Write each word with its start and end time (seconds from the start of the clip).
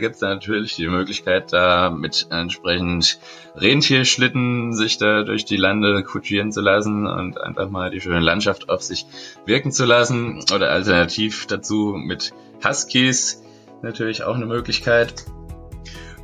gibt 0.00 0.14
es 0.14 0.20
natürlich 0.20 0.76
die 0.76 0.86
Möglichkeit, 0.86 1.52
da 1.52 1.90
mit 1.90 2.28
entsprechend 2.30 3.18
Rentierschlitten 3.56 4.72
sich 4.72 4.96
da 4.96 5.24
durch 5.24 5.44
die 5.44 5.56
Lande 5.56 6.04
kutschieren 6.04 6.52
zu 6.52 6.60
lassen 6.60 7.08
und 7.08 7.40
einfach 7.40 7.68
mal 7.68 7.90
die 7.90 8.00
schöne 8.00 8.20
Landschaft 8.20 8.68
auf 8.68 8.80
sich 8.80 9.06
wirken 9.44 9.72
zu 9.72 9.84
lassen. 9.84 10.38
Oder 10.54 10.70
alternativ 10.70 11.46
dazu 11.46 11.96
mit 11.98 12.32
Huskies 12.64 13.42
natürlich 13.82 14.22
auch 14.22 14.36
eine 14.36 14.46
Möglichkeit. 14.46 15.24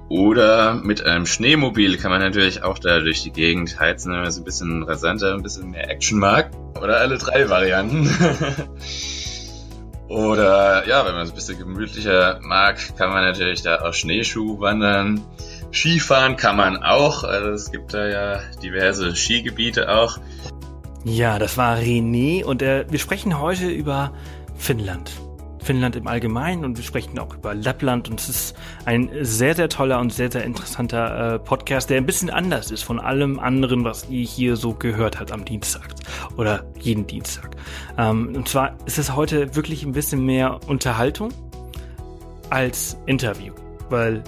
Oder 0.09 0.75
mit 0.75 1.04
einem 1.04 1.27
Schneemobil 1.27 1.96
kann 1.96 2.12
man 2.12 2.20
natürlich 2.20 2.62
auch 2.62 2.79
da 2.79 3.00
durch 3.00 3.25
die 3.25 3.32
Gegend 3.32 3.80
heizen, 3.80 4.12
wenn 4.12 4.20
man 4.20 4.30
so 4.30 4.43
ein 4.43 4.45
bisschen 4.45 4.84
rasanter, 4.84 5.34
ein 5.34 5.43
bisschen 5.43 5.72
mehr 5.72 5.91
Action 5.91 6.20
mag. 6.20 6.52
Oder 6.80 6.98
alle 6.98 7.18
drei 7.18 7.48
Varianten. 7.48 8.09
Oder 10.09 10.86
ja, 10.86 11.07
wenn 11.07 11.14
man 11.14 11.25
es 11.25 11.30
ein 11.30 11.34
bisschen 11.34 11.59
gemütlicher 11.59 12.39
mag, 12.43 12.79
kann 12.96 13.11
man 13.11 13.25
natürlich 13.25 13.62
da 13.62 13.80
auch 13.80 13.95
Schneeschuh 13.95 14.61
wandern. 14.61 15.23
Skifahren 15.73 16.37
kann 16.37 16.56
man 16.56 16.77
auch. 16.77 17.24
Also 17.24 17.51
es 17.51 17.73
gibt 17.73 17.95
da 17.95 18.06
ja 18.06 18.41
diverse 18.62 19.16
Skigebiete 19.16 19.88
auch. 19.88 20.19
Ja, 21.05 21.38
das 21.38 21.56
war 21.56 21.77
René 21.78 22.45
und 22.45 22.62
äh, 22.62 22.87
wir 22.88 22.98
sprechen 22.98 23.38
heute 23.41 23.69
über 23.69 24.12
Finnland. 24.56 25.11
Finnland 25.64 25.96
im 25.96 26.06
Allgemeinen 26.06 26.64
und 26.64 26.77
wir 26.77 26.84
sprechen 26.84 27.18
auch 27.18 27.34
über 27.34 27.54
Lappland 27.54 28.09
und 28.10 28.20
es 28.20 28.28
ist 28.28 28.56
ein 28.84 29.10
sehr, 29.22 29.55
sehr 29.55 29.68
toller 29.68 29.98
und 29.98 30.12
sehr, 30.12 30.30
sehr 30.30 30.45
interessanter 30.45 31.34
äh, 31.34 31.38
Podcast, 31.38 31.88
der 31.88 31.96
ein 31.96 32.06
bisschen 32.06 32.30
anders 32.30 32.70
ist 32.70 32.82
von 32.82 33.00
allem 33.00 33.38
anderen, 33.38 33.82
was 33.82 34.08
ihr 34.10 34.24
hier 34.24 34.56
so 34.56 34.74
gehört 34.74 35.19
habt 35.19 35.32
am 35.32 35.45
Dienstag 35.45 35.95
oder 36.36 36.66
jeden 36.78 37.06
Dienstag. 37.06 37.56
Ähm, 37.96 38.34
und 38.36 38.48
zwar 38.48 38.77
ist 38.84 38.98
es 38.98 39.16
heute 39.16 39.56
wirklich 39.56 39.84
ein 39.84 39.92
bisschen 39.92 40.24
mehr 40.24 40.60
Unterhaltung 40.66 41.32
als 42.50 42.98
Interview, 43.06 43.55
weil 43.88 44.22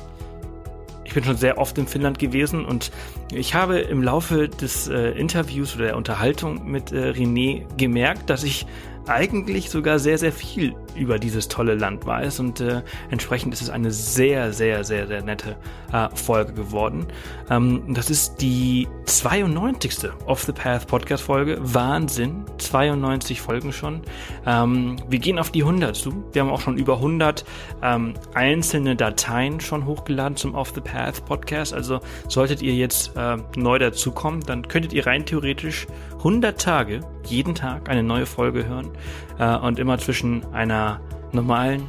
ich 1.04 1.14
bin 1.14 1.22
schon 1.22 1.36
sehr 1.36 1.58
oft 1.58 1.76
in 1.78 1.86
Finnland 1.86 2.18
gewesen 2.18 2.64
und 2.64 2.90
ich 3.32 3.54
habe 3.54 3.78
im 3.78 4.02
Laufe 4.02 4.48
des 4.48 4.88
äh, 4.88 5.10
Interviews 5.10 5.76
oder 5.76 5.86
der 5.86 5.96
Unterhaltung 5.96 6.70
mit 6.70 6.92
äh, 6.92 7.10
René 7.10 7.64
gemerkt, 7.76 8.30
dass 8.30 8.42
ich 8.42 8.66
eigentlich 9.06 9.70
sogar 9.70 9.98
sehr, 9.98 10.18
sehr 10.18 10.32
viel 10.32 10.74
über 10.94 11.18
dieses 11.18 11.48
tolle 11.48 11.74
Land 11.74 12.06
weiß 12.06 12.40
und 12.40 12.60
äh, 12.60 12.82
entsprechend 13.10 13.52
ist 13.52 13.62
es 13.62 13.70
eine 13.70 13.90
sehr, 13.90 14.52
sehr, 14.52 14.84
sehr, 14.84 15.06
sehr 15.06 15.22
nette 15.22 15.56
äh, 15.92 16.08
Folge 16.14 16.52
geworden. 16.52 17.06
Ähm, 17.50 17.82
das 17.94 18.10
ist 18.10 18.40
die 18.40 18.88
92. 19.04 20.10
Off 20.26 20.42
the 20.42 20.52
Path 20.52 20.86
Podcast 20.86 21.22
Folge. 21.22 21.58
Wahnsinn. 21.60 22.44
92 22.58 23.40
Folgen 23.40 23.72
schon. 23.72 24.02
Ähm, 24.46 24.96
wir 25.08 25.18
gehen 25.18 25.38
auf 25.38 25.50
die 25.50 25.62
100 25.62 25.94
zu. 25.94 26.24
Wir 26.32 26.42
haben 26.42 26.50
auch 26.50 26.60
schon 26.60 26.76
über 26.76 26.94
100 26.94 27.44
ähm, 27.82 28.14
einzelne 28.34 28.96
Dateien 28.96 29.60
schon 29.60 29.86
hochgeladen 29.86 30.36
zum 30.36 30.54
Off 30.54 30.72
the 30.74 30.80
Path 30.80 31.24
Podcast. 31.26 31.74
Also 31.74 32.00
solltet 32.28 32.62
ihr 32.62 32.74
jetzt 32.74 33.12
äh, 33.16 33.36
neu 33.56 33.78
dazukommen, 33.78 34.40
dann 34.40 34.66
könntet 34.66 34.92
ihr 34.92 35.06
rein 35.06 35.24
theoretisch 35.26 35.86
100 36.18 36.60
Tage 36.60 37.00
jeden 37.24 37.54
Tag 37.54 37.88
eine 37.88 38.02
neue 38.02 38.26
Folge 38.26 38.66
hören 38.66 38.90
äh, 39.38 39.56
und 39.56 39.78
immer 39.78 39.98
zwischen 39.98 40.44
einer 40.52 41.00
normalen 41.32 41.88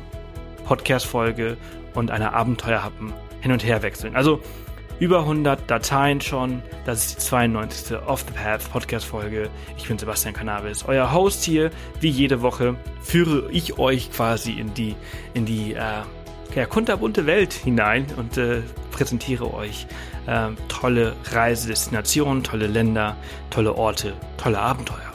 Podcast-Folge 0.66 1.58
und 1.94 2.11
einer 2.11 2.34
Abenteuerhappen 2.34 3.14
hin 3.42 3.52
und 3.52 3.64
her 3.64 3.81
wechseln. 3.81 4.16
Also 4.16 4.42
über 5.00 5.19
100 5.19 5.69
Dateien 5.69 6.22
schon. 6.22 6.61
Das 6.86 7.06
ist 7.06 7.16
die 7.16 7.19
92. 7.19 7.97
Off 8.08 8.25
the 8.28 8.34
Path 8.34 8.69
Podcast-Folge. 8.72 9.50
Ich 9.78 9.88
bin 9.88 9.97
Sebastian 9.97 10.34
Cannabis, 10.34 10.86
euer 10.86 11.14
Host 11.14 11.44
hier. 11.44 11.69
Wie 12.00 12.09
jede 12.09 12.41
Woche 12.41 12.75
führe 13.02 13.52
ich 13.52 13.78
euch 13.78 14.12
quasi 14.12 14.53
in 14.53 14.73
die, 14.73 14.95
in 15.34 15.45
die 15.45 15.73
äh, 15.73 16.02
ja, 16.56 16.66
kunterbunte 16.66 17.25
Welt 17.25 17.53
hinein 17.53 18.08
und 18.17 18.38
äh, 18.38 18.62
präsentiere 18.91 19.53
euch 19.53 19.86
äh, 20.28 20.50
tolle 20.67 21.16
Reisedestinationen, 21.31 22.44
tolle 22.44 22.67
Länder, 22.67 23.16
tolle 23.50 23.75
Orte, 23.75 24.14
tolle 24.38 24.59
Abenteuer. 24.59 25.14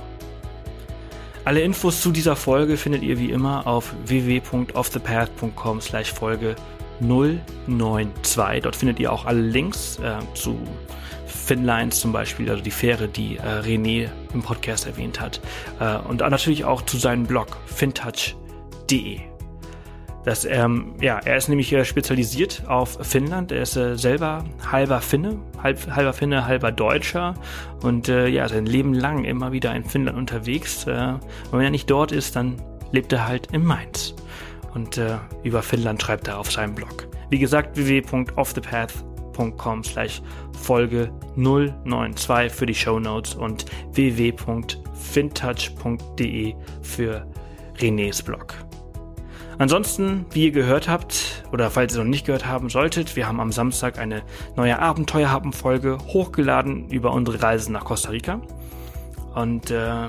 Alle 1.45 1.61
Infos 1.61 2.01
zu 2.01 2.13
dieser 2.13 2.37
Folge 2.37 2.77
findet 2.77 3.03
ihr 3.03 3.19
wie 3.19 3.31
immer 3.31 3.67
auf 3.67 3.95
www.offthepath.com 4.07 5.81
slash 5.81 6.13
Folge 6.13 6.55
092. 7.01 8.63
Dort 8.63 8.77
findet 8.77 9.01
ihr 9.01 9.13
auch 9.13 9.25
alle 9.27 9.41
Links 9.41 9.99
äh, 9.99 10.19
zu 10.35 10.57
Finlines 11.27 11.99
zum 11.99 12.13
Beispiel, 12.13 12.49
also 12.49 12.63
die 12.63 12.71
Fähre, 12.71 13.09
die 13.09 13.39
äh, 13.39 13.61
René 13.61 14.09
im 14.33 14.43
Podcast 14.43 14.87
erwähnt 14.87 15.21
hat. 15.21 15.41
Äh, 15.81 15.97
und 16.09 16.21
natürlich 16.21 16.65
auch 16.65 16.83
zu 16.83 16.97
seinem 16.97 17.25
Blog 17.25 17.57
fintouch.de. 17.67 19.32
Das, 20.25 20.45
ähm, 20.45 20.95
ja, 21.01 21.19
er 21.19 21.37
ist 21.37 21.49
nämlich 21.49 21.73
äh, 21.73 21.85
spezialisiert 21.85 22.63
auf 22.69 22.97
Finnland. 23.03 23.51
Er 23.51 23.63
ist 23.63 23.75
äh, 23.77 23.97
selber 23.97 24.45
halber 24.71 25.01
Finne, 25.01 25.41
halb, 25.61 25.91
halber 25.91 26.13
Finne, 26.13 26.47
halber 26.47 26.71
Deutscher 26.71 27.35
und 27.83 28.09
äh, 28.09 28.29
ja, 28.29 28.49
sein 28.49 28.67
Leben 28.67 28.95
lang 28.95 29.25
immer 29.25 29.51
wieder 29.51 29.75
in 29.75 29.85
Finnland 29.85 30.17
unterwegs. 30.17 30.87
Äh, 30.87 31.15
und 31.51 31.53
wenn 31.53 31.63
er 31.63 31.71
nicht 31.71 31.91
dort 31.91 32.13
ist, 32.13 32.37
dann 32.37 32.63
lebt 32.93 33.13
er 33.13 33.27
halt 33.27 33.49
in 33.53 33.65
Mainz. 33.65 34.15
Und 34.75 34.97
äh, 34.97 35.17
über 35.43 35.61
Finnland 35.63 36.01
schreibt 36.01 36.29
er 36.29 36.39
auf 36.39 36.53
seinem 36.53 36.75
Blog. 36.75 37.09
Wie 37.31 37.39
gesagt, 37.39 37.77
www.offthepath.com 37.77 39.85
slash 39.85 40.23
Folge 40.59 41.11
092 41.35 42.53
für 42.53 42.67
die 42.67 42.75
Show 42.75 43.01
Notes 43.01 43.35
und 43.35 43.65
www.fintouch.de 43.93 46.55
für 46.83 47.27
Renés 47.79 48.23
Blog. 48.25 48.55
Ansonsten, 49.63 50.27
wie 50.33 50.47
ihr 50.47 50.51
gehört 50.51 50.89
habt, 50.89 51.45
oder 51.53 51.71
falls 51.71 51.95
ihr 51.95 52.03
noch 52.03 52.11
nicht 52.11 52.27
gehört 52.27 52.47
haben 52.47 52.69
solltet, 52.69 53.15
wir 53.15 53.29
haben 53.29 53.39
am 53.39 53.53
Samstag 53.53 53.97
eine 53.97 54.25
neue 54.57 54.77
Abenteuerhappen-Folge 54.81 55.99
hochgeladen 56.09 56.89
über 56.91 57.13
unsere 57.13 57.41
Reise 57.41 57.71
nach 57.71 57.85
Costa 57.85 58.11
Rica. 58.11 58.41
Und 59.37 59.71
äh, 59.71 60.09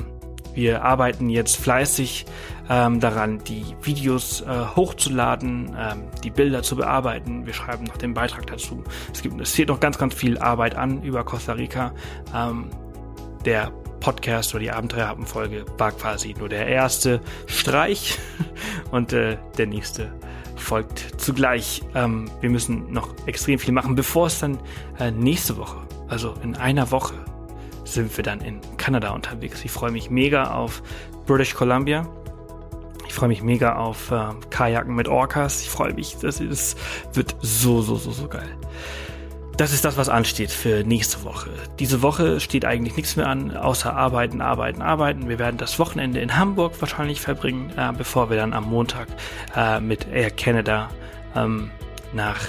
wir 0.55 0.83
arbeiten 0.83 1.29
jetzt 1.29 1.57
fleißig 1.57 2.25
ähm, 2.67 2.99
daran, 2.99 3.43
die 3.43 3.63
Videos 3.83 4.41
äh, 4.41 4.45
hochzuladen, 4.75 5.77
ähm, 5.77 6.01
die 6.23 6.31
Bilder 6.31 6.63
zu 6.63 6.75
bearbeiten. 6.75 7.45
Wir 7.45 7.53
schreiben 7.53 7.83
noch 7.83 7.97
den 7.97 8.15
Beitrag 8.15 8.47
dazu. 8.47 8.83
Es 9.13 9.21
gibt, 9.21 9.39
es 9.39 9.53
steht 9.53 9.67
noch 9.67 9.79
ganz, 9.79 9.99
ganz 9.99 10.15
viel 10.15 10.39
Arbeit 10.39 10.73
an 10.73 11.03
über 11.03 11.23
Costa 11.23 11.53
Rica. 11.53 11.93
Ähm, 12.33 12.71
der 13.45 13.71
Podcast 14.03 14.53
oder 14.53 14.59
die 14.59 14.71
Abenteuerhappen-Folge 14.71 15.63
war 15.77 15.93
quasi 15.93 16.35
nur 16.37 16.49
der 16.49 16.67
erste 16.67 17.21
Streich 17.47 18.19
und 18.91 19.13
äh, 19.13 19.37
der 19.57 19.65
nächste 19.65 20.13
folgt 20.57 21.21
zugleich. 21.21 21.81
Ähm, 21.95 22.29
wir 22.41 22.49
müssen 22.49 22.91
noch 22.91 23.15
extrem 23.27 23.59
viel 23.59 23.73
machen, 23.73 23.95
bevor 23.95 24.27
es 24.27 24.39
dann 24.39 24.59
äh, 24.99 25.09
nächste 25.09 25.55
Woche, 25.55 25.77
also 26.09 26.33
in 26.43 26.57
einer 26.57 26.91
Woche, 26.91 27.13
sind 27.85 28.15
wir 28.17 28.25
dann 28.25 28.41
in 28.41 28.59
Kanada 28.75 29.11
unterwegs. 29.11 29.63
Ich 29.63 29.71
freue 29.71 29.91
mich 29.91 30.09
mega 30.09 30.51
auf 30.51 30.83
British 31.25 31.53
Columbia. 31.53 32.05
Ich 33.07 33.13
freue 33.13 33.29
mich 33.29 33.41
mega 33.41 33.77
auf 33.77 34.11
äh, 34.11 34.31
Kajaken 34.49 34.95
mit 34.95 35.07
Orcas. 35.07 35.61
Ich 35.61 35.69
freue 35.69 35.93
mich, 35.93 36.17
das 36.17 36.41
ist, 36.41 36.77
wird 37.13 37.37
so, 37.41 37.81
so, 37.81 37.95
so, 37.95 38.11
so 38.11 38.27
geil. 38.27 38.49
Das 39.57 39.71
ist 39.71 39.85
das, 39.85 39.97
was 39.97 40.09
ansteht 40.09 40.49
für 40.49 40.83
nächste 40.83 41.23
Woche. 41.23 41.51
Diese 41.77 42.01
Woche 42.01 42.39
steht 42.39 42.65
eigentlich 42.65 42.97
nichts 42.97 43.15
mehr 43.15 43.27
an, 43.27 43.55
außer 43.55 43.95
arbeiten, 43.95 44.41
arbeiten, 44.41 44.81
arbeiten. 44.81 45.29
Wir 45.29 45.37
werden 45.37 45.57
das 45.57 45.77
Wochenende 45.77 46.19
in 46.21 46.37
Hamburg 46.37 46.73
wahrscheinlich 46.79 47.21
verbringen, 47.21 47.71
äh, 47.77 47.91
bevor 47.95 48.31
wir 48.31 48.37
dann 48.37 48.53
am 48.53 48.67
Montag 48.67 49.07
äh, 49.55 49.79
mit 49.79 50.07
Air 50.11 50.31
Canada 50.31 50.89
ähm, 51.35 51.69
nach 52.13 52.39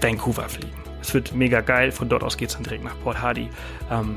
Vancouver 0.00 0.48
fliegen. 0.48 0.80
Es 1.02 1.12
wird 1.14 1.34
mega 1.34 1.62
geil. 1.62 1.90
Von 1.90 2.08
dort 2.08 2.22
aus 2.22 2.36
geht 2.36 2.50
es 2.50 2.54
dann 2.54 2.62
direkt 2.62 2.84
nach 2.84 2.98
Port 3.02 3.20
Hardy. 3.20 3.48
Ähm, 3.90 4.16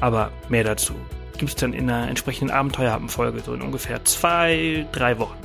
aber 0.00 0.30
mehr 0.50 0.64
dazu 0.64 0.92
gibt 1.38 1.50
es 1.50 1.56
dann 1.56 1.72
in 1.72 1.88
einer 1.90 2.08
entsprechenden 2.08 2.54
Abenteuerhappen-Folge, 2.54 3.40
so 3.40 3.54
in 3.54 3.62
ungefähr 3.62 4.04
zwei, 4.04 4.86
drei 4.92 5.18
Wochen. 5.18 5.36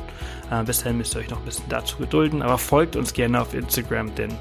Äh, 0.51 0.63
bis 0.63 0.83
dahin 0.83 0.97
müsst 0.97 1.15
ihr 1.15 1.19
euch 1.19 1.29
noch 1.29 1.39
ein 1.39 1.45
bisschen 1.45 1.69
dazu 1.69 1.97
gedulden, 1.97 2.41
aber 2.41 2.57
folgt 2.57 2.95
uns 2.95 3.13
gerne 3.13 3.41
auf 3.41 3.53
Instagram, 3.53 4.13
denn 4.15 4.31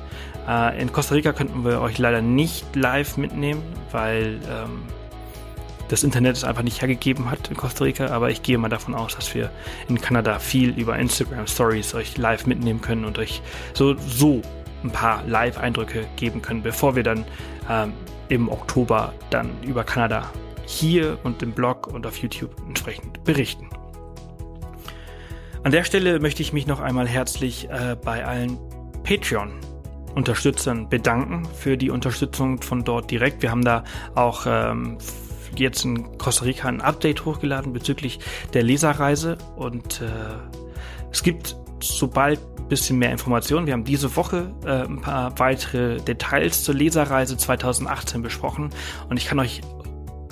äh, 0.49 0.81
in 0.81 0.93
Costa 0.93 1.15
Rica 1.15 1.33
könnten 1.33 1.65
wir 1.65 1.81
euch 1.81 1.99
leider 1.99 2.23
nicht 2.23 2.77
live 2.77 3.17
mitnehmen, 3.17 3.63
weil 3.91 4.41
ähm, 4.49 4.83
das 5.89 6.05
Internet 6.05 6.37
es 6.37 6.45
einfach 6.45 6.63
nicht 6.63 6.81
hergegeben 6.81 7.31
hat 7.31 7.49
in 7.51 7.57
Costa 7.57 7.85
Rica, 7.85 8.07
aber 8.07 8.31
ich 8.31 8.43
gehe 8.43 8.57
mal 8.59 8.69
davon 8.69 8.95
aus, 8.95 9.17
dass 9.17 9.35
wir 9.35 9.51
in 9.89 10.01
Kanada 10.01 10.39
viel 10.39 10.71
über 10.79 10.97
Instagram 10.97 11.47
Stories 11.47 11.95
euch 11.95 12.17
live 12.17 12.47
mitnehmen 12.47 12.81
können 12.81 13.05
und 13.05 13.19
euch 13.19 13.43
so, 13.75 13.97
so 13.97 14.41
ein 14.85 14.91
paar 14.91 15.25
Live-Eindrücke 15.27 16.07
geben 16.17 16.43
können, 16.43 16.63
bevor 16.63 16.95
wir 16.95 17.03
dann 17.03 17.25
ähm, 17.69 17.93
im 18.29 18.49
Oktober 18.49 19.13
dann 19.31 19.51
über 19.63 19.83
Kanada 19.83 20.31
hier 20.65 21.19
und 21.25 21.43
im 21.43 21.53
Blog 21.53 21.89
und 21.89 22.07
auf 22.07 22.17
YouTube 22.19 22.55
entsprechend 22.67 23.25
berichten. 23.25 23.69
An 25.63 25.73
der 25.73 25.85
Stelle 25.85 26.21
möchte 26.21 26.41
ich 26.41 26.53
mich 26.53 26.67
noch 26.67 26.81
einmal 26.81 27.07
herzlich 27.07 27.69
äh, 27.69 27.97
bei 28.03 28.25
allen 28.25 28.59
Patreon-Unterstützern 30.11 30.89
bedanken 30.89 31.47
für 31.55 31.77
die 31.77 31.91
Unterstützung 31.91 32.61
von 32.63 32.85
dort 32.85 33.11
direkt. 33.11 33.43
Wir 33.43 33.51
haben 33.51 33.65
da 33.65 33.85
auch 34.15 34.45
ähm, 34.47 34.99
jetzt 35.57 35.85
in 35.85 36.19
Costa 36.19 36.45
Rica 36.45 36.69
ein 36.69 36.81
Update 36.81 37.25
hochgeladen 37.25 37.73
bezüglich 37.73 38.21
der 38.53 38.63
Leserreise 38.63 39.39
und 39.57 40.01
äh, 40.01 40.07
es 41.11 41.23
gibt 41.23 41.57
sobald 41.83 42.39
bisschen 42.69 42.99
mehr 42.99 43.11
Informationen. 43.11 43.67
Wir 43.67 43.73
haben 43.73 43.83
diese 43.83 44.15
Woche 44.15 44.53
äh, 44.65 44.85
ein 44.85 45.01
paar 45.01 45.37
weitere 45.41 45.97
Details 46.01 46.63
zur 46.63 46.77
Leserreise 46.77 47.37
2018 47.37 48.23
besprochen 48.23 48.71
und 49.09 49.17
ich 49.17 49.27
kann 49.27 49.41
euch, 49.41 49.61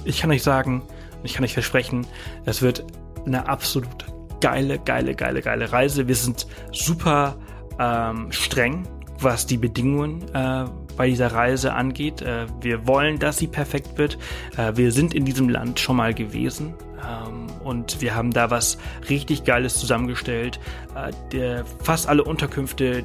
ich 0.04 0.20
kann 0.20 0.30
euch 0.30 0.44
sagen, 0.44 0.82
ich 1.24 1.34
kann 1.34 1.44
euch 1.44 1.54
versprechen, 1.54 2.06
es 2.44 2.62
wird 2.62 2.84
eine 3.26 3.48
absolut 3.48 4.06
geile, 4.40 4.78
geile, 4.78 5.16
geile, 5.16 5.42
geile 5.42 5.72
Reise. 5.72 6.06
Wir 6.06 6.14
sind 6.14 6.46
super 6.70 7.36
ähm, 7.80 8.30
streng, 8.30 8.86
was 9.20 9.46
die 9.46 9.56
Bedingungen 9.56 10.22
äh, 10.34 10.64
bei 10.96 11.08
dieser 11.08 11.32
Reise 11.32 11.74
angeht. 11.74 12.22
Äh, 12.22 12.46
wir 12.60 12.86
wollen, 12.86 13.18
dass 13.18 13.38
sie 13.38 13.46
perfekt 13.46 13.98
wird. 13.98 14.18
Äh, 14.56 14.72
wir 14.76 14.92
sind 14.92 15.14
in 15.14 15.24
diesem 15.24 15.48
Land 15.48 15.80
schon 15.80 15.96
mal 15.96 16.14
gewesen. 16.14 16.74
Ähm, 16.98 17.46
und 17.64 18.00
wir 18.00 18.14
haben 18.14 18.32
da 18.32 18.50
was 18.50 18.78
richtig 19.08 19.44
Geiles 19.44 19.78
zusammengestellt. 19.78 20.60
Äh, 20.94 21.12
der, 21.32 21.64
fast 21.82 22.08
alle 22.08 22.24
Unterkünfte, 22.24 23.04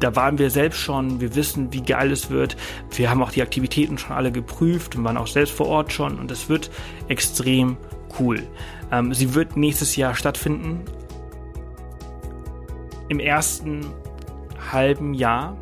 da 0.00 0.16
waren 0.16 0.38
wir 0.38 0.50
selbst 0.50 0.78
schon, 0.78 1.20
wir 1.20 1.34
wissen, 1.34 1.72
wie 1.72 1.82
geil 1.82 2.10
es 2.10 2.30
wird. 2.30 2.56
Wir 2.90 3.10
haben 3.10 3.22
auch 3.22 3.30
die 3.30 3.42
Aktivitäten 3.42 3.98
schon 3.98 4.16
alle 4.16 4.32
geprüft 4.32 4.96
und 4.96 5.04
waren 5.04 5.16
auch 5.16 5.26
selbst 5.26 5.54
vor 5.54 5.66
Ort 5.66 5.92
schon 5.92 6.18
und 6.18 6.30
es 6.30 6.48
wird 6.48 6.70
extrem 7.08 7.76
cool. 8.18 8.42
Ähm, 8.90 9.14
sie 9.14 9.34
wird 9.34 9.56
nächstes 9.56 9.96
Jahr 9.96 10.14
stattfinden. 10.14 10.80
Im 13.08 13.20
ersten 13.20 13.86
halben 14.70 15.14
Jahr 15.14 15.56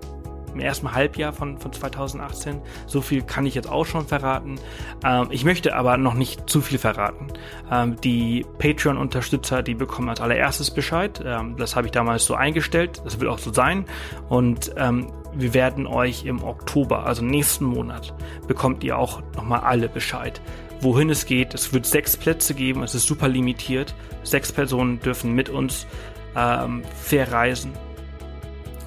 im 0.54 0.60
ersten 0.60 0.92
Halbjahr 0.92 1.32
von, 1.32 1.58
von 1.58 1.72
2018. 1.72 2.60
So 2.86 3.00
viel 3.00 3.22
kann 3.22 3.46
ich 3.46 3.54
jetzt 3.54 3.68
auch 3.68 3.86
schon 3.86 4.06
verraten. 4.06 4.56
Ähm, 5.04 5.28
ich 5.30 5.44
möchte 5.44 5.74
aber 5.74 5.96
noch 5.96 6.14
nicht 6.14 6.48
zu 6.48 6.60
viel 6.60 6.78
verraten. 6.78 7.28
Ähm, 7.70 7.96
die 8.02 8.44
Patreon-Unterstützer, 8.58 9.62
die 9.62 9.74
bekommen 9.74 10.08
als 10.08 10.20
allererstes 10.20 10.70
Bescheid. 10.70 11.22
Ähm, 11.24 11.56
das 11.56 11.76
habe 11.76 11.86
ich 11.86 11.92
damals 11.92 12.24
so 12.24 12.34
eingestellt. 12.34 13.02
Das 13.04 13.20
wird 13.20 13.30
auch 13.30 13.38
so 13.38 13.52
sein. 13.52 13.84
Und 14.28 14.72
ähm, 14.76 15.12
wir 15.32 15.54
werden 15.54 15.86
euch 15.86 16.24
im 16.24 16.42
Oktober, 16.42 17.06
also 17.06 17.24
nächsten 17.24 17.64
Monat, 17.64 18.14
bekommt 18.48 18.82
ihr 18.82 18.98
auch 18.98 19.22
nochmal 19.36 19.60
alle 19.60 19.88
Bescheid. 19.88 20.40
Wohin 20.80 21.10
es 21.10 21.26
geht. 21.26 21.54
Es 21.54 21.72
wird 21.72 21.86
sechs 21.86 22.16
Plätze 22.16 22.54
geben. 22.54 22.82
Es 22.82 22.94
ist 22.94 23.06
super 23.06 23.28
limitiert. 23.28 23.94
Sechs 24.22 24.50
Personen 24.50 24.98
dürfen 25.00 25.34
mit 25.34 25.48
uns 25.48 25.86
ähm, 26.34 26.82
verreisen. 26.94 27.72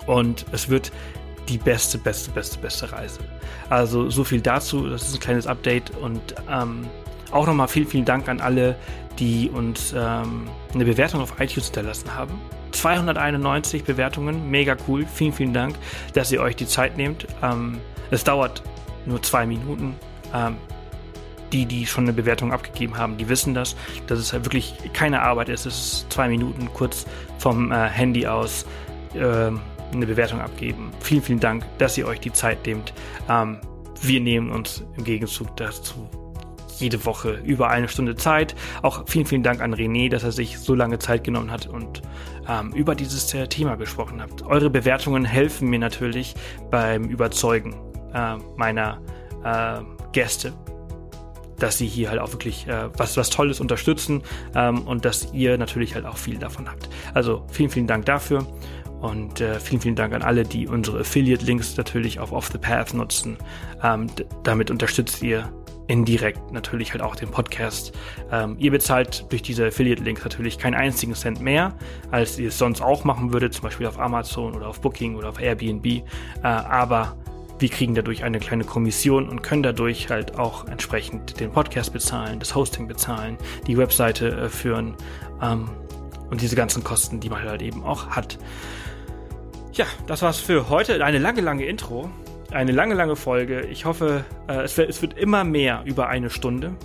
Und 0.08 0.46
es 0.52 0.70
wird 0.70 0.92
die 1.50 1.58
beste, 1.58 1.98
beste, 1.98 2.32
beste, 2.32 2.58
beste 2.60 2.92
Reise. 2.92 3.20
Also 3.70 4.10
so 4.10 4.24
viel 4.24 4.42
dazu. 4.42 4.88
Das 4.90 5.04
ist 5.04 5.16
ein 5.16 5.20
kleines 5.20 5.48
Update 5.48 5.92
und 5.98 6.22
ähm, 6.50 6.86
auch 7.32 7.48
nochmal 7.48 7.68
vielen, 7.68 7.88
vielen 7.88 8.06
Dank 8.06 8.30
an 8.30 8.40
alle, 8.40 8.76
die 9.20 9.50
uns 9.50 9.94
ähm, 9.96 10.48
eine 10.74 10.86
Bewertung 10.86 11.22
auf 11.22 11.40
iTunes 11.40 11.66
hinterlassen 11.66 12.16
haben. 12.16 12.40
291 12.72 13.84
Bewertungen, 13.84 14.50
mega 14.50 14.76
cool. 14.88 15.06
Vielen, 15.06 15.34
vielen 15.34 15.54
Dank, 15.54 15.76
dass 16.14 16.32
ihr 16.32 16.42
euch 16.42 16.56
die 16.56 16.68
Zeit 16.68 16.98
nehmt. 16.98 17.28
Ähm, 17.42 17.78
es 18.12 18.24
dauert 18.24 18.64
nur 19.06 19.22
zwei 19.22 19.46
Minuten. 19.46 19.96
Ähm, 20.34 20.58
die, 21.52 21.68
die 21.68 21.86
schon 21.86 22.06
eine 22.06 22.14
Bewertung 22.14 22.52
abgegeben 22.52 22.98
haben, 22.98 23.16
die 23.18 23.30
wissen 23.30 23.54
das, 23.54 23.76
dass 24.08 24.18
es 24.18 24.34
halt 24.34 24.44
wirklich 24.44 24.74
keine 24.94 25.22
Arbeit 25.22 25.50
ist. 25.50 25.68
Es 25.68 25.76
ist 25.76 26.12
zwei 26.12 26.28
Minuten 26.28 26.68
kurz 26.74 27.06
vom 27.38 27.72
äh, 27.72 27.88
Handy 27.90 28.26
aus. 28.26 28.66
Ähm, 29.14 29.62
eine 29.98 30.08
Bewertung 30.08 30.42
abgeben. 30.42 30.92
Vielen, 31.00 31.22
vielen 31.22 31.40
Dank, 31.40 31.66
dass 31.78 31.98
ihr 31.98 32.08
euch 32.08 32.20
die 32.20 32.34
Zeit 32.34 32.66
nehmt. 32.66 32.94
Ähm, 33.30 33.60
wir 34.02 34.20
nehmen 34.20 34.52
uns 34.52 34.84
im 34.98 35.04
Gegenzug 35.04 35.56
dazu 35.58 36.10
jede 36.80 37.06
Woche 37.06 37.40
über 37.46 37.70
eine 37.70 37.88
Stunde 37.88 38.16
Zeit. 38.16 38.56
Auch 38.82 39.04
vielen, 39.08 39.26
vielen 39.26 39.44
Dank 39.44 39.62
an 39.62 39.74
René, 39.74 40.10
dass 40.10 40.24
er 40.24 40.32
sich 40.32 40.60
so 40.60 40.76
lange 40.76 41.00
Zeit 41.00 41.24
genommen 41.24 41.52
hat 41.52 41.68
und 41.68 42.02
ähm, 42.48 42.72
über 42.74 42.96
dieses 42.96 43.34
äh, 43.34 43.48
Thema 43.48 43.76
gesprochen 43.76 44.22
hat. 44.22 44.44
Eure 44.44 44.70
Bewertungen 44.70 45.26
helfen 45.26 45.70
mir 45.70 45.80
natürlich 45.80 46.36
beim 46.70 47.06
Überzeugen 47.06 47.76
äh, 48.14 48.36
meiner 48.58 49.02
äh, 49.44 49.82
Gäste, 50.12 50.54
dass 51.58 51.78
sie 51.78 51.88
hier 51.88 52.10
halt 52.10 52.20
auch 52.20 52.32
wirklich 52.32 52.68
äh, 52.68 52.90
was, 52.98 53.16
was 53.18 53.30
Tolles 53.30 53.60
unterstützen 53.60 54.24
ähm, 54.56 54.82
und 54.82 55.06
dass 55.06 55.34
ihr 55.34 55.58
natürlich 55.58 55.96
halt 55.96 56.06
auch 56.06 56.18
viel 56.18 56.38
davon 56.38 56.70
habt. 56.70 56.90
Also 57.14 57.46
vielen, 57.50 57.70
vielen 57.70 57.88
Dank 57.88 58.06
dafür. 58.06 58.46
Und 59.04 59.42
äh, 59.42 59.60
vielen, 59.60 59.82
vielen 59.82 59.96
Dank 59.98 60.14
an 60.14 60.22
alle, 60.22 60.44
die 60.46 60.66
unsere 60.66 61.02
Affiliate-Links 61.02 61.76
natürlich 61.76 62.22
auf 62.22 62.32
Off 62.32 62.48
the 62.54 62.58
Path 62.58 62.94
nutzen. 62.94 63.38
Ähm, 63.84 64.08
damit 64.44 64.72
unterstützt 64.72 65.22
ihr 65.22 65.52
indirekt 65.88 66.54
natürlich 66.54 66.94
halt 66.94 67.02
auch 67.02 67.18
den 67.18 67.30
Podcast. 67.30 67.92
Ähm, 68.32 68.56
ihr 68.60 68.72
bezahlt 68.72 69.26
durch 69.30 69.42
diese 69.42 69.68
Affiliate-Links 69.68 70.24
natürlich 70.24 70.58
keinen 70.58 70.76
einzigen 70.76 71.16
Cent 71.16 71.42
mehr, 71.42 71.76
als 72.12 72.40
ihr 72.40 72.48
es 72.48 72.58
sonst 72.58 72.82
auch 72.82 73.04
machen 73.04 73.34
würdet, 73.34 73.54
zum 73.54 73.64
Beispiel 73.64 73.88
auf 73.88 74.00
Amazon 74.00 74.54
oder 74.54 74.70
auf 74.70 74.80
Booking 74.80 75.18
oder 75.18 75.28
auf 75.28 75.42
Airbnb. 75.42 75.86
Äh, 75.86 76.02
aber 76.42 77.18
wir 77.60 77.68
kriegen 77.68 77.96
dadurch 77.96 78.24
eine 78.24 78.40
kleine 78.40 78.64
Kommission 78.64 79.28
und 79.28 79.44
können 79.44 79.64
dadurch 79.64 80.10
halt 80.10 80.40
auch 80.40 80.66
entsprechend 80.70 81.42
den 81.42 81.52
Podcast 81.52 81.92
bezahlen, 81.92 82.40
das 82.40 82.56
Hosting 82.56 82.88
bezahlen, 82.88 83.38
die 83.68 83.78
Webseite 83.78 84.30
äh, 84.30 84.48
führen 84.48 84.96
ähm, 85.42 85.68
und 86.30 86.40
diese 86.40 86.56
ganzen 86.56 86.86
Kosten, 86.86 87.20
die 87.20 87.30
man 87.30 87.44
halt 87.44 87.62
eben 87.62 87.84
auch 87.84 88.08
hat. 88.08 88.38
Ja, 89.74 89.86
das 90.06 90.22
war's 90.22 90.40
für 90.40 90.70
heute. 90.70 91.04
Eine 91.04 91.18
lange, 91.18 91.42
lange 91.42 91.66
Intro. 91.66 92.08
Eine 92.52 92.72
lange, 92.72 92.94
lange 92.94 93.16
Folge. 93.16 93.62
Ich 93.62 93.86
hoffe, 93.86 94.24
äh, 94.48 94.62
es, 94.62 94.78
wird, 94.78 95.18
immer 95.18 95.44
mehr 95.44 95.82
über 95.86 96.10
eine 96.10 96.30
Stunde, 96.30 96.76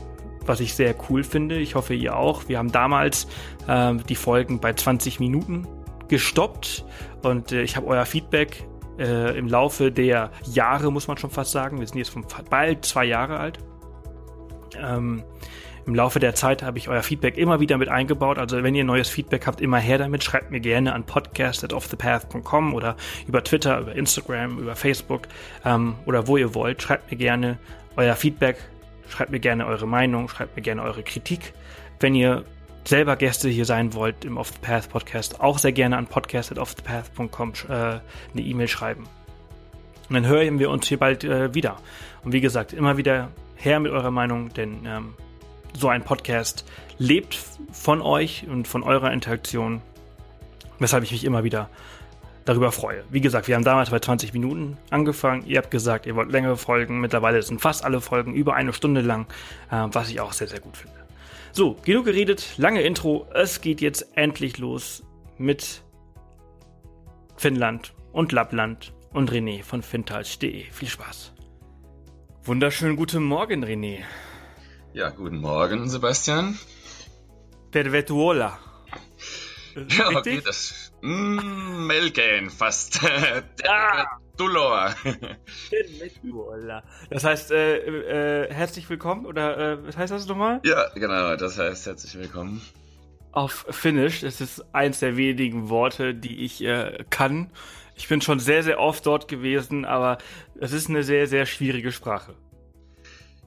was 0.47 0.61
ich 0.61 0.73
sehr 0.73 0.95
cool 1.11 1.23
finde. 1.23 1.59
Ich 1.59 1.75
hoffe, 1.75 1.93
ihr 1.93 2.17
auch. 2.17 2.49
Wir 2.49 2.57
haben 2.57 2.73
damals 2.73 3.29
äh, 3.67 3.95
die 4.09 4.15
Folgen 4.15 4.59
bei 4.61 4.73
20 4.73 5.21
Minuten 5.21 5.67
gestoppt 6.09 6.87
und 7.23 7.53
äh, 7.53 7.61
ich 7.61 7.77
habe 7.77 7.87
euer 7.89 8.07
Feedback 8.07 8.67
äh, 8.99 9.37
im 9.37 9.49
Laufe 9.49 9.93
der 9.93 10.31
Jahre, 10.51 10.91
muss 10.91 11.09
man 11.09 11.19
schon 11.19 11.29
fast 11.29 11.53
sagen. 11.53 11.81
Wir 11.81 11.87
sind 11.87 11.99
jetzt 11.99 12.17
bald 12.49 12.87
zwei 12.87 13.05
Jahre 13.05 13.39
alt. 13.39 13.59
Ähm, 14.83 15.25
im 15.89 15.95
Laufe 15.95 16.21
der 16.21 16.35
Zeit 16.35 16.63
habe 16.63 16.77
ich 16.77 16.91
euer 16.91 17.03
Feedback 17.03 17.39
immer 17.39 17.61
wieder 17.61 17.79
mit 17.79 17.89
eingebaut. 17.89 18.37
Also 18.37 18.63
wenn 18.63 18.75
ihr 18.75 18.85
neues 18.85 19.09
Feedback 19.09 19.47
habt, 19.47 19.63
immer 19.63 19.79
her 19.79 19.97
damit. 19.97 20.23
Schreibt 20.23 20.51
mir 20.51 20.61
gerne 20.61 20.93
an 20.93 21.05
podcast.offthepath.com 21.05 22.75
oder 22.75 22.95
über 23.27 23.43
Twitter, 23.43 23.81
über 23.81 23.95
Instagram, 23.95 24.59
über 24.59 24.77
Facebook 24.77 25.23
ähm, 25.65 25.95
oder 26.05 26.27
wo 26.27 26.37
ihr 26.37 26.55
wollt. 26.55 26.83
Schreibt 26.83 27.11
mir 27.11 27.17
gerne 27.17 27.57
euer 27.97 28.17
Feedback. 28.17 28.59
Schreibt 29.09 29.31
mir 29.31 29.41
gerne 29.41 29.65
eure 29.65 29.87
Meinung. 29.87 30.29
Schreibt 30.29 30.57
mir 30.57 30.63
gerne 30.63 30.83
eure 30.83 31.03
Kritik. 31.03 31.55
Wenn 32.01 32.15
ihr 32.15 32.45
selber 32.85 33.17
Gäste 33.17 33.49
hier 33.49 33.65
sein 33.65 33.95
wollt 33.95 34.27
im 34.27 34.37
Off 34.37 34.51
the 34.51 34.59
Path 34.61 34.91
Podcast, 34.91 35.41
auch 35.41 35.57
sehr 35.57 35.73
gerne 35.73 35.97
an 35.97 36.07
podcast.offthepath.com 36.07 37.53
äh, 37.67 37.73
eine 37.73 38.03
E-Mail 38.35 38.69
schreiben. 38.69 39.05
Und 40.11 40.15
dann 40.15 40.27
hören 40.27 40.59
wir 40.59 40.69
uns 40.69 40.87
hier 40.87 40.99
bald 40.99 41.25
äh, 41.25 41.55
wieder. 41.55 41.77
Und 42.25 42.33
wie 42.33 42.43
gesagt, 42.43 42.75
immer 42.75 42.99
wieder 42.99 43.31
her 43.57 43.81
mit 43.81 43.91
eurer 43.91 44.11
Meinung, 44.11 44.51
denn 44.53 44.85
ähm, 44.85 45.15
so 45.75 45.89
ein 45.89 46.05
Podcast 46.05 46.65
lebt 46.99 47.39
von 47.73 48.03
euch 48.03 48.47
und 48.49 48.69
von 48.69 48.83
eurer 48.83 49.13
Interaktion, 49.13 49.83
weshalb 50.79 51.05
ich 51.05 51.13
mich 51.13 51.25
immer 51.25 51.45
wieder 51.45 51.71
darüber 52.45 52.73
freue. 52.73 53.05
Wie 53.11 53.21
gesagt, 53.21 53.47
wir 53.47 53.55
haben 53.55 53.65
damals 53.65 53.91
bei 53.91 53.99
20 53.99 54.33
Minuten 54.33 54.79
angefangen. 54.91 55.45
Ihr 55.47 55.59
habt 55.59 55.71
gesagt, 55.71 56.07
ihr 56.07 56.17
wollt 56.17 56.33
längere 56.33 56.57
Folgen. 56.57 57.01
Mittlerweile 57.01 57.43
sind 57.43 57.61
fast 57.61 57.85
alle 57.85 58.01
Folgen 58.01 58.35
über 58.35 58.55
eine 58.55 58.73
Stunde 58.73 59.03
lang, 59.03 59.27
äh, 59.71 59.87
was 59.93 60.09
ich 60.09 60.21
auch 60.21 60.33
sehr, 60.33 60.49
sehr 60.49 60.61
gut 60.61 60.77
finde. 60.77 60.97
So, 61.53 61.77
genug 61.85 62.07
geredet, 62.07 62.55
lange 62.57 62.83
Intro. 62.83 63.27
Es 63.35 63.61
geht 63.61 63.81
jetzt 63.81 64.17
endlich 64.17 64.59
los 64.59 65.05
mit 65.37 65.83
Finnland 67.37 67.95
und 68.13 68.33
Lappland 68.33 68.93
und 69.13 69.31
René 69.31 69.63
von 69.63 69.83
fintalsch.de. 69.83 70.65
Viel 70.71 70.89
Spaß. 70.89 71.33
Wunderschönen 72.45 72.97
guten 72.97 73.25
Morgen, 73.25 73.63
René. 73.65 73.99
Ja, 74.99 75.11
guten 75.11 75.37
Morgen, 75.37 75.89
Sebastian. 75.89 76.59
Pervetuola. 77.71 78.59
Ja, 79.91 80.09
okay, 80.09 80.43
das. 80.45 80.91
Mm, 81.03 81.87
Melken, 81.87 82.51
fast. 82.51 82.99
Pervetulor. 83.57 84.93
Pervetuola. 85.71 86.83
Das 87.11 87.23
heißt, 87.23 87.53
äh, 87.53 88.47
äh, 88.47 88.53
herzlich 88.53 88.91
willkommen, 88.91 89.25
oder 89.25 89.75
äh, 89.75 89.87
was 89.87 89.97
heißt 89.97 90.13
das 90.13 90.27
nochmal? 90.27 90.61
Ja, 90.65 90.89
genau, 90.97 91.37
das 91.37 91.57
heißt 91.61 91.87
herzlich 91.87 92.19
willkommen. 92.19 92.61
Auf 93.31 93.67
Finnish, 93.71 94.23
das 94.23 94.41
ist 94.41 94.65
eins 94.75 94.99
der 94.99 95.17
wenigen 95.17 95.69
Worte, 95.69 96.13
die 96.13 96.45
ich 96.45 96.61
äh, 96.65 97.05
kann. 97.09 97.53
Ich 97.95 98.09
bin 98.09 98.21
schon 98.21 98.41
sehr, 98.41 98.65
sehr 98.65 98.81
oft 98.81 99.07
dort 99.07 99.29
gewesen, 99.29 99.85
aber 99.85 100.19
es 100.59 100.73
ist 100.73 100.89
eine 100.89 101.05
sehr, 101.05 101.29
sehr 101.29 101.47
schwierige 101.47 101.93
Sprache. 101.93 102.35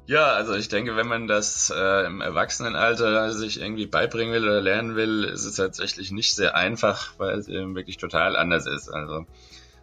Ja, 0.07 0.33
also 0.33 0.53
ich 0.55 0.67
denke, 0.67 0.95
wenn 0.95 1.07
man 1.07 1.27
das 1.27 1.71
äh, 1.75 2.05
im 2.05 2.21
Erwachsenenalter 2.21 3.31
sich 3.31 3.61
irgendwie 3.61 3.85
beibringen 3.85 4.33
will 4.33 4.43
oder 4.43 4.61
lernen 4.61 4.95
will, 4.95 5.23
ist 5.23 5.45
es 5.45 5.55
tatsächlich 5.55 6.11
nicht 6.11 6.35
sehr 6.35 6.55
einfach, 6.55 7.13
weil 7.17 7.37
es 7.37 7.47
eben 7.47 7.75
wirklich 7.75 7.97
total 7.97 8.35
anders 8.35 8.65
ist. 8.65 8.89
Also 8.89 9.25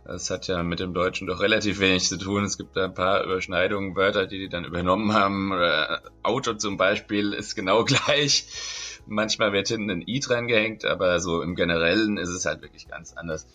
es 0.05 0.31
hat 0.31 0.47
ja 0.47 0.63
mit 0.63 0.81
dem 0.81 0.95
Deutschen 0.95 1.27
doch 1.27 1.41
relativ 1.41 1.81
wenig 1.81 2.09
zu 2.09 2.17
tun. 2.17 2.45
Es 2.45 2.57
gibt 2.57 2.77
da 2.77 2.85
ein 2.85 2.95
paar 2.95 3.25
Überschneidungen, 3.25 3.95
Wörter, 3.95 4.27
die 4.27 4.39
die 4.39 4.49
dann 4.49 4.65
übernommen 4.65 5.13
haben. 5.13 5.53
Oder 5.53 6.03
Auto 6.23 6.55
zum 6.55 6.77
Beispiel 6.77 7.33
ist 7.33 7.55
genau 7.55 7.85
gleich. 7.87 8.47
Manchmal 9.07 9.53
wird 9.53 9.69
hinten 9.69 9.91
ein 9.91 10.05
i 10.07 10.21
dran 10.21 10.49
gehängt, 10.49 10.85
aber 10.85 11.21
so 11.21 11.43
im 11.43 11.55
Generellen 11.55 12.19
ist 12.19 12.31
es 12.31 12.45
halt 12.45 12.63
wirklich 12.63 12.89
ganz 12.89 13.13
anders. 13.15 13.47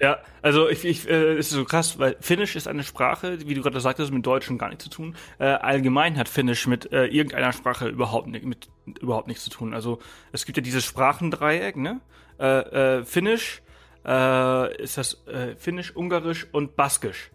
Ja, 0.00 0.18
also 0.42 0.68
ich, 0.68 0.84
ich 0.84 1.08
äh, 1.08 1.38
ist 1.38 1.50
so 1.50 1.64
krass, 1.64 1.98
weil 1.98 2.16
Finnisch 2.20 2.56
ist 2.56 2.66
eine 2.66 2.82
Sprache, 2.82 3.38
wie 3.46 3.54
du 3.54 3.62
gerade 3.62 3.80
sagtest, 3.80 4.12
mit 4.12 4.26
Deutschen 4.26 4.58
gar 4.58 4.68
nichts 4.68 4.84
zu 4.84 4.90
tun. 4.90 5.16
Äh, 5.38 5.44
allgemein 5.44 6.18
hat 6.18 6.28
Finnisch 6.28 6.66
mit 6.66 6.92
äh, 6.92 7.06
irgendeiner 7.06 7.52
Sprache 7.52 7.88
überhaupt 7.88 8.26
nicht, 8.26 8.44
mit 8.44 8.68
überhaupt 9.00 9.28
nichts 9.28 9.44
zu 9.44 9.50
tun. 9.50 9.72
Also 9.72 10.00
es 10.32 10.46
gibt 10.46 10.56
ja 10.56 10.62
dieses 10.62 10.84
Sprachendreieck, 10.84 11.76
ne? 11.76 12.00
Äh, 12.40 12.98
äh, 12.98 13.04
Finnisch, 13.04 13.62
äh, 14.04 14.82
ist 14.82 14.98
das 14.98 15.24
äh, 15.28 15.54
Finnisch, 15.56 15.94
Ungarisch 15.94 16.48
und 16.50 16.74
Baskisch. 16.74 17.30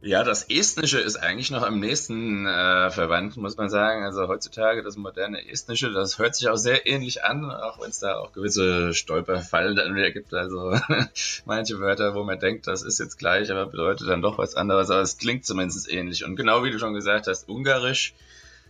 Ja, 0.00 0.22
das 0.22 0.44
Estnische 0.44 1.00
ist 1.00 1.16
eigentlich 1.16 1.50
noch 1.50 1.64
am 1.64 1.80
nächsten 1.80 2.46
äh, 2.46 2.88
verwandt, 2.90 3.36
muss 3.36 3.56
man 3.56 3.68
sagen. 3.68 4.04
Also 4.04 4.28
heutzutage 4.28 4.84
das 4.84 4.96
moderne 4.96 5.50
Estnische, 5.50 5.90
das 5.90 6.20
hört 6.20 6.36
sich 6.36 6.48
auch 6.48 6.56
sehr 6.56 6.86
ähnlich 6.86 7.24
an, 7.24 7.50
auch 7.50 7.80
wenn 7.80 7.90
es 7.90 7.98
da 7.98 8.16
auch 8.16 8.32
gewisse 8.32 8.94
Stolperfallen 8.94 9.74
dann 9.74 9.96
wieder 9.96 10.12
gibt. 10.12 10.32
Also 10.34 10.78
manche 11.46 11.80
Wörter, 11.80 12.14
wo 12.14 12.22
man 12.22 12.38
denkt, 12.38 12.68
das 12.68 12.82
ist 12.82 13.00
jetzt 13.00 13.18
gleich, 13.18 13.50
aber 13.50 13.66
bedeutet 13.66 14.08
dann 14.08 14.22
doch 14.22 14.38
was 14.38 14.54
anderes. 14.54 14.88
Aber 14.90 15.00
es 15.00 15.18
klingt 15.18 15.44
zumindest 15.44 15.90
ähnlich. 15.90 16.24
Und 16.24 16.36
genau 16.36 16.62
wie 16.62 16.70
du 16.70 16.78
schon 16.78 16.94
gesagt 16.94 17.26
hast, 17.26 17.48
Ungarisch 17.48 18.14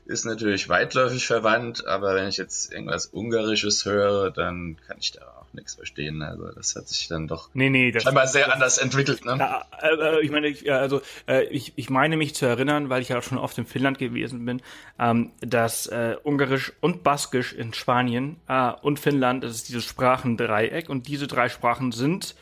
ist 0.07 0.25
natürlich 0.25 0.71
weitläufig 0.71 1.27
verwandt, 1.27 1.87
aber 1.87 2.15
wenn 2.15 2.29
ich 2.29 2.39
jetzt 2.39 2.73
irgendwas 2.73 3.05
Ungarisches 3.05 3.85
höre, 3.85 4.31
dann 4.31 4.79
kann 4.87 4.97
ich 4.99 5.13
da 5.13 5.27
auch 5.27 5.38
nichts 5.55 5.75
verstehen. 5.75 6.23
Also 6.23 6.51
das 6.53 6.77
hat 6.77 6.89
sich 6.89 7.09
dann 7.09 7.29
doch 7.29 7.51
nee, 7.55 7.71
nee, 7.71 7.91
das, 7.91 8.05
scheinbar 8.05 8.27
sehr 8.27 8.47
das, 8.47 8.55
anders 8.55 8.79
entwickelt. 8.79 9.25
Ne? 9.25 9.37
Ja, 9.39 9.67
äh, 9.83 10.21
ich 10.21 10.31
meine, 10.31 10.49
ich, 10.49 10.71
also 10.71 11.01
äh, 11.27 11.45
ich, 11.45 11.73
ich 11.77 11.91
meine 11.91 12.17
mich 12.17 12.35
zu 12.35 12.47
erinnern, 12.47 12.89
weil 12.89 13.03
ich 13.03 13.11
ja 13.11 13.19
auch 13.19 13.23
schon 13.23 13.39
oft 13.39 13.57
in 13.59 13.67
Finnland 13.67 13.99
gewesen 13.99 14.45
bin, 14.45 14.63
ähm, 14.99 15.33
dass 15.41 15.87
äh, 15.87 16.17
Ungarisch 16.23 16.73
und 16.81 17.03
Baskisch 17.03 17.53
in 17.53 17.75
Spanien 17.75 18.37
äh, 18.49 18.73
und 18.83 18.99
Finnland, 18.99 19.45
das 19.45 19.55
ist 19.55 19.69
dieses 19.69 19.85
Sprachendreieck 19.85 20.89
und 20.89 21.09
diese 21.09 21.27
drei 21.27 21.49
Sprachen 21.49 21.93
sind 21.93 22.35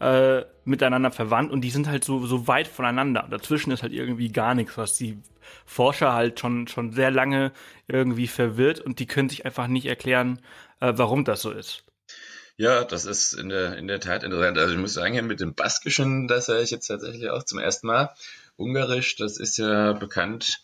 äh, 0.00 0.42
miteinander 0.64 1.10
verwandt 1.10 1.52
und 1.52 1.60
die 1.60 1.70
sind 1.70 1.88
halt 1.88 2.04
so, 2.04 2.26
so 2.26 2.46
weit 2.46 2.68
voneinander. 2.68 3.26
Dazwischen 3.30 3.70
ist 3.70 3.82
halt 3.82 3.92
irgendwie 3.92 4.30
gar 4.30 4.54
nichts, 4.54 4.76
was 4.76 4.96
die 4.96 5.18
Forscher 5.66 6.12
halt 6.12 6.40
schon, 6.40 6.66
schon 6.68 6.92
sehr 6.92 7.10
lange 7.10 7.52
irgendwie 7.86 8.26
verwirrt 8.26 8.80
und 8.80 8.98
die 8.98 9.06
können 9.06 9.28
sich 9.28 9.46
einfach 9.46 9.66
nicht 9.66 9.86
erklären, 9.86 10.40
äh, 10.80 10.92
warum 10.96 11.24
das 11.24 11.42
so 11.42 11.50
ist. 11.50 11.83
Ja, 12.56 12.84
das 12.84 13.04
ist 13.04 13.32
in 13.32 13.48
der, 13.48 13.76
in 13.76 13.88
der 13.88 14.00
Tat 14.00 14.22
interessant. 14.22 14.58
Also 14.58 14.74
ich 14.74 14.80
muss 14.80 14.94
sagen, 14.94 15.26
mit 15.26 15.40
dem 15.40 15.54
Baskischen, 15.54 16.28
das 16.28 16.48
höre 16.48 16.62
ich 16.62 16.70
jetzt 16.70 16.86
tatsächlich 16.86 17.30
auch 17.30 17.42
zum 17.42 17.58
ersten 17.58 17.88
Mal. 17.88 18.14
Ungarisch, 18.56 19.16
das 19.16 19.38
ist 19.38 19.58
ja 19.58 19.92
bekannt 19.92 20.60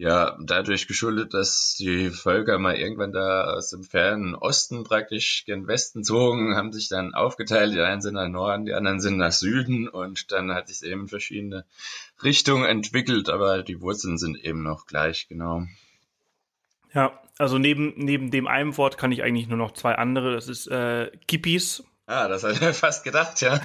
ja 0.00 0.38
dadurch 0.40 0.88
geschuldet, 0.88 1.34
dass 1.34 1.76
die 1.78 2.08
Völker 2.08 2.58
mal 2.58 2.74
irgendwann 2.74 3.12
da 3.12 3.52
aus 3.52 3.68
dem 3.68 3.84
fernen 3.84 4.34
Osten 4.34 4.82
praktisch 4.82 5.44
gen 5.44 5.66
Westen 5.66 6.04
zogen, 6.04 6.56
haben 6.56 6.72
sich 6.72 6.88
dann 6.88 7.12
aufgeteilt. 7.12 7.74
Die 7.74 7.82
einen 7.82 8.00
sind 8.00 8.14
nach 8.14 8.26
Norden, 8.26 8.64
die 8.64 8.72
anderen 8.72 9.00
sind 9.00 9.18
nach 9.18 9.32
Süden 9.32 9.88
und 9.88 10.32
dann 10.32 10.54
hat 10.54 10.68
sich 10.68 10.82
eben 10.88 11.06
verschiedene 11.06 11.66
Richtungen 12.22 12.64
entwickelt, 12.64 13.28
aber 13.28 13.62
die 13.62 13.82
Wurzeln 13.82 14.16
sind 14.16 14.42
eben 14.42 14.62
noch 14.62 14.86
gleich, 14.86 15.28
genau. 15.28 15.66
Ja, 16.92 17.20
also 17.38 17.58
neben, 17.58 17.94
neben 17.96 18.30
dem 18.30 18.46
einen 18.46 18.76
Wort 18.76 18.98
kann 18.98 19.12
ich 19.12 19.22
eigentlich 19.22 19.48
nur 19.48 19.58
noch 19.58 19.72
zwei 19.72 19.94
andere. 19.94 20.32
Das 20.32 20.48
ist 20.48 20.66
äh, 20.66 21.10
Kippis 21.26 21.84
Ah, 22.10 22.26
das 22.26 22.42
habe 22.42 22.54
ich 22.54 22.60
mir 22.60 22.74
fast 22.74 23.04
gedacht, 23.04 23.40
ja. 23.40 23.60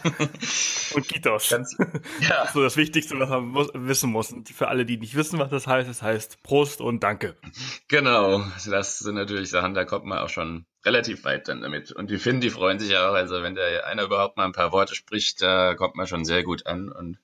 Und 0.93 1.07
Kitos. 1.07 1.49
Ganz, 1.49 1.75
ja. 2.19 2.47
So 2.53 2.61
das 2.61 2.77
Wichtigste, 2.77 3.19
was 3.19 3.27
man 3.27 3.47
muss, 3.47 3.69
wissen 3.73 4.11
muss. 4.11 4.31
Und 4.31 4.49
für 4.49 4.67
alle, 4.67 4.85
die 4.85 4.97
nicht 4.97 5.15
wissen, 5.15 5.39
was 5.39 5.49
das 5.49 5.65
heißt, 5.65 5.89
das 5.89 6.03
heißt 6.03 6.43
Prost 6.43 6.79
und 6.79 7.01
Danke. 7.01 7.35
Genau. 7.87 8.45
Das 8.69 8.99
sind 8.99 9.15
natürlich 9.15 9.49
Sachen, 9.49 9.73
da 9.73 9.83
kommt 9.83 10.05
man 10.05 10.19
auch 10.19 10.29
schon 10.29 10.67
relativ 10.85 11.23
weit 11.23 11.47
dann 11.47 11.61
damit. 11.61 11.91
Und 11.91 12.11
die 12.11 12.19
Finnen, 12.19 12.39
die 12.39 12.51
freuen 12.51 12.77
sich 12.77 12.95
auch. 12.95 13.13
Also 13.13 13.41
wenn 13.41 13.55
der 13.55 13.87
einer 13.87 14.03
überhaupt 14.03 14.37
mal 14.37 14.45
ein 14.45 14.51
paar 14.51 14.71
Worte 14.71 14.93
spricht, 14.93 15.41
da 15.41 15.73
kommt 15.73 15.95
man 15.95 16.05
schon 16.05 16.23
sehr 16.23 16.43
gut 16.43 16.67
an 16.67 16.91
und 16.91 17.17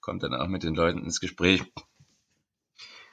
kommt 0.00 0.22
dann 0.22 0.32
auch 0.32 0.48
mit 0.48 0.62
den 0.62 0.74
Leuten 0.74 1.04
ins 1.04 1.20
Gespräch. 1.20 1.62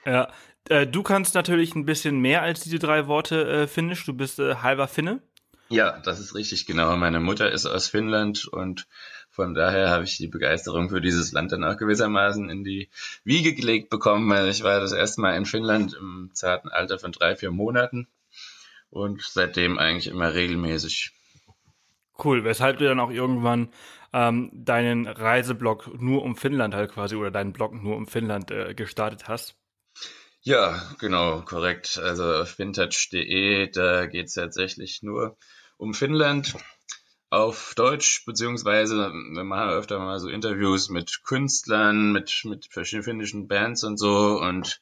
Ja, 0.06 0.32
äh, 0.70 0.88
du 0.88 1.04
kannst 1.04 1.36
natürlich 1.36 1.76
ein 1.76 1.86
bisschen 1.86 2.20
mehr 2.20 2.42
als 2.42 2.62
diese 2.62 2.80
drei 2.80 3.08
Worte 3.08 3.48
äh, 3.48 3.68
Finnisch. 3.68 4.06
Du 4.06 4.14
bist 4.14 4.40
äh, 4.40 4.56
halber 4.56 4.88
Finne. 4.88 5.22
Ja, 5.70 6.00
das 6.00 6.20
ist 6.20 6.36
richtig, 6.36 6.66
genau. 6.66 6.96
Meine 6.96 7.20
Mutter 7.20 7.52
ist 7.52 7.66
aus 7.66 7.88
Finnland 7.88 8.48
und 8.48 8.88
von 9.30 9.54
daher 9.54 9.90
habe 9.90 10.04
ich 10.04 10.18
die 10.18 10.28
Begeisterung 10.28 10.90
für 10.90 11.02
dieses 11.02 11.32
Land 11.32 11.52
dann 11.52 11.64
auch 11.64 11.78
gewissermaßen 11.78 12.50
in 12.50 12.64
die 12.64 12.90
Wiege 13.24 13.54
gelegt 13.54 13.90
bekommen, 13.90 14.30
weil 14.30 14.48
ich 14.48 14.64
war 14.64 14.80
das 14.80 14.94
erste 14.94 15.22
Mal 15.22 15.36
in 15.36 15.46
Finnland 15.46 15.94
im 15.94 16.30
zarten 16.34 16.70
Alter 16.70 17.00
von 17.00 17.12
drei, 17.12 17.36
vier 17.36 17.52
Monaten 17.52 18.08
und 18.92 19.22
seitdem 19.24 19.78
eigentlich 19.78 20.08
immer 20.08 20.34
regelmäßig. 20.34 21.12
Cool, 22.24 22.44
weshalb 22.46 22.78
du 22.78 22.86
dann 22.86 23.00
auch 23.00 23.12
irgendwann 23.12 23.70
ähm, 24.14 24.52
deinen 24.54 25.06
Reiseblog 25.08 26.00
nur 26.00 26.24
um 26.24 26.38
Finnland 26.38 26.74
halt 26.74 26.92
quasi 26.92 27.16
oder 27.16 27.32
deinen 27.32 27.52
Blog 27.52 27.74
nur 27.74 27.98
um 27.98 28.08
Finnland 28.08 28.52
äh, 28.52 28.74
gestartet 28.74 29.28
hast. 29.28 29.58
Ja, 30.48 30.80
genau, 31.00 31.42
korrekt. 31.42 31.98
Also 31.98 32.24
auf 32.24 32.60
vintage.de, 32.60 33.68
da 33.72 34.06
geht 34.06 34.28
es 34.28 34.36
tatsächlich 34.36 35.02
nur 35.02 35.38
um 35.78 35.96
Finnland 35.96 36.54
auf 37.32 37.74
Deutsch, 37.76 38.24
beziehungsweise 38.26 39.12
wir 39.12 39.44
machen 39.44 39.72
öfter 39.72 39.98
mal 39.98 40.20
so 40.20 40.30
Interviews 40.30 40.90
mit 40.90 41.24
Künstlern, 41.24 42.12
mit, 42.12 42.44
mit 42.46 42.68
verschiedenen 42.70 43.04
finnischen 43.04 43.48
Bands 43.48 43.84
und 43.84 43.98
so 43.98 44.40
und 44.40 44.82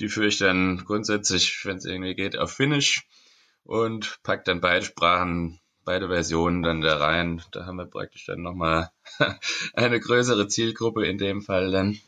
die 0.00 0.08
führe 0.08 0.26
ich 0.26 0.38
dann 0.38 0.84
grundsätzlich, 0.84 1.64
wenn 1.64 1.76
es 1.76 1.84
irgendwie 1.84 2.16
geht, 2.16 2.36
auf 2.36 2.52
Finnisch 2.52 3.06
und 3.62 4.18
pack 4.24 4.44
dann 4.44 4.60
beide 4.60 4.84
Sprachen, 4.84 5.60
beide 5.84 6.08
Versionen 6.08 6.62
dann 6.64 6.80
da 6.80 6.96
rein. 6.96 7.40
Da 7.52 7.66
haben 7.66 7.76
wir 7.76 7.86
praktisch 7.86 8.26
dann 8.26 8.42
nochmal 8.42 8.90
eine 9.74 10.00
größere 10.00 10.48
Zielgruppe 10.48 11.06
in 11.06 11.18
dem 11.18 11.40
Fall 11.40 11.70
dann. 11.70 12.00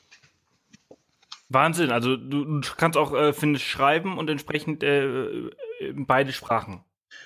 Wahnsinn, 1.48 1.90
also 1.90 2.16
du, 2.16 2.60
du 2.60 2.68
kannst 2.76 2.98
auch, 2.98 3.12
äh, 3.14 3.32
ich, 3.58 3.70
schreiben 3.70 4.18
und 4.18 4.28
entsprechend 4.28 4.82
äh, 4.82 5.50
beide 5.94 6.32
Sprachen. 6.32 6.84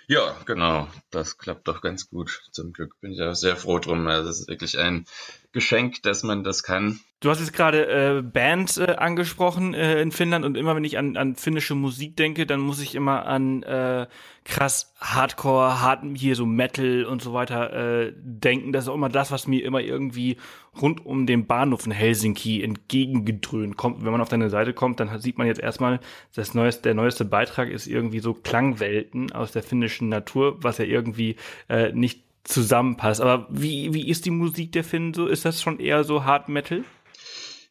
Ja, 0.09 0.37
genau. 0.45 0.89
Das 1.11 1.39
klappt 1.39 1.69
doch 1.69 1.81
ganz 1.81 2.11
gut. 2.11 2.43
Zum 2.51 2.73
Glück 2.73 3.01
bin 3.01 3.13
ich 3.13 3.23
auch 3.23 3.35
sehr 3.35 3.57
froh 3.57 3.79
drum. 3.79 4.07
Also 4.09 4.29
es 4.29 4.41
ist 4.41 4.49
wirklich 4.49 4.79
ein 4.79 5.07
Geschenk, 5.53 6.03
dass 6.03 6.23
man 6.23 6.45
das 6.45 6.63
kann. 6.63 7.01
Du 7.23 7.29
hast 7.29 7.41
jetzt 7.41 7.53
gerade 7.53 7.87
äh, 7.87 8.23
Bands 8.23 8.79
äh, 8.79 8.95
angesprochen 8.97 9.75
äh, 9.75 10.01
in 10.01 10.11
Finnland 10.11 10.45
und 10.47 10.57
immer 10.57 10.75
wenn 10.75 10.85
ich 10.85 10.97
an, 10.97 11.19
an 11.19 11.37
finnische 11.37 11.75
Musik 11.75 12.17
denke, 12.17 12.47
dann 12.47 12.61
muss 12.61 12.81
ich 12.81 12.95
immer 12.95 13.27
an 13.27 13.63
äh, 13.63 14.07
krass 14.45 14.95
Hardcore, 15.01 15.83
Hard 15.83 16.01
hier 16.15 16.35
so 16.35 16.47
Metal 16.47 17.05
und 17.05 17.21
so 17.21 17.35
weiter 17.35 17.73
äh, 17.73 18.13
denken. 18.17 18.73
Das 18.73 18.85
ist 18.85 18.89
auch 18.89 18.95
immer 18.95 19.11
das, 19.11 19.31
was 19.33 19.47
mir 19.47 19.63
immer 19.65 19.81
irgendwie 19.81 20.39
rund 20.81 21.05
um 21.05 21.27
den 21.27 21.47
Bahnhof 21.47 21.85
in 21.85 21.93
Helsinki 21.93 22.63
entgegengedröhnt 22.63 23.77
kommt. 23.77 24.03
Wenn 24.03 24.13
man 24.13 24.23
auf 24.23 24.31
deine 24.31 24.49
Seite 24.49 24.73
kommt, 24.73 24.99
dann 24.99 25.19
sieht 25.21 25.37
man 25.37 25.47
jetzt 25.47 25.61
erstmal, 25.61 26.01
das 26.35 26.55
neueste, 26.55 26.83
der 26.85 26.95
neueste 26.95 27.27
Beitrag 27.27 27.69
ist 27.69 27.87
irgendwie 27.87 28.21
so 28.21 28.33
Klangwelten 28.33 29.31
aus 29.33 29.53
der 29.53 29.63
finnischen 29.63 30.09
Natur, 30.09 30.57
was 30.63 30.79
ja 30.79 30.87
irgendwie 30.87 31.37
äh, 31.69 31.93
nicht 31.93 32.30
zusammenpasst. 32.45 33.21
Aber 33.21 33.47
wie, 33.51 33.93
wie 33.95 34.09
ist 34.09 34.27
die 34.27 34.31
Musik 34.31 34.73
der 34.73 34.85
Finn 34.85 35.15
so? 35.15 35.27
Ist 35.27 35.45
das 35.45 35.61
schon 35.61 35.79
eher 35.79 36.05
so 36.05 36.25
Hard 36.25 36.49
Metal? 36.49 36.85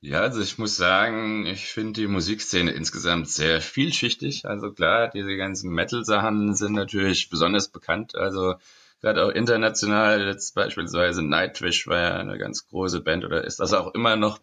Ja, 0.02 0.22
also 0.22 0.42
ich 0.42 0.58
muss 0.58 0.78
sagen, 0.78 1.46
ich 1.46 1.66
finde 1.66 2.02
die 2.02 2.08
Musikszene 2.08 2.72
insgesamt 2.72 3.30
sehr 3.30 3.60
vielschichtig. 3.60 4.46
Also 4.46 4.72
klar, 4.72 5.10
diese 5.10 5.36
ganzen 5.36 5.72
Metal-Sachen 5.72 6.56
sind 6.56 6.74
natürlich 6.74 7.30
besonders 7.30 7.68
bekannt. 7.68 8.16
Also 8.16 8.56
gerade 9.02 9.26
auch 9.26 9.30
international, 9.30 10.26
jetzt 10.26 10.56
beispielsweise 10.56 11.22
Nightwish 11.22 11.86
war 11.88 12.00
ja 12.00 12.18
eine 12.18 12.38
ganz 12.38 12.68
große 12.68 13.02
Band 13.02 13.26
oder 13.26 13.44
ist 13.44 13.60
das 13.60 13.74
auch 13.74 13.94
immer 13.94 14.16
noch. 14.16 14.40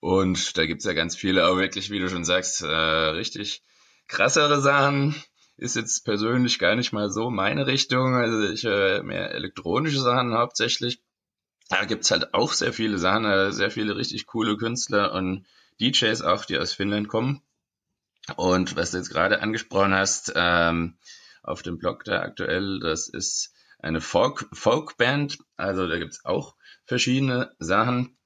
Und 0.00 0.56
da 0.58 0.66
gibt's 0.66 0.84
ja 0.84 0.92
ganz 0.92 1.14
viele, 1.14 1.44
aber 1.44 1.58
wirklich, 1.58 1.90
wie 1.90 2.00
du 2.00 2.08
schon 2.08 2.24
sagst, 2.24 2.62
äh, 2.62 2.66
richtig 2.66 3.62
krassere 4.08 4.60
Sachen 4.60 5.14
ist 5.58 5.76
jetzt 5.76 6.04
persönlich 6.04 6.58
gar 6.58 6.76
nicht 6.76 6.92
mal 6.92 7.10
so 7.10 7.30
meine 7.30 7.66
Richtung. 7.66 8.14
Also 8.14 8.42
ich 8.48 8.64
höre 8.64 9.02
mehr 9.02 9.32
elektronische 9.32 10.00
Sachen 10.00 10.34
hauptsächlich. 10.34 11.02
Da 11.68 11.84
gibt's 11.84 12.10
halt 12.10 12.32
auch 12.32 12.52
sehr 12.52 12.72
viele 12.72 12.98
Sachen, 12.98 13.24
äh, 13.24 13.52
sehr 13.52 13.70
viele 13.70 13.96
richtig 13.96 14.26
coole 14.26 14.56
Künstler 14.56 15.12
und 15.12 15.46
DJs 15.80 16.22
auch, 16.22 16.44
die 16.44 16.58
aus 16.58 16.72
Finnland 16.72 17.08
kommen. 17.08 17.42
Und 18.36 18.76
was 18.76 18.90
du 18.90 18.98
jetzt 18.98 19.10
gerade 19.10 19.42
angesprochen 19.42 19.94
hast, 19.94 20.32
ähm, 20.34 20.98
auf 21.42 21.62
dem 21.62 21.78
Blog 21.78 22.04
da 22.04 22.20
aktuell, 22.20 22.78
das 22.80 23.08
ist 23.08 23.54
eine 23.78 24.00
Folk, 24.00 24.48
Folkband. 24.52 25.38
Also 25.56 25.88
da 25.88 25.98
gibt's 25.98 26.24
auch 26.24 26.54
verschiedene 26.84 27.54
Sachen. 27.58 28.17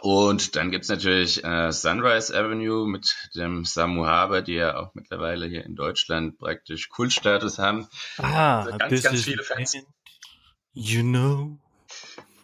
Und 0.00 0.54
dann 0.54 0.70
gibt's 0.70 0.88
natürlich 0.88 1.42
äh, 1.42 1.72
Sunrise 1.72 2.32
Avenue 2.32 2.86
mit 2.86 3.16
dem 3.34 3.64
Samu 3.64 4.06
Haber, 4.06 4.42
die 4.42 4.54
ja 4.54 4.76
auch 4.76 4.94
mittlerweile 4.94 5.46
hier 5.46 5.64
in 5.64 5.74
Deutschland 5.74 6.38
praktisch 6.38 6.88
Kultstatus 6.88 7.58
haben. 7.58 7.88
Ah, 8.16 8.62
also 8.62 8.78
ganz, 8.78 9.02
ganz 9.02 9.24
viele 9.24 9.42
Fans. 9.42 9.76
You 10.72 11.02
know. 11.02 11.58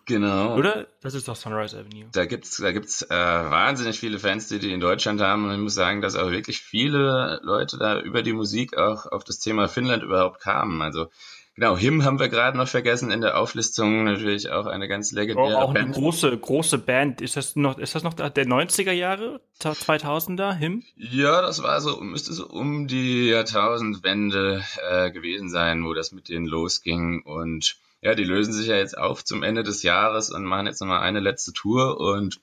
Genau. 0.07 0.57
Oder? 0.57 0.89
Das 1.01 1.15
ist 1.15 1.29
doch 1.29 1.37
Sunrise 1.37 1.79
Avenue. 1.79 2.09
Da 2.13 2.27
gibt's, 2.27 2.57
da 2.57 2.73
gibt's 2.73 3.03
äh, 3.03 3.09
wahnsinnig 3.09 4.01
viele 4.01 4.19
Fans, 4.19 4.49
die 4.49 4.59
die 4.59 4.73
in 4.73 4.81
Deutschland 4.81 5.21
haben. 5.21 5.45
Und 5.45 5.53
ich 5.53 5.59
muss 5.59 5.75
sagen, 5.75 6.03
dass 6.03 6.17
auch 6.17 6.31
wirklich 6.31 6.59
viele 6.61 7.41
Leute 7.45 7.79
da 7.79 8.01
über 8.01 8.23
die 8.23 8.33
Musik 8.33 8.77
auch 8.77 9.07
auf 9.07 9.23
das 9.23 9.39
Thema 9.39 9.69
Finnland 9.69 10.03
überhaupt 10.03 10.41
kamen. 10.41 10.83
Also 10.83 11.09
Genau, 11.57 11.77
Him 11.77 12.05
haben 12.05 12.19
wir 12.19 12.29
gerade 12.29 12.59
noch 12.59 12.67
vergessen 12.67 13.13
in 13.13 13.21
der 13.21 13.39
Auflistung. 13.39 14.05
Natürlich 14.05 14.51
auch 14.51 14.67
eine 14.67 14.89
ganz 14.89 15.13
legendäre 15.13 15.57
oh, 15.57 15.61
auch 15.61 15.73
Band. 15.73 15.91
Auch 15.91 15.97
eine 15.97 16.05
große, 16.05 16.37
große 16.37 16.79
Band. 16.79 17.21
Ist 17.21 17.37
das 17.37 17.55
noch, 17.55 17.79
ist 17.79 17.95
das 17.95 18.03
noch 18.03 18.15
der 18.15 18.31
90er 18.31 18.91
Jahre? 18.91 19.41
2000er? 19.61 20.53
Him? 20.55 20.83
Ja, 20.97 21.43
das 21.43 21.63
war 21.63 21.81
so, 21.81 22.01
müsste 22.01 22.33
so 22.33 22.49
um 22.49 22.89
die 22.89 23.29
Jahrtausendwende 23.29 24.65
äh, 24.91 25.13
gewesen 25.13 25.49
sein, 25.49 25.85
wo 25.85 25.95
das 25.95 26.11
mit 26.11 26.29
denen 26.29 26.47
losging. 26.47 27.23
Und 27.23 27.77
ja, 28.01 28.17
die 28.17 28.25
lösen 28.25 28.53
sich 28.53 28.67
ja 28.67 28.77
jetzt 28.77 28.99
auf 28.99 29.25
zum 29.25 29.45
Ende 29.45 29.63
des 29.63 29.85
Jahres 29.85 30.31
und 30.31 30.45
machen 30.45 30.67
jetzt 30.67 30.81
nochmal 30.81 31.03
eine 31.03 31.21
letzte 31.21 31.53
Tour. 31.53 32.01
Und 32.01 32.41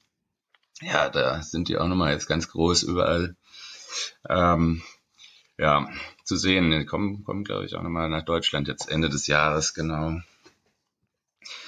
ja, 0.82 1.10
da 1.10 1.42
sind 1.42 1.68
die 1.68 1.78
auch 1.78 1.88
nochmal 1.88 2.14
jetzt 2.14 2.28
ganz 2.28 2.48
groß 2.48 2.84
überall. 2.84 3.36
Ähm, 4.30 4.84
ja, 5.62 5.88
zu 6.24 6.36
sehen. 6.36 6.72
Die 6.72 6.86
kommen, 6.86 7.24
kommen 7.24 7.44
glaube 7.44 7.66
ich, 7.66 7.76
auch 7.76 7.84
nochmal 7.84 8.10
nach 8.10 8.26
Deutschland 8.26 8.68
jetzt 8.68 8.90
Ende 8.90 9.10
des 9.10 9.28
Jahres, 9.28 9.74
genau. 9.74 10.20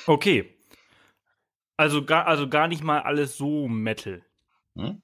Okay. 0.08 0.58
Also 1.78 2.04
gar, 2.04 2.26
also 2.26 2.50
gar 2.50 2.68
nicht 2.68 2.84
mal 2.84 3.02
alles 3.02 3.38
so 3.38 3.68
Metal. 3.68 4.24
Hm? 4.76 5.02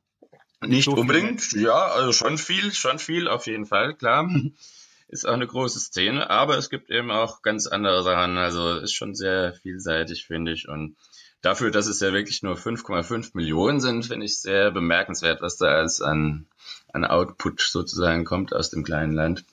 Nicht 0.62 0.86
so 0.86 0.94
unbedingt, 0.94 1.42
viel. 1.42 1.64
ja, 1.64 1.86
also 1.88 2.12
schon 2.12 2.38
viel, 2.38 2.74
schon 2.74 3.00
viel 3.00 3.28
auf 3.28 3.46
jeden 3.48 3.66
Fall, 3.66 3.96
klar. 3.96 4.30
Ist 5.08 5.28
auch 5.28 5.34
eine 5.34 5.48
große 5.48 5.80
Szene, 5.80 6.30
aber 6.30 6.58
es 6.58 6.70
gibt 6.70 6.92
eben 6.92 7.10
auch 7.10 7.42
ganz 7.42 7.66
andere 7.66 8.04
Sachen. 8.04 8.38
Also 8.38 8.76
ist 8.76 8.94
schon 8.94 9.16
sehr 9.16 9.56
vielseitig, 9.56 10.28
finde 10.28 10.52
ich. 10.52 10.70
Und 10.70 10.98
dafür, 11.42 11.72
dass 11.72 11.88
es 11.88 12.00
ja 12.00 12.14
wirklich 12.14 12.44
nur 12.44 12.58
5,5 12.58 13.32
Millionen 13.34 13.80
sind, 13.80 14.06
finde 14.06 14.28
ich 14.28 14.40
sehr 14.40 14.70
bemerkenswert, 14.70 15.42
was 15.42 15.58
da 15.58 15.66
als 15.66 16.00
an, 16.00 16.46
an 16.94 17.06
Output 17.06 17.62
sozusagen 17.62 18.26
kommt 18.26 18.54
aus 18.54 18.70
dem 18.70 18.84
kleinen 18.84 19.14
Land. 19.14 19.46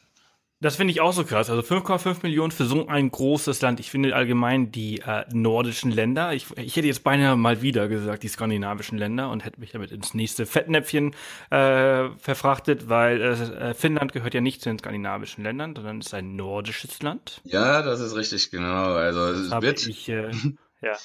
Das 0.60 0.76
finde 0.76 0.90
ich 0.92 1.02
auch 1.02 1.12
so 1.12 1.24
krass. 1.24 1.50
Also 1.50 1.60
5,5 1.60 2.22
Millionen 2.22 2.50
für 2.50 2.64
so 2.64 2.86
ein 2.86 3.10
großes 3.10 3.60
Land. 3.60 3.78
Ich 3.78 3.90
finde 3.90 4.16
allgemein 4.16 4.72
die 4.72 5.00
äh, 5.00 5.26
nordischen 5.30 5.90
Länder, 5.90 6.32
ich, 6.32 6.46
ich 6.56 6.76
hätte 6.76 6.86
jetzt 6.86 7.04
beinahe 7.04 7.36
mal 7.36 7.60
wieder 7.60 7.88
gesagt, 7.88 8.22
die 8.22 8.28
skandinavischen 8.28 8.96
Länder 8.96 9.30
und 9.30 9.44
hätte 9.44 9.60
mich 9.60 9.72
damit 9.72 9.90
ins 9.90 10.14
nächste 10.14 10.46
Fettnäpfchen 10.46 11.14
äh, 11.50 12.08
verfrachtet, 12.16 12.88
weil 12.88 13.20
äh, 13.20 13.74
Finnland 13.74 14.14
gehört 14.14 14.32
ja 14.32 14.40
nicht 14.40 14.62
zu 14.62 14.70
den 14.70 14.78
skandinavischen 14.78 15.44
Ländern, 15.44 15.76
sondern 15.76 16.00
ist 16.00 16.14
ein 16.14 16.36
nordisches 16.36 17.02
Land. 17.02 17.42
Ja, 17.44 17.82
das 17.82 18.00
ist 18.00 18.16
richtig, 18.16 18.50
genau. 18.50 18.94
Also 18.94 19.20
es 19.26 19.50
wird, 19.50 19.86
ich, 19.86 20.08
äh, 20.08 20.30
ja. 20.80 20.96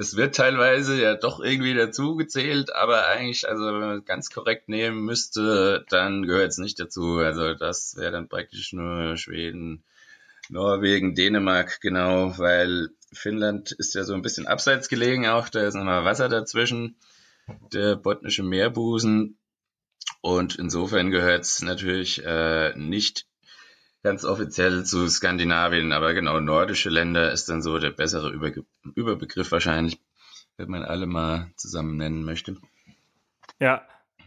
Es 0.00 0.16
wird 0.16 0.34
teilweise 0.34 0.98
ja 0.98 1.14
doch 1.14 1.40
irgendwie 1.40 1.74
dazu 1.74 2.16
gezählt, 2.16 2.74
aber 2.74 3.06
eigentlich, 3.08 3.46
also 3.46 3.66
wenn 3.66 3.80
man 3.80 3.98
es 3.98 4.06
ganz 4.06 4.30
korrekt 4.30 4.70
nehmen 4.70 5.04
müsste, 5.04 5.84
dann 5.90 6.22
gehört 6.22 6.48
es 6.48 6.56
nicht 6.56 6.80
dazu. 6.80 7.18
Also 7.18 7.52
das 7.52 7.96
wäre 7.98 8.10
dann 8.10 8.26
praktisch 8.26 8.72
nur 8.72 9.18
Schweden, 9.18 9.84
Norwegen, 10.48 11.14
Dänemark, 11.14 11.82
genau, 11.82 12.38
weil 12.38 12.88
Finnland 13.12 13.72
ist 13.72 13.94
ja 13.94 14.04
so 14.04 14.14
ein 14.14 14.22
bisschen 14.22 14.46
abseits 14.46 14.88
gelegen 14.88 15.26
auch, 15.26 15.50
da 15.50 15.66
ist 15.66 15.74
nochmal 15.74 16.06
Wasser 16.06 16.30
dazwischen, 16.30 16.96
der 17.70 17.96
botnische 17.96 18.42
Meerbusen. 18.42 19.36
Und 20.22 20.56
insofern 20.56 21.10
gehört 21.10 21.42
es 21.42 21.60
natürlich 21.60 22.24
äh, 22.24 22.74
nicht 22.74 23.26
ganz 24.02 24.24
offiziell 24.24 24.84
zu 24.84 25.08
Skandinavien, 25.08 25.92
aber 25.92 26.14
genau, 26.14 26.40
nordische 26.40 26.90
Länder 26.90 27.32
ist 27.32 27.48
dann 27.48 27.62
so 27.62 27.78
der 27.78 27.90
bessere 27.90 28.30
Überge 28.30 28.64
Überbegriff 28.94 29.52
wahrscheinlich, 29.52 29.98
wenn 30.56 30.70
man 30.70 30.84
alle 30.84 31.06
mal 31.06 31.50
zusammen 31.56 31.96
nennen 31.96 32.24
möchte. 32.24 32.56
Ja, 33.58 33.86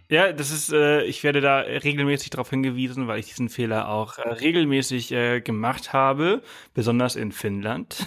ja, 0.09 0.31
das 0.31 0.51
ist, 0.51 0.71
äh, 0.71 1.01
ich 1.03 1.23
werde 1.23 1.41
da 1.41 1.59
regelmäßig 1.59 2.29
darauf 2.29 2.49
hingewiesen, 2.49 3.07
weil 3.07 3.19
ich 3.19 3.27
diesen 3.27 3.49
Fehler 3.49 3.89
auch 3.89 4.19
äh, 4.19 4.29
regelmäßig 4.29 5.11
äh, 5.11 5.41
gemacht 5.41 5.93
habe, 5.93 6.43
besonders 6.73 7.15
in 7.15 7.31
Finnland. 7.31 8.05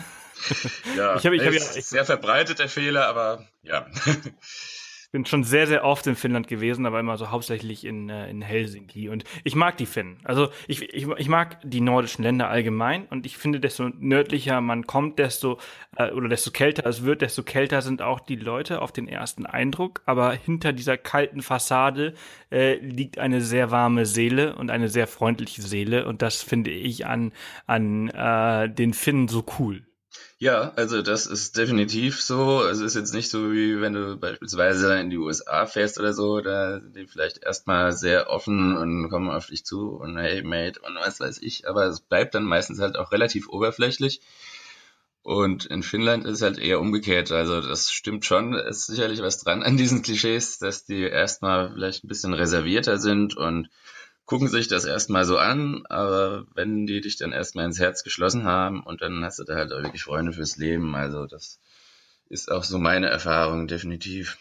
Ja, 0.96 1.16
ich 1.16 1.26
habe, 1.26 1.36
ich 1.36 1.44
habe 1.44 1.56
ja, 1.56 1.62
ich, 1.74 1.86
sehr 1.86 2.04
verbreiteter 2.04 2.68
Fehler, 2.68 3.08
aber 3.08 3.46
ja. 3.62 3.86
bin 5.10 5.26
schon 5.26 5.44
sehr, 5.44 5.66
sehr 5.66 5.84
oft 5.84 6.06
in 6.06 6.16
Finnland 6.16 6.48
gewesen, 6.48 6.86
aber 6.86 7.00
immer 7.00 7.16
so 7.16 7.30
hauptsächlich 7.30 7.84
in, 7.84 8.08
äh, 8.08 8.28
in 8.28 8.42
Helsinki. 8.42 9.08
Und 9.08 9.24
ich 9.44 9.54
mag 9.54 9.76
die 9.76 9.86
Finnen. 9.86 10.18
Also 10.24 10.48
ich, 10.68 10.82
ich, 10.94 11.06
ich 11.06 11.28
mag 11.28 11.58
die 11.62 11.80
nordischen 11.80 12.22
Länder 12.22 12.48
allgemein 12.48 13.06
und 13.06 13.26
ich 13.26 13.36
finde, 13.36 13.60
desto 13.60 13.88
nördlicher 13.98 14.60
man 14.60 14.86
kommt, 14.86 15.18
desto 15.18 15.58
äh, 15.96 16.10
oder 16.10 16.28
desto 16.28 16.50
kälter 16.50 16.86
es 16.86 17.04
wird, 17.04 17.22
desto 17.22 17.42
kälter 17.42 17.82
sind 17.82 18.02
auch 18.02 18.20
die 18.20 18.36
Leute 18.36 18.82
auf 18.82 18.92
den 18.92 19.08
ersten 19.08 19.46
Eindruck. 19.46 20.02
Aber 20.06 20.32
hinter 20.32 20.72
dieser 20.72 20.96
kalten 20.96 21.42
Fassade 21.42 22.14
äh, 22.50 22.76
liegt 22.76 23.18
eine 23.18 23.40
sehr 23.40 23.70
warme 23.70 24.06
Seele 24.06 24.56
und 24.56 24.70
eine 24.70 24.88
sehr 24.88 25.06
freundliche 25.06 25.62
Seele. 25.62 26.06
Und 26.06 26.22
das 26.22 26.42
finde 26.42 26.70
ich 26.70 27.06
an, 27.06 27.32
an 27.66 28.08
äh, 28.08 28.68
den 28.68 28.92
Finnen 28.94 29.28
so 29.28 29.44
cool. 29.58 29.82
Ja, 30.38 30.72
also 30.76 31.00
das 31.02 31.24
ist 31.26 31.56
definitiv 31.56 32.20
so. 32.22 32.62
Es 32.62 32.80
ist 32.80 32.94
jetzt 32.94 33.14
nicht 33.14 33.30
so, 33.30 33.52
wie 33.52 33.80
wenn 33.80 33.94
du 33.94 34.16
beispielsweise 34.18 34.98
in 34.98 35.08
die 35.10 35.16
USA 35.16 35.64
fährst 35.66 35.98
oder 35.98 36.12
so, 36.12 36.40
da 36.42 36.78
sind 36.80 36.94
die 36.94 37.06
vielleicht 37.06 37.42
erstmal 37.42 37.92
sehr 37.92 38.28
offen 38.28 38.76
und 38.76 39.08
kommen 39.08 39.30
auf 39.30 39.46
dich 39.46 39.64
zu 39.64 39.92
und 39.92 40.18
hey 40.18 40.42
Mate 40.42 40.80
und 40.82 40.94
was 40.96 41.20
weiß 41.20 41.38
ich, 41.40 41.66
aber 41.66 41.86
es 41.86 42.00
bleibt 42.00 42.34
dann 42.34 42.44
meistens 42.44 42.80
halt 42.80 42.96
auch 42.96 43.12
relativ 43.12 43.48
oberflächlich. 43.48 44.20
Und 45.22 45.66
in 45.66 45.82
Finnland 45.82 46.24
ist 46.24 46.34
es 46.34 46.42
halt 46.42 46.58
eher 46.58 46.80
umgekehrt. 46.80 47.32
Also 47.32 47.60
das 47.60 47.90
stimmt 47.90 48.24
schon, 48.24 48.54
es 48.54 48.80
ist 48.80 48.86
sicherlich 48.86 49.22
was 49.22 49.38
dran 49.38 49.62
an 49.62 49.76
diesen 49.76 50.02
Klischees, 50.02 50.58
dass 50.58 50.84
die 50.84 51.02
erstmal 51.02 51.72
vielleicht 51.72 52.04
ein 52.04 52.08
bisschen 52.08 52.32
reservierter 52.34 52.98
sind 52.98 53.36
und 53.36 53.68
gucken 54.26 54.48
sich 54.48 54.68
das 54.68 54.84
erstmal 54.84 55.24
so 55.24 55.38
an, 55.38 55.84
aber 55.88 56.46
wenn 56.54 56.86
die 56.86 57.00
dich 57.00 57.16
dann 57.16 57.32
erstmal 57.32 57.64
ins 57.64 57.78
Herz 57.80 58.02
geschlossen 58.02 58.44
haben 58.44 58.82
und 58.82 59.00
dann 59.00 59.24
hast 59.24 59.38
du 59.38 59.44
da 59.44 59.54
halt 59.54 59.72
auch 59.72 59.82
wirklich 59.82 60.02
Freunde 60.02 60.32
fürs 60.32 60.56
Leben. 60.56 60.94
Also 60.96 61.26
das 61.26 61.60
ist 62.28 62.50
auch 62.50 62.64
so 62.64 62.78
meine 62.78 63.06
Erfahrung, 63.06 63.68
definitiv. 63.68 64.36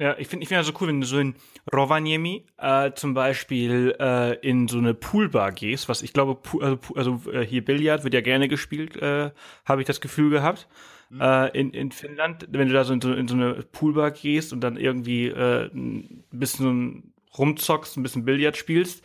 Ja, 0.00 0.16
ich 0.16 0.28
finde 0.28 0.44
ich 0.44 0.48
finde 0.48 0.60
ja 0.60 0.64
so 0.64 0.72
cool, 0.80 0.86
wenn 0.86 1.00
du 1.00 1.06
so 1.08 1.18
in 1.18 1.34
Rovaniemi 1.74 2.46
äh, 2.56 2.92
zum 2.92 3.14
Beispiel 3.14 3.96
äh, 3.98 4.34
in 4.48 4.68
so 4.68 4.78
eine 4.78 4.94
Poolbar 4.94 5.50
gehst, 5.50 5.88
was 5.88 6.02
ich 6.02 6.12
glaube, 6.12 6.38
also, 6.60 6.78
also 6.94 7.32
äh, 7.32 7.44
hier 7.44 7.64
Billard 7.64 8.04
wird 8.04 8.14
ja 8.14 8.20
gerne 8.20 8.46
gespielt, 8.46 8.96
äh, 8.96 9.32
habe 9.64 9.80
ich 9.80 9.88
das 9.88 10.00
Gefühl 10.00 10.30
gehabt. 10.30 10.68
Mhm. 11.10 11.20
Äh, 11.20 11.48
in, 11.48 11.70
in 11.72 11.90
Finnland, 11.90 12.46
wenn 12.50 12.68
du 12.68 12.74
da 12.74 12.84
so 12.84 12.92
in, 12.92 13.00
so 13.00 13.12
in 13.12 13.26
so 13.26 13.34
eine 13.34 13.54
Poolbar 13.72 14.12
gehst 14.12 14.52
und 14.52 14.60
dann 14.60 14.76
irgendwie 14.76 15.26
äh, 15.26 15.68
ein 15.74 16.22
bisschen 16.30 17.12
rumzockst, 17.38 17.96
ein 17.96 18.02
bisschen 18.02 18.24
Billard 18.24 18.56
spielst 18.56 19.02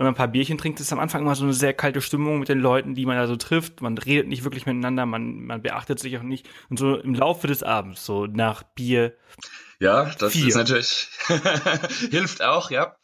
und 0.00 0.06
ein 0.06 0.14
paar 0.14 0.28
Bierchen 0.28 0.56
trinkst, 0.56 0.80
ist 0.80 0.94
am 0.94 0.98
Anfang 0.98 1.20
immer 1.20 1.34
so 1.34 1.44
eine 1.44 1.52
sehr 1.52 1.74
kalte 1.74 2.00
Stimmung 2.00 2.38
mit 2.38 2.48
den 2.48 2.58
Leuten, 2.58 2.94
die 2.94 3.04
man 3.04 3.16
da 3.16 3.26
so 3.26 3.36
trifft. 3.36 3.82
Man 3.82 3.98
redet 3.98 4.28
nicht 4.28 4.44
wirklich 4.44 4.64
miteinander, 4.64 5.04
man, 5.04 5.44
man 5.44 5.60
beachtet 5.60 5.98
sich 5.98 6.16
auch 6.16 6.22
nicht. 6.22 6.48
Und 6.70 6.78
so 6.78 6.96
im 6.96 7.14
Laufe 7.14 7.46
des 7.46 7.62
Abends, 7.62 8.06
so 8.06 8.24
nach 8.24 8.62
Bier. 8.62 9.14
Ja, 9.78 10.10
das 10.18 10.32
vier. 10.32 10.48
ist 10.48 10.54
natürlich, 10.56 11.08
hilft 12.10 12.42
auch, 12.42 12.70
ja. 12.70 12.96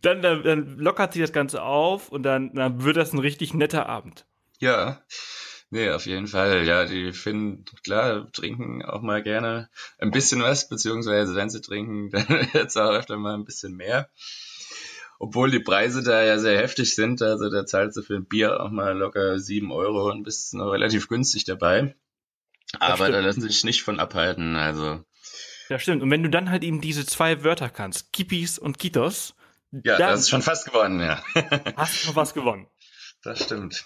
Dann, 0.00 0.22
dann, 0.22 0.44
dann 0.44 0.78
lockert 0.78 1.12
sich 1.12 1.22
das 1.22 1.32
Ganze 1.32 1.62
auf 1.62 2.08
und 2.08 2.22
dann, 2.22 2.54
dann 2.54 2.84
wird 2.84 2.96
das 2.96 3.12
ein 3.12 3.18
richtig 3.18 3.52
netter 3.52 3.86
Abend. 3.88 4.26
Ja. 4.60 5.02
Nee, 5.74 5.90
auf 5.90 6.06
jeden 6.06 6.28
Fall. 6.28 6.64
Ja, 6.64 6.84
die 6.84 7.12
finden, 7.12 7.64
klar, 7.82 8.30
trinken 8.30 8.84
auch 8.84 9.02
mal 9.02 9.24
gerne 9.24 9.68
ein 9.98 10.12
bisschen 10.12 10.40
was, 10.40 10.68
beziehungsweise 10.68 11.34
wenn 11.34 11.50
sie 11.50 11.60
trinken, 11.60 12.10
dann 12.12 12.48
jetzt 12.52 12.76
auch 12.76 12.92
öfter 12.92 13.16
mal 13.16 13.34
ein 13.34 13.44
bisschen 13.44 13.74
mehr. 13.74 14.08
Obwohl 15.18 15.50
die 15.50 15.58
Preise 15.58 16.04
da 16.04 16.22
ja 16.22 16.38
sehr 16.38 16.58
heftig 16.58 16.94
sind, 16.94 17.22
also 17.22 17.50
da 17.50 17.66
zahlst 17.66 17.96
du 17.96 18.02
für 18.02 18.14
ein 18.14 18.24
Bier 18.24 18.60
auch 18.60 18.70
mal 18.70 18.96
locker 18.96 19.40
sieben 19.40 19.72
Euro 19.72 20.08
und 20.08 20.22
bist 20.22 20.54
noch 20.54 20.70
relativ 20.70 21.08
günstig 21.08 21.44
dabei. 21.44 21.96
Aber 22.78 23.10
da 23.10 23.18
lassen 23.18 23.40
sie 23.40 23.48
sich 23.48 23.64
nicht 23.64 23.82
von 23.82 23.98
abhalten, 23.98 24.54
also. 24.54 25.04
Ja, 25.70 25.80
stimmt. 25.80 26.04
Und 26.04 26.10
wenn 26.12 26.22
du 26.22 26.30
dann 26.30 26.50
halt 26.50 26.62
eben 26.62 26.80
diese 26.80 27.04
zwei 27.04 27.42
Wörter 27.42 27.68
kannst, 27.68 28.12
Kippis 28.12 28.60
und 28.60 28.78
Kitos. 28.78 29.34
Ja, 29.72 29.98
das 29.98 30.20
ist 30.20 30.30
schon 30.30 30.42
fast 30.42 30.66
gewonnen, 30.66 31.00
ja. 31.00 31.20
hast 31.76 32.04
du 32.04 32.10
noch 32.10 32.16
was 32.16 32.32
gewonnen. 32.32 32.68
Das 33.24 33.42
stimmt. 33.42 33.84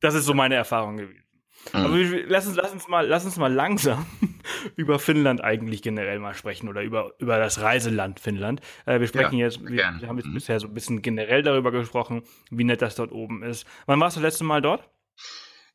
Das 0.00 0.14
ist 0.14 0.24
so 0.24 0.34
meine 0.34 0.54
Erfahrung 0.56 0.96
gewesen. 0.96 1.27
Mhm. 1.72 1.80
Aber 1.80 1.98
lass 2.28 2.46
uns, 2.46 2.56
lass 2.56 2.72
uns 2.72 2.88
mal, 2.88 3.06
lass 3.06 3.24
uns 3.24 3.36
mal 3.36 3.52
langsam 3.52 4.06
über 4.76 4.98
Finnland 4.98 5.42
eigentlich 5.42 5.82
generell 5.82 6.18
mal 6.18 6.34
sprechen 6.34 6.68
oder 6.68 6.82
über, 6.82 7.12
über 7.18 7.38
das 7.38 7.60
Reiseland 7.60 8.20
Finnland. 8.20 8.60
Äh, 8.86 9.00
wir 9.00 9.06
sprechen 9.06 9.38
ja, 9.38 9.46
jetzt, 9.46 9.62
wir, 9.62 9.70
wir, 9.70 10.08
haben 10.08 10.18
jetzt 10.18 10.28
mhm. 10.28 10.34
bisher 10.34 10.60
so 10.60 10.66
ein 10.66 10.74
bisschen 10.74 11.02
generell 11.02 11.42
darüber 11.42 11.70
gesprochen, 11.70 12.22
wie 12.50 12.64
nett 12.64 12.82
das 12.82 12.94
dort 12.94 13.12
oben 13.12 13.42
ist. 13.42 13.66
Wann 13.86 14.00
warst 14.00 14.16
du 14.16 14.20
das 14.20 14.32
letzte 14.32 14.44
Mal 14.44 14.62
dort? 14.62 14.88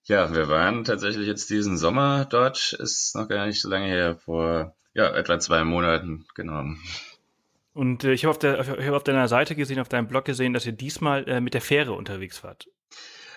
Ja, 0.06 0.34
wir 0.34 0.50
waren 0.50 0.84
tatsächlich 0.84 1.28
jetzt 1.28 1.50
diesen 1.50 1.78
Sommer 1.78 2.26
dort, 2.26 2.74
ist 2.74 3.15
noch 3.15 3.30
gar 3.30 3.46
nicht 3.46 3.62
so 3.62 3.69
lange 3.69 3.88
her, 3.88 4.17
vor 4.17 4.76
ja, 4.93 5.10
etwa 5.15 5.39
zwei 5.39 5.63
Monaten, 5.63 6.26
genau. 6.36 6.76
Und 7.74 8.04
äh, 8.04 8.13
ich 8.13 8.26
habe 8.26 8.32
auf, 8.32 8.38
der, 8.38 8.60
ich 8.60 8.88
hab 8.88 8.93
auf 8.93 9.04
deiner 9.04 9.28
Seite 9.28 9.56
gesehen, 9.56 9.80
auf 9.80 9.89
deinem 9.89 10.08
Blog 10.08 10.26
gesehen, 10.26 10.54
dass 10.54 10.65
ihr 10.65 10.74
diesmal 10.74 11.28
äh, 11.28 11.41
mit 11.41 11.54
der 11.54 11.62
Fähre 11.62 11.93
unterwegs 11.93 12.43
wart. 12.43 12.67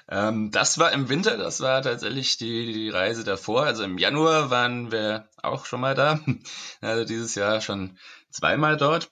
Ähm, 0.08 0.50
das 0.52 0.78
war 0.78 0.92
im 0.92 1.08
Winter, 1.08 1.36
das 1.36 1.60
war 1.60 1.82
tatsächlich 1.82 2.36
die, 2.36 2.72
die 2.72 2.90
Reise 2.90 3.24
davor. 3.24 3.64
Also 3.64 3.82
im 3.82 3.98
Januar 3.98 4.50
waren 4.50 4.92
wir 4.92 5.28
auch 5.42 5.66
schon 5.66 5.80
mal 5.80 5.94
da. 5.94 6.20
Also 6.80 7.04
dieses 7.04 7.34
Jahr 7.34 7.60
schon 7.60 7.98
zweimal 8.30 8.76
dort. 8.76 9.10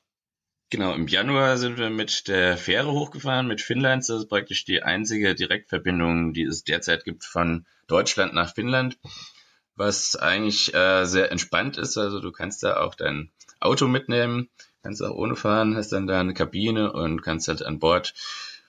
Genau, 0.70 0.94
im 0.94 1.06
Januar 1.06 1.56
sind 1.58 1.78
wir 1.78 1.90
mit 1.90 2.28
der 2.28 2.56
Fähre 2.56 2.90
hochgefahren, 2.92 3.46
mit 3.46 3.60
Finnland. 3.60 4.08
Das 4.08 4.20
ist 4.20 4.28
praktisch 4.28 4.64
die 4.64 4.82
einzige 4.82 5.34
Direktverbindung, 5.34 6.32
die 6.32 6.44
es 6.44 6.64
derzeit 6.64 7.04
gibt 7.04 7.24
von 7.24 7.66
Deutschland 7.86 8.34
nach 8.34 8.54
Finnland, 8.54 8.98
was 9.76 10.16
eigentlich 10.16 10.74
äh, 10.74 11.04
sehr 11.04 11.30
entspannt 11.30 11.76
ist. 11.76 11.96
Also 11.96 12.20
du 12.20 12.32
kannst 12.32 12.62
da 12.62 12.78
auch 12.78 12.94
dein 12.94 13.30
Auto 13.60 13.88
mitnehmen, 13.88 14.48
kannst 14.82 15.02
auch 15.02 15.14
ohne 15.14 15.36
fahren, 15.36 15.76
hast 15.76 15.92
dann 15.92 16.06
da 16.06 16.20
eine 16.20 16.34
Kabine 16.34 16.92
und 16.92 17.22
kannst 17.22 17.48
halt 17.48 17.64
an 17.64 17.78
Bord 17.78 18.14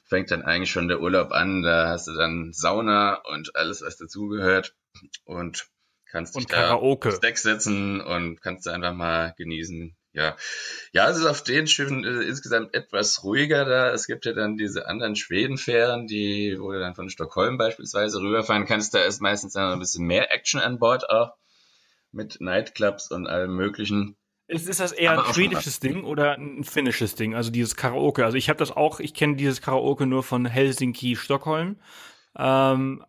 fängt 0.06 0.32
dann 0.32 0.44
eigentlich 0.44 0.72
schon 0.72 0.88
der 0.88 1.02
Urlaub 1.02 1.32
an. 1.32 1.62
Da 1.62 1.89
hast 1.89 2.08
du 2.08 2.13
dann 2.13 2.54
Sauna 2.54 3.15
und 3.15 3.56
alles, 3.56 3.82
was 3.82 3.98
dazugehört 3.98 4.76
und 5.26 5.68
kannst 6.10 6.36
und 6.36 6.44
dich 6.44 6.48
Karaoke. 6.48 7.10
da 7.10 7.15
aufs 7.15 7.22
Deck 7.22 7.38
setzen 7.38 8.02
und 8.02 8.41
kannst 8.41 8.68
einfach 8.68 8.94
mal 8.94 9.34
genießen. 9.38 9.96
Ja, 10.13 10.38
ja, 10.94 11.10
es 11.10 11.18
ist 11.18 11.26
auf 11.26 11.44
den 11.44 11.68
Schiffen 11.68 12.06
äh, 12.06 12.24
insgesamt 12.24 12.74
etwas 12.74 13.26
ruhiger 13.26 13.65
da. 13.65 13.91
Es 13.91 14.08
gibt 14.08 14.24
ja 14.26 14.32
dann 14.32 14.56
diese 14.56 14.88
anderen 14.88 15.18
Schwedenfähren, 15.18 16.08
die, 16.08 16.56
wo 16.58 16.72
du 16.72 16.80
dann 16.80 16.96
von 16.96 17.10
Stockholm 17.10 17.58
beispielsweise 17.58 18.22
rüberfahren 18.22 18.65
kannst. 18.65 18.94
Da 18.94 19.04
ist 19.04 19.22
meistens 19.22 19.54
dann 19.54 19.74
ein 19.74 19.80
bisschen 19.80 20.06
mehr 20.06 20.32
Action 20.32 20.62
an 20.62 20.80
Bord 20.80 21.10
auch 21.10 21.34
mit 22.13 22.39
Nightclubs 22.39 23.12
und 23.12 23.28
allem 23.28 23.58
möglichen. 23.58 24.15
Ist, 24.47 24.67
ist 24.67 24.79
das 24.79 24.91
eher 24.91 25.19
ein 25.25 25.34
schwedisches 25.34 25.79
Ding 25.79 26.03
oder 26.03 26.34
ein 26.34 26.63
finnisches 26.63 27.15
Ding? 27.15 27.34
Also 27.34 27.49
dieses 27.51 27.75
Karaoke. 27.75 28.23
Also 28.23 28.38
ich 28.38 28.47
habe 28.49 28.60
das 28.60 28.71
auch, 28.71 28.99
ich 28.99 29.13
kenne 29.13 29.36
dieses 29.36 29.62
Karaoke 29.62 30.05
nur 30.05 30.21
von 30.23 30.45
Helsinki, 30.45 31.15
Stockholm. 31.15 31.77
Ähm, 32.38 33.03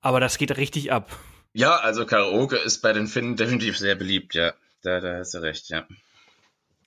aber 0.00 0.20
das 0.20 0.38
geht 0.38 0.56
richtig 0.56 0.92
ab. 0.92 1.10
Ja, 1.52 1.76
also 1.76 2.06
Karaoke 2.06 2.56
ist 2.56 2.78
bei 2.80 2.92
den 2.92 3.08
Finnen 3.08 3.36
definitiv 3.36 3.76
sehr 3.76 3.96
beliebt, 3.96 4.34
ja. 4.34 4.54
Da, 4.82 5.00
da 5.00 5.18
hast 5.18 5.34
du 5.34 5.38
recht, 5.38 5.68
ja. 5.68 5.86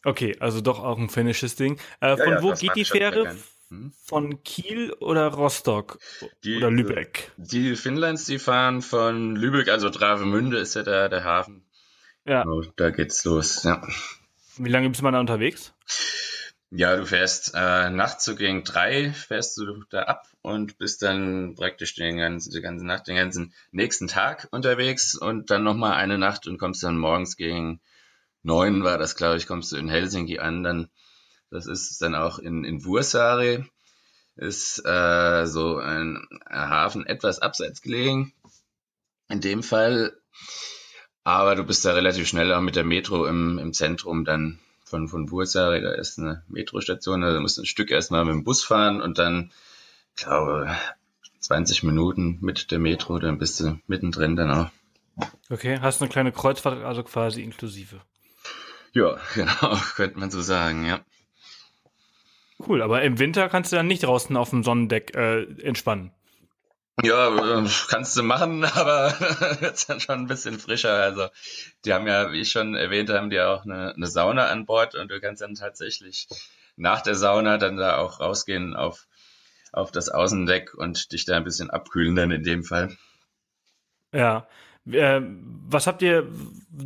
Okay, 0.03 0.35
also 0.39 0.61
doch 0.61 0.83
auch 0.83 0.97
ein 0.97 1.09
finnisches 1.09 1.55
Ding. 1.55 1.79
Äh, 1.99 2.15
von 2.15 2.33
ja, 2.33 2.41
wo 2.41 2.53
geht 2.53 2.75
die 2.75 2.85
Fähre? 2.85 3.35
Hm? 3.69 3.91
Von 4.03 4.43
Kiel 4.43 4.93
oder 4.93 5.27
Rostock? 5.27 5.99
Die- 6.43 6.57
oder 6.57 6.69
Lübeck? 6.69 7.31
Die 7.37 7.75
Finnlands, 7.75 8.25
die 8.25 8.39
fahren 8.39 8.81
von 8.81 9.35
Lübeck, 9.35 9.69
also 9.69 9.89
Travemünde 9.89 10.59
ist 10.59 10.75
ja 10.75 10.83
da 10.83 11.09
der 11.09 11.23
Hafen. 11.23 11.64
Ja. 12.25 12.43
Genau, 12.43 12.61
da 12.75 12.89
geht's 12.89 13.23
los, 13.23 13.63
ja. 13.63 13.81
Wie 14.57 14.69
lange 14.69 14.89
bist 14.89 15.01
man 15.01 15.13
da 15.13 15.19
unterwegs? 15.19 15.73
Ja, 16.71 16.95
du 16.95 17.05
fährst 17.05 17.53
äh, 17.53 17.89
nachts 17.89 18.25
so 18.25 18.35
gegen 18.35 18.63
drei, 18.63 19.13
fährst 19.13 19.57
du 19.57 19.83
da 19.89 20.03
ab 20.03 20.27
und 20.41 20.77
bist 20.77 21.03
dann 21.03 21.55
praktisch 21.55 21.95
den 21.95 22.17
ganzen, 22.17 22.51
die 22.51 22.61
ganze 22.61 22.85
Nacht, 22.85 23.07
den 23.07 23.15
ganzen 23.15 23.53
nächsten 23.71 24.07
Tag 24.07 24.47
unterwegs 24.51 25.15
und 25.15 25.51
dann 25.51 25.63
nochmal 25.63 25.93
eine 25.93 26.17
Nacht 26.17 26.47
und 26.47 26.57
kommst 26.57 26.83
dann 26.83 26.97
morgens 26.97 27.37
gegen 27.37 27.79
neun 28.45 28.83
war 28.83 28.97
das, 28.97 29.15
glaube 29.15 29.37
ich, 29.37 29.47
kommst 29.47 29.71
du 29.71 29.77
in 29.77 29.89
Helsinki 29.89 30.39
an. 30.39 30.63
Dann, 30.63 30.89
das 31.49 31.67
ist 31.67 32.01
dann 32.01 32.15
auch 32.15 32.39
in, 32.39 32.63
in 32.63 32.85
Vuosaari, 32.85 33.65
ist 34.35 34.83
äh, 34.85 35.45
so 35.45 35.77
ein 35.77 36.25
Hafen 36.49 37.05
etwas 37.05 37.39
abseits 37.39 37.81
gelegen. 37.81 38.33
In 39.29 39.41
dem 39.41 39.63
Fall. 39.63 40.17
Aber 41.25 41.55
du 41.55 41.63
bist 41.63 41.83
da 41.83 41.93
relativ 41.93 42.27
schnell 42.27 42.53
auch 42.53 42.61
mit 42.61 42.75
der 42.75 42.83
Metro 42.83 43.25
im, 43.25 43.57
im 43.57 43.73
Zentrum 43.73 44.25
dann 44.25 44.59
von, 44.83 45.07
von 45.07 45.31
Vuosaari. 45.31 45.81
Da 45.81 45.91
ist 45.93 46.19
eine 46.19 46.43
Metrostation, 46.47 47.21
da 47.21 47.39
musst 47.39 47.57
du 47.57 47.63
ein 47.63 47.65
Stück 47.65 47.89
erstmal 47.89 48.23
mit 48.25 48.35
dem 48.35 48.43
Bus 48.43 48.63
fahren 48.63 49.01
und 49.01 49.17
dann, 49.17 49.51
glaube 50.15 50.69
20 51.39 51.81
Minuten 51.81 52.37
mit 52.41 52.69
der 52.69 52.77
Metro, 52.77 53.17
dann 53.17 53.39
bist 53.39 53.59
du 53.59 53.79
mittendrin 53.87 54.35
dann 54.35 54.51
auch. 54.51 54.69
Okay, 55.49 55.79
hast 55.81 56.01
eine 56.01 56.09
kleine 56.09 56.31
Kreuzfahrt, 56.31 56.83
also 56.83 57.01
quasi 57.03 57.41
inklusive. 57.41 58.01
Ja, 58.93 59.17
genau, 59.33 59.77
könnte 59.95 60.19
man 60.19 60.29
so 60.29 60.41
sagen, 60.41 60.85
ja. 60.85 60.99
Cool, 62.67 62.83
aber 62.83 63.01
im 63.01 63.17
Winter 63.17 63.49
kannst 63.49 63.71
du 63.71 63.75
dann 63.75 63.87
nicht 63.87 64.03
draußen 64.03 64.37
auf 64.37 64.51
dem 64.51 64.63
Sonnendeck 64.63 65.15
äh, 65.15 65.43
entspannen. 65.63 66.11
Ja, 67.03 67.59
äh, 67.59 67.69
kannst 67.89 68.15
du 68.15 68.23
machen, 68.23 68.63
aber 68.75 69.11
wird's 69.59 69.87
dann 69.87 69.99
schon 69.99 70.19
ein 70.19 70.27
bisschen 70.27 70.59
frischer. 70.59 70.93
Also 70.93 71.27
die 71.83 71.93
haben 71.93 72.07
ja, 72.07 72.31
wie 72.31 72.41
ich 72.41 72.51
schon 72.51 72.75
erwähnt, 72.75 73.09
haben 73.09 73.29
die 73.29 73.39
auch 73.41 73.65
eine, 73.65 73.93
eine 73.93 74.07
Sauna 74.07 74.47
an 74.47 74.65
Bord 74.65 74.95
und 74.95 75.09
du 75.09 75.19
kannst 75.19 75.41
dann 75.41 75.55
tatsächlich 75.55 76.27
nach 76.77 77.01
der 77.01 77.15
Sauna 77.15 77.57
dann 77.57 77.77
da 77.77 77.97
auch 77.97 78.19
rausgehen 78.19 78.75
auf, 78.75 79.07
auf 79.71 79.91
das 79.91 80.09
Außendeck 80.09 80.73
und 80.73 81.11
dich 81.11 81.25
da 81.25 81.37
ein 81.37 81.43
bisschen 81.43 81.69
abkühlen 81.69 82.15
dann 82.15 82.31
in 82.31 82.43
dem 82.43 82.63
Fall. 82.63 82.95
Ja. 84.13 84.47
Äh, 84.89 85.21
was 85.67 85.87
habt 85.87 86.03
ihr 86.03 86.31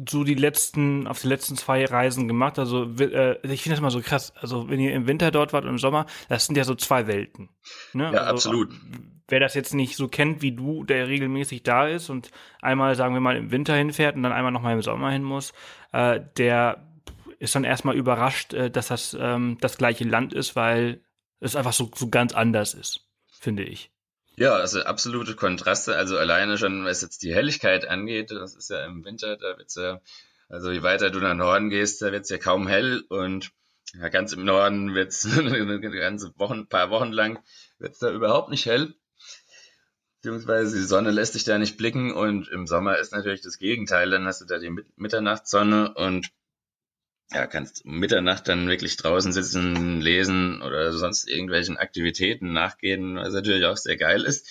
so 0.09 0.23
die 0.23 0.35
letzten, 0.35 1.05
auf 1.05 1.19
die 1.21 1.27
letzten 1.27 1.57
zwei 1.57 1.85
Reisen 1.85 2.27
gemacht? 2.27 2.57
Also 2.57 2.85
äh, 2.97 3.37
ich 3.45 3.61
finde 3.61 3.75
das 3.75 3.81
mal 3.81 3.91
so 3.91 4.01
krass. 4.01 4.33
Also 4.37 4.69
wenn 4.69 4.79
ihr 4.79 4.93
im 4.93 5.05
Winter 5.05 5.31
dort 5.31 5.53
wart 5.53 5.65
und 5.65 5.71
im 5.71 5.77
Sommer, 5.77 6.05
das 6.29 6.45
sind 6.45 6.55
ja 6.55 6.63
so 6.63 6.75
zwei 6.75 7.07
Welten. 7.07 7.49
Ne? 7.93 8.05
Ja, 8.05 8.21
also, 8.21 8.49
absolut. 8.49 8.73
Wer 9.29 9.39
das 9.39 9.53
jetzt 9.53 9.73
nicht 9.73 9.95
so 9.95 10.07
kennt 10.07 10.41
wie 10.41 10.51
du, 10.51 10.83
der 10.83 11.07
regelmäßig 11.07 11.63
da 11.63 11.87
ist 11.87 12.09
und 12.09 12.31
einmal, 12.61 12.95
sagen 12.95 13.13
wir 13.13 13.21
mal, 13.21 13.37
im 13.37 13.51
Winter 13.51 13.75
hinfährt 13.75 14.15
und 14.15 14.23
dann 14.23 14.31
einmal 14.31 14.51
nochmal 14.51 14.73
im 14.73 14.81
Sommer 14.81 15.11
hin 15.11 15.23
muss, 15.23 15.53
äh, 15.91 16.19
der 16.37 16.85
ist 17.39 17.55
dann 17.55 17.63
erstmal 17.63 17.95
überrascht, 17.95 18.53
äh, 18.53 18.69
dass 18.69 18.87
das 18.87 19.15
ähm, 19.19 19.57
das 19.61 19.77
gleiche 19.77 20.03
Land 20.03 20.33
ist, 20.33 20.55
weil 20.55 21.01
es 21.39 21.55
einfach 21.55 21.73
so, 21.73 21.89
so 21.95 22.09
ganz 22.09 22.33
anders 22.33 22.73
ist, 22.73 23.01
finde 23.29 23.63
ich. 23.63 23.91
Ja, 24.35 24.53
also 24.53 24.81
absolute 24.83 25.35
Kontraste. 25.35 25.95
Also 25.95 26.17
alleine 26.17 26.57
schon, 26.57 26.85
was 26.85 27.01
jetzt 27.01 27.23
die 27.23 27.33
Helligkeit 27.33 27.87
angeht, 27.87 28.31
das 28.31 28.55
ist 28.55 28.69
ja 28.69 28.85
im 28.85 29.03
Winter, 29.03 29.35
da 29.37 29.57
wird's 29.57 29.75
ja, 29.75 30.01
also 30.47 30.71
je 30.71 30.81
weiter 30.81 31.09
du 31.09 31.19
nach 31.19 31.35
Norden 31.35 31.69
gehst, 31.69 32.01
da 32.01 32.11
wird's 32.11 32.29
ja 32.29 32.37
kaum 32.37 32.67
hell 32.67 33.03
und 33.09 33.51
ja, 33.99 34.07
ganz 34.09 34.33
im 34.33 34.45
Norden 34.45 34.93
wird's 34.95 35.27
ganze 35.35 36.31
Wochen, 36.37 36.67
paar 36.67 36.89
Wochen 36.89 37.11
lang 37.11 37.43
wird's 37.79 37.99
da 37.99 38.11
überhaupt 38.11 38.49
nicht 38.49 38.65
hell. 38.65 38.93
Beziehungsweise 40.21 40.77
die 40.77 40.83
Sonne 40.83 41.11
lässt 41.11 41.35
dich 41.35 41.45
da 41.45 41.57
nicht 41.57 41.77
blicken 41.77 42.11
und 42.11 42.49
im 42.49 42.67
Sommer 42.67 42.97
ist 42.97 43.13
natürlich 43.13 43.39
das 43.39 43.57
Gegenteil. 43.57 44.09
Dann 44.09 44.25
hast 44.25 44.41
du 44.41 44.45
da 44.45 44.59
die 44.59 44.69
Mit 44.69 44.85
Mitternachtssonne 44.97 45.93
und 45.93 46.29
ja, 47.31 47.47
kannst 47.47 47.85
um 47.85 47.99
Mitternacht 47.99 48.47
dann 48.49 48.67
wirklich 48.67 48.97
draußen 48.97 49.31
sitzen, 49.31 50.01
lesen 50.01 50.61
oder 50.61 50.91
sonst 50.91 51.29
irgendwelchen 51.29 51.77
Aktivitäten 51.77 52.51
nachgehen, 52.51 53.15
was 53.15 53.33
natürlich 53.33 53.65
auch 53.65 53.77
sehr 53.77 53.95
geil 53.95 54.23
ist. 54.23 54.49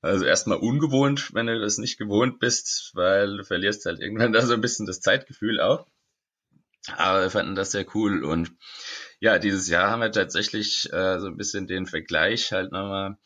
Also 0.00 0.24
erstmal 0.24 0.58
ungewohnt, 0.58 1.32
wenn 1.34 1.46
du 1.46 1.60
das 1.60 1.78
nicht 1.78 1.98
gewohnt 1.98 2.40
bist, 2.40 2.90
weil 2.94 3.36
du 3.36 3.44
verlierst 3.44 3.86
halt 3.86 4.00
irgendwann 4.00 4.32
da 4.32 4.42
so 4.44 4.54
ein 4.54 4.60
bisschen 4.60 4.86
das 4.86 5.00
Zeitgefühl 5.00 5.60
auch. 5.60 5.86
Aber 6.96 7.22
wir 7.22 7.30
fanden 7.30 7.54
das 7.54 7.72
sehr 7.72 7.86
cool 7.94 8.24
und 8.24 8.52
ja, 9.20 9.38
dieses 9.38 9.68
Jahr 9.68 9.90
haben 9.90 10.00
wir 10.00 10.12
tatsächlich 10.12 10.92
äh, 10.92 11.20
so 11.20 11.26
ein 11.26 11.36
bisschen 11.36 11.66
den 11.66 11.86
Vergleich 11.86 12.52
halt 12.52 12.72
nochmal 12.72 13.18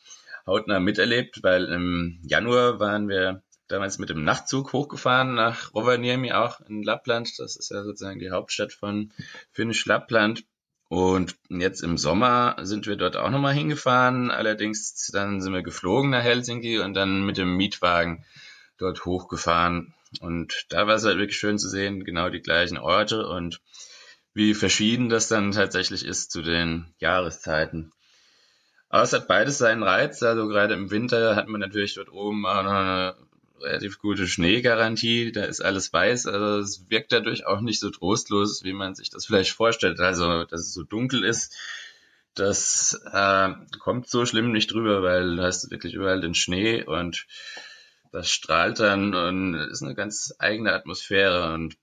hautnah 0.45 0.79
miterlebt, 0.79 1.43
weil 1.43 1.65
im 1.65 2.19
Januar 2.23 2.79
waren 2.79 3.07
wir 3.07 3.43
damals 3.67 3.97
mit 3.99 4.09
dem 4.09 4.23
Nachtzug 4.23 4.73
hochgefahren 4.73 5.33
nach 5.33 5.73
Rovaniemi 5.73 6.33
auch 6.33 6.59
in 6.61 6.83
Lappland. 6.83 7.39
Das 7.39 7.55
ist 7.55 7.71
ja 7.71 7.83
sozusagen 7.83 8.19
die 8.19 8.31
Hauptstadt 8.31 8.73
von 8.73 9.11
Finnisch 9.51 9.85
Lappland. 9.85 10.43
Und 10.89 11.37
jetzt 11.47 11.83
im 11.83 11.97
Sommer 11.97 12.57
sind 12.63 12.85
wir 12.85 12.97
dort 12.97 13.15
auch 13.15 13.29
nochmal 13.29 13.53
hingefahren. 13.53 14.29
Allerdings 14.29 15.09
dann 15.13 15.41
sind 15.41 15.53
wir 15.53 15.63
geflogen 15.63 16.09
nach 16.09 16.21
Helsinki 16.21 16.79
und 16.79 16.93
dann 16.95 17.25
mit 17.25 17.37
dem 17.37 17.55
Mietwagen 17.55 18.25
dort 18.77 19.05
hochgefahren. 19.05 19.93
Und 20.19 20.65
da 20.69 20.87
war 20.87 20.95
es 20.95 21.05
halt 21.05 21.17
wirklich 21.17 21.37
schön 21.37 21.57
zu 21.57 21.69
sehen, 21.69 22.03
genau 22.03 22.29
die 22.29 22.41
gleichen 22.41 22.77
Orte 22.77 23.25
und 23.25 23.61
wie 24.33 24.53
verschieden 24.53 25.09
das 25.09 25.27
dann 25.27 25.51
tatsächlich 25.51 26.05
ist 26.05 26.31
zu 26.31 26.41
den 26.41 26.93
Jahreszeiten. 26.99 27.93
Aber 28.91 29.03
es 29.03 29.13
hat 29.13 29.29
beides 29.29 29.57
seinen 29.57 29.83
Reiz. 29.83 30.21
Also 30.21 30.49
gerade 30.49 30.73
im 30.73 30.91
Winter 30.91 31.37
hat 31.37 31.47
man 31.47 31.61
natürlich 31.61 31.93
dort 31.93 32.11
oben 32.11 32.45
auch 32.45 32.63
noch 32.63 32.71
eine 32.73 33.15
relativ 33.61 33.99
gute 33.99 34.27
Schneegarantie. 34.27 35.31
Da 35.31 35.45
ist 35.45 35.61
alles 35.61 35.93
weiß. 35.93 36.27
Also 36.27 36.59
es 36.59 36.89
wirkt 36.89 37.13
dadurch 37.13 37.47
auch 37.47 37.61
nicht 37.61 37.79
so 37.79 37.89
trostlos, 37.89 38.65
wie 38.65 38.73
man 38.73 38.93
sich 38.93 39.09
das 39.09 39.25
vielleicht 39.25 39.51
vorstellt. 39.51 40.01
Also, 40.01 40.43
dass 40.43 40.59
es 40.59 40.73
so 40.73 40.83
dunkel 40.83 41.23
ist, 41.23 41.55
das 42.35 42.99
äh, 43.13 43.51
kommt 43.79 44.09
so 44.09 44.25
schlimm 44.25 44.51
nicht 44.51 44.73
drüber, 44.73 45.01
weil 45.03 45.37
du 45.37 45.41
hast 45.41 45.71
wirklich 45.71 45.93
überall 45.93 46.19
den 46.19 46.35
Schnee 46.35 46.83
und 46.83 47.27
das 48.11 48.29
strahlt 48.29 48.81
dann 48.81 49.15
und 49.15 49.55
ist 49.55 49.83
eine 49.83 49.95
ganz 49.95 50.33
eigene 50.37 50.73
Atmosphäre 50.73 51.53
und 51.53 51.77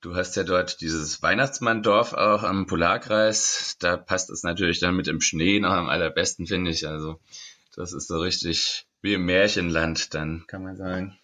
Du 0.00 0.14
hast 0.14 0.34
ja 0.36 0.44
dort 0.44 0.80
dieses 0.80 1.22
Weihnachtsmanndorf 1.22 2.14
auch 2.14 2.42
am 2.42 2.66
Polarkreis. 2.66 3.76
Da 3.80 3.98
passt 3.98 4.30
es 4.30 4.42
natürlich 4.42 4.80
dann 4.80 4.96
mit 4.96 5.06
dem 5.06 5.20
Schnee 5.20 5.60
noch 5.60 5.72
am 5.72 5.88
allerbesten, 5.88 6.46
finde 6.46 6.70
ich. 6.70 6.88
Also 6.88 7.20
das 7.76 7.92
ist 7.92 8.08
so 8.08 8.18
richtig 8.18 8.86
wie 9.02 9.14
im 9.14 9.26
Märchenland, 9.26 10.14
dann 10.14 10.44
kann 10.46 10.62
man 10.62 10.76
sagen. 10.76 11.18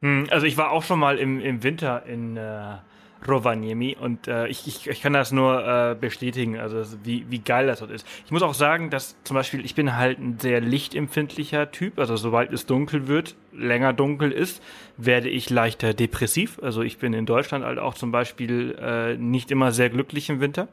Hm, 0.00 0.28
Also 0.30 0.46
ich 0.46 0.56
war 0.56 0.70
auch 0.70 0.82
schon 0.82 0.98
mal 0.98 1.18
im, 1.18 1.40
im 1.40 1.62
Winter 1.62 2.04
in, 2.06 2.36
äh, 2.36 2.78
Rovaniemi 3.26 3.96
und 3.98 4.28
äh, 4.28 4.46
ich, 4.48 4.66
ich, 4.66 4.86
ich 4.88 5.00
kann 5.00 5.12
das 5.12 5.32
nur 5.32 5.66
äh, 5.66 5.96
bestätigen, 5.98 6.58
also 6.58 6.82
wie, 7.02 7.26
wie 7.30 7.38
geil 7.38 7.66
das 7.66 7.80
dort 7.80 7.90
ist. 7.90 8.06
Ich 8.24 8.30
muss 8.30 8.42
auch 8.42 8.54
sagen, 8.54 8.90
dass 8.90 9.16
zum 9.24 9.34
Beispiel 9.34 9.64
ich 9.64 9.74
bin 9.74 9.96
halt 9.96 10.18
ein 10.18 10.38
sehr 10.38 10.60
lichtempfindlicher 10.60 11.70
Typ, 11.70 11.98
also 11.98 12.16
sobald 12.16 12.52
es 12.52 12.66
dunkel 12.66 13.08
wird, 13.08 13.36
länger 13.52 13.92
dunkel 13.92 14.32
ist, 14.32 14.62
werde 14.96 15.28
ich 15.28 15.50
leichter 15.50 15.94
depressiv. 15.94 16.58
Also 16.62 16.82
ich 16.82 16.98
bin 16.98 17.14
in 17.14 17.26
Deutschland 17.26 17.64
halt 17.64 17.78
auch 17.78 17.94
zum 17.94 18.12
Beispiel 18.12 18.76
äh, 18.80 19.16
nicht 19.16 19.50
immer 19.50 19.72
sehr 19.72 19.90
glücklich 19.90 20.28
im 20.28 20.40
Winter, 20.40 20.68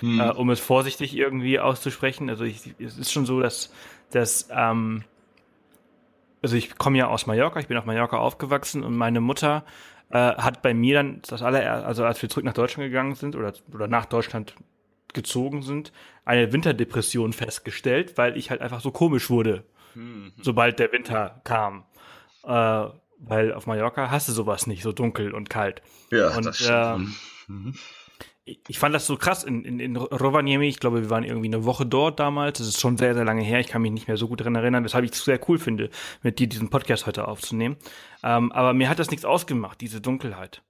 hm. 0.00 0.20
äh, 0.20 0.30
um 0.30 0.50
es 0.50 0.60
vorsichtig 0.60 1.16
irgendwie 1.16 1.60
auszusprechen. 1.60 2.28
Also 2.28 2.44
ich, 2.44 2.74
es 2.78 2.98
ist 2.98 3.12
schon 3.12 3.26
so, 3.26 3.40
dass, 3.40 3.72
dass 4.10 4.48
ähm, 4.50 5.04
also 6.42 6.56
ich 6.56 6.78
komme 6.78 6.98
ja 6.98 7.08
aus 7.08 7.26
Mallorca, 7.26 7.58
ich 7.60 7.66
bin 7.66 7.76
auf 7.76 7.86
Mallorca 7.86 8.18
aufgewachsen 8.18 8.84
und 8.84 8.96
meine 8.96 9.20
Mutter 9.20 9.64
äh, 10.10 10.18
hat 10.18 10.62
bei 10.62 10.74
mir 10.74 10.96
dann 10.96 11.22
das 11.28 11.42
allererste, 11.42 11.86
also 11.86 12.04
als 12.04 12.20
wir 12.22 12.28
zurück 12.28 12.44
nach 12.44 12.54
Deutschland 12.54 12.88
gegangen 12.88 13.14
sind 13.14 13.36
oder, 13.36 13.52
oder 13.72 13.88
nach 13.88 14.06
Deutschland 14.06 14.54
gezogen 15.12 15.62
sind, 15.62 15.92
eine 16.24 16.52
Winterdepression 16.52 17.32
festgestellt, 17.32 18.18
weil 18.18 18.36
ich 18.36 18.50
halt 18.50 18.60
einfach 18.60 18.80
so 18.80 18.90
komisch 18.90 19.30
wurde, 19.30 19.64
mhm. 19.94 20.32
sobald 20.40 20.78
der 20.78 20.92
Winter 20.92 21.40
kam. 21.44 21.84
Äh, 22.44 22.86
weil 23.18 23.54
auf 23.54 23.66
Mallorca 23.66 24.10
hast 24.10 24.28
du 24.28 24.32
sowas 24.32 24.66
nicht, 24.66 24.82
so 24.82 24.92
dunkel 24.92 25.32
und 25.32 25.48
kalt. 25.48 25.80
Ja, 26.10 26.36
und, 26.36 26.44
das 26.44 26.58
stimmt. 26.58 27.08
Äh, 27.48 27.52
mhm 27.52 27.74
ich 28.46 28.78
fand 28.78 28.94
das 28.94 29.06
so 29.06 29.16
krass 29.16 29.42
in, 29.42 29.64
in, 29.64 29.80
in 29.80 29.96
Rovaniemi. 29.96 30.68
Ich 30.68 30.78
glaube, 30.78 31.02
wir 31.02 31.10
waren 31.10 31.24
irgendwie 31.24 31.48
eine 31.48 31.64
Woche 31.64 31.84
dort 31.84 32.20
damals. 32.20 32.58
Das 32.58 32.68
ist 32.68 32.80
schon 32.80 32.96
sehr, 32.96 33.14
sehr 33.14 33.24
lange 33.24 33.42
her. 33.42 33.58
Ich 33.58 33.66
kann 33.66 33.82
mich 33.82 33.90
nicht 33.90 34.06
mehr 34.06 34.16
so 34.16 34.28
gut 34.28 34.40
daran 34.40 34.54
erinnern, 34.54 34.84
weshalb 34.84 35.04
ich 35.04 35.10
es 35.10 35.24
sehr 35.24 35.40
cool 35.48 35.58
finde, 35.58 35.90
mit 36.22 36.38
dir 36.38 36.46
diesen 36.46 36.70
Podcast 36.70 37.06
heute 37.06 37.26
aufzunehmen. 37.26 37.76
Ähm, 38.22 38.52
aber 38.52 38.72
mir 38.72 38.88
hat 38.88 39.00
das 39.00 39.10
nichts 39.10 39.24
ausgemacht, 39.24 39.80
diese 39.80 40.00
Dunkelheit. 40.00 40.62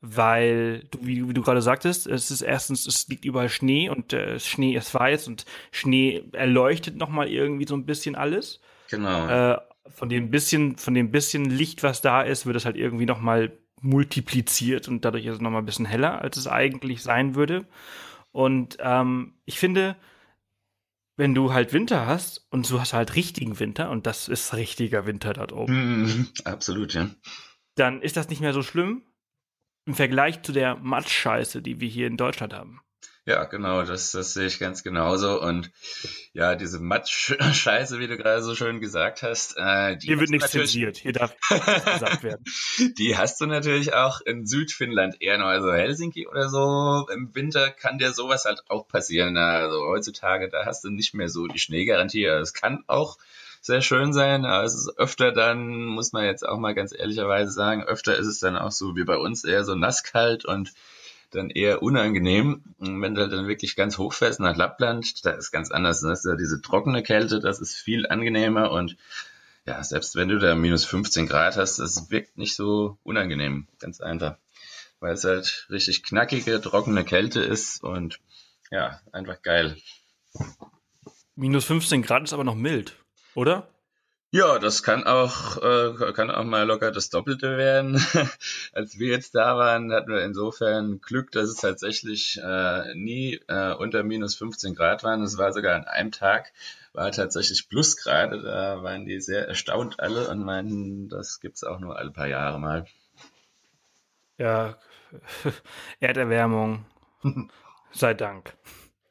Weil, 0.00 0.84
du, 0.90 0.98
wie, 1.02 1.28
wie 1.28 1.34
du 1.34 1.42
gerade 1.42 1.62
sagtest, 1.62 2.06
es 2.06 2.30
ist 2.30 2.42
erstens, 2.42 2.86
es 2.86 3.08
liegt 3.08 3.24
überall 3.24 3.48
Schnee 3.48 3.88
und 3.88 4.12
äh, 4.12 4.38
Schnee 4.38 4.76
ist 4.76 4.94
weiß 4.94 5.26
und 5.26 5.44
Schnee 5.72 6.22
erleuchtet 6.32 6.96
nochmal 6.96 7.28
irgendwie 7.28 7.66
so 7.66 7.74
ein 7.74 7.86
bisschen 7.86 8.14
alles. 8.14 8.60
Genau. 8.90 9.26
Äh, 9.26 9.58
von 9.88 10.08
dem 10.08 10.30
bisschen, 10.30 10.76
von 10.76 10.94
dem 10.94 11.10
bisschen 11.10 11.46
Licht, 11.46 11.82
was 11.82 12.00
da 12.00 12.22
ist, 12.22 12.46
wird 12.46 12.56
es 12.56 12.64
halt 12.64 12.76
irgendwie 12.76 13.06
nochmal 13.06 13.58
multipliziert 13.84 14.88
und 14.88 15.04
dadurch 15.04 15.26
ist 15.26 15.36
es 15.36 15.40
nochmal 15.40 15.62
ein 15.62 15.66
bisschen 15.66 15.86
heller, 15.86 16.22
als 16.22 16.36
es 16.36 16.48
eigentlich 16.48 17.02
sein 17.02 17.34
würde. 17.34 17.66
Und 18.32 18.78
ähm, 18.80 19.34
ich 19.44 19.58
finde, 19.58 19.96
wenn 21.16 21.34
du 21.34 21.52
halt 21.52 21.72
Winter 21.72 22.06
hast 22.06 22.46
und 22.50 22.68
du 22.68 22.80
hast 22.80 22.92
halt 22.92 23.14
richtigen 23.14 23.60
Winter 23.60 23.90
und 23.90 24.06
das 24.06 24.28
ist 24.28 24.54
richtiger 24.54 25.06
Winter 25.06 25.32
dort 25.32 25.52
oben. 25.52 26.02
Mm, 26.02 26.28
absolut, 26.44 26.94
ja. 26.94 27.10
Dann 27.76 28.02
ist 28.02 28.16
das 28.16 28.28
nicht 28.28 28.40
mehr 28.40 28.52
so 28.52 28.62
schlimm 28.62 29.02
im 29.86 29.94
Vergleich 29.94 30.42
zu 30.42 30.52
der 30.52 30.76
Matschscheiße, 30.76 31.62
die 31.62 31.80
wir 31.80 31.88
hier 31.88 32.06
in 32.06 32.16
Deutschland 32.16 32.54
haben. 32.54 32.80
Ja, 33.26 33.44
genau, 33.44 33.82
das, 33.84 34.12
das 34.12 34.34
sehe 34.34 34.46
ich 34.46 34.58
ganz 34.58 34.82
genauso. 34.82 35.40
Und 35.40 35.70
ja, 36.34 36.56
diese 36.56 36.78
Matsch-Scheiße, 36.78 37.98
wie 37.98 38.06
du 38.06 38.18
gerade 38.18 38.42
so 38.42 38.54
schön 38.54 38.80
gesagt 38.80 39.22
hast, 39.22 39.56
äh, 39.56 39.96
die 39.96 40.08
hier 40.08 40.20
wird 40.20 40.28
nichts 40.28 40.50
zensiert, 40.50 40.98
hier 40.98 41.12
darf 41.12 41.34
nichts 41.50 41.84
gesagt 41.84 42.22
werden. 42.22 42.44
Die 42.98 43.16
hast 43.16 43.40
du 43.40 43.46
natürlich 43.46 43.94
auch 43.94 44.20
in 44.20 44.46
Südfinnland 44.46 45.22
eher 45.22 45.38
noch, 45.38 45.46
also 45.46 45.72
Helsinki 45.72 46.26
oder 46.26 46.50
so. 46.50 47.06
Im 47.14 47.34
Winter 47.34 47.70
kann 47.70 47.96
dir 47.96 48.12
sowas 48.12 48.44
halt 48.44 48.62
auch 48.68 48.86
passieren. 48.88 49.38
Also 49.38 49.86
heutzutage, 49.86 50.50
da 50.50 50.66
hast 50.66 50.84
du 50.84 50.90
nicht 50.90 51.14
mehr 51.14 51.30
so 51.30 51.46
die 51.46 51.58
Schneegarantie. 51.58 52.26
Es 52.26 52.52
kann 52.52 52.84
auch 52.88 53.16
sehr 53.62 53.80
schön 53.80 54.12
sein, 54.12 54.44
aber 54.44 54.64
es 54.64 54.74
ist 54.74 54.98
öfter 54.98 55.32
dann, 55.32 55.86
muss 55.86 56.12
man 56.12 56.26
jetzt 56.26 56.46
auch 56.46 56.58
mal 56.58 56.74
ganz 56.74 56.92
ehrlicherweise 56.92 57.50
sagen, 57.50 57.84
öfter 57.84 58.14
ist 58.18 58.26
es 58.26 58.38
dann 58.38 58.58
auch 58.58 58.72
so 58.72 58.96
wie 58.96 59.04
bei 59.04 59.16
uns 59.16 59.44
eher 59.44 59.64
so 59.64 59.74
nasskalt 59.74 60.44
und 60.44 60.74
dann 61.34 61.50
eher 61.50 61.82
unangenehm. 61.82 62.62
Und 62.78 63.00
wenn 63.02 63.14
du 63.14 63.28
dann 63.28 63.48
wirklich 63.48 63.76
ganz 63.76 63.98
hochfährst 63.98 64.40
nach 64.40 64.56
Lappland, 64.56 65.24
da 65.24 65.30
ist 65.30 65.50
ganz 65.50 65.70
anders. 65.70 66.00
Da 66.00 66.12
ist 66.12 66.24
ja 66.24 66.36
diese 66.36 66.60
trockene 66.60 67.02
Kälte, 67.02 67.40
das 67.40 67.60
ist 67.60 67.76
viel 67.76 68.06
angenehmer 68.06 68.70
und 68.70 68.96
ja, 69.66 69.82
selbst 69.82 70.14
wenn 70.14 70.28
du 70.28 70.38
da 70.38 70.54
minus 70.54 70.84
15 70.84 71.26
Grad 71.26 71.56
hast, 71.56 71.78
das 71.78 72.10
wirkt 72.10 72.36
nicht 72.36 72.54
so 72.54 72.98
unangenehm. 73.02 73.66
Ganz 73.78 74.00
einfach. 74.00 74.36
Weil 75.00 75.14
es 75.14 75.24
halt 75.24 75.66
richtig 75.70 76.02
knackige, 76.02 76.60
trockene 76.60 77.04
Kälte 77.04 77.40
ist 77.40 77.82
und 77.82 78.20
ja, 78.70 79.00
einfach 79.12 79.40
geil. 79.42 79.76
Minus 81.34 81.64
15 81.64 82.02
Grad 82.02 82.24
ist 82.24 82.32
aber 82.32 82.44
noch 82.44 82.54
mild, 82.54 82.94
oder? 83.34 83.68
Ja, 84.34 84.58
das 84.58 84.82
kann 84.82 85.04
auch, 85.04 85.62
äh, 85.62 86.12
kann 86.12 86.28
auch 86.28 86.42
mal 86.42 86.66
locker 86.66 86.90
das 86.90 87.08
Doppelte 87.08 87.56
werden. 87.56 88.04
Als 88.72 88.98
wir 88.98 89.12
jetzt 89.12 89.36
da 89.36 89.56
waren, 89.56 89.92
hatten 89.92 90.10
wir 90.10 90.24
insofern 90.24 91.00
Glück, 91.00 91.30
dass 91.30 91.48
es 91.48 91.58
tatsächlich 91.58 92.40
äh, 92.42 92.96
nie 92.96 93.40
äh, 93.46 93.74
unter 93.74 94.02
minus 94.02 94.34
15 94.34 94.74
Grad 94.74 95.04
waren. 95.04 95.22
Es 95.22 95.38
war 95.38 95.52
sogar 95.52 95.76
an 95.76 95.84
einem 95.84 96.10
Tag, 96.10 96.52
war 96.92 97.12
tatsächlich 97.12 97.68
Plusgrade. 97.68 98.42
Da 98.42 98.82
waren 98.82 99.06
die 99.06 99.20
sehr 99.20 99.46
erstaunt 99.46 100.00
alle 100.00 100.28
und 100.28 100.44
meinten, 100.44 101.08
das 101.08 101.38
gibt's 101.38 101.62
auch 101.62 101.78
nur 101.78 101.96
alle 101.96 102.10
paar 102.10 102.26
Jahre 102.26 102.58
mal. 102.58 102.86
Ja, 104.36 104.78
Erderwärmung. 106.00 106.84
Sei 107.92 108.14
Dank. 108.14 108.52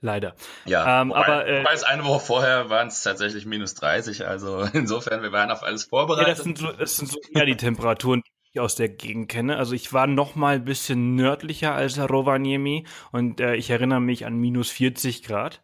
Leider. 0.03 0.35
Ja, 0.65 1.01
ähm, 1.01 1.11
wobei, 1.11 1.25
aber 1.25 1.47
äh, 1.47 1.63
weiß, 1.63 1.83
eine 1.83 2.03
Woche 2.03 2.25
vorher 2.25 2.69
waren 2.69 2.89
es 2.89 3.01
tatsächlich 3.03 3.45
minus 3.45 3.73
30, 3.75 4.27
also 4.27 4.67
insofern, 4.73 5.21
wir 5.23 5.31
waren 5.31 5.49
auf 5.49 5.63
alles 5.63 5.85
vorbereitet. 5.85 6.27
Ja, 6.27 6.33
das 6.33 6.43
sind 6.43 6.57
so, 6.57 6.71
das 6.73 6.97
sind 6.97 7.09
so 7.09 7.19
eher 7.33 7.45
die 7.45 7.55
Temperaturen, 7.55 8.21
die 8.21 8.49
ich 8.51 8.59
aus 8.59 8.75
der 8.75 8.89
Gegend 8.89 9.29
kenne. 9.29 9.55
Also 9.55 9.73
ich 9.73 9.93
war 9.93 10.05
noch 10.07 10.35
mal 10.35 10.55
ein 10.55 10.65
bisschen 10.65 11.15
nördlicher 11.15 11.73
als 11.73 11.97
Rovaniemi 11.97 12.85
und 13.13 13.39
äh, 13.39 13.55
ich 13.55 13.69
erinnere 13.69 14.01
mich 14.01 14.25
an 14.25 14.35
minus 14.35 14.69
40 14.71 15.23
Grad. 15.23 15.63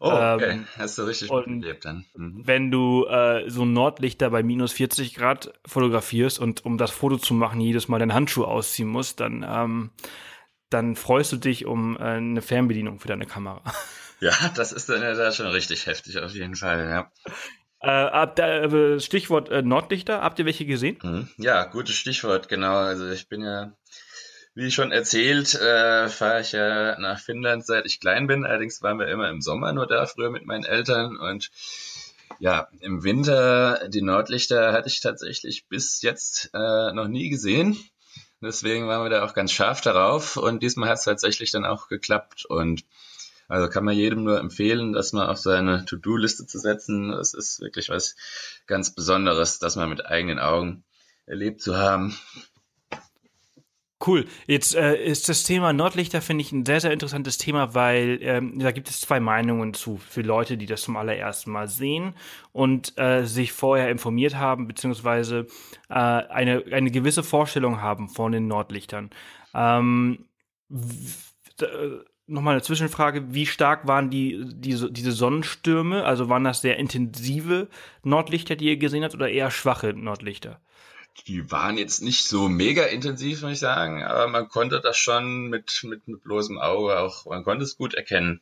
Oh, 0.00 0.08
okay. 0.08 0.52
Ähm, 0.52 0.66
Hast 0.78 0.96
du 0.96 1.02
richtig 1.02 1.28
gut 1.28 1.44
gelebt 1.44 1.84
dann. 1.84 2.06
Mhm. 2.14 2.46
Wenn 2.46 2.70
du 2.70 3.04
äh, 3.04 3.50
so 3.50 3.66
Nordlichter 3.66 4.30
bei 4.30 4.42
minus 4.42 4.72
40 4.72 5.14
Grad 5.14 5.52
fotografierst 5.66 6.38
und 6.38 6.64
um 6.64 6.78
das 6.78 6.92
Foto 6.92 7.18
zu 7.18 7.34
machen 7.34 7.60
jedes 7.60 7.88
Mal 7.88 7.98
deinen 7.98 8.14
Handschuh 8.14 8.44
ausziehen 8.44 8.88
musst, 8.88 9.20
dann 9.20 9.44
ähm, 9.46 9.90
dann 10.70 10.96
freust 10.96 11.32
du 11.32 11.36
dich 11.36 11.66
um 11.66 11.96
äh, 11.96 12.02
eine 12.02 12.42
Fernbedienung 12.42 13.00
für 13.00 13.08
deine 13.08 13.26
Kamera. 13.26 13.62
Ja, 14.18 14.32
das 14.54 14.72
ist 14.72 14.88
dann 14.88 15.02
ja 15.02 15.30
schon 15.30 15.48
richtig 15.48 15.84
heftig 15.84 16.18
auf 16.18 16.32
jeden 16.32 16.54
Fall, 16.54 16.88
ja. 16.88 17.12
Äh, 17.80 17.90
ab, 17.90 18.38
äh, 18.38 18.98
Stichwort 18.98 19.50
äh, 19.50 19.60
Nordlichter, 19.60 20.22
habt 20.22 20.38
ihr 20.38 20.46
welche 20.46 20.64
gesehen? 20.64 20.98
Mhm. 21.02 21.28
Ja, 21.36 21.64
gutes 21.64 21.96
Stichwort, 21.96 22.48
genau. 22.48 22.76
Also 22.76 23.10
ich 23.10 23.28
bin 23.28 23.42
ja, 23.42 23.76
wie 24.54 24.70
schon 24.70 24.90
erzählt, 24.90 25.54
äh, 25.54 26.08
fahre 26.08 26.40
ich 26.40 26.52
ja 26.52 26.98
nach 26.98 27.20
Finnland, 27.20 27.66
seit 27.66 27.84
ich 27.84 28.00
klein 28.00 28.26
bin. 28.26 28.46
Allerdings 28.46 28.80
waren 28.80 28.98
wir 28.98 29.08
immer 29.08 29.28
im 29.28 29.42
Sommer 29.42 29.74
nur 29.74 29.86
da, 29.86 30.06
früher 30.06 30.30
mit 30.30 30.46
meinen 30.46 30.64
Eltern. 30.64 31.18
Und 31.18 31.50
ja, 32.38 32.68
im 32.80 33.04
Winter, 33.04 33.86
die 33.88 34.02
Nordlichter 34.02 34.72
hatte 34.72 34.88
ich 34.88 35.00
tatsächlich 35.00 35.68
bis 35.68 36.00
jetzt 36.00 36.50
äh, 36.54 36.92
noch 36.92 37.08
nie 37.08 37.28
gesehen. 37.28 37.76
Deswegen 38.46 38.86
waren 38.86 39.02
wir 39.02 39.10
da 39.10 39.24
auch 39.24 39.34
ganz 39.34 39.50
scharf 39.50 39.80
darauf 39.80 40.36
und 40.36 40.62
diesmal 40.62 40.88
hat 40.88 40.98
es 40.98 41.04
tatsächlich 41.04 41.50
dann 41.50 41.64
auch 41.64 41.88
geklappt 41.88 42.44
und 42.46 42.84
also 43.48 43.68
kann 43.68 43.84
man 43.84 43.96
jedem 43.96 44.24
nur 44.24 44.38
empfehlen, 44.38 44.92
das 44.92 45.12
mal 45.12 45.28
auf 45.28 45.38
seine 45.38 45.84
To-Do-Liste 45.84 46.46
zu 46.46 46.58
setzen. 46.58 47.12
Es 47.12 47.34
ist 47.34 47.60
wirklich 47.60 47.88
was 47.88 48.16
ganz 48.66 48.94
Besonderes, 48.94 49.58
das 49.58 49.76
mal 49.76 49.86
mit 49.86 50.06
eigenen 50.06 50.38
Augen 50.38 50.84
erlebt 51.26 51.60
zu 51.60 51.76
haben. 51.76 52.16
Cool. 54.04 54.26
Jetzt 54.46 54.74
äh, 54.74 55.02
ist 55.02 55.30
das 55.30 55.44
Thema 55.44 55.72
Nordlichter, 55.72 56.20
finde 56.20 56.42
ich, 56.42 56.52
ein 56.52 56.66
sehr, 56.66 56.80
sehr 56.80 56.92
interessantes 56.92 57.38
Thema, 57.38 57.74
weil 57.74 58.18
ähm, 58.20 58.58
da 58.58 58.70
gibt 58.70 58.90
es 58.90 59.00
zwei 59.00 59.20
Meinungen 59.20 59.72
zu 59.72 59.96
für 59.96 60.20
Leute, 60.20 60.58
die 60.58 60.66
das 60.66 60.82
zum 60.82 60.96
allerersten 60.98 61.50
Mal 61.50 61.66
sehen 61.66 62.14
und 62.52 62.98
äh, 62.98 63.24
sich 63.24 63.52
vorher 63.52 63.90
informiert 63.90 64.36
haben, 64.36 64.68
beziehungsweise 64.68 65.46
äh, 65.88 65.94
eine, 65.94 66.64
eine 66.70 66.90
gewisse 66.90 67.22
Vorstellung 67.22 67.80
haben 67.80 68.10
von 68.10 68.32
den 68.32 68.46
Nordlichtern. 68.48 69.10
Ähm, 69.54 70.26
äh, 70.70 71.64
Nochmal 72.28 72.54
eine 72.54 72.62
Zwischenfrage, 72.62 73.32
wie 73.34 73.46
stark 73.46 73.86
waren 73.86 74.10
die, 74.10 74.44
diese, 74.44 74.90
diese 74.90 75.12
Sonnenstürme? 75.12 76.04
Also 76.04 76.28
waren 76.28 76.42
das 76.42 76.60
sehr 76.60 76.76
intensive 76.76 77.68
Nordlichter, 78.02 78.56
die 78.56 78.66
ihr 78.66 78.78
gesehen 78.78 79.04
habt, 79.04 79.14
oder 79.14 79.28
eher 79.28 79.52
schwache 79.52 79.92
Nordlichter? 79.92 80.60
Die 81.24 81.50
waren 81.50 81.78
jetzt 81.78 82.02
nicht 82.02 82.24
so 82.24 82.48
mega 82.48 82.84
intensiv, 82.84 83.42
muss 83.42 83.52
ich 83.52 83.58
sagen, 83.58 84.02
aber 84.02 84.28
man 84.28 84.48
konnte 84.48 84.80
das 84.80 84.96
schon 84.96 85.48
mit, 85.48 85.82
mit, 85.84 86.06
mit 86.08 86.22
bloßem 86.22 86.58
Auge 86.58 86.98
auch, 86.98 87.26
man 87.26 87.44
konnte 87.44 87.64
es 87.64 87.76
gut 87.76 87.94
erkennen. 87.94 88.40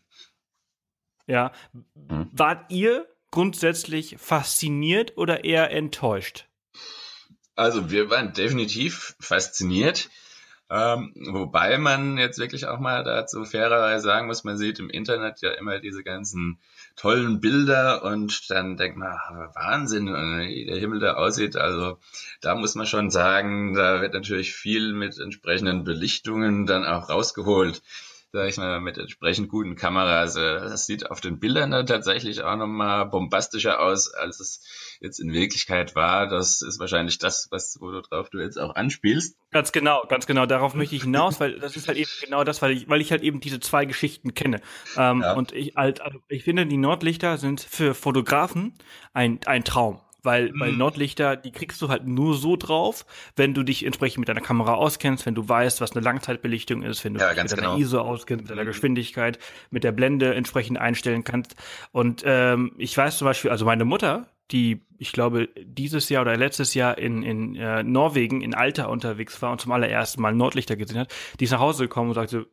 Ja. 1.27 1.53
Hm. 2.09 2.29
Wart 2.33 2.71
ihr 2.71 3.07
grundsätzlich 3.31 4.17
fasziniert 4.19 5.17
oder 5.17 5.45
eher 5.45 5.71
enttäuscht? 5.71 6.47
Also 7.57 7.91
wir 7.91 8.11
waren 8.11 8.33
definitiv 8.33 9.17
fasziniert. 9.21 10.11
Ähm, 10.75 11.13
wobei 11.15 11.79
man 11.79 12.19
jetzt 12.19 12.41
wirklich 12.41 12.67
auch 12.67 12.81
mal 12.81 13.05
dazu 13.05 13.45
fairerweise 13.45 14.03
sagen 14.03 14.27
muss, 14.27 14.43
man 14.43 14.59
sieht 14.59 14.81
im 14.81 14.91
Internet 14.91 15.41
ja 15.41 15.53
immer 15.53 15.79
diese 15.79 16.03
ganzen 16.03 16.59
tollen 16.97 17.41
Bilder 17.41 18.03
und 18.03 18.51
dann 18.51 18.77
denkt 18.77 18.99
man, 18.99 19.17
Wahnsinn, 19.55 20.09
wie 20.09 20.65
der 20.65 20.77
Himmel 20.77 20.99
da 20.99 21.15
aussieht. 21.15 21.57
Also 21.57 21.99
da 22.41 22.57
muss 22.57 22.75
man 22.75 22.87
schon 22.87 23.13
sagen, 23.13 23.75
da 23.75 24.01
wird 24.01 24.15
natürlich 24.15 24.53
viel 24.53 24.93
mit 24.95 25.17
entsprechenden 25.17 25.85
Belichtungen 25.85 26.67
dann 26.67 26.85
auch 26.85 27.09
rausgeholt 27.09 27.81
sag 28.35 28.49
ich 28.49 28.57
mal, 28.57 28.81
mit 28.81 28.99
entsprechend 28.99 29.49
guten 29.49 29.77
Kameras. 29.77 30.35
Das 30.35 30.87
sieht 30.87 31.09
auf 31.09 31.21
den 31.21 31.39
Bildern 31.39 31.71
dann 31.71 31.87
tatsächlich 31.87 32.43
auch 32.43 32.57
nochmal 32.57 33.07
bombastischer 33.07 33.81
aus, 33.81 34.13
als 34.13 34.41
es 34.41 34.61
jetzt 35.01 35.21
in 35.21 35.33
Wirklichkeit 35.33 35.95
war. 35.95 36.27
Das 36.27 36.61
ist 36.61 36.81
wahrscheinlich 36.81 37.19
das, 37.19 37.47
was, 37.53 37.79
worauf 37.81 38.31
du 38.31 38.41
jetzt 38.41 38.59
auch 38.59 38.75
anspielst. 38.75 39.37
Ganz 39.53 39.71
genau, 39.71 40.03
ganz 40.09 40.27
genau. 40.27 40.47
Darauf 40.47 40.75
möchte 40.75 40.97
ich 40.97 41.03
hinaus, 41.03 41.39
weil 41.39 41.61
das 41.61 41.77
ist 41.77 41.87
halt 41.87 41.97
eben 41.97 42.11
genau 42.25 42.43
das, 42.43 42.61
weil 42.61 42.73
ich, 42.73 42.89
weil 42.89 43.01
ich 43.01 43.13
halt 43.13 43.23
eben 43.23 43.39
diese 43.39 43.61
zwei 43.61 43.85
Geschichten 43.85 44.35
kenne. 44.35 44.61
Ähm, 44.97 45.21
ja. 45.23 45.35
Und 45.35 45.53
ich 45.53 45.77
halt, 45.77 46.01
also 46.01 46.19
ich 46.27 46.43
finde, 46.43 46.67
die 46.67 46.77
Nordlichter 46.77 47.39
sind 47.39 47.61
für 47.61 47.95
Fotografen 47.95 48.75
ein, 49.13 49.39
ein 49.47 49.63
Traum. 49.63 50.01
Weil 50.25 50.53
mhm. 50.53 50.59
bei 50.59 50.71
Nordlichter, 50.71 51.37
die 51.37 51.53
kriegst 51.53 51.81
du 51.83 51.89
halt 51.89 52.07
nur 52.07 52.35
so 52.35 52.57
drauf, 52.57 53.07
wenn 53.37 53.55
du 53.55 53.63
dich 53.63 53.85
entsprechend 53.85 54.19
mit 54.19 54.29
deiner 54.29 54.41
Kamera 54.41 54.75
auskennst, 54.75 55.27
wenn 55.27 55.35
du 55.35 55.49
weißt, 55.49 55.81
was 55.81 55.93
eine 55.93 56.05
Langzeitbelichtung 56.05 56.83
ist, 56.83 57.05
wenn 57.05 57.15
du 57.15 57.21
ja, 57.21 57.33
dich 57.33 57.43
mit 57.43 57.53
deiner 57.53 57.63
genau. 57.63 57.77
ISO 57.79 58.01
auskennst, 58.01 58.45
mit 58.45 58.51
deiner 58.51 58.63
mhm. 58.63 58.69
Geschwindigkeit, 58.69 59.39
mit 59.71 59.85
der 59.85 59.93
Blende 59.93 60.35
entsprechend 60.35 60.79
einstellen 60.79 61.25
kannst. 61.25 61.55
Und 61.93 62.23
ähm, 62.25 62.73
ich 62.79 62.97
weiß 62.97 63.19
zum 63.19 63.27
Beispiel, 63.27 63.51
also 63.51 63.65
meine 63.65 63.85
Mutter, 63.85 64.27
die, 64.51 64.83
ich 64.99 65.13
glaube, 65.13 65.49
dieses 65.63 66.09
Jahr 66.09 66.23
oder 66.23 66.37
letztes 66.37 66.75
Jahr 66.75 66.99
in, 66.99 67.23
in 67.23 67.57
äh, 67.57 67.83
Norwegen 67.83 68.41
in 68.41 68.55
Alter 68.55 68.91
unterwegs 68.91 69.41
war 69.43 69.53
und 69.53 69.61
zum 69.61 69.73
allerersten 69.73 70.21
Mal 70.21 70.35
Nordlichter 70.35 70.77
gesehen 70.77 70.99
hat, 70.99 71.15
die 71.41 71.45
ist 71.45 71.51
nach 71.51 71.61
Hause 71.61 71.85
gekommen 71.85 72.11
und 72.11 72.15
sagte, 72.15 72.47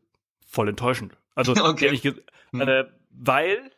voll 0.45 0.69
enttäuschend. 0.69 1.13
Also 1.35 1.51
okay. 1.63 1.85
ehrlich 1.85 2.01
gesagt, 2.01 2.23
mhm. 2.51 2.61
äh, 2.61 2.85
weil 3.11 3.71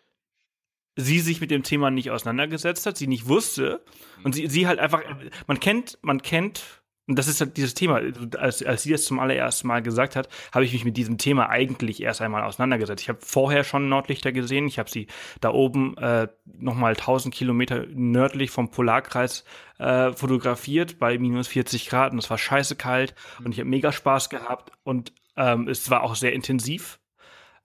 sie 0.95 1.19
sich 1.19 1.41
mit 1.41 1.51
dem 1.51 1.63
Thema 1.63 1.91
nicht 1.91 2.12
auseinandergesetzt 2.12 2.86
hat, 2.86 2.97
sie 2.97 3.08
nicht 3.08 3.27
wusste 3.27 3.84
und 4.23 4.34
sie, 4.34 4.47
sie 4.47 4.67
halt 4.67 4.79
einfach, 4.79 5.01
man 5.47 5.60
kennt, 5.60 5.97
man 6.01 6.21
kennt, 6.21 6.84
und 7.06 7.19
das 7.19 7.27
ist 7.27 7.41
halt 7.41 7.58
dieses 7.58 7.73
Thema, 7.73 8.01
als, 8.38 8.63
als 8.63 8.84
sie 8.84 8.91
das 8.91 9.03
zum 9.03 9.19
allerersten 9.19 9.67
Mal 9.67 9.82
gesagt 9.82 10.15
hat, 10.15 10.29
habe 10.53 10.63
ich 10.63 10.71
mich 10.71 10.86
mit 10.86 10.95
diesem 10.95 11.17
Thema 11.17 11.49
eigentlich 11.49 12.01
erst 12.01 12.21
einmal 12.21 12.43
auseinandergesetzt. 12.43 13.01
Ich 13.01 13.10
habe 13.10 13.19
vorher 13.21 13.65
schon 13.65 13.89
Nordlichter 13.89 14.32
gesehen, 14.32 14.67
ich 14.67 14.79
habe 14.79 14.89
sie 14.89 15.08
da 15.41 15.51
oben 15.51 15.97
äh, 15.97 16.29
nochmal 16.45 16.93
1000 16.93 17.34
Kilometer 17.34 17.86
nördlich 17.88 18.51
vom 18.51 18.71
Polarkreis 18.71 19.43
äh, 19.79 20.13
fotografiert 20.13 20.97
bei 20.97 21.17
minus 21.17 21.49
40 21.49 21.89
Grad 21.89 22.13
und 22.13 22.19
es 22.19 22.29
war 22.29 22.38
scheiße 22.38 22.77
kalt 22.77 23.15
und 23.43 23.51
ich 23.51 23.60
habe 23.60 23.69
mega 23.69 23.91
Spaß 23.91 24.29
gehabt 24.29 24.71
und 24.84 25.12
ähm, 25.36 25.67
es 25.67 25.89
war 25.89 26.03
auch 26.03 26.15
sehr 26.15 26.32
intensiv, 26.32 26.99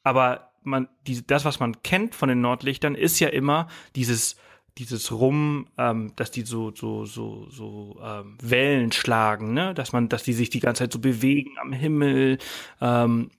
aber 0.02 0.47
man, 0.62 0.88
die, 1.06 1.26
das, 1.26 1.44
was 1.44 1.60
man 1.60 1.82
kennt 1.82 2.14
von 2.14 2.28
den 2.28 2.40
Nordlichtern, 2.40 2.94
ist 2.94 3.20
ja 3.20 3.28
immer 3.28 3.68
dieses, 3.96 4.36
dieses 4.78 5.10
Rum, 5.10 5.66
ähm, 5.76 6.12
dass 6.16 6.30
die 6.30 6.42
so, 6.42 6.72
so, 6.74 7.04
so, 7.04 7.48
so 7.50 8.00
ähm, 8.02 8.38
Wellen 8.40 8.92
schlagen, 8.92 9.52
ne? 9.52 9.74
Dass 9.74 9.92
man, 9.92 10.08
dass 10.08 10.22
die 10.22 10.32
sich 10.32 10.50
die 10.50 10.60
ganze 10.60 10.84
Zeit 10.84 10.92
so 10.92 11.00
bewegen 11.00 11.56
am 11.60 11.72
Himmel. 11.72 12.38
Ähm, 12.80 13.30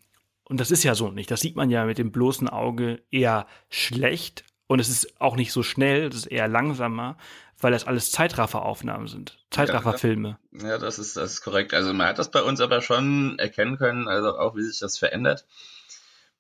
und 0.44 0.60
das 0.60 0.72
ist 0.72 0.84
ja 0.84 0.96
so 0.96 1.12
nicht. 1.12 1.32
Das 1.32 1.42
sieht 1.42 1.56
man 1.56 1.70
ja 1.70 1.86
mit 1.86 1.98
dem 1.98 2.12
bloßen 2.12 2.50
Auge 2.50 3.02
eher 3.12 3.48
schlecht. 3.70 4.44
Und 4.68 4.80
es 4.80 4.90
ist 4.90 5.20
auch 5.22 5.36
nicht 5.36 5.52
so 5.52 5.64
schnell, 5.64 6.08
es 6.08 6.16
ist 6.16 6.26
eher 6.28 6.48
langsamer, 6.48 7.18
weil 7.60 7.72
das 7.72 7.86
alles 7.86 8.12
Zeitrafferaufnahmen 8.12 9.08
sind. 9.08 9.38
Zeitrafferfilme. 9.50 10.38
Ja, 10.52 10.68
ja, 10.68 10.78
das 10.78 11.00
ist, 11.00 11.18
das 11.18 11.34
ist 11.34 11.42
korrekt. 11.42 11.74
Also 11.74 11.94
man 11.94 12.08
hat 12.08 12.20
das 12.20 12.32
bei 12.32 12.44
uns 12.44 12.62
aber 12.62 12.82
schon 12.82 13.40
erkennen 13.40 13.78
können, 13.78 14.08
also 14.08 14.38
auch 14.38 14.56
wie 14.56 14.64
sich 14.64 14.80
das 14.80 14.98
verändert 14.98 15.46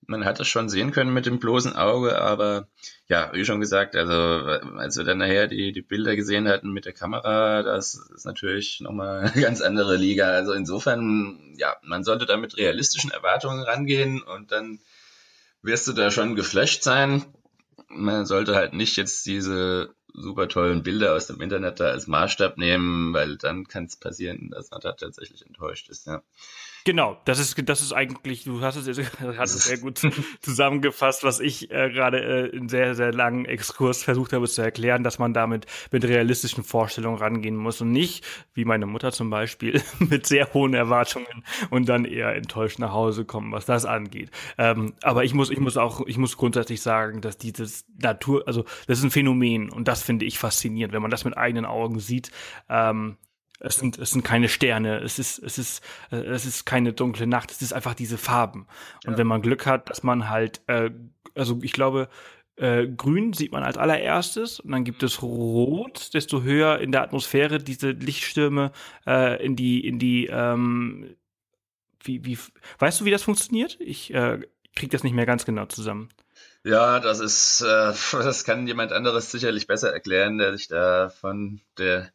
man 0.10 0.26
hat 0.26 0.39
es 0.39 0.48
schon 0.48 0.69
sehen 0.69 0.91
können 0.91 1.13
mit 1.13 1.28
dem 1.28 1.39
bloßen 1.39 1.76
Auge, 1.76 2.19
aber 2.19 2.67
ja, 3.08 3.32
wie 3.34 3.45
schon 3.45 3.60
gesagt, 3.60 3.95
also 3.95 4.13
als 4.13 4.98
wir 4.98 5.04
dann 5.04 5.19
nachher 5.19 5.48
die, 5.48 5.72
die 5.72 5.84
Bilder 5.84 6.15
gesehen 6.15 6.48
hatten 6.48 6.72
mit 6.72 6.86
der 6.86 6.93
Kamera, 6.93 7.62
das 7.62 7.93
ist 8.15 8.26
natürlich 8.26 8.80
nochmal 8.82 9.19
eine 9.34 9.41
ganz 9.41 9.62
andere 9.62 9.98
Liga. 9.98 10.32
Also 10.32 10.54
insofern, 10.54 11.54
ja, 11.58 11.76
man 11.84 12.04
sollte 12.04 12.26
da 12.26 12.38
mit 12.38 12.58
realistischen 12.58 13.12
Erwartungen 13.12 13.62
rangehen 13.62 14.22
und 14.24 14.52
dann 14.52 14.80
wirst 15.62 15.88
du 15.88 15.93
da 15.93 16.10
schon 16.10 16.36
geflasht 16.36 16.82
sein. 16.82 17.24
Man 17.88 18.26
sollte 18.26 18.56
halt 18.56 18.74
nicht 18.74 18.98
jetzt 18.98 19.28
diese 19.28 19.93
super 20.13 20.48
tollen 20.48 20.82
Bilder 20.82 21.13
aus 21.13 21.28
dem 21.28 21.39
Internet 21.39 21.80
da 21.80 21.86
als 21.86 22.08
Maßstab 22.08 22.58
nehmen, 22.58 23.13
weil 23.13 23.38
dann 23.38 23.67
kann 23.67 23.86
es 23.86 23.95
passieren, 23.95 24.50
dass 24.50 24.72
man 24.72 24.82
da 24.82 24.93
tatsächlich 24.93 25.45
enttäuscht 25.45 25.89
ist, 25.89 26.08
ja. 26.08 26.24
Genau, 26.85 27.17
das 27.25 27.39
ist 27.39 27.61
das 27.67 27.81
ist 27.81 27.93
eigentlich, 27.93 28.45
du 28.45 28.61
hast 28.61 28.75
es, 28.75 28.87
hast 29.37 29.55
es 29.55 29.63
sehr 29.65 29.77
gut 29.77 30.01
zusammengefasst, 30.41 31.23
was 31.23 31.39
ich 31.39 31.71
äh, 31.71 31.89
gerade 31.89 32.49
äh, 32.51 32.55
in 32.55 32.69
sehr 32.69 32.95
sehr 32.95 33.11
langen 33.11 33.45
Exkurs 33.45 34.03
versucht 34.03 34.33
habe 34.33 34.47
zu 34.47 34.61
erklären, 34.61 35.03
dass 35.03 35.19
man 35.19 35.33
damit 35.33 35.65
mit 35.91 36.05
realistischen 36.05 36.63
Vorstellungen 36.63 37.17
rangehen 37.17 37.55
muss 37.55 37.81
und 37.81 37.91
nicht 37.91 38.25
wie 38.53 38.65
meine 38.65 38.85
Mutter 38.85 39.11
zum 39.11 39.29
Beispiel 39.29 39.81
mit 39.99 40.25
sehr 40.25 40.53
hohen 40.53 40.73
Erwartungen 40.73 41.43
und 41.69 41.89
dann 41.89 42.05
eher 42.05 42.35
enttäuscht 42.35 42.79
nach 42.79 42.93
Hause 42.93 43.25
kommen, 43.25 43.51
was 43.51 43.65
das 43.65 43.85
angeht. 43.85 44.31
Ähm, 44.57 44.93
aber 45.03 45.23
ich 45.23 45.33
muss 45.33 45.49
ich 45.49 45.59
muss 45.59 45.77
auch 45.77 46.05
ich 46.07 46.17
muss 46.17 46.37
grundsätzlich 46.37 46.81
sagen, 46.81 47.21
dass 47.21 47.37
dieses 47.37 47.85
Natur, 47.97 48.43
also 48.47 48.63
das 48.87 48.99
ist 48.99 49.03
ein 49.03 49.11
Phänomen 49.11 49.69
und 49.69 49.87
das 49.87 50.01
finde 50.01 50.25
ich 50.25 50.39
faszinierend, 50.39 50.93
wenn 50.93 51.01
man 51.01 51.11
das 51.11 51.25
mit 51.25 51.37
eigenen 51.37 51.65
Augen 51.65 51.99
sieht. 51.99 52.31
Ähm, 52.69 53.17
es 53.60 53.76
sind, 53.76 53.98
es 53.98 54.12
sind 54.12 54.24
keine 54.24 54.50
Sterne, 54.50 55.00
es 55.00 55.19
ist, 55.19 55.39
es 55.39 55.58
ist, 55.58 55.84
äh, 56.12 56.17
es 56.17 56.45
ist 56.45 56.65
keine 56.65 56.93
dunkle 56.93 57.28
Nacht, 57.28 57.52
es 57.52 57.62
ist 57.62 57.74
einfach 57.74 57.93
diese 57.93 58.17
Farben. 58.17 58.67
Und 59.06 59.13
ja. 59.13 59.17
wenn 59.17 59.28
man 59.28 59.41
Glück 59.41 59.65
hat, 59.65 59.89
dass 59.89 60.04
man 60.04 60.30
halt, 60.30 60.62
äh, 60.67 60.91
also 61.36 61.60
ich 61.62 61.74
glaube, 61.74 62.10
äh, 62.56 62.88
grün 62.88 63.34
sieht 63.34 63.52
man 63.52 63.63
als 63.63 63.78
allererstes 63.78 64.60
und 64.60 64.72
dann 64.72 64.84
gibt 64.84 65.04
es 65.04 65.22
rot, 65.22 66.13
desto 66.13 66.43
höher 66.43 66.80
in 66.80 66.91
der 66.91 67.04
Atmosphäre 67.04 67.60
diese 67.60 67.91
Lichtstürme 67.91 68.72
äh, 69.06 69.43
in 69.43 69.56
die, 69.56 69.86
in 69.86 70.00
die, 70.00 70.28
ähm, 70.28 71.15
wie, 72.04 72.26
wie, 72.26 72.38
weißt 72.80 73.02
du, 73.02 73.06
wie 73.06 73.12
das 73.12 73.24
funktioniert? 73.24 73.78
Ich 73.80 74.13
äh, 74.13 74.39
krieg 74.76 74.91
das 74.91 75.04
nicht 75.04 75.13
mehr 75.13 75.26
ganz 75.26 75.45
genau 75.45 75.65
zusammen. 75.65 76.10
Ja, 76.63 77.00
das 77.00 77.19
ist, 77.19 77.62
äh, 77.62 77.93
das 78.12 78.43
kann 78.43 78.67
jemand 78.67 78.91
anderes 78.91 79.32
sicherlich 79.32 79.67
besser 79.67 79.93
erklären, 79.93 80.38
der 80.38 80.58
sich 80.58 80.67
da 80.67 81.10
von 81.10 81.62
der 81.78 82.12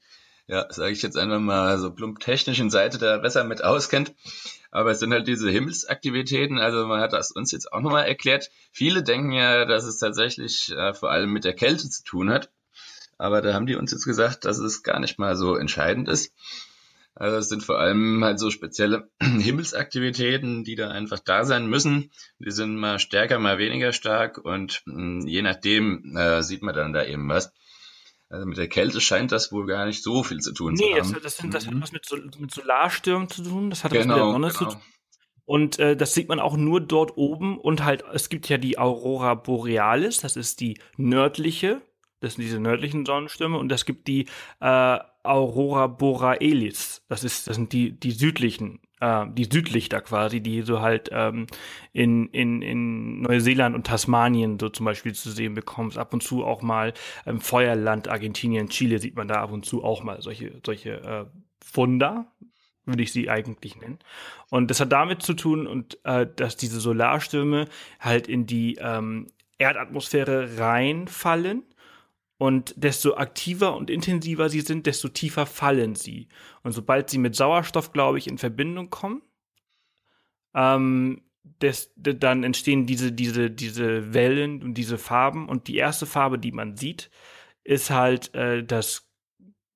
ja, 0.46 0.66
sage 0.70 0.92
ich 0.92 1.02
jetzt 1.02 1.16
einfach 1.16 1.40
mal 1.40 1.78
so 1.78 1.90
plump 1.90 2.20
technischen 2.20 2.70
Seite 2.70 2.98
da 2.98 3.18
besser 3.18 3.44
mit 3.44 3.64
auskennt. 3.64 4.14
Aber 4.70 4.90
es 4.90 4.98
sind 4.98 5.12
halt 5.12 5.28
diese 5.28 5.50
Himmelsaktivitäten, 5.50 6.58
also 6.58 6.86
man 6.86 7.00
hat 7.00 7.12
das 7.12 7.30
uns 7.30 7.52
jetzt 7.52 7.72
auch 7.72 7.80
nochmal 7.80 8.06
erklärt. 8.06 8.50
Viele 8.72 9.02
denken 9.02 9.32
ja, 9.32 9.64
dass 9.64 9.84
es 9.84 9.98
tatsächlich 9.98 10.72
äh, 10.72 10.92
vor 10.92 11.10
allem 11.10 11.32
mit 11.32 11.44
der 11.44 11.54
Kälte 11.54 11.88
zu 11.88 12.02
tun 12.02 12.30
hat. 12.30 12.50
Aber 13.16 13.40
da 13.40 13.54
haben 13.54 13.66
die 13.66 13.76
uns 13.76 13.92
jetzt 13.92 14.04
gesagt, 14.04 14.44
dass 14.44 14.58
es 14.58 14.82
gar 14.82 14.98
nicht 14.98 15.18
mal 15.18 15.36
so 15.36 15.54
entscheidend 15.54 16.08
ist. 16.08 16.32
Also 17.14 17.36
es 17.36 17.48
sind 17.48 17.62
vor 17.62 17.78
allem 17.78 18.24
halt 18.24 18.40
so 18.40 18.50
spezielle 18.50 19.08
Himmelsaktivitäten, 19.20 20.64
die 20.64 20.74
da 20.74 20.90
einfach 20.90 21.20
da 21.20 21.44
sein 21.44 21.68
müssen. 21.68 22.10
Die 22.40 22.50
sind 22.50 22.76
mal 22.76 22.98
stärker, 22.98 23.38
mal 23.38 23.58
weniger 23.58 23.92
stark 23.92 24.38
und 24.38 24.82
mh, 24.86 24.94
hm, 24.94 25.26
je 25.28 25.42
nachdem 25.42 26.16
äh, 26.16 26.42
sieht 26.42 26.62
man 26.62 26.74
dann 26.74 26.92
da 26.92 27.04
eben 27.04 27.28
was. 27.28 27.52
Also 28.34 28.46
mit 28.46 28.58
der 28.58 28.68
Kälte 28.68 29.00
scheint 29.00 29.30
das 29.30 29.52
wohl 29.52 29.66
gar 29.66 29.86
nicht 29.86 30.02
so 30.02 30.24
viel 30.24 30.40
zu 30.40 30.52
tun 30.52 30.74
nee, 30.74 30.78
zu 30.78 30.84
haben. 30.84 31.08
Nee, 31.08 31.20
das, 31.22 31.36
das, 31.36 31.50
das, 31.50 31.66
hat 31.66 31.74
mhm. 31.74 31.82
was 31.82 31.92
mit, 31.92 32.40
mit 32.40 32.50
Solarstürmen 32.52 33.28
zu 33.28 33.44
tun, 33.44 33.70
das 33.70 33.84
hat 33.84 33.92
genau, 33.92 34.00
was 34.00 34.06
mit 34.08 34.16
der 34.16 34.32
Sonne 34.32 34.48
genau. 34.48 34.58
zu 34.58 34.64
tun. 34.76 34.82
Und 35.46 35.78
äh, 35.78 35.96
das 35.96 36.14
sieht 36.14 36.28
man 36.28 36.40
auch 36.40 36.56
nur 36.56 36.80
dort 36.80 37.16
oben 37.16 37.58
und 37.58 37.84
halt, 37.84 38.02
es 38.12 38.28
gibt 38.28 38.48
ja 38.48 38.56
die 38.56 38.78
Aurora 38.78 39.34
Borealis, 39.34 40.18
das 40.18 40.36
ist 40.36 40.60
die 40.60 40.80
nördliche, 40.96 41.82
das 42.20 42.34
sind 42.34 42.44
diese 42.44 42.58
nördlichen 42.58 43.04
Sonnenstürme 43.04 43.58
und 43.58 43.70
es 43.70 43.84
gibt 43.84 44.08
die 44.08 44.26
äh, 44.60 44.98
Aurora 45.24 45.86
Borealis, 45.86 47.02
das 47.08 47.24
ist, 47.24 47.48
das 47.48 47.56
sind 47.56 47.72
die, 47.72 47.98
die 47.98 48.12
südlichen 48.12 48.80
äh, 49.04 49.26
die 49.32 49.44
Südlichter 49.44 50.00
quasi, 50.00 50.40
die 50.40 50.62
so 50.62 50.80
halt 50.80 51.10
ähm, 51.12 51.46
in, 51.92 52.28
in, 52.28 52.62
in 52.62 53.20
Neuseeland 53.22 53.74
und 53.74 53.86
Tasmanien 53.86 54.58
so 54.58 54.68
zum 54.68 54.86
Beispiel 54.86 55.14
zu 55.14 55.30
sehen 55.30 55.54
bekommst. 55.54 55.98
Ab 55.98 56.14
und 56.14 56.22
zu 56.22 56.44
auch 56.44 56.62
mal 56.62 56.94
im 57.26 57.40
Feuerland, 57.40 58.08
Argentinien, 58.08 58.68
Chile 58.68 58.98
sieht 58.98 59.16
man 59.16 59.28
da 59.28 59.42
ab 59.42 59.52
und 59.52 59.64
zu 59.64 59.84
auch 59.84 60.02
mal 60.02 60.22
solche, 60.22 60.60
solche 60.64 60.90
äh, 61.02 61.24
Wunder, 61.72 62.32
würde 62.86 63.02
ich 63.02 63.12
sie 63.12 63.30
eigentlich 63.30 63.76
nennen. 63.76 63.98
Und 64.50 64.70
das 64.70 64.80
hat 64.80 64.92
damit 64.92 65.22
zu 65.22 65.34
tun, 65.34 65.66
und 65.66 65.98
äh, 66.04 66.26
dass 66.36 66.56
diese 66.56 66.80
Solarstürme 66.80 67.66
halt 68.00 68.28
in 68.28 68.46
die 68.46 68.76
ähm, 68.80 69.28
Erdatmosphäre 69.58 70.58
reinfallen 70.58 71.62
und 72.44 72.74
desto 72.76 73.14
aktiver 73.14 73.74
und 73.74 73.88
intensiver 73.88 74.50
sie 74.50 74.60
sind, 74.60 74.84
desto 74.84 75.08
tiefer 75.08 75.46
fallen 75.46 75.94
sie. 75.94 76.28
Und 76.62 76.72
sobald 76.72 77.08
sie 77.08 77.16
mit 77.16 77.34
Sauerstoff, 77.34 77.92
glaube 77.92 78.18
ich, 78.18 78.26
in 78.26 78.36
Verbindung 78.36 78.90
kommen, 78.90 79.22
ähm, 80.54 81.22
des, 81.62 81.90
dann 81.96 82.44
entstehen 82.44 82.84
diese, 82.84 83.12
diese, 83.12 83.50
diese 83.50 84.12
Wellen 84.12 84.62
und 84.62 84.74
diese 84.74 84.98
Farben. 84.98 85.48
Und 85.48 85.68
die 85.68 85.76
erste 85.76 86.04
Farbe, 86.04 86.38
die 86.38 86.52
man 86.52 86.76
sieht, 86.76 87.10
ist 87.62 87.88
halt 87.88 88.34
äh, 88.34 88.62
das 88.62 89.10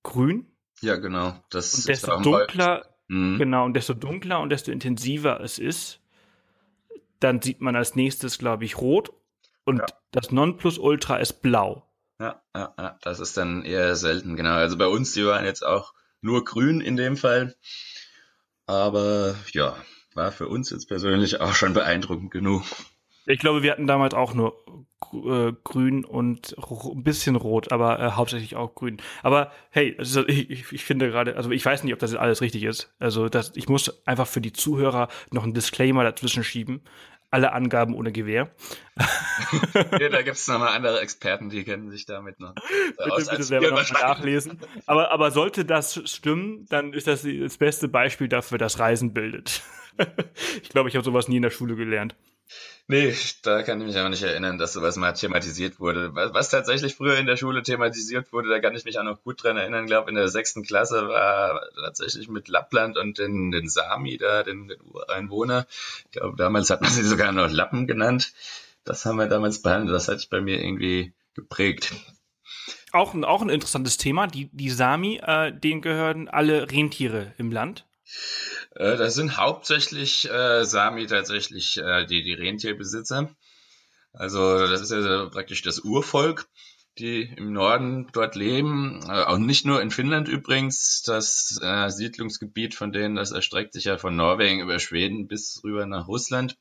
Grün. 0.03 0.47
Ja, 0.83 0.97
genau. 0.97 1.43
Das 1.49 1.73
und 1.73 1.89
desto 1.89 2.21
dunkler, 2.21 2.85
Mhm. 3.09 3.39
Genau, 3.39 3.65
und 3.65 3.73
desto 3.73 3.95
dunkler 3.95 4.41
und 4.41 4.51
desto 4.51 4.71
intensiver 4.71 5.41
es 5.41 5.59
ist, 5.59 6.03
dann 7.21 7.41
sieht 7.41 7.63
man 7.63 7.75
als 7.75 7.97
nächstes, 7.97 8.37
glaube 8.37 8.67
ich, 8.67 8.77
rot 8.77 9.15
und 9.65 9.79
ja. 9.79 9.87
das 10.13 10.31
Nonplusultra 10.31 11.17
ist 11.17 11.41
blau. 11.41 11.88
Ja, 12.21 12.43
ja, 12.55 12.75
ja, 12.77 12.99
das 13.03 13.21
ist 13.21 13.37
dann 13.37 13.65
eher 13.65 13.95
selten, 13.95 14.37
genau. 14.37 14.55
Also 14.55 14.77
bei 14.77 14.87
uns, 14.87 15.13
die 15.13 15.25
waren 15.25 15.45
jetzt 15.45 15.65
auch 15.65 15.95
nur 16.21 16.45
grün 16.45 16.81
in 16.81 16.97
dem 16.97 17.17
Fall. 17.17 17.55
Aber 18.67 19.37
ja, 19.53 19.77
war 20.15 20.33
für 20.33 20.49
uns 20.49 20.71
jetzt 20.71 20.89
persönlich 20.89 21.41
auch 21.41 21.55
schon 21.55 21.75
beeindruckend 21.75 22.31
genug. 22.31 22.65
Ich 23.27 23.39
glaube, 23.39 23.63
wir 23.63 23.71
hatten 23.71 23.87
damals 23.87 24.15
auch 24.15 24.35
nur 24.35 24.65
äh, 25.13 25.53
grün 25.63 26.05
und 26.05 26.57
ein 26.59 27.03
bisschen 27.03 27.37
rot, 27.37 27.71
aber 27.73 28.01
äh, 28.01 28.11
hauptsächlich 28.13 28.57
auch 28.57 28.75
grün. 28.75 28.97
Aber 29.23 29.53
hey, 29.71 29.95
also 29.99 30.27
ich, 30.27 30.73
ich 30.73 30.85
finde 30.85 31.11
gerade, 31.11 31.37
also 31.37 31.51
ich 31.51 31.65
weiß 31.65 31.85
nicht, 31.85 31.93
ob 31.93 31.99
das 31.99 32.11
jetzt 32.11 32.21
alles 32.21 32.41
richtig 32.41 32.65
ist. 32.65 32.95
Also 32.99 33.29
das, 33.29 33.53
ich 33.55 33.69
muss 33.69 34.05
einfach 34.07 34.27
für 34.27 34.41
die 34.41 34.53
Zuhörer 34.53 35.09
noch 35.31 35.45
einen 35.45 35.55
Disclaimer 35.55 36.05
dazwischen 36.05 36.43
schieben 36.43 36.83
alle 37.31 37.53
Angaben 37.53 37.95
ohne 37.95 38.13
Gewehr. 38.13 38.51
ja, 39.75 40.09
da 40.09 40.23
gibt 40.23 40.37
es 40.37 40.47
nochmal 40.49 40.75
andere 40.75 41.01
Experten, 41.01 41.51
die 41.51 41.65
kennen 41.65 41.91
sich 41.91 42.07
damit 42.07 42.41
noch 42.41 42.55
bitte, 42.55 43.13
aus, 43.13 43.29
bitte 43.29 43.43
selber 43.43 43.71
noch 43.71 43.91
nachlesen. 43.91 44.61
Aber, 44.87 45.11
aber 45.11 45.31
sollte 45.31 45.65
das 45.65 46.01
stimmen, 46.11 46.67
dann 46.69 46.93
ist 46.93 47.07
das 47.07 47.23
das 47.23 47.59
beste 47.59 47.89
Beispiel 47.89 48.29
dafür, 48.29 48.59
dass 48.59 48.79
Reisen 48.79 49.13
bildet. 49.13 49.63
ich 50.63 50.69
glaube, 50.71 50.89
ich 50.89 50.95
habe 50.95 51.05
sowas 51.05 51.29
nie 51.29 51.37
in 51.37 51.43
der 51.43 51.51
Schule 51.51 51.77
gelernt. 51.77 52.17
Nee, 52.91 53.15
da 53.43 53.63
kann 53.63 53.81
ich 53.81 53.87
mich 53.87 53.99
aber 53.99 54.09
nicht 54.09 54.23
erinnern, 54.23 54.57
dass 54.57 54.73
sowas 54.73 54.97
mal 54.97 55.13
thematisiert 55.13 55.79
wurde. 55.79 56.15
Was, 56.15 56.33
was, 56.33 56.49
tatsächlich 56.49 56.95
früher 56.95 57.19
in 57.19 57.27
der 57.27 57.37
Schule 57.37 57.63
thematisiert 57.63 58.33
wurde, 58.33 58.49
da 58.49 58.61
kann 58.61 58.75
ich 58.75 58.87
mich 58.87 58.99
auch 58.99 59.05
noch 59.05 59.23
gut 59.23 59.43
dran 59.43 59.59
erinnern. 59.59 59.85
Ich 59.85 59.91
glaube, 59.91 60.09
in 60.09 60.17
der 60.17 60.29
sechsten 60.29 60.63
Klasse 60.63 61.07
war 61.07 61.61
tatsächlich 61.77 62.29
mit 62.29 62.49
Lappland 62.49 62.97
und 62.97 63.19
den, 63.19 63.51
den 63.51 63.69
Sami 63.69 64.17
da, 64.17 64.43
den, 64.43 64.69
den 64.69 64.81
Ureinwohner. 64.81 65.67
Ich 66.07 66.13
glaube, 66.13 66.37
damals 66.39 66.71
hat 66.71 66.81
man 66.81 66.91
sie 66.91 67.03
sogar 67.03 67.31
noch 67.33 67.51
Lappen 67.51 67.87
genannt. 67.87 68.33
Das 68.85 69.05
haben 69.05 69.17
wir 69.17 69.27
damals 69.27 69.61
behandelt. 69.61 69.95
Das 69.95 70.09
hat 70.09 70.21
sich 70.21 70.31
bei 70.31 70.41
mir 70.41 70.63
irgendwie 70.63 71.13
geprägt. 71.35 71.95
Auch 72.93 73.13
ein, 73.13 73.25
auch 73.25 73.43
ein 73.43 73.51
interessantes 73.51 73.99
Thema. 73.99 74.29
Die, 74.29 74.49
die 74.53 74.71
Sami, 74.71 75.21
äh, 75.23 75.53
denen 75.53 75.83
gehören 75.83 76.29
alle 76.29 76.71
Rentiere 76.71 77.35
im 77.37 77.53
Land. 77.53 77.85
Äh, 78.79 78.97
das 78.97 79.15
sind 79.15 79.37
hauptsächlich 79.37 80.31
äh, 80.31 80.65
Sami 80.65 81.07
tatsächlich 81.07 81.77
äh, 81.79 82.07
die, 82.07 82.23
die 82.23 82.35
Rentierbesitzer. 82.35 83.29
Also 84.13 84.67
das 84.67 84.81
ist 84.81 84.93
ja 84.93 85.27
praktisch 85.27 85.63
das 85.63 85.81
Urvolk, 85.81 86.47
die 86.99 87.23
im 87.23 87.53
Norden 87.53 88.09
dort 88.13 88.37
leben. 88.37 89.01
Äh, 89.09 89.25
auch 89.25 89.39
nicht 89.39 89.67
nur 89.67 89.83
in 89.83 89.91
Finnland 89.91 90.29
übrigens. 90.29 91.03
Das 91.03 91.59
äh, 91.61 91.91
Siedlungsgebiet 91.91 92.75
von 92.75 92.93
denen, 92.93 93.17
das 93.17 93.33
erstreckt 93.33 93.73
sich 93.73 93.85
ja 93.85 93.99
von 93.99 94.15
Norwegen 94.17 94.61
über 94.61 94.79
Schweden 94.79 95.27
bis 95.27 95.61
rüber 95.65 95.85
nach 95.85 96.07
Russland. 96.07 96.57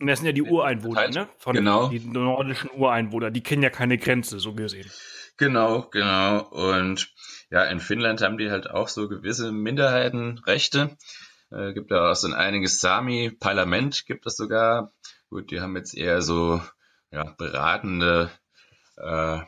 Und 0.00 0.06
das 0.08 0.18
sind 0.18 0.26
ja 0.26 0.32
die 0.32 0.42
Ureinwohner, 0.42 1.08
ne? 1.08 1.28
Von 1.38 1.54
genau. 1.54 1.88
Die 1.88 2.00
nordischen 2.00 2.70
Ureinwohner. 2.70 3.30
Die 3.30 3.42
kennen 3.42 3.62
ja 3.62 3.70
keine 3.70 3.98
Grenze, 3.98 4.40
so 4.40 4.52
gesehen. 4.52 4.90
Genau, 5.36 5.88
genau. 5.90 6.40
Und 6.48 7.12
ja, 7.50 7.64
in 7.64 7.78
Finnland 7.78 8.22
haben 8.22 8.38
die 8.38 8.50
halt 8.50 8.68
auch 8.68 8.88
so 8.88 9.08
gewisse 9.08 9.52
Minderheitenrechte. 9.52 10.96
Äh, 11.52 11.74
gibt 11.74 11.90
ja 11.90 12.10
auch 12.10 12.14
so 12.14 12.28
ein 12.28 12.34
einiges 12.34 12.80
Sami-Parlament, 12.80 14.06
gibt 14.06 14.26
es 14.26 14.36
sogar. 14.36 14.92
Gut, 15.28 15.50
die 15.50 15.60
haben 15.60 15.76
jetzt 15.76 15.94
eher 15.94 16.22
so 16.22 16.62
ja, 17.10 17.34
beratende 17.36 18.30
äh, 18.96 19.40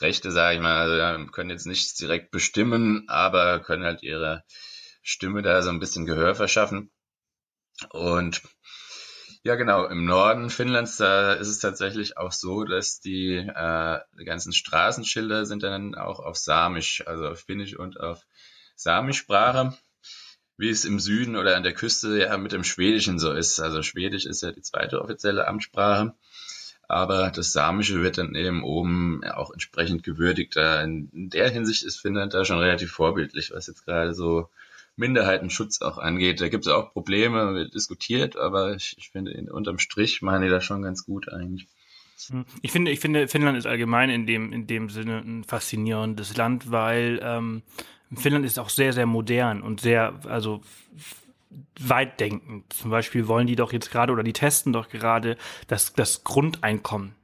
Rechte, 0.00 0.32
sage 0.32 0.56
ich 0.56 0.60
mal. 0.60 0.78
Also 0.78 0.96
ja, 0.96 1.24
können 1.26 1.50
jetzt 1.50 1.66
nichts 1.66 1.94
direkt 1.94 2.32
bestimmen, 2.32 3.04
aber 3.08 3.60
können 3.60 3.84
halt 3.84 4.02
ihre 4.02 4.42
Stimme 5.02 5.42
da 5.42 5.62
so 5.62 5.70
ein 5.70 5.78
bisschen 5.78 6.06
Gehör 6.06 6.34
verschaffen. 6.34 6.90
Und 7.90 8.42
ja, 9.44 9.54
genau. 9.54 9.84
Im 9.86 10.06
Norden 10.06 10.50
Finnlands, 10.50 10.96
da 10.96 11.34
ist 11.34 11.48
es 11.48 11.60
tatsächlich 11.60 12.16
auch 12.16 12.32
so, 12.32 12.64
dass 12.64 12.98
die, 12.98 13.36
äh, 13.36 14.00
die 14.18 14.24
ganzen 14.24 14.52
Straßenschilder 14.52 15.46
sind 15.46 15.62
dann 15.62 15.94
auch 15.94 16.18
auf 16.18 16.36
Samisch, 16.36 17.06
also 17.06 17.28
auf 17.28 17.40
Finnisch 17.40 17.76
und 17.78 18.00
auf 18.00 18.26
Samischsprache 18.74 19.76
wie 20.56 20.68
es 20.68 20.84
im 20.84 21.00
Süden 21.00 21.36
oder 21.36 21.56
an 21.56 21.62
der 21.62 21.74
Küste 21.74 22.18
ja 22.18 22.36
mit 22.38 22.52
dem 22.52 22.64
Schwedischen 22.64 23.18
so 23.18 23.32
ist. 23.32 23.60
Also 23.60 23.82
Schwedisch 23.82 24.26
ist 24.26 24.42
ja 24.42 24.52
die 24.52 24.62
zweite 24.62 25.00
offizielle 25.02 25.48
Amtssprache, 25.48 26.14
aber 26.88 27.30
das 27.30 27.52
Samische 27.52 28.02
wird 28.02 28.18
dann 28.18 28.34
eben 28.34 28.62
oben 28.62 29.24
auch 29.24 29.50
entsprechend 29.52 30.02
gewürdigt. 30.02 30.56
In 30.56 31.08
der 31.12 31.50
Hinsicht 31.50 31.82
ist 31.82 32.00
Finnland 32.00 32.34
da 32.34 32.44
schon 32.44 32.58
relativ 32.58 32.92
vorbildlich, 32.92 33.50
was 33.52 33.66
jetzt 33.66 33.84
gerade 33.84 34.14
so 34.14 34.48
Minderheitenschutz 34.96 35.82
auch 35.82 35.98
angeht. 35.98 36.40
Da 36.40 36.48
gibt 36.48 36.66
es 36.66 36.72
auch 36.72 36.92
Probleme, 36.92 37.54
wird 37.54 37.74
diskutiert, 37.74 38.36
aber 38.36 38.74
ich, 38.74 38.96
ich 38.98 39.10
finde, 39.10 39.52
unterm 39.52 39.78
Strich 39.78 40.22
machen 40.22 40.42
die 40.42 40.48
das 40.48 40.64
schon 40.64 40.82
ganz 40.82 41.04
gut 41.04 41.28
eigentlich. 41.32 41.66
Ich 42.62 42.70
finde, 42.70 42.92
ich 42.92 43.00
finde, 43.00 43.26
Finnland 43.26 43.58
ist 43.58 43.66
allgemein 43.66 44.08
in 44.08 44.24
dem, 44.24 44.52
in 44.52 44.66
dem 44.66 44.88
Sinne 44.88 45.18
ein 45.18 45.42
faszinierendes 45.42 46.36
Land, 46.36 46.70
weil 46.70 47.18
ähm, 47.22 47.62
Finnland 48.16 48.44
ist 48.44 48.58
auch 48.58 48.68
sehr, 48.68 48.92
sehr 48.92 49.06
modern 49.06 49.62
und 49.62 49.80
sehr, 49.80 50.20
also 50.26 50.60
weitdenkend. 51.78 52.72
Zum 52.72 52.90
Beispiel 52.90 53.28
wollen 53.28 53.46
die 53.46 53.56
doch 53.56 53.72
jetzt 53.72 53.90
gerade 53.90 54.12
oder 54.12 54.22
die 54.22 54.32
testen 54.32 54.72
doch 54.72 54.88
gerade 54.88 55.36
das, 55.68 55.92
das 55.92 56.24
Grundeinkommen. 56.24 57.14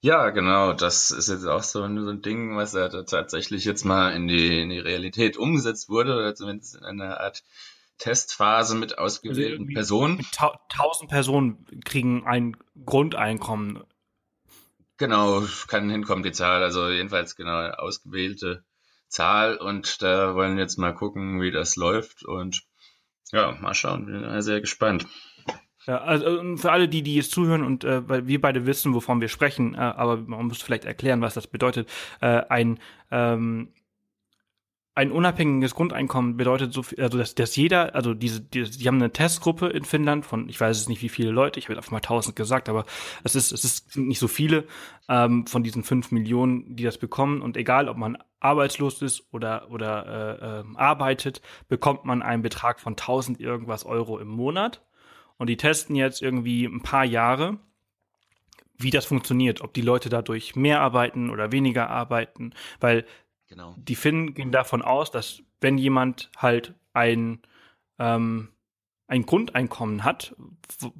Ja, 0.00 0.30
genau. 0.30 0.72
Das 0.74 1.10
ist 1.10 1.28
jetzt 1.28 1.46
auch 1.46 1.62
so 1.62 1.82
ein, 1.82 2.00
so 2.02 2.10
ein 2.10 2.22
Ding, 2.22 2.56
was 2.56 2.72
ja 2.72 2.88
tatsächlich 2.88 3.64
jetzt 3.64 3.84
mal 3.84 4.10
in 4.10 4.28
die, 4.28 4.62
in 4.62 4.70
die 4.70 4.78
Realität 4.78 5.36
umgesetzt 5.36 5.88
wurde, 5.88 6.14
oder 6.14 6.34
zumindest 6.34 6.76
in 6.76 6.84
einer 6.84 7.20
Art 7.20 7.42
Testphase 7.98 8.76
mit 8.76 8.96
ausgewählten 8.96 9.64
also 9.64 9.74
Personen. 9.74 10.26
Tausend 10.68 11.10
Personen 11.10 11.66
kriegen 11.84 12.24
ein 12.26 12.56
Grundeinkommen. 12.86 13.82
Genau, 14.98 15.42
kann 15.66 15.90
hinkommen, 15.90 16.22
die 16.22 16.32
Zahl. 16.32 16.62
Also 16.62 16.88
jedenfalls 16.88 17.34
genau 17.34 17.70
ausgewählte 17.70 18.64
Zahl 19.08 19.56
und 19.56 20.02
da 20.02 20.34
wollen 20.34 20.56
wir 20.56 20.62
jetzt 20.62 20.78
mal 20.78 20.94
gucken, 20.94 21.40
wie 21.40 21.50
das 21.50 21.76
läuft 21.76 22.24
und 22.24 22.62
ja, 23.32 23.56
mal 23.60 23.74
schauen. 23.74 24.06
Bin 24.06 24.42
sehr 24.42 24.60
gespannt. 24.60 25.06
Ja, 25.86 26.02
also 26.02 26.56
für 26.56 26.70
alle, 26.70 26.86
die, 26.86 27.02
die 27.02 27.14
jetzt 27.14 27.30
zuhören 27.30 27.64
und 27.64 27.82
äh, 27.82 28.06
weil 28.06 28.26
wir 28.26 28.40
beide 28.42 28.66
wissen, 28.66 28.92
wovon 28.92 29.22
wir 29.22 29.28
sprechen, 29.28 29.74
äh, 29.74 29.78
aber 29.78 30.18
man 30.18 30.46
muss 30.46 30.60
vielleicht 30.60 30.84
erklären, 30.84 31.22
was 31.22 31.32
das 31.32 31.46
bedeutet. 31.46 31.88
Äh, 32.20 32.42
ein 32.50 32.78
ähm, 33.10 33.72
ein 34.98 35.12
unabhängiges 35.12 35.76
Grundeinkommen 35.76 36.36
bedeutet 36.36 36.72
so 36.72 36.82
viel, 36.82 37.00
also 37.00 37.18
dass, 37.18 37.36
dass 37.36 37.54
jeder, 37.54 37.94
also 37.94 38.14
diese, 38.14 38.40
die, 38.40 38.64
die 38.64 38.88
haben 38.88 38.96
eine 38.96 39.12
Testgruppe 39.12 39.68
in 39.68 39.84
Finnland 39.84 40.26
von, 40.26 40.48
ich 40.48 40.60
weiß 40.60 40.76
es 40.76 40.88
nicht 40.88 41.00
wie 41.02 41.08
viele 41.08 41.30
Leute, 41.30 41.60
ich 41.60 41.68
habe 41.68 41.76
einfach 41.76 41.92
mal 41.92 42.00
tausend 42.00 42.34
gesagt, 42.34 42.68
aber 42.68 42.84
es 43.22 43.36
ist, 43.36 43.52
es 43.52 43.62
ist 43.62 43.96
nicht 43.96 44.18
so 44.18 44.26
viele 44.26 44.64
ähm, 45.08 45.46
von 45.46 45.62
diesen 45.62 45.84
fünf 45.84 46.10
Millionen, 46.10 46.74
die 46.74 46.82
das 46.82 46.98
bekommen. 46.98 47.42
Und 47.42 47.56
egal, 47.56 47.88
ob 47.88 47.96
man 47.96 48.18
arbeitslos 48.40 49.00
ist 49.00 49.22
oder 49.32 49.70
oder 49.70 50.06
äh, 50.42 50.60
äh, 50.60 50.64
arbeitet, 50.74 51.42
bekommt 51.68 52.04
man 52.04 52.20
einen 52.20 52.42
Betrag 52.42 52.80
von 52.80 52.96
tausend 52.96 53.40
irgendwas 53.40 53.86
Euro 53.86 54.18
im 54.18 54.28
Monat. 54.28 54.84
Und 55.36 55.48
die 55.48 55.56
testen 55.56 55.94
jetzt 55.94 56.22
irgendwie 56.22 56.64
ein 56.64 56.82
paar 56.82 57.04
Jahre 57.04 57.60
wie 58.80 58.90
das 58.90 59.06
funktioniert, 59.06 59.60
ob 59.60 59.74
die 59.74 59.82
Leute 59.82 60.08
dadurch 60.08 60.54
mehr 60.54 60.80
arbeiten 60.80 61.30
oder 61.30 61.50
weniger 61.50 61.90
arbeiten, 61.90 62.52
weil 62.78 63.04
Genau. 63.48 63.74
Die 63.78 63.96
Finnen 63.96 64.34
gehen 64.34 64.52
davon 64.52 64.82
aus, 64.82 65.10
dass 65.10 65.42
wenn 65.60 65.78
jemand 65.78 66.30
halt 66.36 66.74
ein, 66.92 67.40
ähm, 67.98 68.52
ein 69.06 69.24
Grundeinkommen 69.24 70.04
hat, 70.04 70.36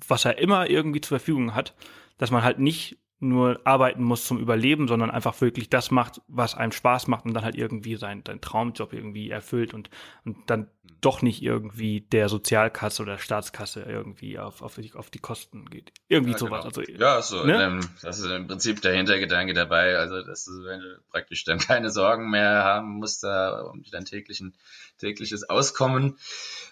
was 0.06 0.24
er 0.24 0.38
immer 0.38 0.68
irgendwie 0.68 1.00
zur 1.00 1.18
Verfügung 1.18 1.54
hat, 1.54 1.74
dass 2.16 2.30
man 2.30 2.42
halt 2.42 2.58
nicht 2.58 2.98
nur 3.20 3.60
arbeiten 3.64 4.02
muss 4.02 4.24
zum 4.24 4.38
Überleben, 4.38 4.86
sondern 4.86 5.10
einfach 5.10 5.40
wirklich 5.40 5.68
das 5.68 5.90
macht, 5.90 6.20
was 6.28 6.54
einem 6.54 6.72
Spaß 6.72 7.08
macht 7.08 7.24
und 7.24 7.34
dann 7.34 7.44
halt 7.44 7.56
irgendwie 7.56 7.96
sein, 7.96 8.22
sein 8.26 8.40
Traumjob 8.40 8.92
irgendwie 8.92 9.30
erfüllt 9.30 9.74
und, 9.74 9.90
und 10.24 10.38
dann 10.46 10.68
doch 11.00 11.22
nicht 11.22 11.42
irgendwie 11.42 12.00
der 12.00 12.28
Sozialkasse 12.28 13.02
oder 13.02 13.18
Staatskasse 13.18 13.82
irgendwie 13.82 14.38
auf, 14.38 14.62
auf, 14.62 14.74
die, 14.76 14.92
auf 14.94 15.10
die 15.10 15.18
Kosten 15.18 15.66
geht. 15.66 15.92
Irgendwie 16.08 16.32
ja, 16.32 16.38
sowas. 16.38 16.64
Genau. 16.64 16.78
Also, 16.78 16.92
ja, 16.92 17.22
so, 17.22 17.44
ne? 17.44 17.58
dem, 17.58 17.80
das 18.02 18.18
ist 18.18 18.30
im 18.30 18.46
Prinzip 18.48 18.82
der 18.82 18.94
Hintergedanke 18.94 19.52
dabei. 19.52 19.96
Also, 19.96 20.22
dass 20.22 20.44
du, 20.44 20.64
wenn 20.64 20.80
du 20.80 21.00
praktisch 21.10 21.44
dann 21.44 21.58
keine 21.58 21.90
Sorgen 21.90 22.30
mehr 22.30 22.64
haben 22.64 22.98
musst, 22.98 23.22
da, 23.22 23.62
um 23.62 23.82
dein 23.90 24.04
täglichen, 24.04 24.54
tägliches 24.98 25.48
Auskommen 25.48 26.18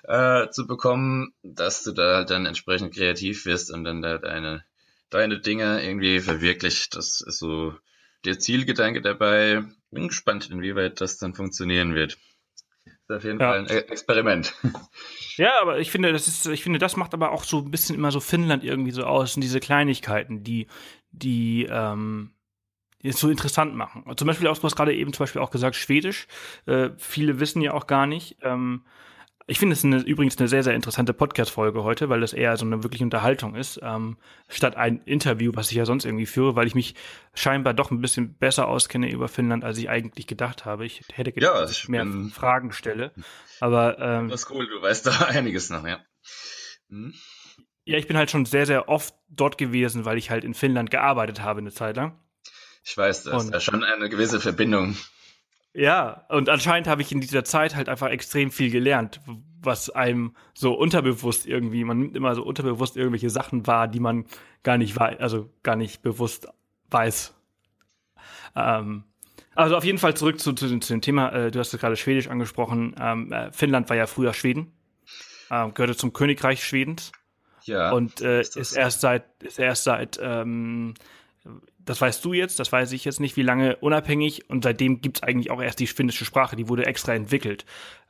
äh, 0.04 0.48
zu 0.50 0.66
bekommen, 0.66 1.32
dass 1.42 1.84
du 1.84 1.92
da 1.92 2.16
halt 2.16 2.30
dann 2.30 2.46
entsprechend 2.46 2.94
kreativ 2.94 3.46
wirst 3.46 3.72
und 3.72 3.84
dann 3.84 4.02
da 4.02 4.18
deine 4.18 4.64
deine 5.10 5.40
Dinge 5.40 5.82
irgendwie 5.84 6.20
verwirklicht. 6.20 6.94
Das 6.96 7.20
ist 7.20 7.38
so 7.38 7.74
der 8.24 8.38
Zielgedanke 8.38 9.02
dabei. 9.02 9.64
Bin 9.90 10.08
gespannt, 10.08 10.50
inwieweit 10.50 11.00
das 11.00 11.18
dann 11.18 11.34
funktionieren 11.34 11.94
wird. 11.94 12.18
ist 12.84 13.10
auf 13.10 13.24
jeden 13.24 13.40
ja. 13.40 13.50
Fall 13.50 13.58
ein 13.60 13.66
e- 13.68 13.90
Experiment. 13.90 14.54
Ja, 15.36 15.60
aber 15.60 15.80
ich 15.80 15.90
finde, 15.90 16.14
das 16.14 16.28
ist, 16.28 16.46
ich 16.46 16.62
finde, 16.62 16.78
das 16.78 16.96
macht 16.96 17.12
aber 17.12 17.30
auch 17.30 17.44
so 17.44 17.58
ein 17.58 17.70
bisschen 17.70 17.94
immer 17.94 18.10
so 18.10 18.20
Finnland 18.20 18.64
irgendwie 18.64 18.90
so 18.90 19.02
aus, 19.04 19.36
und 19.36 19.42
diese 19.42 19.60
Kleinigkeiten, 19.60 20.42
die, 20.42 20.66
die, 21.10 21.66
ähm, 21.70 22.32
es 23.02 23.20
so 23.20 23.28
interessant 23.28 23.74
machen. 23.74 24.04
Zum 24.16 24.26
Beispiel 24.26 24.48
auch, 24.48 24.58
du 24.58 24.64
hast 24.64 24.76
gerade 24.76 24.94
eben 24.94 25.12
zum 25.12 25.24
Beispiel 25.24 25.42
auch 25.42 25.50
gesagt, 25.50 25.76
Schwedisch. 25.76 26.26
Äh, 26.66 26.90
viele 26.96 27.38
wissen 27.38 27.62
ja 27.62 27.72
auch 27.74 27.86
gar 27.86 28.06
nicht, 28.06 28.38
ähm, 28.42 28.84
Ich 29.48 29.60
finde 29.60 29.74
es 29.74 29.84
übrigens 29.84 30.36
eine 30.38 30.48
sehr, 30.48 30.64
sehr 30.64 30.74
interessante 30.74 31.14
Podcast-Folge 31.14 31.84
heute, 31.84 32.08
weil 32.08 32.20
das 32.20 32.32
eher 32.32 32.56
so 32.56 32.66
eine 32.66 32.82
wirkliche 32.82 33.04
Unterhaltung 33.04 33.54
ist, 33.54 33.78
ähm, 33.80 34.16
statt 34.48 34.76
ein 34.76 35.02
Interview, 35.04 35.52
was 35.54 35.70
ich 35.70 35.76
ja 35.76 35.86
sonst 35.86 36.04
irgendwie 36.04 36.26
führe, 36.26 36.56
weil 36.56 36.66
ich 36.66 36.74
mich 36.74 36.96
scheinbar 37.32 37.72
doch 37.72 37.92
ein 37.92 38.00
bisschen 38.00 38.34
besser 38.34 38.66
auskenne 38.66 39.08
über 39.08 39.28
Finnland, 39.28 39.62
als 39.62 39.78
ich 39.78 39.88
eigentlich 39.88 40.26
gedacht 40.26 40.64
habe. 40.64 40.84
Ich 40.84 41.04
hätte 41.12 41.30
gedacht, 41.30 41.54
ja, 41.54 41.60
dass 41.60 41.70
ich 41.70 41.88
mehr 41.88 42.04
bin, 42.04 42.30
Fragen 42.30 42.72
stelle. 42.72 43.12
Aber 43.60 44.00
ähm, 44.00 44.28
das 44.28 44.42
ist 44.42 44.50
cool, 44.50 44.66
du 44.66 44.82
weißt 44.82 45.06
da 45.06 45.12
einiges 45.28 45.70
noch, 45.70 45.86
ja. 45.86 46.00
Hm? 46.88 47.14
Ja, 47.84 47.98
ich 47.98 48.08
bin 48.08 48.16
halt 48.16 48.32
schon 48.32 48.46
sehr, 48.46 48.66
sehr 48.66 48.88
oft 48.88 49.14
dort 49.28 49.58
gewesen, 49.58 50.04
weil 50.04 50.18
ich 50.18 50.28
halt 50.28 50.42
in 50.42 50.54
Finnland 50.54 50.90
gearbeitet 50.90 51.40
habe 51.40 51.60
eine 51.60 51.70
Zeit 51.70 51.96
lang. 51.96 52.18
Ich 52.82 52.96
weiß, 52.96 53.22
das 53.22 53.44
ist 53.44 53.52
ja 53.52 53.60
schon 53.60 53.84
eine 53.84 54.08
gewisse 54.08 54.40
Verbindung. 54.40 54.96
Ja, 55.78 56.24
und 56.30 56.48
anscheinend 56.48 56.88
habe 56.88 57.02
ich 57.02 57.12
in 57.12 57.20
dieser 57.20 57.44
Zeit 57.44 57.76
halt 57.76 57.90
einfach 57.90 58.08
extrem 58.08 58.50
viel 58.50 58.70
gelernt, 58.70 59.20
was 59.60 59.90
einem 59.90 60.34
so 60.54 60.72
unterbewusst 60.72 61.46
irgendwie, 61.46 61.84
man 61.84 61.98
nimmt 61.98 62.16
immer 62.16 62.34
so 62.34 62.42
unterbewusst 62.42 62.96
irgendwelche 62.96 63.28
Sachen 63.28 63.66
wahr, 63.66 63.86
die 63.86 64.00
man 64.00 64.24
gar 64.62 64.78
nicht 64.78 64.98
weiß, 64.98 65.20
also 65.20 65.50
gar 65.62 65.76
nicht 65.76 66.00
bewusst 66.00 66.48
weiß. 66.88 67.34
Ähm, 68.54 69.04
also 69.54 69.76
auf 69.76 69.84
jeden 69.84 69.98
Fall 69.98 70.16
zurück 70.16 70.40
zu, 70.40 70.54
zu, 70.54 70.78
zu 70.78 70.94
dem 70.94 71.02
Thema, 71.02 71.28
äh, 71.32 71.50
du 71.50 71.58
hast 71.58 71.74
es 71.74 71.78
gerade 71.78 71.96
Schwedisch 71.96 72.28
angesprochen. 72.28 72.96
Ähm, 72.98 73.30
äh, 73.30 73.52
Finnland 73.52 73.90
war 73.90 73.96
ja 73.98 74.06
früher 74.06 74.32
Schweden, 74.32 74.72
äh, 75.50 75.70
gehörte 75.72 75.94
zum 75.94 76.14
Königreich 76.14 76.64
Schwedens. 76.64 77.12
Ja. 77.64 77.92
Und 77.92 78.22
äh, 78.22 78.40
ist, 78.40 78.56
ist 78.56 78.72
erst 78.72 79.02
seit, 79.02 79.24
ist 79.42 79.58
erst 79.58 79.84
seit 79.84 80.18
ähm, 80.22 80.94
das 81.86 82.00
weißt 82.00 82.22
du 82.24 82.34
jetzt, 82.34 82.58
das 82.58 82.70
weiß 82.70 82.92
ich 82.92 83.04
jetzt 83.04 83.20
nicht, 83.20 83.36
wie 83.36 83.42
lange 83.42 83.76
unabhängig 83.76 84.50
und 84.50 84.64
seitdem 84.64 85.00
gibt's 85.00 85.22
eigentlich 85.22 85.50
auch 85.50 85.62
erst 85.62 85.80
die 85.80 85.86
finnische 85.86 86.24
Sprache, 86.24 86.56
die 86.56 86.68
wurde 86.68 86.84
extra 86.84 87.14
entwickelt. 87.14 87.64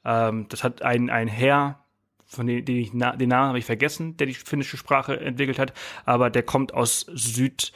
Ähm, 0.05 0.47
das 0.49 0.65
hat 0.65 0.83
ein, 0.83 1.11
ein 1.11 1.29
Herr, 1.29 1.79
von 2.25 2.47
dem, 2.47 2.65
den, 2.65 2.77
ich, 2.77 2.91
den 2.91 3.29
Namen 3.29 3.49
habe 3.49 3.59
ich 3.59 3.65
vergessen, 3.65 4.17
der 4.17 4.27
die 4.27 4.35
finnische 4.35 4.77
Sprache 4.77 5.21
entwickelt 5.21 5.59
hat, 5.59 5.73
aber 6.05 6.31
der 6.31 6.43
kommt 6.43 6.75
aus 6.75 7.07
Süd, 7.13 7.73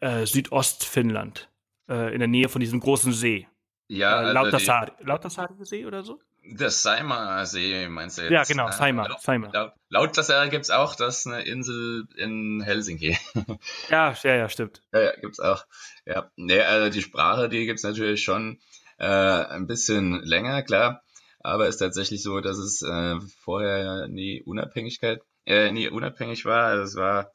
äh, 0.00 0.24
Südostfinnland, 0.24 1.50
äh, 1.88 2.14
in 2.14 2.20
der 2.20 2.28
Nähe 2.28 2.48
von 2.48 2.60
diesem 2.60 2.80
großen 2.80 3.12
See. 3.12 3.48
Ja, 3.88 4.32
äh, 4.32 4.36
also 4.36 4.92
Lautasari 5.02 5.52
See 5.64 5.84
oder 5.84 6.04
so? 6.04 6.20
Der 6.44 6.70
Seimer 6.70 7.46
See, 7.46 7.88
meinst 7.88 8.18
du 8.18 8.22
jetzt? 8.22 8.32
Ja, 8.32 8.42
genau, 8.42 8.70
Seimer. 8.70 9.08
Laut, 9.08 9.22
Seimer. 9.22 9.50
Laut, 9.52 9.72
laut 9.88 10.18
das 10.18 10.32
gibt's 10.50 10.70
auch, 10.70 10.96
das 10.96 11.26
eine 11.26 11.42
Insel 11.42 12.08
in 12.16 12.60
Helsinki. 12.62 13.16
ja, 13.90 14.14
ja, 14.22 14.34
ja, 14.34 14.48
stimmt. 14.48 14.82
Ja, 14.92 15.00
ja, 15.02 15.12
gibt's 15.20 15.38
auch. 15.38 15.64
Ja, 16.04 16.30
nee, 16.36 16.60
also 16.60 16.90
die 16.90 17.02
Sprache, 17.02 17.48
die 17.48 17.64
gibt's 17.64 17.84
natürlich 17.84 18.24
schon 18.24 18.58
äh, 18.98 19.06
ein 19.06 19.68
bisschen 19.68 20.22
länger, 20.24 20.62
klar. 20.62 21.02
Aber 21.40 21.68
ist 21.68 21.78
tatsächlich 21.78 22.22
so, 22.22 22.40
dass 22.40 22.58
es 22.58 22.82
äh, 22.82 23.16
vorher 23.40 24.08
nie 24.08 24.42
Unabhängigkeit, 24.42 25.22
äh, 25.46 25.70
nie 25.70 25.88
unabhängig 25.88 26.44
war. 26.44 26.66
Also 26.66 26.82
es 26.82 26.96
war 26.96 27.32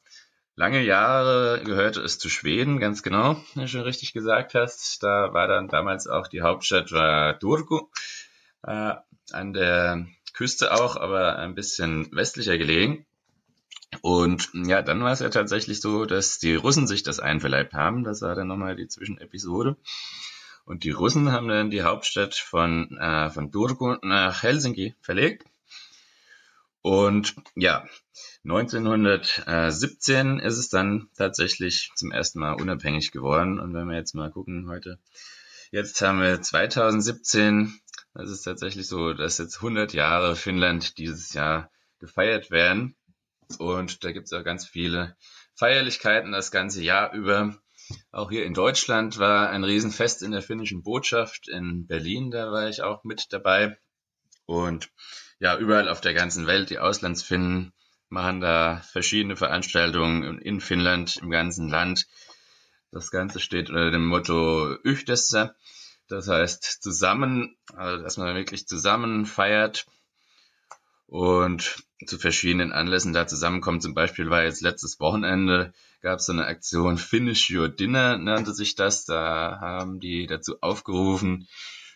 lange 0.54 0.82
Jahre 0.82 1.62
gehörte 1.64 2.00
es 2.00 2.18
zu 2.18 2.28
Schweden, 2.28 2.78
ganz 2.78 3.02
genau, 3.02 3.36
wie 3.54 3.60
du 3.60 3.68
schon 3.68 3.82
richtig 3.82 4.12
gesagt 4.12 4.54
hast. 4.54 5.02
Da 5.02 5.32
war 5.32 5.46
dann 5.46 5.68
damals 5.68 6.06
auch 6.08 6.26
die 6.26 6.42
Hauptstadt 6.42 6.92
war 6.92 7.38
Turku 7.38 7.88
äh, 8.62 8.94
an 9.32 9.52
der 9.52 10.06
Küste 10.32 10.72
auch, 10.72 10.96
aber 10.96 11.36
ein 11.38 11.54
bisschen 11.54 12.08
westlicher 12.12 12.58
gelegen. 12.58 13.06
Und 14.02 14.50
ja, 14.52 14.82
dann 14.82 15.02
war 15.02 15.12
es 15.12 15.20
ja 15.20 15.30
tatsächlich 15.30 15.80
so, 15.80 16.04
dass 16.04 16.38
die 16.38 16.54
Russen 16.54 16.86
sich 16.86 17.02
das 17.02 17.20
einverleibt 17.20 17.72
haben. 17.72 18.04
Das 18.04 18.20
war 18.22 18.34
dann 18.34 18.48
nochmal 18.48 18.76
die 18.76 18.88
Zwischenepisode. 18.88 19.76
Und 20.64 20.84
die 20.84 20.90
Russen 20.90 21.32
haben 21.32 21.48
dann 21.48 21.70
die 21.70 21.82
Hauptstadt 21.82 22.34
von, 22.34 22.98
äh, 22.98 23.30
von 23.30 23.50
Turku 23.50 23.96
nach 24.02 24.42
Helsinki 24.42 24.94
verlegt. 25.00 25.46
Und 26.82 27.34
ja, 27.54 27.86
1917 28.44 30.38
ist 30.38 30.58
es 30.58 30.68
dann 30.68 31.08
tatsächlich 31.16 31.90
zum 31.96 32.12
ersten 32.12 32.40
Mal 32.40 32.52
unabhängig 32.52 33.10
geworden. 33.10 33.58
Und 33.58 33.72
wenn 33.74 33.88
wir 33.88 33.96
jetzt 33.96 34.14
mal 34.14 34.30
gucken 34.30 34.68
heute, 34.68 34.98
jetzt 35.70 36.00
haben 36.02 36.20
wir 36.20 36.40
2017 36.40 37.80
es 38.14 38.30
ist 38.30 38.42
tatsächlich 38.42 38.88
so, 38.88 39.12
dass 39.12 39.38
jetzt 39.38 39.56
100 39.56 39.92
Jahre 39.92 40.36
Finnland 40.36 40.98
dieses 40.98 41.32
Jahr 41.32 41.70
gefeiert 41.98 42.50
werden. 42.50 42.96
Und 43.58 44.04
da 44.04 44.12
gibt 44.12 44.26
es 44.26 44.32
auch 44.32 44.44
ganz 44.44 44.66
viele 44.66 45.16
Feierlichkeiten 45.54 46.32
das 46.32 46.50
ganze 46.50 46.82
Jahr 46.82 47.12
über. 47.12 47.56
Auch 48.12 48.30
hier 48.30 48.44
in 48.44 48.54
Deutschland 48.54 49.18
war 49.18 49.50
ein 49.50 49.64
Riesenfest 49.64 50.22
in 50.22 50.32
der 50.32 50.42
finnischen 50.42 50.82
Botschaft 50.82 51.48
in 51.48 51.86
Berlin, 51.86 52.30
da 52.30 52.52
war 52.52 52.68
ich 52.68 52.82
auch 52.82 53.02
mit 53.04 53.32
dabei. 53.32 53.78
Und 54.44 54.90
ja, 55.40 55.56
überall 55.56 55.88
auf 55.88 56.00
der 56.00 56.14
ganzen 56.14 56.46
Welt, 56.46 56.70
die 56.70 56.78
Auslandsfinnen 56.78 57.72
machen 58.08 58.40
da 58.40 58.82
verschiedene 58.92 59.36
Veranstaltungen 59.36 60.38
in 60.40 60.60
Finnland, 60.60 61.16
im 61.18 61.30
ganzen 61.30 61.68
Land. 61.68 62.06
Das 62.90 63.10
Ganze 63.10 63.40
steht 63.40 63.68
unter 63.68 63.90
dem 63.90 64.06
Motto 64.06 64.74
Üchtessä. 64.84 65.54
Das 66.08 66.28
heißt, 66.28 66.82
zusammen, 66.82 67.56
also 67.74 68.02
dass 68.02 68.16
man 68.16 68.34
wirklich 68.34 68.66
zusammen 68.66 69.26
feiert 69.26 69.86
und 71.06 71.82
zu 72.06 72.18
verschiedenen 72.18 72.72
Anlässen 72.72 73.12
da 73.12 73.26
zusammenkommt. 73.26 73.82
Zum 73.82 73.94
Beispiel 73.94 74.30
war 74.30 74.42
jetzt 74.42 74.62
letztes 74.62 75.00
Wochenende, 75.00 75.72
gab 76.00 76.18
es 76.18 76.26
so 76.26 76.32
eine 76.32 76.46
Aktion 76.46 76.98
Finish 76.98 77.50
Your 77.50 77.68
Dinner, 77.68 78.18
nannte 78.18 78.54
sich 78.54 78.74
das. 78.74 79.04
Da 79.04 79.58
haben 79.60 80.00
die 80.00 80.26
dazu 80.26 80.56
aufgerufen, 80.60 81.48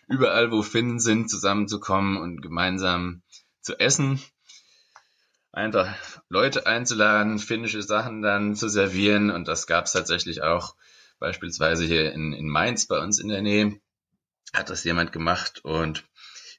überall 0.09 0.51
wo 0.51 0.63
Finnen 0.63 0.99
sind, 0.99 1.31
zusammenzukommen 1.31 2.17
und 2.17 2.41
gemeinsam 2.41 3.23
zu 3.61 3.79
essen. 3.79 4.21
Einfach 5.53 5.95
Leute 6.31 6.67
einzuladen, 6.67 7.39
finnische 7.39 7.83
Sachen 7.83 8.23
dann 8.23 8.57
zu 8.57 8.69
servieren. 8.69 9.31
Und 9.31 9.47
das 9.47 9.67
gab 9.67 9.85
es 9.85 9.93
tatsächlich 9.93 10.43
auch 10.43 10.75
beispielsweise 11.19 11.85
hier 11.85 12.13
in, 12.13 12.33
in 12.33 12.49
Mainz 12.49 12.87
bei 12.87 12.99
uns 12.99 13.19
in 13.19 13.29
der 13.29 13.43
Nähe 13.43 13.79
hat 14.53 14.71
das 14.71 14.85
jemand 14.85 15.13
gemacht 15.13 15.65
und 15.65 16.05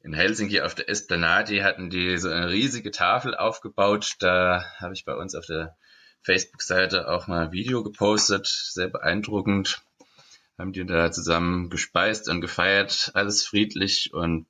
in 0.03 0.13
Helsinki 0.13 0.61
auf 0.61 0.75
der 0.75 0.89
Esplanade 0.89 1.63
hatten 1.63 1.89
die 1.89 2.17
so 2.17 2.29
eine 2.29 2.49
riesige 2.49 2.91
Tafel 2.91 3.35
aufgebaut. 3.35 4.15
Da 4.19 4.65
habe 4.77 4.93
ich 4.93 5.05
bei 5.05 5.15
uns 5.15 5.33
auf 5.33 5.45
der 5.45 5.77
Facebook-Seite 6.21 7.07
auch 7.07 7.27
mal 7.27 7.45
ein 7.45 7.51
Video 7.51 7.83
gepostet, 7.83 8.47
sehr 8.47 8.89
beeindruckend. 8.89 9.81
Haben 10.57 10.73
die 10.73 10.85
da 10.85 11.11
zusammen 11.11 11.69
gespeist 11.69 12.29
und 12.29 12.41
gefeiert, 12.41 13.11
alles 13.13 13.45
friedlich 13.45 14.13
und 14.13 14.45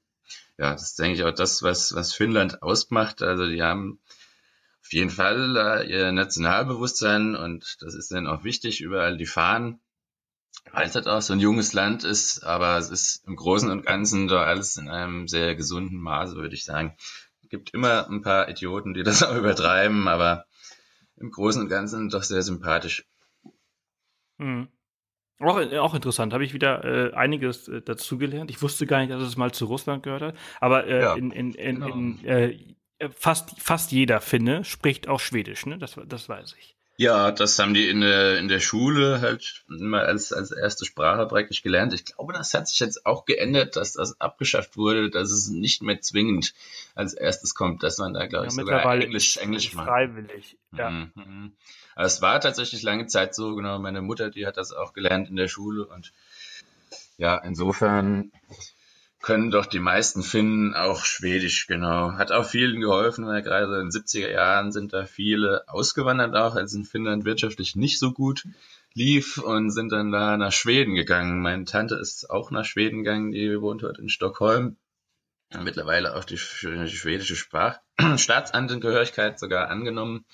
ja, 0.57 0.71
das 0.71 0.83
ist, 0.83 0.99
denke 0.99 1.13
ich, 1.15 1.23
auch 1.23 1.33
das, 1.33 1.63
was, 1.63 1.93
was 1.95 2.13
Finnland 2.13 2.61
ausmacht. 2.61 3.21
Also 3.21 3.47
die 3.47 3.61
haben 3.61 3.99
auf 4.81 4.91
jeden 4.91 5.09
Fall 5.09 5.55
äh, 5.55 5.89
ihr 5.89 6.11
Nationalbewusstsein 6.11 7.35
und 7.35 7.77
das 7.81 7.95
ist 7.95 8.11
dann 8.11 8.27
auch 8.27 8.43
wichtig, 8.43 8.81
überall 8.81 9.17
die 9.17 9.25
Fahnen 9.25 9.79
weil 10.72 10.88
es 10.88 10.95
halt 10.95 11.07
auch 11.07 11.22
so 11.22 11.34
ein 11.34 11.39
junges 11.39 11.74
Land 11.74 12.03
ist, 12.03 12.43
aber 12.43 12.78
es 12.78 12.89
ist 12.89 13.28
im 13.28 13.36
Großen 13.36 13.70
und 13.70 13.86
Ganzen 13.86 14.28
doch 14.28 14.41
alles 14.41 14.78
in 14.78 14.89
einem 14.89 15.28
sehr 15.28 15.55
gesunden 15.55 15.99
Maße, 15.99 16.36
würde 16.36 16.55
ich 16.55 16.64
sagen. 16.64 16.95
Es 17.43 17.49
gibt 17.49 17.74
immer 17.74 18.09
ein 18.09 18.22
paar 18.22 18.49
Idioten, 18.49 18.93
die 18.93 19.03
das 19.03 19.24
auch 19.24 19.36
übertreiben, 19.36 20.07
aber 20.07 20.45
im 21.18 21.32
Großen 21.32 21.61
und 21.61 21.70
Ganzen 21.70 22.09
doch 22.09 22.24
sehr 22.24 22.41
sympathisch. 22.41 23.05
Hm. 24.39 24.68
Auch, 25.39 25.57
auch 25.57 25.93
interessant, 25.93 26.34
habe 26.34 26.45
ich 26.45 26.53
wieder 26.53 26.84
äh, 26.84 27.14
einiges 27.14 27.68
äh, 27.68 27.82
dazugelernt. 27.82 28.49
Ich 28.49 28.61
wusste 28.61 28.86
gar 28.86 28.99
nicht, 28.99 29.11
dass 29.11 29.22
es 29.22 29.36
mal 29.36 29.51
zu 29.51 29.66
Russland 29.66 30.03
gehört 30.03 30.22
hat, 30.22 30.36
aber 30.61 30.88
äh, 30.88 31.01
ja, 31.01 31.16
in, 31.16 31.32
in, 31.32 31.53
in, 31.53 31.80
genau. 31.80 31.93
in 31.93 32.26
äh, 32.26 32.59
fast, 33.11 33.59
fast 33.61 33.91
jeder 33.91 34.22
Finne 34.22 34.64
spricht 34.64 35.07
auch 35.07 35.20
Schwedisch, 35.20 35.66
ne? 35.66 35.78
Das, 35.78 35.99
das 36.05 36.30
weiß 36.30 36.55
ich. 36.57 36.78
Ja, 37.04 37.32
das 37.32 37.60
haben 37.60 37.74
die 37.74 37.89
in 37.89 37.99
der, 37.99 38.38
in 38.39 38.47
der 38.47 38.62
Schule 38.62 39.20
halt 39.20 39.66
immer 39.68 40.04
als, 40.04 40.32
als 40.32 40.51
erste 40.51 40.86
Sprache 40.86 41.26
praktisch 41.28 41.62
gelernt. 41.62 41.91
Ich 41.91 42.06
glaube, 42.06 42.32
das 42.32 42.54
hat 42.54 42.70
sich 42.70 42.80
jetzt 42.80 43.06
auch 43.06 43.26
geändert, 43.26 43.76
dass 43.76 43.91
das 43.91 44.22
abgeschafft 44.22 44.78
wurde, 44.78 45.10
dass 45.10 45.30
es 45.30 45.49
nicht 45.49 45.84
mehr 45.84 45.99
zwingend 45.99 46.54
als 46.95 47.14
erstes 47.14 47.56
kommt, 47.56 47.84
dass 47.84 47.97
man 47.97 48.14
da, 48.14 48.26
glaube 48.28 48.45
ja, 48.45 48.51
ich, 48.51 48.56
sogar 48.56 48.86
Englisch, 48.86 49.36
Englisch 49.36 49.74
macht. 49.74 49.89
Freiwillig, 49.89 50.58
ja. 50.72 50.89
Mhm. 50.89 51.51
Aber 51.93 52.06
es 52.06 52.22
war 52.22 52.39
tatsächlich 52.39 52.84
lange 52.84 53.06
Zeit 53.08 53.36
so, 53.36 53.54
genau. 53.54 53.80
Meine 53.80 54.01
Mutter, 54.01 54.30
die 54.30 54.47
hat 54.47 54.56
das 54.56 54.72
auch 54.72 54.93
gelernt 54.93 55.30
in 55.30 55.36
der 55.36 55.49
Schule 55.49 55.86
und 55.86 56.14
ja, 57.18 57.38
insofern 57.38 58.32
können 59.24 59.51
doch 59.51 59.65
die 59.65 59.80
meisten 59.80 60.21
Finnen 60.21 60.76
auch 60.76 61.05
Schwedisch, 61.05 61.65
genau. 61.65 62.11
Hat 62.11 62.34
auch 62.34 62.45
vielen 62.45 62.82
geholfen, 62.82 63.26
weil 63.26 63.41
gerade 63.41 63.80
in 63.80 63.89
den 63.89 63.89
70er 63.89 64.30
Jahren 64.30 64.74
sind 64.74 64.91
da 64.91 65.05
viele 65.05 65.63
ausgewandert 65.67 66.36
auch, 66.36 66.55
als 66.55 66.74
in 66.74 66.84
Finnland 66.84 67.24
wirtschaftlich 67.24 67.78
nicht 67.78 67.99
so 67.99 68.11
gut 68.11 68.45
lief 68.93 69.38
und 69.38 69.71
sind 69.71 69.93
dann 69.93 70.11
da 70.11 70.36
nach 70.36 70.51
Schweden 70.51 70.93
gegangen. 70.93 71.41
Meine 71.41 71.63
Tante 71.63 71.95
ist 71.95 72.30
auch 72.30 72.51
nach 72.51 72.65
Schweden 72.65 73.03
gegangen, 73.03 73.32
die 73.32 73.61
wohnt 73.61 73.82
heute 73.82 74.01
in 74.01 74.09
Stockholm. 74.09 74.76
Mittlerweile 75.57 76.15
auch 76.17 76.26
die, 76.26 76.38
schwedische 76.38 77.38
Sprach 77.38 77.80
Staatsangehörigkeit 78.17 79.39
sogar 79.39 79.69
angenommen, 79.69 80.26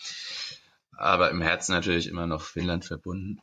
aber 0.97 1.29
im 1.29 1.41
Herzen 1.41 1.73
natürlich 1.73 2.07
immer 2.07 2.25
noch 2.25 2.41
Finnland 2.41 2.85
verbunden. 2.85 3.39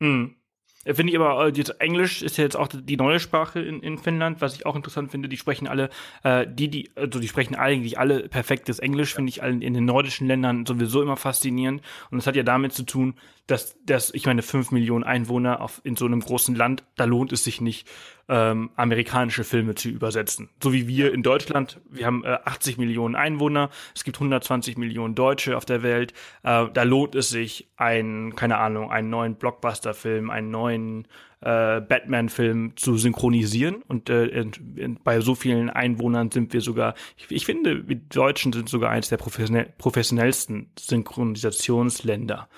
Hm. 0.00 0.39
Finde 0.86 1.12
ich 1.12 1.18
aber, 1.18 1.46
äh, 1.46 1.52
jetzt 1.54 1.78
Englisch 1.78 2.22
ist 2.22 2.38
ja 2.38 2.44
jetzt 2.44 2.56
auch 2.56 2.66
die 2.72 2.96
neue 2.96 3.20
Sprache 3.20 3.60
in, 3.60 3.82
in 3.82 3.98
Finnland, 3.98 4.40
was 4.40 4.54
ich 4.54 4.64
auch 4.64 4.76
interessant 4.76 5.10
finde. 5.10 5.28
Die 5.28 5.36
sprechen 5.36 5.68
alle, 5.68 5.90
äh, 6.22 6.46
die, 6.48 6.68
die, 6.68 6.90
also 6.96 7.20
die 7.20 7.28
sprechen 7.28 7.54
eigentlich 7.54 7.98
alle 7.98 8.30
perfektes 8.30 8.78
Englisch, 8.78 9.14
finde 9.14 9.28
ich 9.28 9.42
allen 9.42 9.60
in 9.60 9.74
den 9.74 9.84
nordischen 9.84 10.26
Ländern 10.26 10.64
sowieso 10.64 11.02
immer 11.02 11.18
faszinierend. 11.18 11.82
Und 12.10 12.16
das 12.16 12.26
hat 12.26 12.34
ja 12.34 12.44
damit 12.44 12.72
zu 12.72 12.84
tun, 12.84 13.14
dass, 13.46 13.76
dass 13.84 14.14
ich 14.14 14.24
meine, 14.24 14.40
fünf 14.40 14.70
Millionen 14.70 15.04
Einwohner 15.04 15.60
auf, 15.60 15.82
in 15.84 15.96
so 15.96 16.06
einem 16.06 16.20
großen 16.20 16.54
Land, 16.54 16.82
da 16.96 17.04
lohnt 17.04 17.32
es 17.32 17.44
sich 17.44 17.60
nicht, 17.60 17.86
ähm, 18.30 18.70
amerikanische 18.76 19.42
Filme 19.42 19.74
zu 19.74 19.88
übersetzen. 19.88 20.48
So 20.62 20.72
wie 20.72 20.86
wir 20.86 21.12
in 21.12 21.24
Deutschland, 21.24 21.80
wir 21.90 22.06
haben 22.06 22.24
äh, 22.24 22.38
80 22.44 22.78
Millionen 22.78 23.16
Einwohner, 23.16 23.70
es 23.94 24.04
gibt 24.04 24.18
120 24.18 24.78
Millionen 24.78 25.16
Deutsche 25.16 25.56
auf 25.56 25.64
der 25.64 25.82
Welt, 25.82 26.12
äh, 26.44 26.66
da 26.72 26.82
lohnt 26.84 27.16
es 27.16 27.28
sich, 27.28 27.68
einen, 27.76 28.36
keine 28.36 28.58
Ahnung, 28.58 28.90
einen 28.90 29.10
neuen 29.10 29.34
Blockbuster-Film, 29.34 30.30
einen 30.30 30.50
neuen 30.50 31.08
äh, 31.40 31.80
Batman-Film 31.80 32.76
zu 32.76 32.96
synchronisieren. 32.96 33.82
Und 33.88 34.08
äh, 34.10 34.26
in, 34.26 34.52
in, 34.76 34.98
bei 35.02 35.20
so 35.20 35.34
vielen 35.34 35.68
Einwohnern 35.68 36.30
sind 36.30 36.52
wir 36.52 36.60
sogar, 36.60 36.94
ich, 37.16 37.30
ich 37.30 37.46
finde, 37.46 37.88
wir 37.88 37.96
Deutschen 37.96 38.52
sind 38.52 38.68
sogar 38.68 38.90
eines 38.90 39.08
der 39.08 39.16
professionell, 39.16 39.72
professionellsten 39.76 40.70
Synchronisationsländer. 40.78 42.48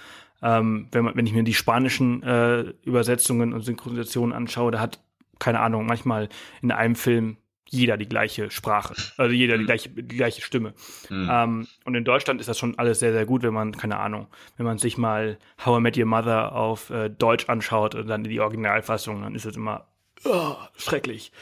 Ähm, 0.43 0.89
wenn, 0.91 1.05
man, 1.05 1.17
wenn 1.17 1.27
ich 1.27 1.33
mir 1.33 1.45
die 1.45 1.55
spanischen 1.55 2.23
äh, 2.25 2.75
Übersetzungen 2.83 3.55
und 3.55 3.63
Synchronisationen 3.63 4.35
anschaue, 4.35 4.73
da 4.73 4.81
hat 4.81 5.01
keine 5.43 5.61
Ahnung, 5.61 5.87
manchmal 5.87 6.29
in 6.63 6.71
einem 6.71 6.95
Film 6.95 7.37
jeder 7.69 7.97
die 7.97 8.09
gleiche 8.09 8.51
Sprache, 8.51 8.95
also 9.17 9.35
jeder 9.35 9.57
die 9.57 9.63
mhm. 9.63 9.67
gleiche, 9.67 9.89
die 9.89 10.17
gleiche 10.17 10.43
Stimme. 10.43 10.75
Mhm. 11.09 11.29
Ähm, 11.31 11.69
und 11.85 11.95
in 11.95 12.05
Deutschland 12.05 12.41
ist 12.41 12.49
das 12.49 12.59
schon 12.59 12.79
alles 12.79 13.01
sehr, 13.01 13.13
sehr 13.13 13.27
gut, 13.27 13.43
wenn 13.43 13.55
man, 13.55 13.73
keine 13.73 13.99
Ahnung, 13.99 14.29
wenn 14.57 14.67
man 14.67 14.79
sich 14.79 14.99
mal 14.99 15.39
How 15.65 15.79
I 15.79 15.81
Met 15.81 15.99
Your 15.99 16.07
Mother 16.07 16.55
auf 16.55 16.91
äh, 16.91 17.09
Deutsch 17.09 17.49
anschaut 17.49 17.95
und 17.95 18.07
dann 18.07 18.25
die 18.25 18.41
Originalfassung, 18.41 19.23
dann 19.23 19.35
ist 19.35 19.47
es 19.47 19.57
immer 19.57 19.89
oh, 20.25 20.55
schrecklich. 20.77 21.33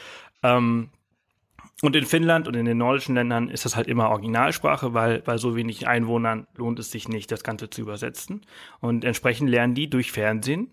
Ähm, 0.41 0.89
und 1.83 1.95
in 1.95 2.05
Finnland 2.05 2.47
und 2.47 2.55
in 2.55 2.65
den 2.65 2.77
nordischen 2.77 3.15
Ländern 3.15 3.49
ist 3.49 3.65
das 3.65 3.75
halt 3.75 3.87
immer 3.87 4.09
Originalsprache, 4.09 4.93
weil 4.93 5.21
bei 5.21 5.37
so 5.37 5.55
wenig 5.55 5.87
Einwohnern 5.87 6.47
lohnt 6.55 6.79
es 6.79 6.91
sich 6.91 7.07
nicht, 7.07 7.31
das 7.31 7.43
Ganze 7.43 7.69
zu 7.69 7.81
übersetzen. 7.81 8.45
Und 8.79 9.03
entsprechend 9.03 9.49
lernen 9.49 9.73
die 9.73 9.89
durch 9.89 10.11
Fernsehen 10.11 10.71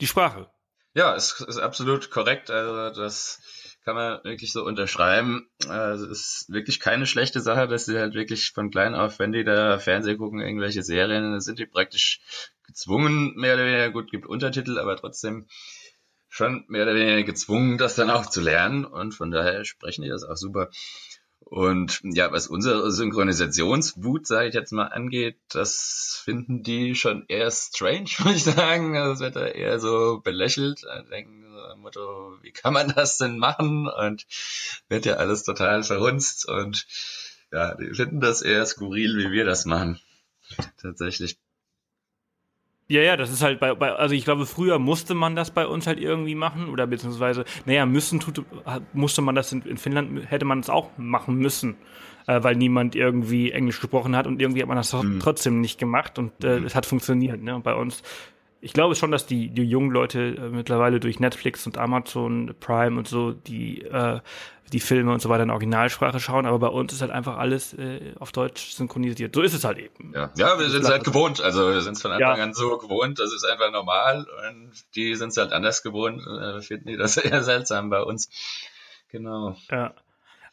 die 0.00 0.06
Sprache. 0.06 0.50
Ja, 0.94 1.14
es 1.16 1.40
ist 1.40 1.58
absolut 1.58 2.10
korrekt. 2.10 2.50
Also 2.50 3.00
das 3.00 3.40
kann 3.84 3.96
man 3.96 4.22
wirklich 4.24 4.52
so 4.52 4.64
unterschreiben. 4.64 5.50
Also 5.68 6.06
es 6.06 6.42
ist 6.42 6.52
wirklich 6.52 6.80
keine 6.80 7.06
schlechte 7.06 7.40
Sache, 7.40 7.66
dass 7.68 7.84
sie 7.86 7.98
halt 7.98 8.14
wirklich 8.14 8.52
von 8.52 8.70
klein 8.70 8.94
auf, 8.94 9.18
wenn 9.18 9.32
die 9.32 9.44
da 9.44 9.78
Fernsehen 9.78 10.18
gucken, 10.18 10.40
irgendwelche 10.40 10.82
Serien, 10.82 11.40
sind 11.40 11.58
die 11.58 11.66
praktisch 11.66 12.20
gezwungen, 12.66 13.34
mehr 13.34 13.54
oder 13.54 13.64
weniger 13.64 13.90
gut, 13.90 14.10
gibt 14.10 14.26
Untertitel, 14.26 14.78
aber 14.78 14.96
trotzdem 14.96 15.48
schon 16.28 16.64
mehr 16.68 16.84
oder 16.84 16.94
weniger 16.94 17.24
gezwungen, 17.24 17.76
das 17.76 17.96
dann 17.96 18.10
auch 18.10 18.26
zu 18.26 18.40
lernen. 18.40 18.84
Und 18.84 19.14
von 19.14 19.30
daher 19.30 19.64
sprechen 19.64 20.02
die 20.02 20.08
das 20.08 20.24
auch 20.24 20.36
super. 20.36 20.70
Und 21.44 22.00
ja, 22.02 22.32
was 22.32 22.48
unsere 22.48 22.90
Synchronisationswut, 22.90 24.26
sage 24.26 24.48
ich 24.48 24.54
jetzt 24.54 24.72
mal, 24.72 24.86
angeht, 24.86 25.36
das 25.50 26.20
finden 26.24 26.62
die 26.62 26.94
schon 26.94 27.26
eher 27.28 27.50
strange, 27.50 28.08
würde 28.18 28.36
ich 28.36 28.44
sagen. 28.44 28.94
Das 28.94 29.20
wird 29.20 29.36
da 29.36 29.46
eher 29.46 29.78
so 29.78 30.20
belächelt. 30.22 30.82
Denken 31.10 31.44
so 31.52 31.76
Motto, 31.76 32.38
wie 32.42 32.52
kann 32.52 32.72
man 32.72 32.92
das 32.94 33.18
denn 33.18 33.38
machen? 33.38 33.88
Und 33.88 34.26
wird 34.88 35.06
ja 35.06 35.14
alles 35.14 35.44
total 35.44 35.82
verhunzt. 35.82 36.48
Und 36.48 36.86
ja, 37.52 37.74
die 37.74 37.94
finden 37.94 38.20
das 38.20 38.42
eher 38.42 38.64
skurril, 38.66 39.16
wie 39.18 39.30
wir 39.30 39.44
das 39.44 39.64
machen. 39.64 40.00
Tatsächlich. 40.80 41.38
Ja, 42.86 43.00
ja, 43.00 43.16
das 43.16 43.30
ist 43.30 43.42
halt 43.42 43.60
bei, 43.60 43.74
bei, 43.74 43.92
also 43.92 44.14
ich 44.14 44.24
glaube, 44.24 44.44
früher 44.44 44.78
musste 44.78 45.14
man 45.14 45.34
das 45.34 45.50
bei 45.50 45.66
uns 45.66 45.86
halt 45.86 45.98
irgendwie 45.98 46.34
machen 46.34 46.68
oder 46.68 46.86
beziehungsweise, 46.86 47.46
naja, 47.64 47.86
müssen 47.86 48.20
tut, 48.20 48.44
musste 48.92 49.22
man 49.22 49.34
das 49.34 49.52
in, 49.52 49.62
in 49.62 49.78
Finnland, 49.78 50.30
hätte 50.30 50.44
man 50.44 50.60
es 50.60 50.68
auch 50.68 50.90
machen 50.98 51.36
müssen, 51.36 51.76
äh, 52.26 52.42
weil 52.42 52.56
niemand 52.56 52.94
irgendwie 52.94 53.52
Englisch 53.52 53.80
gesprochen 53.80 54.14
hat 54.14 54.26
und 54.26 54.40
irgendwie 54.40 54.60
hat 54.60 54.68
man 54.68 54.76
das 54.76 54.92
mhm. 54.92 55.18
trotzdem 55.18 55.62
nicht 55.62 55.78
gemacht 55.78 56.18
und 56.18 56.32
äh, 56.44 56.60
mhm. 56.60 56.66
es 56.66 56.74
hat 56.74 56.84
funktioniert. 56.84 57.42
Ne? 57.42 57.54
Und 57.54 57.64
bei 57.64 57.74
uns 57.74 58.02
ich 58.64 58.72
glaube 58.72 58.94
schon, 58.94 59.10
dass 59.10 59.26
die, 59.26 59.50
die 59.50 59.62
jungen 59.62 59.90
Leute 59.90 60.36
äh, 60.36 60.48
mittlerweile 60.48 60.98
durch 60.98 61.20
Netflix 61.20 61.66
und 61.66 61.76
Amazon 61.76 62.54
Prime 62.58 62.98
und 62.98 63.06
so 63.06 63.32
die, 63.32 63.82
äh, 63.82 64.20
die 64.72 64.80
Filme 64.80 65.12
und 65.12 65.20
so 65.20 65.28
weiter 65.28 65.42
in 65.42 65.50
Originalsprache 65.50 66.18
schauen, 66.18 66.46
aber 66.46 66.58
bei 66.58 66.68
uns 66.68 66.92
ist 66.92 67.02
halt 67.02 67.10
einfach 67.10 67.36
alles 67.36 67.74
äh, 67.74 68.14
auf 68.18 68.32
Deutsch 68.32 68.72
synchronisiert. 68.72 69.34
So 69.34 69.42
ist 69.42 69.52
es 69.52 69.64
halt 69.64 69.78
eben. 69.78 70.12
Ja, 70.14 70.30
ja 70.36 70.58
wir 70.58 70.70
sind 70.70 70.82
es 70.82 70.88
halt 70.88 71.04
gewohnt. 71.04 71.42
Also 71.42 71.72
wir 71.72 71.82
sind 71.82 71.96
es 71.96 72.02
von 72.02 72.12
Anfang 72.12 72.38
ja. 72.38 72.42
an 72.42 72.54
so 72.54 72.78
gewohnt, 72.78 73.18
das 73.18 73.34
ist 73.34 73.44
einfach 73.44 73.70
normal 73.70 74.26
und 74.48 74.72
die 74.96 75.14
sind 75.14 75.28
es 75.28 75.36
halt 75.36 75.52
anders 75.52 75.82
gewohnt, 75.82 76.22
äh, 76.26 76.62
finden 76.62 76.88
die 76.88 76.96
das 76.96 77.16
eher 77.18 77.42
seltsam 77.42 77.90
bei 77.90 78.00
uns. 78.00 78.30
Genau. 79.10 79.56
Ja. 79.70 79.94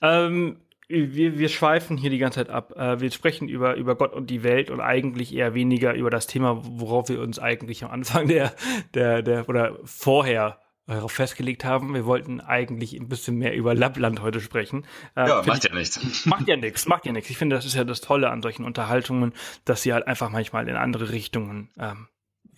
Ähm, 0.02 0.58
wir, 0.92 1.38
wir 1.38 1.50
schweifen 1.50 1.98
hier 1.98 2.10
die 2.10 2.18
ganze 2.18 2.40
Zeit 2.40 2.50
ab. 2.50 2.74
Äh, 2.76 3.00
wir 3.00 3.12
sprechen 3.12 3.48
über, 3.48 3.76
über 3.76 3.96
Gott 3.96 4.14
und 4.14 4.30
die 4.30 4.44
Welt 4.44 4.70
und 4.70 4.80
eigentlich 4.80 5.34
eher 5.34 5.54
weniger 5.54 5.94
über 5.94 6.10
das 6.10 6.28
Thema, 6.28 6.62
worauf 6.64 7.10
wir 7.10 7.22
uns 7.22 7.40
eigentlich 7.40 7.84
am 7.84 7.92
Anfang 7.92 8.28
der, 8.28 8.54
der, 8.94 9.22
der 9.22 9.50
oder 9.50 9.80
vorher 9.84 10.60
darauf 10.88 11.12
festgelegt 11.12 11.64
haben. 11.64 11.94
Wir 11.94 12.06
wollten 12.06 12.42
eigentlich 12.42 12.94
ein 12.94 13.08
bisschen 13.08 13.38
mehr 13.38 13.56
über 13.56 13.74
Lappland 13.74 14.22
heute 14.22 14.42
sprechen. 14.42 14.86
Äh, 15.16 15.28
ja, 15.28 15.44
macht 15.46 15.64
ich, 15.64 15.70
ja 15.70 15.76
nichts. 15.76 16.26
Macht 16.26 16.48
ja 16.48 16.58
nichts, 16.58 16.86
macht 16.88 17.06
ja 17.06 17.12
nichts. 17.12 17.30
Ich 17.30 17.38
finde, 17.38 17.56
das 17.56 17.66
ist 17.66 17.76
ja 17.76 17.84
das 17.84 18.02
Tolle 18.02 18.30
an 18.30 18.42
solchen 18.42 18.66
Unterhaltungen, 18.66 19.34
dass 19.66 19.82
sie 19.82 19.94
halt 19.94 20.08
einfach 20.08 20.30
manchmal 20.30 20.68
in 20.68 20.76
andere 20.76 21.12
Richtungen 21.12 21.70
ähm, 21.80 22.08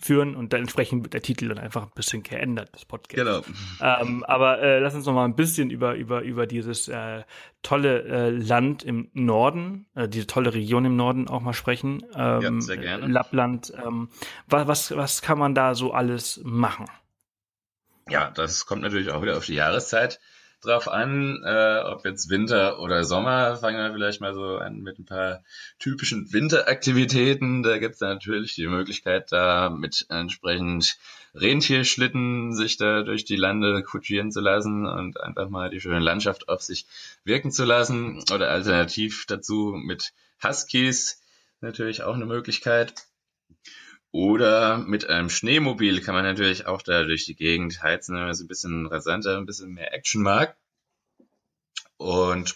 führen 0.04 0.36
und 0.36 0.52
dann 0.52 0.60
entsprechend 0.60 1.02
wird 1.02 1.14
der 1.14 1.22
Titel 1.22 1.48
dann 1.48 1.58
einfach 1.58 1.82
ein 1.82 1.90
bisschen 1.94 2.22
geändert, 2.22 2.68
das 2.72 2.84
Podcast. 2.84 3.16
Genau. 3.16 3.42
Ähm, 3.80 4.22
aber 4.24 4.60
äh, 4.60 4.78
lass 4.78 4.94
uns 4.94 5.06
noch 5.06 5.14
mal 5.14 5.24
ein 5.24 5.34
bisschen 5.34 5.70
über, 5.70 5.94
über, 5.94 6.20
über 6.20 6.46
dieses 6.46 6.88
äh, 6.88 7.22
tolle 7.62 8.02
äh, 8.02 8.30
Land 8.30 8.82
im 8.82 9.08
Norden, 9.14 9.86
äh, 9.94 10.06
diese 10.06 10.26
tolle 10.26 10.52
Region 10.52 10.84
im 10.84 10.96
Norden 10.96 11.26
auch 11.26 11.40
mal 11.40 11.54
sprechen. 11.54 12.04
Ähm, 12.14 12.42
ja, 12.42 12.60
sehr 12.60 12.76
gerne. 12.76 13.06
Lappland. 13.06 13.72
Ähm, 13.82 14.10
was, 14.46 14.66
was, 14.68 14.96
was 14.96 15.22
kann 15.22 15.38
man 15.38 15.54
da 15.54 15.74
so 15.74 15.92
alles 15.92 16.40
machen? 16.44 16.84
Ja, 18.10 18.30
das 18.30 18.66
kommt 18.66 18.82
natürlich 18.82 19.10
auch 19.10 19.22
wieder 19.22 19.38
auf 19.38 19.46
die 19.46 19.54
Jahreszeit 19.54 20.20
drauf 20.64 20.88
an, 20.88 21.42
äh, 21.44 21.82
ob 21.84 22.04
jetzt 22.04 22.30
Winter 22.30 22.80
oder 22.80 23.04
Sommer. 23.04 23.56
Fangen 23.56 23.78
wir 23.78 23.92
vielleicht 23.92 24.20
mal 24.20 24.34
so 24.34 24.58
an 24.58 24.80
mit 24.80 24.98
ein 24.98 25.04
paar 25.04 25.44
typischen 25.78 26.32
Winteraktivitäten. 26.32 27.62
Da 27.62 27.78
gibt 27.78 27.94
es 27.94 28.00
natürlich 28.00 28.54
die 28.54 28.66
Möglichkeit, 28.66 29.30
da 29.32 29.70
mit 29.70 30.06
entsprechend 30.08 30.98
Rentierschlitten 31.34 32.54
sich 32.54 32.76
da 32.76 33.02
durch 33.02 33.24
die 33.24 33.36
Lande 33.36 33.82
kutschieren 33.82 34.30
zu 34.30 34.40
lassen 34.40 34.86
und 34.86 35.20
einfach 35.20 35.48
mal 35.48 35.70
die 35.70 35.80
schöne 35.80 36.00
Landschaft 36.00 36.48
auf 36.48 36.62
sich 36.62 36.86
wirken 37.24 37.50
zu 37.50 37.64
lassen. 37.64 38.22
Oder 38.32 38.50
alternativ 38.50 39.26
dazu 39.26 39.74
mit 39.76 40.12
Huskies 40.42 41.20
natürlich 41.60 42.02
auch 42.02 42.14
eine 42.14 42.26
Möglichkeit. 42.26 42.94
Oder 44.14 44.78
mit 44.78 45.10
einem 45.10 45.28
Schneemobil 45.28 46.00
kann 46.00 46.14
man 46.14 46.22
natürlich 46.22 46.68
auch 46.68 46.82
da 46.82 47.02
durch 47.02 47.24
die 47.24 47.34
Gegend 47.34 47.82
heizen, 47.82 48.14
wenn 48.14 48.22
man 48.22 48.30
es 48.30 48.40
ein 48.40 48.46
bisschen 48.46 48.86
rasanter, 48.86 49.36
ein 49.36 49.44
bisschen 49.44 49.72
mehr 49.72 49.92
Action 49.92 50.22
mag. 50.22 50.56
Und 51.96 52.54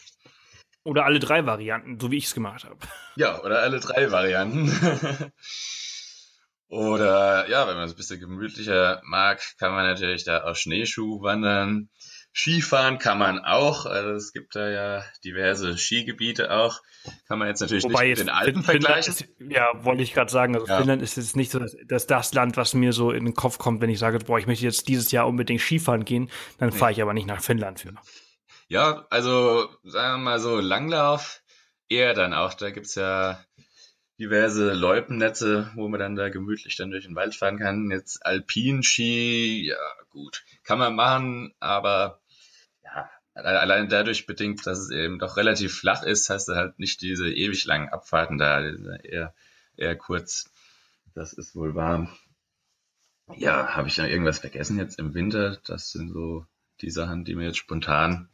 oder 0.84 1.04
alle 1.04 1.18
drei 1.18 1.46
Varianten, 1.46 1.98
so 1.98 2.12
wie 2.12 2.18
ich 2.18 2.26
es 2.26 2.34
gemacht 2.34 2.62
habe. 2.62 2.78
Ja, 3.16 3.42
oder 3.42 3.58
alle 3.58 3.80
drei 3.80 4.12
Varianten. 4.12 4.70
oder 6.68 7.48
ja, 7.48 7.66
wenn 7.66 7.74
man 7.74 7.86
es 7.86 7.94
ein 7.94 7.96
bisschen 7.96 8.20
gemütlicher 8.20 9.02
mag, 9.04 9.42
kann 9.58 9.72
man 9.72 9.84
natürlich 9.84 10.22
da 10.22 10.44
auf 10.44 10.58
Schneeschuh 10.58 11.22
wandern. 11.22 11.90
Skifahren 12.38 12.98
kann 12.98 13.18
man 13.18 13.40
auch. 13.40 13.84
Also 13.84 14.10
es 14.10 14.32
gibt 14.32 14.54
da 14.54 14.70
ja 14.70 15.04
diverse 15.24 15.76
Skigebiete 15.76 16.52
auch. 16.52 16.82
Kann 17.26 17.40
man 17.40 17.48
jetzt 17.48 17.60
natürlich 17.60 17.82
Wobei 17.82 18.10
nicht 18.10 18.18
mit 18.18 18.28
den 18.28 18.32
Alpen 18.32 18.62
vergleichen. 18.62 19.12
Ist, 19.12 19.26
ja, 19.40 19.68
wollte 19.82 20.02
ich 20.02 20.14
gerade 20.14 20.30
sagen. 20.30 20.54
Also 20.54 20.68
ja. 20.68 20.76
Finnland 20.76 21.02
ist 21.02 21.16
jetzt 21.16 21.34
nicht 21.34 21.50
so 21.50 21.58
dass 21.58 22.06
das 22.06 22.32
Land, 22.34 22.56
was 22.56 22.74
mir 22.74 22.92
so 22.92 23.10
in 23.10 23.24
den 23.24 23.34
Kopf 23.34 23.58
kommt, 23.58 23.80
wenn 23.80 23.90
ich 23.90 23.98
sage, 23.98 24.20
boah, 24.20 24.38
ich 24.38 24.46
möchte 24.46 24.64
jetzt 24.64 24.86
dieses 24.86 25.10
Jahr 25.10 25.26
unbedingt 25.26 25.60
Skifahren 25.60 26.04
gehen, 26.04 26.30
dann 26.58 26.68
nee. 26.68 26.76
fahre 26.76 26.92
ich 26.92 27.02
aber 27.02 27.12
nicht 27.12 27.26
nach 27.26 27.42
Finnland 27.42 27.80
für. 27.80 27.92
Ja, 28.68 29.06
also 29.10 29.68
sagen 29.82 30.20
wir 30.20 30.24
mal 30.24 30.38
so 30.38 30.60
Langlauf 30.60 31.42
eher 31.88 32.14
dann 32.14 32.34
auch. 32.34 32.54
Da 32.54 32.70
gibt's 32.70 32.94
ja 32.94 33.44
diverse 34.20 34.74
Loipennetze, 34.74 35.72
wo 35.74 35.88
man 35.88 35.98
dann 35.98 36.14
da 36.14 36.28
gemütlich 36.28 36.76
dann 36.76 36.92
durch 36.92 37.06
den 37.06 37.16
Wald 37.16 37.34
fahren 37.34 37.58
kann. 37.58 37.90
Jetzt 37.90 38.24
Alpinski, 38.24 39.66
ja 39.66 39.76
gut, 40.10 40.44
kann 40.62 40.78
man 40.78 40.94
machen, 40.94 41.52
aber 41.58 42.20
allein 43.44 43.88
dadurch 43.88 44.26
bedingt, 44.26 44.66
dass 44.66 44.78
es 44.78 44.90
eben 44.90 45.18
doch 45.18 45.36
relativ 45.36 45.74
flach 45.74 46.02
ist, 46.02 46.30
hast 46.30 46.48
du 46.48 46.54
halt 46.54 46.78
nicht 46.78 47.00
diese 47.00 47.30
ewig 47.30 47.64
langen 47.64 47.88
Abfahrten 47.88 48.38
da, 48.38 48.60
eher, 48.62 49.34
eher 49.76 49.96
kurz. 49.96 50.50
Das 51.14 51.32
ist 51.32 51.54
wohl 51.54 51.74
warm. 51.74 52.08
Ja, 53.36 53.76
habe 53.76 53.88
ich 53.88 53.98
noch 53.98 54.06
irgendwas 54.06 54.38
vergessen 54.38 54.78
jetzt 54.78 54.98
im 54.98 55.14
Winter? 55.14 55.58
Das 55.66 55.90
sind 55.90 56.10
so 56.10 56.46
die 56.80 56.90
Sachen, 56.90 57.24
die 57.24 57.34
mir 57.34 57.46
jetzt 57.46 57.58
spontan 57.58 58.28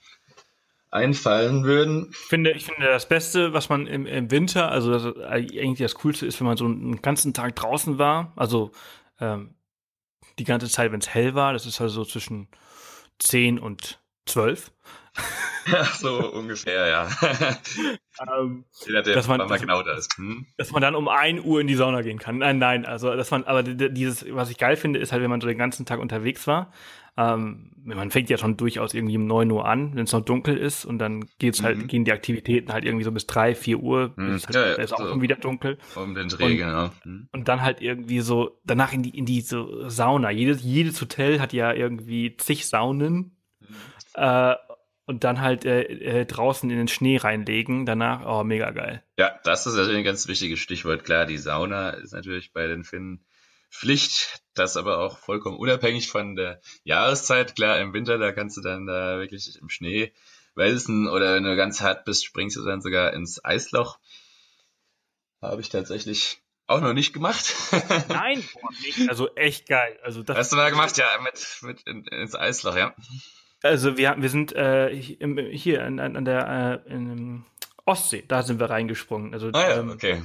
einfallen 0.91 1.65
würden. 1.65 2.11
Ich 2.11 2.17
finde, 2.17 2.53
ich 2.53 2.65
finde 2.65 2.87
das 2.87 3.09
Beste, 3.09 3.53
was 3.53 3.69
man 3.69 3.89
im, 3.89 4.07
im 4.07 4.31
Winter, 4.31 4.71
also 4.71 4.93
das, 4.93 5.17
eigentlich 5.25 5.81
das 5.81 5.97
Coolste 5.97 6.27
ist, 6.27 6.39
wenn 6.39 6.47
man 6.47 6.57
so 6.57 6.67
einen 6.67 7.03
ganzen 7.03 7.35
Tag 7.35 7.57
draußen 7.57 7.99
war. 7.99 8.33
Also 8.37 8.71
ähm, 9.19 9.57
die 10.39 10.45
ganze 10.45 10.69
Zeit, 10.69 10.93
wenn 10.93 11.01
es 11.01 11.13
hell 11.13 11.35
war. 11.35 11.53
Das 11.53 11.67
ist 11.67 11.81
also 11.81 12.05
so 12.05 12.05
zwischen 12.05 12.49
10 13.19 13.59
und 13.59 13.99
12. 14.27 14.71
Ja, 15.71 15.85
so 15.85 16.33
ungefähr, 16.33 16.87
ja. 16.89 17.09
Ähm, 18.37 18.65
Jeder, 18.87 19.03
der 19.03 19.15
dass 19.15 19.27
man- 19.29 19.39
mal 19.39 19.59
genau 19.59 19.83
da 19.83 19.95
ist. 19.97 20.17
Hm? 20.19 20.47
dass 20.57 20.71
man 20.73 20.83
dann 20.83 20.95
um 20.95 21.09
1 21.09 21.41
Uhr 21.45 21.61
in 21.61 21.67
die 21.67 21.75
Sauna 21.75 22.03
gehen 22.03 22.19
kann. 22.19 22.39
Nein, 22.39 22.59
nein, 22.59 22.85
also 22.85 23.15
dass 23.15 23.31
man, 23.31 23.45
aber 23.45 23.63
dieses, 23.63 24.25
was 24.35 24.51
ich 24.51 24.59
geil 24.59 24.77
finde, 24.77 24.99
ist 24.99 25.13
halt, 25.13 25.23
wenn 25.23 25.31
man 25.31 25.41
so 25.41 25.47
den 25.47 25.59
ganzen 25.59 25.87
Tag 25.87 26.01
unterwegs 26.01 26.47
war. 26.47 26.73
Ähm, 27.17 27.71
man 27.85 28.11
fängt 28.11 28.29
ja 28.29 28.37
schon 28.39 28.57
durchaus 28.57 28.93
irgendwie 28.93 29.17
um 29.17 29.27
9 29.27 29.51
Uhr 29.53 29.65
an, 29.67 29.95
wenn 29.95 30.05
es 30.05 30.13
noch 30.13 30.25
dunkel 30.25 30.57
ist 30.57 30.85
und 30.85 30.99
dann 30.99 31.25
geht's 31.39 31.63
halt, 31.63 31.79
Mhm. 31.79 31.87
gehen 31.87 32.05
die 32.05 32.13
Aktivitäten 32.13 32.73
halt 32.73 32.85
irgendwie 32.85 33.05
so 33.05 33.13
bis 33.13 33.27
3, 33.27 33.55
4 33.55 33.79
Uhr. 33.79 34.13
Mhm. 34.17 34.35
Ist, 34.35 34.47
halt, 34.49 34.57
Ja, 34.57 34.67
ja, 34.67 34.75
ist 34.75 34.93
auch 34.93 34.99
so. 34.99 35.09
schon 35.09 35.23
wieder 35.23 35.37
dunkel. 35.37 35.79
Um 35.95 36.15
den 36.17 36.29
Dreh, 36.29 36.45
Und- 36.45 36.57
genau. 36.57 36.91
Hm? 37.05 37.29
Und 37.33 37.47
dann 37.49 37.63
halt 37.63 37.81
irgendwie 37.81 38.19
so, 38.21 38.59
danach 38.65 38.93
in 38.93 39.03
die, 39.05 39.17
in 39.17 39.27
die 39.27 39.41
so 39.43 39.89
Sauna. 39.89 40.31
Jedes, 40.31 40.63
jedes 40.65 41.01
Hotel 41.01 41.41
hat 41.41 41.53
ja 41.53 41.73
irgendwie 41.73 42.37
zig 42.37 42.67
Saunen. 42.67 43.34
Äh, 44.15 44.55
und 45.07 45.23
dann 45.23 45.41
halt 45.41 45.67
äh, 45.67 45.83
äh, 45.83 46.25
draußen 46.25 46.71
in 46.71 46.79
den 46.79 46.89
Schnee 46.89 47.19
reinlegen. 47.19 47.85
Danach, 47.85 48.25
oh, 48.27 48.43
mega 48.43 48.71
geil. 48.71 49.03
Ja, 49.19 49.39
das 49.45 49.67
ist 49.67 49.75
natürlich 49.75 49.99
ein 49.99 50.05
ganz 50.05 50.27
wichtiges 50.29 50.61
Stichwort. 50.61 51.05
Klar, 51.05 51.27
die 51.27 51.37
Sauna 51.37 51.91
ist 51.91 52.13
natürlich 52.13 52.53
bei 52.53 52.67
den 52.67 52.85
Finnen 52.85 53.25
Pflicht, 53.71 54.41
das 54.55 54.77
aber 54.77 54.99
auch 54.99 55.19
vollkommen 55.19 55.59
unabhängig 55.59 56.09
von 56.09 56.37
der 56.37 56.61
Jahreszeit. 56.85 57.57
Klar, 57.57 57.81
im 57.81 57.93
Winter, 57.93 58.19
da 58.19 58.31
kannst 58.31 58.57
du 58.57 58.61
dann 58.61 58.87
da 58.87 59.19
wirklich 59.19 59.59
im 59.61 59.69
Schnee 59.69 60.13
wälzen 60.55 61.09
oder 61.09 61.35
wenn 61.35 61.43
du 61.43 61.57
ganz 61.57 61.81
hart 61.81 62.05
bist, 62.05 62.25
springst 62.25 62.57
du 62.57 62.65
dann 62.65 62.81
sogar 62.81 63.13
ins 63.13 63.45
Eisloch. 63.45 63.99
Habe 65.43 65.61
ich 65.61 65.71
tatsächlich 65.71 66.39
auch 66.69 66.81
noch 66.81 66.93
nicht 66.93 67.13
gemacht. 67.13 67.53
Nein, 68.09 68.43
boah, 68.55 68.71
mega, 68.81 69.11
also 69.11 69.35
echt 69.35 69.69
geil. 69.69 69.99
Also 70.03 70.23
das, 70.23 70.37
Hast 70.37 70.53
du 70.53 70.57
mal 70.57 70.71
gemacht? 70.71 70.97
Ja, 70.97 71.09
mit, 71.23 71.59
mit 71.63 71.83
in, 71.83 72.05
ins 72.05 72.37
Eisloch, 72.37 72.77
ja. 72.77 72.95
Also 73.65 73.97
wir, 73.97 74.15
wir 74.19 74.29
sind 74.29 74.55
äh, 74.55 74.95
hier 74.95 75.85
an, 75.85 75.99
an 75.99 76.25
der 76.25 76.83
äh, 76.87 76.93
in, 76.93 77.45
Ostsee, 77.87 78.25
da 78.27 78.43
sind 78.43 78.61
wir 78.61 78.71
reingesprungen. 78.71 79.35
Also 79.35 79.51
Ah 79.53 79.69
ja, 79.69 79.81
ähm, 79.81 79.91
okay. 79.91 80.23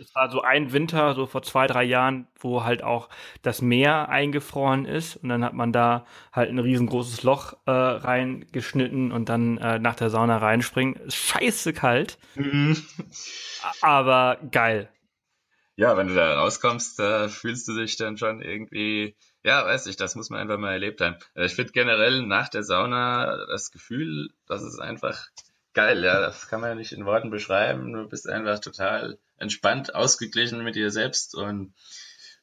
es 0.00 0.14
war 0.14 0.30
so 0.30 0.40
ein 0.40 0.72
Winter, 0.72 1.14
so 1.14 1.26
vor 1.26 1.42
zwei, 1.42 1.66
drei 1.66 1.84
Jahren, 1.84 2.26
wo 2.40 2.64
halt 2.64 2.82
auch 2.82 3.10
das 3.42 3.60
Meer 3.60 4.08
eingefroren 4.08 4.86
ist 4.86 5.16
und 5.16 5.28
dann 5.28 5.44
hat 5.44 5.52
man 5.52 5.72
da 5.72 6.06
halt 6.32 6.48
ein 6.48 6.58
riesengroßes 6.58 7.22
Loch 7.22 7.54
äh, 7.66 7.70
reingeschnitten 7.70 9.12
und 9.12 9.28
dann 9.28 9.58
äh, 9.58 9.78
nach 9.78 9.94
der 9.94 10.08
Sauna 10.08 10.38
reinspringen. 10.38 10.96
Ist 10.96 11.16
Scheiße 11.16 11.74
kalt, 11.74 12.18
aber 13.82 14.38
geil. 14.50 14.88
Ja, 15.76 15.96
wenn 15.96 16.08
du 16.08 16.14
da 16.14 16.40
rauskommst, 16.40 16.98
da 16.98 17.28
fühlst 17.28 17.68
du 17.68 17.76
dich 17.76 17.96
dann 17.96 18.16
schon 18.16 18.40
irgendwie, 18.40 19.16
ja, 19.44 19.64
weiß 19.64 19.86
ich, 19.86 19.96
das 19.96 20.14
muss 20.14 20.30
man 20.30 20.40
einfach 20.40 20.58
mal 20.58 20.72
erlebt 20.72 21.00
haben. 21.00 21.16
Äh, 21.34 21.46
Ich 21.46 21.54
finde 21.54 21.72
generell 21.72 22.22
nach 22.22 22.48
der 22.48 22.62
Sauna 22.62 23.46
das 23.46 23.70
Gefühl, 23.70 24.30
das 24.46 24.62
ist 24.62 24.78
einfach 24.78 25.28
geil, 25.74 26.04
ja, 26.04 26.20
das 26.20 26.48
kann 26.48 26.60
man 26.60 26.76
nicht 26.76 26.92
in 26.92 27.06
Worten 27.06 27.30
beschreiben. 27.30 27.92
Du 27.92 28.08
bist 28.08 28.28
einfach 28.28 28.58
total 28.58 29.18
entspannt, 29.38 29.94
ausgeglichen 29.94 30.62
mit 30.62 30.74
dir 30.74 30.90
selbst 30.90 31.34
und 31.34 31.72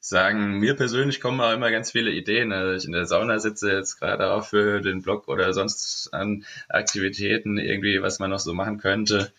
sagen, 0.02 0.58
mir 0.58 0.74
persönlich 0.74 1.20
kommen 1.20 1.40
auch 1.40 1.52
immer 1.52 1.70
ganz 1.70 1.92
viele 1.92 2.10
Ideen. 2.10 2.52
Also 2.52 2.72
ich 2.72 2.84
in 2.86 2.92
der 2.92 3.06
Sauna 3.06 3.38
sitze 3.38 3.70
jetzt 3.70 3.98
gerade 3.98 4.32
auch 4.32 4.46
für 4.46 4.80
den 4.80 5.02
Blog 5.02 5.28
oder 5.28 5.52
sonst 5.52 6.08
an 6.12 6.44
Aktivitäten 6.68 7.58
irgendwie, 7.58 8.02
was 8.02 8.18
man 8.18 8.30
noch 8.30 8.40
so 8.40 8.54
machen 8.54 8.78
könnte 8.78 9.32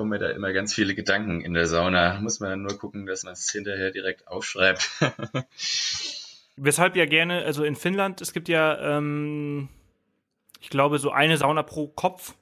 kommen 0.00 0.10
mir 0.10 0.18
da 0.18 0.30
immer 0.30 0.54
ganz 0.54 0.72
viele 0.72 0.94
Gedanken 0.94 1.42
in 1.42 1.52
der 1.52 1.66
Sauna. 1.66 2.20
Muss 2.20 2.40
man 2.40 2.62
nur 2.62 2.78
gucken, 2.78 3.04
dass 3.04 3.24
man 3.24 3.34
es 3.34 3.50
hinterher 3.50 3.90
direkt 3.90 4.28
aufschreibt. 4.28 4.88
Weshalb 6.56 6.96
ja 6.96 7.06
gerne, 7.06 7.42
also 7.44 7.64
in 7.64 7.74
Finnland, 7.76 8.20
es 8.20 8.32
gibt 8.32 8.48
ja, 8.48 8.96
ähm, 8.98 9.68
ich 10.60 10.68
glaube, 10.70 10.98
so 10.98 11.10
eine 11.10 11.36
Sauna 11.38 11.62
pro 11.62 11.88
Kopf. 11.88 12.34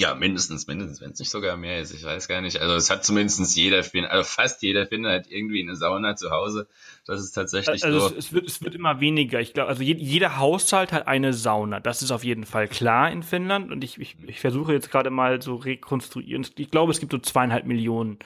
ja, 0.00 0.14
mindestens, 0.14 0.66
mindestens, 0.68 1.00
wenn 1.00 1.10
es 1.10 1.18
nicht 1.18 1.30
sogar 1.30 1.56
mehr 1.56 1.80
ist. 1.80 1.92
Ich 1.92 2.04
weiß 2.04 2.28
gar 2.28 2.40
nicht. 2.40 2.60
Also 2.60 2.74
es 2.76 2.88
hat 2.88 3.04
zumindest 3.04 3.56
jeder 3.56 3.82
Finn, 3.82 4.04
also 4.04 4.22
fast 4.22 4.62
jeder 4.62 4.86
Finner 4.86 5.12
hat 5.12 5.26
irgendwie 5.28 5.60
eine 5.60 5.74
Sauna 5.74 6.14
zu 6.14 6.30
Hause. 6.30 6.68
Das 7.04 7.20
ist 7.20 7.32
tatsächlich 7.32 7.82
Also 7.84 7.98
so. 7.98 8.06
es, 8.08 8.26
es, 8.26 8.32
wird, 8.32 8.46
es 8.46 8.62
wird 8.62 8.76
immer 8.76 9.00
weniger. 9.00 9.40
Ich 9.40 9.54
glaube, 9.54 9.70
also 9.70 9.82
je, 9.82 9.94
jeder 9.94 10.38
Haushalt 10.38 10.92
hat 10.92 11.08
eine 11.08 11.32
Sauna. 11.32 11.80
Das 11.80 12.02
ist 12.02 12.12
auf 12.12 12.22
jeden 12.22 12.44
Fall 12.46 12.68
klar 12.68 13.10
in 13.10 13.24
Finnland. 13.24 13.72
Und 13.72 13.82
ich, 13.82 13.98
ich, 13.98 14.16
ich 14.24 14.38
versuche 14.38 14.72
jetzt 14.72 14.90
gerade 14.90 15.10
mal 15.10 15.42
so 15.42 15.56
rekonstruieren. 15.56 16.46
Ich 16.56 16.70
glaube, 16.70 16.92
es 16.92 17.00
gibt 17.00 17.10
so 17.10 17.18
zweieinhalb 17.18 17.64
Millionen 17.66 18.18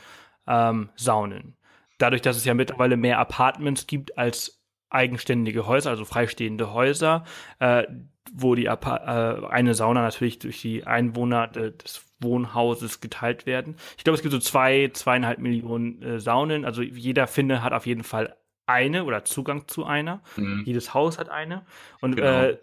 ähm, 0.46 0.90
Saunen. 0.96 1.56
Dadurch, 1.96 2.20
dass 2.20 2.36
es 2.36 2.44
ja 2.44 2.52
mittlerweile 2.52 2.98
mehr 2.98 3.18
Apartments 3.18 3.86
gibt 3.86 4.18
als 4.18 4.61
eigenständige 4.92 5.66
Häuser, 5.66 5.90
also 5.90 6.04
freistehende 6.04 6.72
Häuser, 6.72 7.24
äh, 7.58 7.84
wo 8.32 8.54
die 8.54 8.68
Apa 8.68 9.42
äh, 9.42 9.46
eine 9.46 9.74
Sauna 9.74 10.02
natürlich 10.02 10.38
durch 10.38 10.60
die 10.60 10.86
Einwohner 10.86 11.48
de 11.48 11.72
des 11.72 12.06
Wohnhauses 12.20 13.00
geteilt 13.00 13.46
werden. 13.46 13.76
Ich 13.98 14.04
glaube, 14.04 14.14
es 14.14 14.22
gibt 14.22 14.32
so 14.32 14.38
zwei, 14.38 14.90
zweieinhalb 14.92 15.38
Millionen 15.38 16.00
äh, 16.02 16.20
Saunen. 16.20 16.64
Also 16.64 16.82
jeder 16.82 17.26
Finne 17.26 17.62
hat 17.62 17.72
auf 17.72 17.84
jeden 17.86 18.04
Fall 18.04 18.36
eine 18.66 19.04
oder 19.04 19.24
Zugang 19.24 19.66
zu 19.66 19.84
einer. 19.84 20.22
Mhm. 20.36 20.62
Jedes 20.64 20.94
Haus 20.94 21.18
hat 21.18 21.28
eine. 21.30 21.66
Und 22.00 22.16
Genau. 22.16 22.42
äh, 22.42 22.58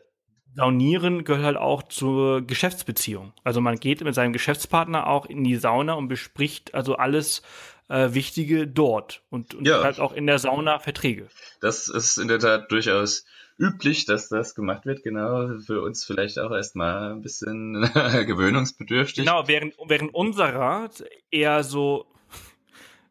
Saunieren 0.56 1.26
gehört 1.26 1.46
halt 1.46 1.58
auch 1.58 1.84
zur 1.84 2.42
Geschäftsbeziehung. 2.42 3.34
Also 3.44 3.62
man 3.62 3.80
geht 3.80 4.04
mit 4.04 4.16
seinem 4.16 4.34
Geschäftspartner 4.34 5.08
auch 5.08 5.26
in 5.28 5.44
die 5.44 5.56
Sauna 5.56 5.94
und 5.94 6.08
bespricht 6.08 6.74
also 6.74 6.96
alles 6.96 7.44
äh, 7.90 8.14
Wichtige 8.14 8.68
dort 8.68 9.24
und, 9.30 9.54
und 9.56 9.68
Ja. 9.68 9.84
halt 9.84 10.00
auch 10.00 10.14
in 10.14 10.26
der 10.28 10.40
Sauna 10.40 10.80
Verträge. 10.80 11.28
Das 11.60 11.88
ist 11.88 12.18
in 12.18 12.28
der 12.28 12.40
Tat 12.40 12.72
durchaus 12.72 13.26
üblich, 13.58 14.06
dass 14.06 14.30
das 14.30 14.56
gemacht 14.56 14.86
wird. 14.86 15.04
Genau, 15.04 15.60
für 15.60 15.82
uns 15.82 16.06
vielleicht 16.06 16.40
auch 16.40 16.52
erstmal 16.52 17.12
ein 17.12 17.22
bisschen 17.22 17.82
gewöhnungsbedürftig. 18.26 19.26
Genau, 19.26 19.48
während, 19.48 19.76
während 19.86 20.14
unserer 20.14 20.90
eher 21.30 21.64
so, 21.64 22.06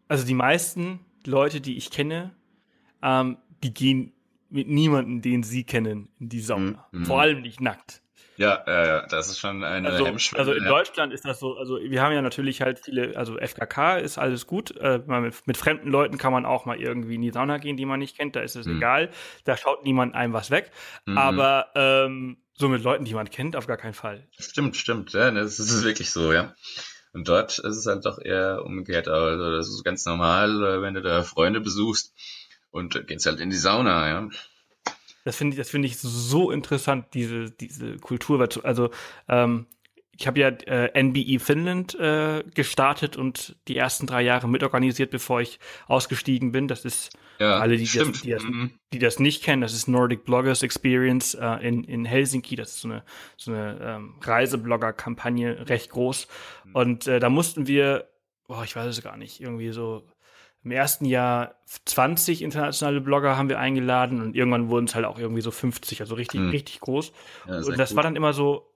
also 0.08 0.26
die 0.26 0.34
meisten 0.34 1.00
Leute, 1.26 1.60
die 1.60 1.76
ich 1.76 1.90
kenne, 1.90 2.34
ähm, 3.02 3.36
die 3.62 3.74
gehen 3.74 4.12
mit 4.48 4.68
niemandem, 4.68 5.20
den 5.20 5.42
sie 5.42 5.64
kennen, 5.64 6.08
in 6.18 6.30
die 6.30 6.40
Sauna. 6.40 6.86
Mhm. 6.92 7.04
Vor 7.04 7.20
allem 7.20 7.42
nicht 7.42 7.60
nackt. 7.60 8.00
Ja, 8.38 8.62
ja, 8.66 9.06
das 9.08 9.28
ist 9.28 9.40
schon 9.40 9.64
eine 9.64 9.88
Also, 9.90 10.06
Hemmschwelle. 10.06 10.38
also 10.40 10.52
in 10.52 10.62
ja. 10.62 10.68
Deutschland 10.70 11.12
ist 11.12 11.24
das 11.24 11.40
so, 11.40 11.56
also 11.56 11.78
wir 11.80 12.00
haben 12.02 12.12
ja 12.12 12.22
natürlich 12.22 12.62
halt 12.62 12.78
viele, 12.78 13.16
also 13.16 13.36
FKK 13.36 13.98
ist 13.98 14.16
alles 14.16 14.46
gut. 14.46 14.76
Äh, 14.76 15.00
mit, 15.06 15.46
mit 15.46 15.56
fremden 15.56 15.90
Leuten 15.90 16.18
kann 16.18 16.32
man 16.32 16.46
auch 16.46 16.64
mal 16.64 16.80
irgendwie 16.80 17.16
in 17.16 17.22
die 17.22 17.30
Sauna 17.32 17.58
gehen, 17.58 17.76
die 17.76 17.84
man 17.84 17.98
nicht 17.98 18.16
kennt, 18.16 18.36
da 18.36 18.40
ist 18.40 18.54
es 18.54 18.66
Mhm. 18.66 18.76
egal. 18.76 19.10
Da 19.44 19.56
schaut 19.56 19.82
niemand 19.84 20.14
einem 20.14 20.32
was 20.32 20.52
weg. 20.52 20.70
Mhm. 21.06 21.18
Aber 21.18 21.66
ähm, 21.74 22.36
so 22.54 22.68
mit 22.68 22.82
Leuten, 22.84 23.04
die 23.04 23.14
man 23.14 23.28
kennt, 23.28 23.56
auf 23.56 23.66
gar 23.66 23.76
keinen 23.76 23.94
Fall. 23.94 24.28
Stimmt, 24.38 24.76
stimmt, 24.76 25.12
ja, 25.14 25.30
das 25.32 25.58
ist 25.58 25.82
wirklich 25.84 26.10
so, 26.12 26.32
ja. 26.32 26.54
Und 27.12 27.26
dort 27.28 27.58
ist 27.58 27.76
es 27.76 27.86
halt 27.86 28.04
doch 28.06 28.20
eher 28.20 28.62
umgekehrt. 28.64 29.08
Also 29.08 29.50
das 29.56 29.66
ist 29.68 29.82
ganz 29.82 30.04
normal, 30.04 30.62
äh, 30.62 30.80
wenn 30.82 30.94
du 30.94 31.02
da 31.02 31.24
Freunde 31.24 31.60
besuchst 31.60 32.14
und 32.70 32.94
äh, 32.94 33.02
gehst 33.02 33.26
halt 33.26 33.40
in 33.40 33.50
die 33.50 33.56
Sauna, 33.56 34.08
ja. 34.08 34.28
Das 35.28 35.36
finde 35.36 35.54
ich, 35.54 35.58
das 35.58 35.68
finde 35.68 35.86
ich 35.88 35.98
so 35.98 36.50
interessant, 36.50 37.06
diese, 37.12 37.50
diese 37.50 37.98
Kultur. 37.98 38.48
Also 38.64 38.90
ähm, 39.28 39.66
ich 40.16 40.26
habe 40.26 40.40
ja 40.40 40.48
äh, 40.48 41.00
NBE 41.02 41.38
Finnland 41.38 41.94
äh, 41.96 42.42
gestartet 42.54 43.16
und 43.18 43.56
die 43.68 43.76
ersten 43.76 44.06
drei 44.06 44.22
Jahre 44.22 44.48
mitorganisiert, 44.48 45.10
bevor 45.10 45.40
ich 45.42 45.60
ausgestiegen 45.86 46.50
bin. 46.50 46.66
Das 46.66 46.84
ist 46.86 47.10
Ja, 47.38 47.58
alle, 47.58 47.76
die 47.76 47.84
das, 47.92 48.10
die, 48.22 48.30
das, 48.30 48.42
Mhm. 48.42 48.72
die 48.94 48.98
das 48.98 49.18
nicht 49.20 49.44
kennen, 49.44 49.60
das 49.60 49.74
ist 49.74 49.86
Nordic 49.86 50.24
Bloggers 50.24 50.62
Experience 50.62 51.34
äh, 51.34 51.56
in, 51.68 51.84
in 51.84 52.04
Helsinki. 52.06 52.56
Das 52.56 52.70
ist 52.70 52.80
so 52.80 52.88
eine, 52.88 53.04
so 53.36 53.52
eine 53.52 53.78
ähm, 53.82 54.14
Reiseblogger-Kampagne, 54.22 55.68
recht 55.68 55.90
groß. 55.90 56.26
Und 56.72 57.06
äh, 57.06 57.20
da 57.20 57.28
mussten 57.28 57.66
wir, 57.66 58.08
boah, 58.46 58.64
ich 58.64 58.74
weiß 58.74 58.86
es 58.86 59.02
gar 59.02 59.16
nicht, 59.18 59.40
irgendwie 59.40 59.70
so 59.72 60.04
im 60.64 60.70
ersten 60.72 61.04
Jahr 61.04 61.54
20 61.84 62.42
internationale 62.42 63.00
Blogger 63.00 63.36
haben 63.36 63.48
wir 63.48 63.58
eingeladen 63.58 64.20
und 64.20 64.34
irgendwann 64.36 64.68
wurden 64.68 64.86
es 64.86 64.94
halt 64.94 65.04
auch 65.06 65.18
irgendwie 65.18 65.40
so 65.42 65.50
50, 65.50 66.00
also 66.00 66.14
richtig, 66.14 66.40
Hm. 66.40 66.50
richtig 66.50 66.80
groß. 66.80 67.12
Ja, 67.46 67.58
und 67.58 67.78
das 67.78 67.90
gut. 67.90 67.96
war 67.96 68.02
dann 68.02 68.16
immer 68.16 68.32
so, 68.32 68.74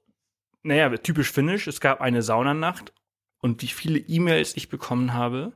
naja, 0.63 0.89
typisch 0.97 1.33
finnisch. 1.33 1.67
Es 1.67 1.81
gab 1.81 2.01
eine 2.01 2.23
Saunanacht 2.23 2.93
und 3.41 3.63
wie 3.63 3.67
viele 3.67 3.99
E-Mails 3.99 4.57
ich 4.57 4.69
bekommen 4.69 5.13
habe. 5.13 5.53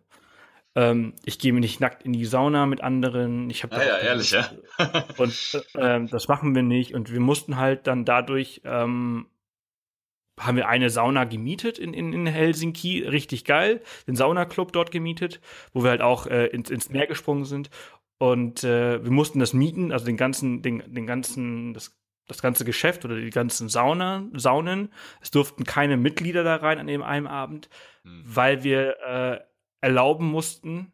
Ähm, 0.75 1.15
ich 1.25 1.39
gehe 1.39 1.53
mir 1.53 1.61
nicht 1.61 1.81
nackt 1.81 2.03
in 2.03 2.13
die 2.13 2.27
Sauna 2.27 2.67
mit 2.67 2.83
anderen. 2.83 3.49
Ich 3.49 3.63
habe 3.63 3.77
Ah 3.77 3.85
ja, 3.85 3.97
ehrlich, 3.99 4.33
ja. 4.33 4.51
und 5.17 5.63
äh, 5.75 5.97
ähm, 5.97 6.09
das 6.09 6.29
machen 6.29 6.55
wir 6.55 6.63
nicht. 6.63 6.93
Und 6.95 7.13
wir 7.13 7.21
mussten 7.21 7.57
halt 7.57 7.87
dann 7.87 8.05
dadurch, 8.05 8.61
ähm, 8.65 9.27
haben 10.39 10.57
wir 10.57 10.69
eine 10.69 10.91
Sauna 10.91 11.25
gemietet 11.25 11.79
in, 11.79 11.95
in, 11.95 12.13
in 12.13 12.27
Helsinki, 12.27 13.03
richtig 13.03 13.45
geil, 13.45 13.83
den 14.07 14.17
Saunaclub 14.17 14.73
dort 14.73 14.91
gemietet, 14.91 15.41
wo 15.73 15.83
wir 15.83 15.91
halt 15.91 16.03
auch 16.03 16.27
äh, 16.27 16.47
ins, 16.47 16.71
ins 16.71 16.91
Meer 16.91 17.07
gesprungen 17.07 17.45
sind. 17.45 17.71
Und 18.19 18.65
äh, 18.65 19.03
wir 19.03 19.11
mussten 19.11 19.39
das 19.39 19.53
mieten, 19.53 19.93
also 19.93 20.07
den 20.07 20.17
ganzen, 20.17 20.63
den, 20.63 20.83
den 20.87 21.07
ganzen, 21.07 21.75
das, 21.75 21.99
das 22.27 22.43
ganze 22.43 22.65
Geschäft 22.65 23.05
oder 23.05 23.17
die 23.17 23.31
ganzen 23.31 23.69
Sauna, 23.69 24.27
Saunen. 24.35 24.93
Es 25.21 25.31
durften 25.31 25.65
keine 25.65 25.97
Mitglieder 25.97 26.45
da 26.45 26.57
rein 26.57 26.79
an 26.79 26.87
dem 26.87 27.03
einen 27.03 27.27
Abend, 27.27 27.69
Hm. 28.07 28.23
weil 28.25 28.63
wir 28.63 28.97
äh, 29.01 29.41
erlauben 29.81 30.27
mussten 30.27 30.93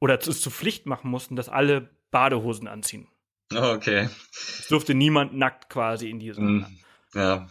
oder 0.00 0.20
zu, 0.20 0.32
zu 0.32 0.50
Pflicht 0.50 0.86
machen 0.86 1.10
mussten, 1.10 1.36
dass 1.36 1.48
alle 1.48 1.90
Badehosen 2.10 2.68
anziehen. 2.68 3.08
Okay. 3.54 4.08
Es 4.32 4.68
durfte 4.68 4.94
niemand 4.94 5.34
nackt 5.34 5.68
quasi 5.68 6.08
in 6.08 6.18
die 6.18 6.32
Sauna. 6.32 6.68
Mm, 6.68 6.78
ja. 7.14 7.48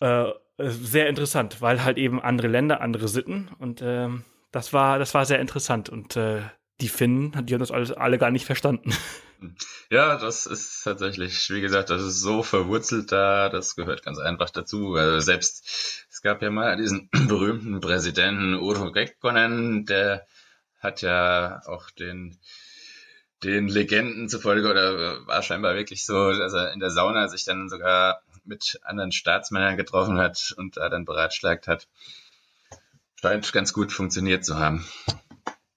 Äh, 0.00 0.32
sehr 0.58 1.08
interessant, 1.08 1.60
weil 1.60 1.84
halt 1.84 1.98
eben 1.98 2.20
andere 2.20 2.48
Länder, 2.48 2.80
andere 2.80 3.08
Sitten 3.08 3.50
und 3.58 3.80
ähm, 3.82 4.24
das 4.52 4.72
war, 4.72 4.98
das 5.00 5.14
war 5.14 5.26
sehr 5.26 5.40
interessant 5.40 5.88
und 5.88 6.16
äh, 6.16 6.42
die 6.80 6.88
Finnen, 6.88 7.32
die 7.46 7.54
haben 7.54 7.60
das 7.60 7.70
alles 7.70 7.92
alle 7.92 8.18
gar 8.18 8.30
nicht 8.30 8.46
verstanden. 8.46 8.92
Ja, 9.90 10.16
das 10.16 10.46
ist 10.46 10.82
tatsächlich, 10.84 11.50
wie 11.50 11.60
gesagt, 11.60 11.90
das 11.90 12.02
ist 12.02 12.20
so 12.20 12.42
verwurzelt 12.42 13.12
da, 13.12 13.50
das 13.50 13.76
gehört 13.76 14.02
ganz 14.02 14.18
einfach 14.18 14.48
dazu. 14.48 14.94
Also 14.94 15.20
selbst, 15.20 16.06
es 16.10 16.22
gab 16.22 16.40
ja 16.40 16.50
mal 16.50 16.78
diesen 16.78 17.10
berühmten 17.28 17.78
Präsidenten 17.80 18.54
Urho 18.54 18.90
Kekkonen, 18.90 19.84
der 19.84 20.26
hat 20.80 21.02
ja 21.02 21.60
auch 21.66 21.90
den, 21.90 22.38
den 23.42 23.68
Legenden 23.68 24.30
zufolge 24.30 24.70
oder 24.70 25.26
war 25.26 25.42
scheinbar 25.42 25.74
wirklich 25.74 26.06
so, 26.06 26.32
dass 26.32 26.54
er 26.54 26.72
in 26.72 26.80
der 26.80 26.90
Sauna 26.90 27.28
sich 27.28 27.44
dann 27.44 27.68
sogar 27.68 28.22
mit 28.44 28.80
anderen 28.82 29.12
Staatsmännern 29.12 29.76
getroffen 29.76 30.18
hat 30.18 30.54
und 30.56 30.76
da 30.76 30.88
dann 30.88 31.04
beratschlagt 31.04 31.66
hat. 31.66 31.88
Scheint 33.20 33.52
ganz 33.52 33.72
gut 33.72 33.92
funktioniert 33.92 34.44
zu 34.44 34.58
haben. 34.58 34.86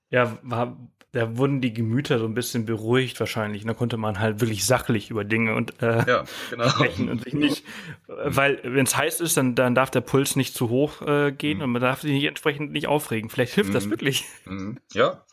Ja, 0.09 0.37
war, 0.41 0.77
da 1.11 1.37
wurden 1.37 1.61
die 1.61 1.73
Gemüter 1.73 2.19
so 2.19 2.25
ein 2.25 2.33
bisschen 2.33 2.65
beruhigt 2.65 3.19
wahrscheinlich. 3.19 3.65
da 3.65 3.73
konnte 3.73 3.97
man 3.97 4.19
halt 4.19 4.41
wirklich 4.41 4.65
sachlich 4.65 5.09
über 5.09 5.23
Dinge 5.23 5.55
und 5.55 5.81
äh, 5.81 6.05
ja, 6.07 6.25
genau. 6.49 6.69
sprechen 6.69 7.09
und 7.09 7.23
sich 7.23 7.33
nicht, 7.33 7.63
weil 8.07 8.59
wenn 8.63 8.85
es 8.85 8.95
heiß 8.95 9.21
ist, 9.21 9.37
dann, 9.37 9.55
dann 9.55 9.75
darf 9.75 9.89
der 9.89 10.01
Puls 10.01 10.35
nicht 10.35 10.53
zu 10.53 10.69
hoch 10.69 11.01
äh, 11.01 11.31
gehen 11.31 11.57
mhm. 11.57 11.63
und 11.63 11.71
man 11.71 11.81
darf 11.81 12.01
sich 12.01 12.11
nicht 12.11 12.25
entsprechend 12.25 12.71
nicht 12.71 12.87
aufregen. 12.87 13.29
Vielleicht 13.29 13.53
hilft 13.53 13.69
mhm. 13.69 13.73
das 13.73 13.89
wirklich. 13.89 14.25
Mhm. 14.45 14.79
Ja. 14.93 15.23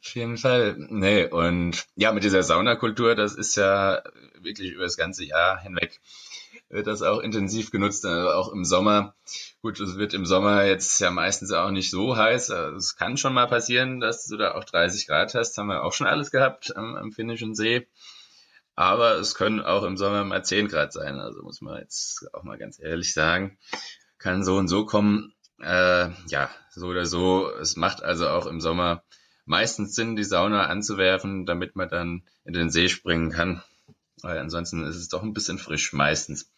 Auf 0.00 0.14
jeden 0.14 0.36
Fall. 0.36 0.76
Nee, 0.78 1.24
und 1.24 1.86
ja, 1.96 2.12
mit 2.12 2.24
dieser 2.24 2.42
Saunakultur, 2.42 3.14
das 3.14 3.34
ist 3.34 3.56
ja 3.56 4.02
wirklich 4.38 4.72
über 4.72 4.84
das 4.84 4.96
ganze 4.96 5.24
Jahr 5.24 5.60
hinweg 5.60 6.00
wird 6.74 6.88
das 6.88 7.02
auch 7.02 7.20
intensiv 7.20 7.70
genutzt, 7.70 8.04
äh, 8.04 8.08
auch 8.08 8.52
im 8.52 8.64
Sommer. 8.64 9.14
Gut, 9.62 9.78
es 9.78 9.96
wird 9.96 10.12
im 10.12 10.26
Sommer 10.26 10.64
jetzt 10.64 11.00
ja 11.00 11.12
meistens 11.12 11.52
auch 11.52 11.70
nicht 11.70 11.88
so 11.88 12.16
heiß. 12.16 12.50
Also 12.50 12.76
es 12.76 12.96
kann 12.96 13.16
schon 13.16 13.32
mal 13.32 13.46
passieren, 13.46 14.00
dass 14.00 14.26
du 14.26 14.36
da 14.36 14.54
auch 14.54 14.64
30 14.64 15.06
Grad 15.06 15.34
hast. 15.34 15.56
Haben 15.56 15.68
wir 15.68 15.84
auch 15.84 15.92
schon 15.92 16.08
alles 16.08 16.32
gehabt 16.32 16.76
am, 16.76 16.96
am 16.96 17.12
Finnischen 17.12 17.54
See. 17.54 17.86
Aber 18.74 19.12
es 19.14 19.36
können 19.36 19.60
auch 19.60 19.84
im 19.84 19.96
Sommer 19.96 20.24
mal 20.24 20.44
10 20.44 20.66
Grad 20.66 20.92
sein. 20.92 21.20
Also 21.20 21.42
muss 21.42 21.60
man 21.60 21.78
jetzt 21.78 22.26
auch 22.34 22.42
mal 22.42 22.58
ganz 22.58 22.80
ehrlich 22.80 23.14
sagen. 23.14 23.56
Kann 24.18 24.42
so 24.42 24.56
und 24.56 24.66
so 24.66 24.84
kommen. 24.84 25.32
Äh, 25.60 26.10
ja, 26.26 26.50
so 26.70 26.88
oder 26.88 27.06
so. 27.06 27.48
Es 27.60 27.76
macht 27.76 28.02
also 28.02 28.28
auch 28.28 28.46
im 28.46 28.60
Sommer 28.60 29.04
meistens 29.44 29.94
Sinn, 29.94 30.16
die 30.16 30.24
Sauna 30.24 30.66
anzuwerfen, 30.66 31.46
damit 31.46 31.76
man 31.76 31.88
dann 31.88 32.24
in 32.44 32.52
den 32.52 32.70
See 32.70 32.88
springen 32.88 33.30
kann. 33.30 33.62
Weil 34.22 34.38
ansonsten 34.38 34.82
ist 34.82 34.96
es 34.96 35.08
doch 35.08 35.22
ein 35.22 35.34
bisschen 35.34 35.58
frisch 35.58 35.92
meistens. 35.92 36.50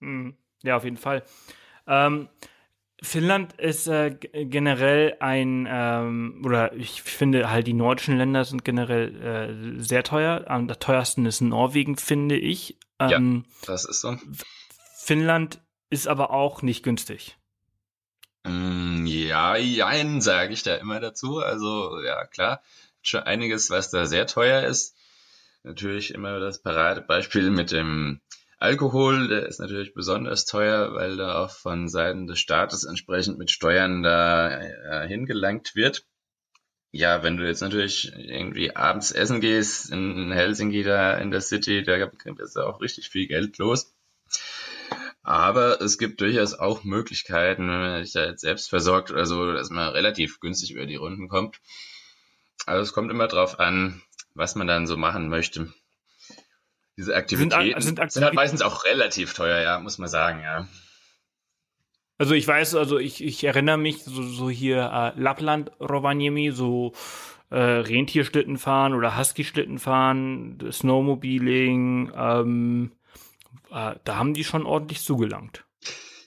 Hm, 0.00 0.36
ja, 0.62 0.76
auf 0.76 0.84
jeden 0.84 0.96
Fall. 0.96 1.22
Ähm, 1.86 2.28
Finnland 3.02 3.54
ist 3.54 3.88
äh, 3.88 4.16
generell 4.20 5.16
ein, 5.18 5.66
ähm, 5.68 6.42
oder 6.44 6.72
ich 6.74 7.02
finde 7.02 7.50
halt 7.50 7.66
die 7.66 7.72
nordischen 7.72 8.16
Länder 8.16 8.44
sind 8.44 8.64
generell 8.64 9.76
äh, 9.76 9.82
sehr 9.82 10.04
teuer. 10.04 10.44
Am 10.46 10.68
teuersten 10.68 11.26
ist 11.26 11.40
Norwegen, 11.40 11.96
finde 11.96 12.36
ich. 12.36 12.78
Ähm, 13.00 13.44
ja, 13.44 13.66
das 13.66 13.84
ist 13.84 14.02
so. 14.02 14.16
Finnland 14.96 15.60
ist 15.90 16.06
aber 16.06 16.30
auch 16.30 16.62
nicht 16.62 16.84
günstig. 16.84 17.36
Mm, 18.44 19.04
ja, 19.06 19.56
jein, 19.56 20.20
sage 20.20 20.52
ich 20.52 20.62
da 20.62 20.76
immer 20.76 21.00
dazu. 21.00 21.38
Also 21.38 22.00
ja, 22.00 22.24
klar, 22.26 22.62
schon 23.02 23.24
einiges, 23.24 23.68
was 23.70 23.90
da 23.90 24.06
sehr 24.06 24.28
teuer 24.28 24.62
ist. 24.62 24.96
Natürlich 25.64 26.14
immer 26.14 26.38
das 26.38 26.62
Paradebeispiel 26.62 27.50
mit 27.50 27.72
dem 27.72 28.20
Alkohol, 28.62 29.26
der 29.26 29.46
ist 29.46 29.58
natürlich 29.58 29.92
besonders 29.92 30.44
teuer, 30.44 30.94
weil 30.94 31.16
da 31.16 31.42
auch 31.42 31.50
von 31.50 31.88
Seiten 31.88 32.28
des 32.28 32.38
Staates 32.38 32.84
entsprechend 32.84 33.36
mit 33.36 33.50
Steuern 33.50 34.04
da 34.04 34.50
äh, 34.60 35.08
hingelangt 35.08 35.74
wird. 35.74 36.06
Ja, 36.92 37.24
wenn 37.24 37.36
du 37.36 37.44
jetzt 37.44 37.60
natürlich 37.60 38.12
irgendwie 38.14 38.76
abends 38.76 39.10
essen 39.10 39.40
gehst 39.40 39.90
in 39.90 40.30
Helsinki 40.30 40.84
da 40.84 41.14
in 41.14 41.32
der 41.32 41.40
City, 41.40 41.82
da 41.82 41.96
ist 41.96 42.56
auch 42.56 42.80
richtig 42.80 43.08
viel 43.08 43.26
Geld 43.26 43.58
los. 43.58 43.96
Aber 45.24 45.80
es 45.80 45.98
gibt 45.98 46.20
durchaus 46.20 46.54
auch 46.54 46.84
Möglichkeiten, 46.84 47.66
wenn 47.66 47.80
man 47.80 48.04
sich 48.04 48.12
da 48.12 48.26
jetzt 48.26 48.42
selbst 48.42 48.68
versorgt 48.68 49.10
oder 49.10 49.26
so, 49.26 49.52
dass 49.52 49.70
man 49.70 49.88
relativ 49.88 50.38
günstig 50.38 50.70
über 50.70 50.86
die 50.86 50.94
Runden 50.94 51.26
kommt. 51.26 51.60
Also 52.66 52.82
es 52.82 52.92
kommt 52.92 53.10
immer 53.10 53.26
drauf 53.26 53.58
an, 53.58 54.02
was 54.34 54.54
man 54.54 54.68
dann 54.68 54.86
so 54.86 54.96
machen 54.96 55.28
möchte. 55.28 55.72
Diese 56.96 57.14
Aktivitäten 57.14 57.80
sind, 57.80 57.82
sind, 57.82 58.00
Aktivitäten 58.00 58.10
sind 58.10 58.24
halt 58.24 58.34
meistens 58.34 58.62
auch 58.62 58.84
relativ 58.84 59.34
teuer, 59.34 59.60
ja, 59.60 59.80
muss 59.80 59.98
man 59.98 60.08
sagen, 60.08 60.40
ja. 60.42 60.68
Also 62.18 62.34
ich 62.34 62.46
weiß, 62.46 62.76
also 62.76 62.98
ich, 62.98 63.24
ich 63.24 63.42
erinnere 63.44 63.78
mich 63.78 64.04
so, 64.04 64.22
so 64.22 64.50
hier 64.50 64.90
äh, 64.92 65.20
Lappland, 65.20 65.72
Rovaniemi, 65.80 66.52
so 66.52 66.92
äh, 67.50 67.56
Rentierschlitten 67.56 68.58
fahren 68.58 68.94
oder 68.94 69.18
Husky-Schlitten 69.18 69.78
fahren, 69.78 70.58
Snowmobiling, 70.70 72.12
ähm, 72.14 72.92
äh, 73.70 73.94
da 74.04 74.16
haben 74.16 74.34
die 74.34 74.44
schon 74.44 74.66
ordentlich 74.66 75.02
zugelangt. 75.02 75.64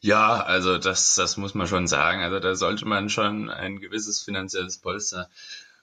Ja, 0.01 0.43
also 0.43 0.77
das, 0.77 1.15
das 1.15 1.37
muss 1.37 1.55
man 1.55 1.67
schon 1.67 1.87
sagen. 1.87 2.21
Also 2.21 2.39
da 2.39 2.55
sollte 2.55 2.85
man 2.85 3.09
schon 3.09 3.49
ein 3.49 3.79
gewisses 3.79 4.21
finanzielles 4.21 4.79
Polster 4.79 5.29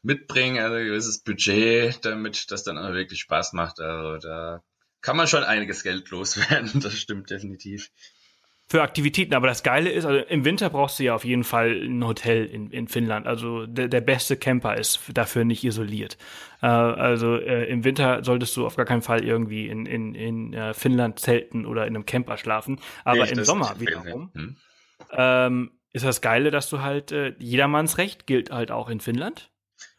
mitbringen, 0.02 0.62
also 0.62 0.76
ein 0.76 0.84
gewisses 0.84 1.18
Budget, 1.18 2.04
damit 2.04 2.50
das 2.50 2.62
dann 2.64 2.78
auch 2.78 2.92
wirklich 2.92 3.20
Spaß 3.20 3.52
macht. 3.52 3.80
Also 3.80 4.18
da 4.18 4.62
kann 5.02 5.16
man 5.16 5.26
schon 5.26 5.44
einiges 5.44 5.82
Geld 5.82 6.08
loswerden, 6.10 6.70
das 6.80 6.98
stimmt 6.98 7.30
definitiv. 7.30 7.90
Für 8.68 8.80
Aktivitäten, 8.80 9.34
aber 9.34 9.48
das 9.48 9.62
Geile 9.62 9.90
ist, 9.90 10.06
also 10.06 10.20
im 10.20 10.46
Winter 10.46 10.70
brauchst 10.70 10.98
du 10.98 11.02
ja 11.02 11.14
auf 11.14 11.26
jeden 11.26 11.44
Fall 11.44 11.72
ein 11.72 12.06
Hotel 12.06 12.46
in, 12.46 12.70
in 12.70 12.88
Finnland. 12.88 13.26
Also 13.26 13.66
der, 13.66 13.88
der 13.88 14.00
beste 14.00 14.38
Camper 14.38 14.78
ist 14.78 15.00
dafür 15.12 15.44
nicht 15.44 15.62
isoliert. 15.62 16.16
Äh, 16.62 16.66
also 16.68 17.36
äh, 17.36 17.64
im 17.64 17.84
Winter 17.84 18.24
solltest 18.24 18.56
du 18.56 18.64
auf 18.64 18.76
gar 18.76 18.86
keinen 18.86 19.02
Fall 19.02 19.24
irgendwie 19.24 19.68
in, 19.68 19.84
in, 19.84 20.14
in 20.14 20.54
äh, 20.54 20.72
Finnland 20.72 21.18
zelten 21.18 21.66
oder 21.66 21.86
in 21.86 21.94
einem 21.94 22.06
Camper 22.06 22.38
schlafen. 22.38 22.80
Aber 23.04 23.24
nee, 23.24 23.32
im 23.32 23.44
Sommer 23.44 23.78
wiederum 23.78 24.30
hm. 24.34 24.56
ähm, 25.10 25.70
ist 25.92 26.06
das 26.06 26.22
Geile, 26.22 26.50
dass 26.50 26.70
du 26.70 26.80
halt 26.80 27.12
äh, 27.12 27.34
jedermanns 27.38 27.98
Recht 27.98 28.26
gilt 28.26 28.50
halt 28.50 28.70
auch 28.70 28.88
in 28.88 29.00
Finnland. 29.00 29.51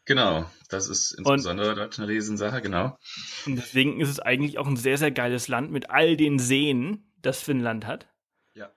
Genau, 0.06 0.50
das 0.68 0.88
ist 0.88 1.12
insbesondere 1.12 1.70
und, 1.70 1.76
dort 1.76 1.98
eine 1.98 2.08
Riesensache, 2.08 2.60
genau. 2.60 2.98
Und 3.46 3.56
deswegen 3.56 4.00
ist 4.00 4.10
es 4.10 4.20
eigentlich 4.20 4.58
auch 4.58 4.66
ein 4.66 4.76
sehr, 4.76 4.98
sehr 4.98 5.10
geiles 5.10 5.48
Land 5.48 5.70
mit 5.70 5.90
all 5.90 6.16
den 6.16 6.38
Seen, 6.38 7.10
das 7.22 7.40
Finnland 7.40 7.86
hat. 7.86 8.06
Ja. 8.54 8.70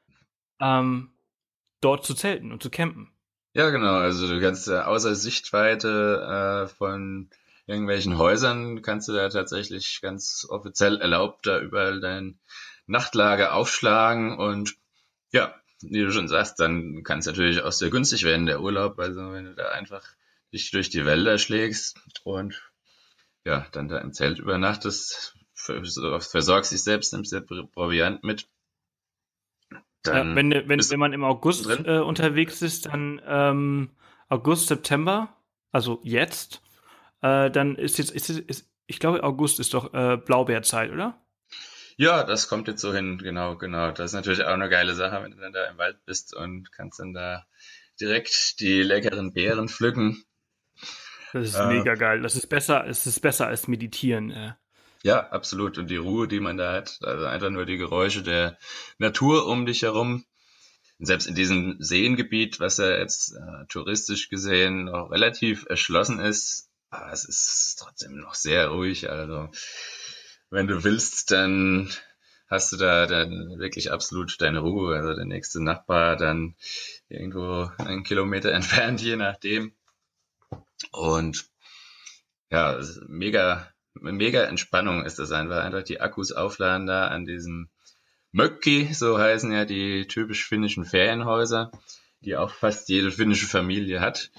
Ähm, 0.61 1.11
dort 1.81 2.05
zu 2.05 2.13
zelten 2.13 2.51
und 2.51 2.63
zu 2.63 2.69
campen. 2.69 3.11
Ja, 3.53 3.69
genau. 3.71 3.95
Also 3.95 4.27
du 4.27 4.39
kannst 4.39 4.67
äh, 4.67 4.77
außer 4.77 5.15
Sichtweite 5.15 6.67
äh, 6.67 6.73
von 6.73 7.29
irgendwelchen 7.65 8.17
Häusern 8.17 8.81
kannst 8.81 9.09
du 9.09 9.13
da 9.13 9.27
tatsächlich 9.29 9.99
ganz 10.01 10.47
offiziell 10.49 11.01
erlaubt 11.01 11.45
da 11.45 11.59
überall 11.59 11.99
dein 11.99 12.39
Nachtlager 12.85 13.53
aufschlagen 13.53 14.37
und 14.37 14.75
ja, 15.31 15.53
wie 15.81 15.99
du 15.99 16.11
schon 16.11 16.29
sagst, 16.29 16.59
dann 16.59 17.03
kann 17.03 17.19
es 17.19 17.25
natürlich 17.25 17.61
auch 17.61 17.73
sehr 17.73 17.89
günstig 17.89 18.23
werden, 18.23 18.45
der 18.45 18.61
Urlaub. 18.61 18.97
Also 18.99 19.33
wenn 19.33 19.45
du 19.45 19.53
da 19.53 19.69
einfach 19.69 20.03
dich 20.53 20.71
durch 20.71 20.89
die 20.89 21.05
Wälder 21.05 21.37
schlägst 21.37 21.99
und 22.23 22.71
ja, 23.45 23.67
dann 23.71 23.87
da 23.87 23.99
im 23.99 24.13
Zelt 24.13 24.39
übernachtest, 24.39 25.35
versorgst 25.53 26.71
dich 26.71 26.83
selbst, 26.83 27.13
nimmst 27.13 27.31
dir 27.31 27.41
Proviant 27.41 28.23
mit. 28.23 28.47
Dann 30.03 30.29
ja, 30.29 30.35
wenn, 30.35 30.51
wenn, 30.51 30.79
wenn 30.79 30.99
man 30.99 31.13
im 31.13 31.23
August 31.23 31.67
äh, 31.69 31.99
unterwegs 31.99 32.61
ist, 32.61 32.87
dann 32.87 33.21
ähm, 33.25 33.91
August, 34.29 34.67
September, 34.67 35.35
also 35.71 35.99
jetzt, 36.03 36.61
äh, 37.21 37.49
dann 37.49 37.75
ist 37.75 37.97
jetzt, 37.97 38.11
ist, 38.11 38.29
ist, 38.29 38.69
ich 38.85 38.99
glaube, 38.99 39.23
August 39.23 39.59
ist 39.59 39.73
doch 39.73 39.93
äh, 39.93 40.17
Blaubeerzeit, 40.17 40.91
oder? 40.91 41.21
Ja, 41.97 42.23
das 42.23 42.47
kommt 42.47 42.67
jetzt 42.67 42.81
so 42.81 42.93
hin, 42.93 43.17
genau, 43.17 43.57
genau. 43.57 43.91
Das 43.91 44.11
ist 44.11 44.13
natürlich 44.13 44.43
auch 44.43 44.53
eine 44.53 44.69
geile 44.69 44.93
Sache, 44.93 45.23
wenn 45.23 45.31
du 45.31 45.37
dann 45.37 45.51
da 45.51 45.65
im 45.65 45.77
Wald 45.77 45.97
bist 46.05 46.35
und 46.35 46.71
kannst 46.71 46.99
dann 46.99 47.13
da 47.13 47.47
direkt 47.99 48.59
die 48.59 48.83
leckeren 48.83 49.33
Beeren 49.33 49.67
pflücken. 49.67 50.23
Das 51.33 51.49
ist 51.49 51.55
äh, 51.55 51.67
mega 51.67 51.95
geil. 51.95 52.21
Das 52.21 52.35
ist 52.35 52.47
besser, 52.47 52.85
es 52.87 53.05
ist 53.05 53.21
besser 53.21 53.47
als 53.47 53.67
meditieren. 53.67 54.31
Äh. 54.31 54.53
Ja, 55.03 55.29
absolut. 55.29 55.77
Und 55.77 55.89
die 55.89 55.97
Ruhe, 55.97 56.27
die 56.27 56.39
man 56.39 56.57
da 56.57 56.73
hat, 56.73 56.99
also 57.01 57.25
einfach 57.25 57.49
nur 57.49 57.65
die 57.65 57.77
Geräusche 57.77 58.23
der 58.23 58.57
Natur 58.97 59.47
um 59.47 59.65
dich 59.65 59.83
herum. 59.83 60.25
Und 60.99 61.05
selbst 61.05 61.27
in 61.27 61.35
diesem 61.35 61.75
Seengebiet, 61.79 62.59
was 62.59 62.77
ja 62.77 62.89
jetzt 62.97 63.33
äh, 63.35 63.65
touristisch 63.69 64.29
gesehen 64.29 64.85
noch 64.85 65.11
relativ 65.11 65.65
erschlossen 65.69 66.19
ist, 66.19 66.69
aber 66.89 67.11
es 67.11 67.25
ist 67.25 67.77
trotzdem 67.79 68.17
noch 68.17 68.33
sehr 68.33 68.69
ruhig. 68.69 69.09
Also 69.09 69.49
wenn 70.49 70.67
du 70.67 70.83
willst, 70.83 71.31
dann 71.31 71.91
hast 72.47 72.71
du 72.71 72.77
da 72.77 73.05
dann 73.05 73.59
wirklich 73.59 73.91
absolut 73.91 74.41
deine 74.41 74.59
Ruhe. 74.59 74.95
Also 74.95 75.13
der 75.13 75.25
nächste 75.25 75.61
Nachbar 75.61 76.15
dann 76.15 76.55
irgendwo 77.09 77.69
einen 77.77 78.03
Kilometer 78.03 78.51
entfernt, 78.51 79.01
je 79.01 79.17
nachdem. 79.17 79.73
Und 80.91 81.45
ja, 82.49 82.79
mega, 83.07 83.71
mega 83.93 84.43
Entspannung 84.43 85.05
ist 85.05 85.19
das 85.19 85.31
einfach. 85.31 85.63
Einfach 85.63 85.83
die 85.83 86.01
Akkus 86.01 86.31
aufladen 86.31 86.87
da 86.87 87.07
an 87.07 87.25
diesem 87.25 87.69
Möcki, 88.31 88.93
so 88.93 89.17
heißen 89.17 89.51
ja 89.51 89.65
die 89.65 90.07
typisch 90.07 90.45
finnischen 90.47 90.85
Ferienhäuser, 90.85 91.71
die 92.21 92.35
auch 92.35 92.51
fast 92.51 92.89
jede 92.89 93.11
finnische 93.11 93.47
Familie 93.47 93.99
hat 93.99 94.31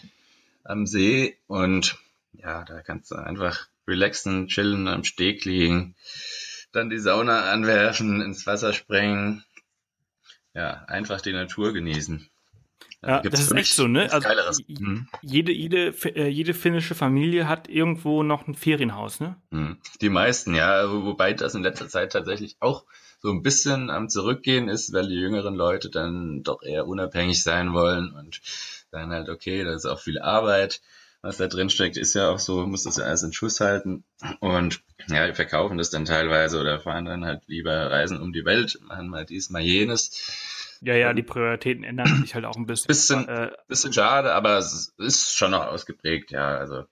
am 0.65 0.87
See. 0.87 1.37
Und 1.47 1.99
ja, 2.33 2.65
da 2.65 2.83
kannst 2.83 3.11
du 3.11 3.17
einfach 3.17 3.67
relaxen, 3.87 4.49
chillen, 4.49 4.87
am 4.89 5.05
Steg 5.05 5.45
liegen, 5.45 5.97
dann 6.73 6.91
die 6.91 6.99
Sauna 6.99 7.51
anwerfen, 7.51 8.21
ins 8.21 8.47
Wasser 8.47 8.73
springen. 8.73 9.45
Ja, 10.55 10.85
einfach 10.87 11.21
die 11.21 11.33
Natur 11.33 11.73
genießen. 11.73 12.29
Ja, 13.01 13.23
das 13.23 13.41
ist 13.41 13.53
echt 13.53 13.75
so, 13.75 13.87
ne? 13.87 14.11
Also 14.13 14.29
mhm. 14.67 15.09
jede, 15.23 15.53
jede, 15.53 15.95
äh, 16.17 16.29
jede 16.29 16.53
finnische 16.53 16.97
Familie 16.97 17.49
hat 17.49 17.69
irgendwo 17.69 18.25
noch 18.25 18.49
ein 18.49 18.55
Ferienhaus, 18.55 19.21
ne? 19.21 19.37
Mhm. 19.51 19.77
Die 20.01 20.09
meisten, 20.09 20.55
ja, 20.55 20.91
wobei 20.91 21.33
das 21.33 21.55
in 21.55 21.63
letzter 21.63 21.89
Zeit 21.89 22.13
tatsächlich 22.13 22.57
auch 22.59 22.85
so 23.21 23.31
ein 23.31 23.43
bisschen 23.43 23.91
am 23.91 24.09
Zurückgehen 24.09 24.69
ist, 24.69 24.93
weil 24.93 25.09
die 25.09 25.15
jüngeren 25.15 25.55
Leute 25.55 25.91
dann 25.91 26.43
doch 26.43 26.63
eher 26.63 26.87
unabhängig 26.87 27.43
sein 27.43 27.73
wollen 27.73 28.13
und 28.13 28.41
dann 28.91 29.11
halt, 29.11 29.29
okay, 29.29 29.63
das 29.65 29.85
ist 29.85 29.91
auch 29.91 30.01
viel 30.01 30.19
Arbeit, 30.19 30.81
was 31.21 31.37
da 31.37 31.47
drin 31.47 31.71
steckt, 31.71 31.97
ist 31.97 32.15
ja 32.15 32.31
auch 32.31 32.39
so, 32.39 32.67
muss 32.67 32.85
das 32.85 32.97
ja 32.97 33.05
alles 33.05 33.23
in 33.23 33.33
Schuss 33.33 33.61
halten 33.61 34.05
und 34.41 34.81
ja, 35.09 35.27
wir 35.27 35.35
verkaufen 35.35 35.79
das 35.79 35.91
dann 35.91 36.05
teilweise 36.05 36.61
oder 36.61 36.81
fahren 36.81 37.05
dann 37.05 37.25
halt 37.25 37.43
lieber 37.47 37.91
Reisen 37.91 38.21
um 38.21 38.33
die 38.33 38.45
Welt, 38.45 38.79
machen 38.83 39.09
mal 39.09 39.25
dies, 39.25 39.51
mal 39.51 39.63
jenes. 39.63 40.11
Ja, 40.81 40.95
ja, 40.95 41.13
die 41.13 41.23
Prioritäten 41.23 41.85
ändern 41.85 42.21
sich 42.21 42.35
halt 42.35 42.45
auch 42.45 42.57
ein 42.57 42.67
bisschen. 42.67 42.89
Bisschen, 42.89 43.29
äh, 43.29 43.51
bisschen 43.67 43.93
schade, 43.93 44.33
aber 44.35 44.59
es 44.59 44.95
ist 44.99 45.37
schon 45.37 45.51
noch 45.51 45.67
ausgeprägt, 45.67 46.31
ja, 46.31 46.57
also 46.57 46.85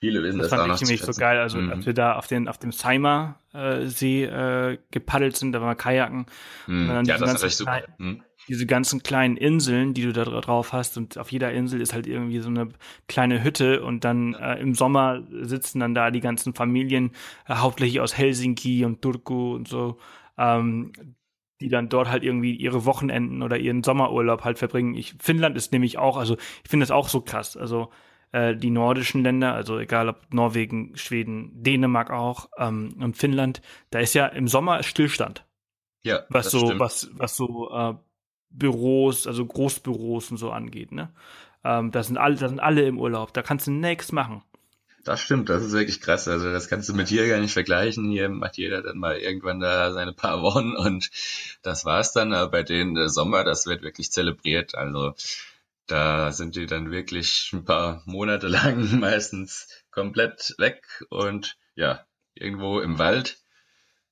Viele 0.00 0.22
wissen 0.22 0.38
das, 0.38 0.48
das 0.48 0.58
fand 0.58 0.74
ich 0.74 0.80
nämlich 0.80 1.02
so 1.02 1.12
geil. 1.12 1.38
Also 1.38 1.58
mhm. 1.58 1.72
als 1.72 1.84
wir 1.86 1.92
da 1.92 2.16
auf 2.16 2.26
den 2.26 2.48
auf 2.48 2.56
dem 2.56 2.72
Seimer 2.72 3.38
äh, 3.52 3.84
See 3.86 4.24
äh, 4.24 4.78
gepaddelt 4.90 5.36
sind, 5.36 5.52
da 5.52 5.60
war 5.60 5.74
Kajaken. 5.74 6.24
Mhm. 6.66 7.02
ja, 7.04 7.18
das 7.18 7.34
ist 7.34 7.42
echt 7.42 7.56
super. 7.58 7.82
Mhm. 7.98 8.22
Diese 8.48 8.64
ganzen 8.64 9.02
kleinen 9.02 9.36
Inseln, 9.36 9.92
die 9.92 10.02
du 10.02 10.12
da 10.12 10.24
drauf 10.24 10.72
hast, 10.72 10.96
und 10.96 11.18
auf 11.18 11.30
jeder 11.30 11.52
Insel 11.52 11.82
ist 11.82 11.92
halt 11.92 12.06
irgendwie 12.06 12.40
so 12.40 12.48
eine 12.48 12.70
kleine 13.06 13.44
Hütte 13.44 13.82
und 13.82 14.02
dann 14.02 14.32
äh, 14.34 14.58
im 14.58 14.74
Sommer 14.74 15.22
sitzen 15.42 15.80
dann 15.80 15.94
da 15.94 16.10
die 16.10 16.20
ganzen 16.20 16.54
Familien, 16.54 17.12
äh, 17.46 17.56
hauptsächlich 17.56 18.00
aus 18.00 18.16
Helsinki 18.16 18.86
und 18.86 19.02
Turku 19.02 19.54
und 19.54 19.68
so, 19.68 19.98
ähm, 20.38 20.92
die 21.60 21.68
dann 21.68 21.88
dort 21.88 22.08
halt 22.08 22.24
irgendwie 22.24 22.54
ihre 22.54 22.84
Wochenenden 22.84 23.42
oder 23.42 23.58
ihren 23.58 23.82
Sommerurlaub 23.82 24.44
halt 24.44 24.58
verbringen. 24.58 24.94
Ich, 24.94 25.14
Finnland 25.20 25.56
ist 25.56 25.72
nämlich 25.72 25.98
auch, 25.98 26.16
also 26.16 26.36
ich 26.62 26.70
finde 26.70 26.84
das 26.84 26.90
auch 26.90 27.08
so 27.08 27.20
krass. 27.20 27.56
Also 27.56 27.90
äh, 28.32 28.56
die 28.56 28.70
nordischen 28.70 29.22
Länder, 29.22 29.54
also 29.54 29.78
egal 29.78 30.08
ob 30.08 30.32
Norwegen, 30.32 30.96
Schweden, 30.96 31.50
Dänemark 31.62 32.10
auch 32.10 32.48
ähm, 32.58 32.94
und 33.00 33.16
Finnland, 33.16 33.60
da 33.90 33.98
ist 34.00 34.14
ja 34.14 34.26
im 34.26 34.48
Sommer 34.48 34.82
Stillstand. 34.82 35.44
Ja. 36.02 36.20
Was 36.30 36.50
so, 36.50 36.60
stimmt. 36.60 36.80
was, 36.80 37.10
was 37.12 37.36
so 37.36 37.70
äh, 37.72 37.94
Büros, 38.50 39.26
also 39.26 39.44
Großbüros 39.44 40.30
und 40.30 40.36
so 40.38 40.50
angeht, 40.50 40.92
ne? 40.92 41.12
Ähm, 41.62 41.90
da 41.90 42.02
sind 42.02 42.16
alle, 42.16 42.36
da 42.36 42.48
sind 42.48 42.60
alle 42.60 42.82
im 42.82 42.98
Urlaub, 42.98 43.34
da 43.34 43.42
kannst 43.42 43.66
du 43.66 43.70
nichts 43.70 44.12
machen. 44.12 44.42
Das 45.04 45.20
stimmt, 45.20 45.48
das 45.48 45.62
ist 45.62 45.72
wirklich 45.72 46.00
krass. 46.00 46.28
Also 46.28 46.52
das 46.52 46.68
kannst 46.68 46.88
du 46.88 46.94
mit 46.94 47.08
hier 47.08 47.26
gar 47.26 47.40
nicht 47.40 47.52
vergleichen. 47.52 48.10
Hier 48.10 48.28
macht 48.28 48.58
jeder 48.58 48.82
dann 48.82 48.98
mal 48.98 49.16
irgendwann 49.16 49.60
da 49.60 49.92
seine 49.92 50.12
paar 50.12 50.42
Wochen 50.42 50.76
und 50.76 51.10
das 51.62 51.84
war's 51.84 52.12
dann. 52.12 52.34
Aber 52.34 52.50
bei 52.50 52.62
denen 52.62 52.94
der 52.94 53.08
Sommer, 53.08 53.44
das 53.44 53.66
wird 53.66 53.82
wirklich 53.82 54.12
zelebriert. 54.12 54.74
Also 54.74 55.14
da 55.86 56.32
sind 56.32 56.54
die 56.56 56.66
dann 56.66 56.90
wirklich 56.90 57.50
ein 57.52 57.64
paar 57.64 58.02
Monate 58.04 58.48
lang 58.48 59.00
meistens 59.00 59.68
komplett 59.90 60.54
weg 60.58 61.04
und 61.08 61.56
ja, 61.74 62.04
irgendwo 62.34 62.80
im 62.80 62.98
Wald 62.98 63.38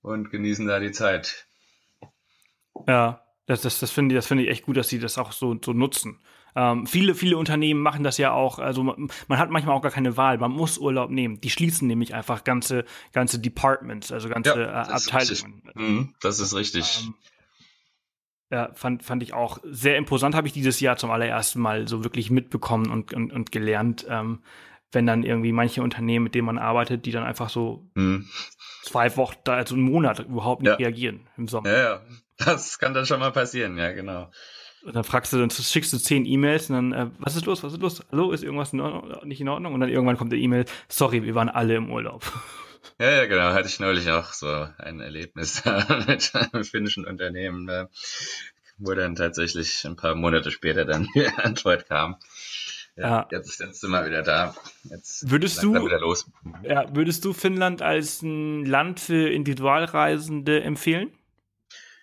und 0.03 0.31
genießen 0.31 0.67
da 0.67 0.81
die 0.81 0.93
Zeit. 0.93 1.47
Ja, 2.87 3.23
das, 3.47 3.63
das, 3.63 3.79
das 3.81 3.91
finde 3.91 4.15
ich, 4.15 4.19
das 4.19 4.27
finde 4.27 4.45
ich 4.45 4.51
echt 4.51 4.65
gut, 4.65 4.77
dass 4.77 4.89
sie 4.89 4.99
das 4.99 5.19
auch 5.19 5.33
so, 5.33 5.59
so 5.63 5.73
nutzen. 5.73 6.21
Ähm, 6.59 6.89
viele, 6.89 7.15
viele 7.15 7.37
Unternehmen 7.37 7.81
machen 7.81 8.03
das 8.03 8.19
ja 8.19 8.33
auch, 8.33 8.59
also 8.59 8.83
man, 8.83 9.09
man, 9.29 9.39
hat 9.39 9.49
manchmal 9.49 9.77
auch 9.77 9.81
gar 9.83 9.93
keine 9.93 10.17
Wahl, 10.17 10.39
man 10.39 10.51
muss 10.51 10.77
Urlaub 10.77 11.09
nehmen. 11.09 11.41
Die 11.41 11.51
schließen 11.51 11.87
nämlich 11.87 12.15
einfach 12.15 12.43
ganze, 12.43 12.85
ganze 13.13 13.39
Departments, 13.39 14.11
also 14.11 14.29
ganze 14.29 14.63
ja, 14.63 14.83
äh, 14.83 14.89
Abteilungen. 14.89 15.63
Ist 15.65 15.77
mhm, 15.77 16.15
das 16.21 16.41
ist 16.41 16.57
richtig. 16.57 17.05
Ähm, 17.05 17.15
ja, 18.51 18.71
fand, 18.75 19.05
fand 19.05 19.23
ich 19.23 19.35
auch 19.35 19.59
sehr 19.63 19.97
imposant, 19.97 20.35
habe 20.35 20.49
ich 20.49 20.53
dieses 20.53 20.81
Jahr 20.81 20.97
zum 20.97 21.13
allerersten 21.13 21.61
Mal 21.61 21.87
so 21.87 22.03
wirklich 22.03 22.29
mitbekommen 22.29 22.91
und, 22.91 23.13
und, 23.15 23.33
und 23.33 23.53
gelernt, 23.53 24.05
ähm, 24.09 24.43
wenn 24.91 25.07
dann 25.07 25.23
irgendwie 25.23 25.53
manche 25.53 25.81
Unternehmen, 25.81 26.25
mit 26.25 26.35
denen 26.35 26.47
man 26.47 26.59
arbeitet, 26.59 27.07
die 27.07 27.13
dann 27.13 27.23
einfach 27.23 27.51
so 27.51 27.89
hm. 27.95 28.29
zwei 28.83 29.17
Wochen, 29.17 29.37
also 29.45 29.77
einen 29.77 29.85
Monat 29.85 30.19
überhaupt 30.27 30.63
nicht 30.63 30.71
ja. 30.71 30.77
reagieren 30.77 31.29
im 31.37 31.47
Sommer. 31.47 31.71
Ja, 31.71 31.79
ja, 31.79 32.03
das 32.39 32.81
kann 32.81 32.95
dann 32.95 33.07
schon 33.07 33.21
mal 33.21 33.31
passieren, 33.31 33.79
ja, 33.79 33.93
genau. 33.93 34.33
Und 34.85 34.95
dann 34.95 35.05
fragst 35.05 35.33
du, 35.33 35.39
dann 35.39 35.51
schickst 35.51 35.93
du 35.93 35.99
zehn 35.99 36.25
E-Mails 36.25 36.71
und 36.71 36.77
dann, 36.77 36.93
äh, 36.93 37.11
was 37.19 37.37
ist 37.37 37.47
los, 37.47 37.63
was 37.63 37.73
ist 37.73 37.81
los? 37.81 38.03
Hallo, 38.13 38.31
ist 38.31 38.45
irgendwas 38.45 38.73
in 38.73 38.83
nicht 39.25 39.41
in 39.41 39.49
Ordnung? 39.49 39.75
Und 39.75 39.81
dann 39.81 39.91
irgendwann 39.91 40.17
kommt 40.17 40.33
der 40.33 40.39
E-Mail, 40.39 40.67
sorry, 40.89 41.25
wir 41.25 41.35
waren 41.35 41.49
alle 41.49 41.77
im 41.77 41.91
Urlaub. 41.91 42.31
Ja, 43.01 43.11
ja, 43.11 43.27
genau. 43.27 43.53
Hatte 43.53 43.69
ich 43.69 43.79
neulich 43.79 44.11
auch 44.11 44.33
so 44.33 44.67
ein 44.79 45.01
Erlebnis 45.01 45.63
mit 46.07 46.33
einem 46.35 46.65
finnischen 46.65 47.05
Unternehmen, 47.05 47.89
wo 48.79 48.95
dann 48.95 49.15
tatsächlich 49.15 49.85
ein 49.85 49.95
paar 49.95 50.15
Monate 50.15 50.51
später 50.51 50.85
dann 50.85 51.07
die 51.15 51.27
Antwort 51.37 51.89
kam. 51.89 52.17
Ja, 52.97 53.09
ja. 53.09 53.29
Jetzt, 53.31 53.61
jetzt 53.61 53.81
sind 53.81 53.91
wir 53.91 54.05
wieder 54.05 54.23
da. 54.23 54.55
Jetzt 54.85 55.31
würdest 55.31 55.63
du, 55.63 55.75
wieder 55.75 56.01
los. 56.01 56.29
Ja, 56.63 56.93
würdest 56.95 57.25
du 57.25 57.33
Finnland 57.33 57.83
als 57.83 58.23
ein 58.23 58.65
Land 58.65 58.99
für 58.99 59.29
Individualreisende 59.29 60.63
empfehlen? 60.63 61.13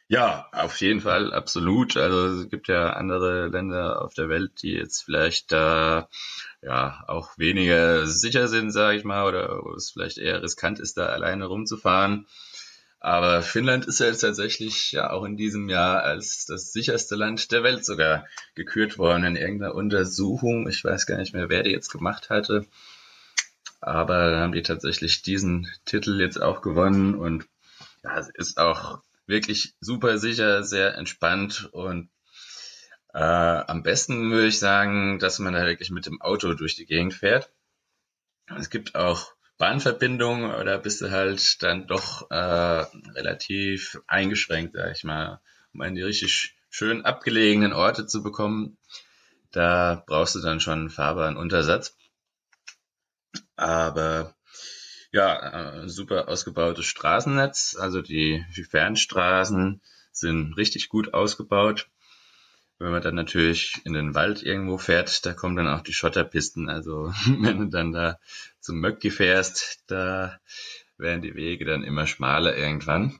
Ja, 0.08 0.48
auf 0.52 0.82
jeden 0.82 1.02
Fall, 1.02 1.34
absolut. 1.34 1.98
Also 1.98 2.42
es 2.42 2.50
gibt 2.50 2.68
ja 2.68 2.92
andere 2.94 3.48
Länder 3.48 4.04
auf 4.04 4.14
der 4.14 4.30
Welt, 4.30 4.62
die 4.62 4.74
jetzt 4.74 5.02
vielleicht 5.02 5.52
da 5.52 6.08
ja 6.62 7.04
auch 7.08 7.38
weniger 7.40 8.06
sicher 8.06 8.48
sind, 8.48 8.72
sage 8.72 8.98
ich 8.98 9.04
mal, 9.04 9.26
oder 9.28 9.64
wo 9.64 9.74
es 9.74 9.92
vielleicht 9.92 10.20
eher 10.20 10.44
riskant 10.44 10.80
ist, 10.80 10.98
da 10.98 11.08
alleine 11.08 11.46
rumzufahren. 11.46 12.28
Aber 13.00 13.42
Finnland 13.42 13.86
ist 13.86 14.00
ja 14.00 14.08
jetzt 14.08 14.22
tatsächlich 14.22 14.92
ja 14.92 15.12
auch 15.12 15.24
in 15.26 15.38
diesem 15.38 15.70
Jahr 15.70 16.04
als 16.04 16.46
das 16.46 16.72
sicherste 16.72 17.16
Land 17.16 17.52
der 17.52 17.64
Welt 17.64 17.84
sogar 17.86 18.26
gekürt 18.56 18.98
worden 19.00 19.24
in 19.26 19.36
irgendeiner 19.36 19.76
Untersuchung. 19.76 20.68
Ich 20.68 20.84
weiß 20.84 21.08
gar 21.08 21.18
nicht 21.18 21.34
mehr, 21.34 21.50
wer 21.50 21.64
die 21.64 21.72
jetzt 21.72 21.90
gemacht 21.92 22.30
hatte. 22.30 22.66
Aber 23.82 24.32
da 24.32 24.40
haben 24.40 24.54
die 24.54 24.64
tatsächlich 24.64 25.22
diesen 25.24 25.68
Titel 25.86 26.20
jetzt 26.20 26.42
auch 26.42 26.62
gewonnen 26.62 27.16
und 27.16 27.48
ja, 28.04 28.18
es 28.18 28.30
ist 28.30 28.58
auch 28.60 29.00
wirklich 29.28 29.76
super 29.80 30.18
sicher, 30.18 30.64
sehr 30.64 30.96
entspannt 30.96 31.70
und 31.72 32.10
äh, 33.14 33.20
am 33.20 33.82
besten 33.82 34.32
würde 34.32 34.48
ich 34.48 34.60
sagen, 34.60 35.20
dass 35.20 35.40
man 35.40 35.54
da 35.54 35.66
wirklich 35.66 35.90
mit 35.90 36.06
dem 36.06 36.22
Auto 36.22 36.54
durch 36.54 36.76
die 36.76 36.86
Gegend 36.86 37.14
fährt. 37.14 37.50
Es 38.58 38.70
gibt 38.70 38.96
auch 38.96 39.32
Bahnverbindungen 39.58 40.54
oder 40.54 40.78
bist 40.78 41.02
du 41.02 41.12
halt 41.12 41.64
dann 41.64 41.88
doch 41.88 42.30
äh, 42.30 42.36
relativ 42.36 44.00
eingeschränkt, 44.08 44.76
sag 44.76 44.92
ich 44.92 45.04
mal, 45.06 45.40
um 45.74 45.82
an 45.82 45.96
die 45.96 46.02
richtig 46.02 46.56
schön 46.70 47.06
abgelegenen 47.06 47.72
Orte 47.72 48.06
zu 48.06 48.22
bekommen. 48.22 48.78
Da 49.52 50.04
brauchst 50.06 50.36
du 50.36 50.42
dann 50.42 50.60
schon 50.60 50.80
einen 50.80 50.90
fahrbaren 50.90 51.38
Untersatz. 51.38 51.96
Aber 53.56 54.35
ja, 55.16 55.84
äh, 55.84 55.88
super 55.88 56.28
ausgebautes 56.28 56.86
Straßennetz. 56.86 57.78
Also 57.80 58.02
die, 58.02 58.46
die 58.58 58.66
Fernstraßen 58.66 59.80
sind 60.12 60.58
richtig 60.58 60.90
gut 60.90 61.14
ausgebaut. 61.14 61.88
Wenn 62.80 62.92
man 62.92 63.02
dann 63.02 63.16
natürlich 63.16 63.80
in 63.86 63.94
den 63.94 64.14
Wald 64.14 64.44
irgendwo 64.44 64.78
fährt, 64.78 65.26
da 65.26 65.34
kommen 65.34 65.56
dann 65.56 65.70
auch 65.70 65.80
die 65.80 65.94
Schotterpisten. 65.94 66.68
Also 66.68 67.14
wenn 67.28 67.60
du 67.60 67.66
dann 67.68 67.94
da 67.94 68.20
zum 68.60 68.82
Möcki 68.82 69.10
fährst, 69.10 69.84
da 69.88 70.38
werden 70.98 71.22
die 71.22 71.36
Wege 71.36 71.64
dann 71.64 71.84
immer 71.84 72.08
schmaler 72.08 72.58
irgendwann. 72.58 73.18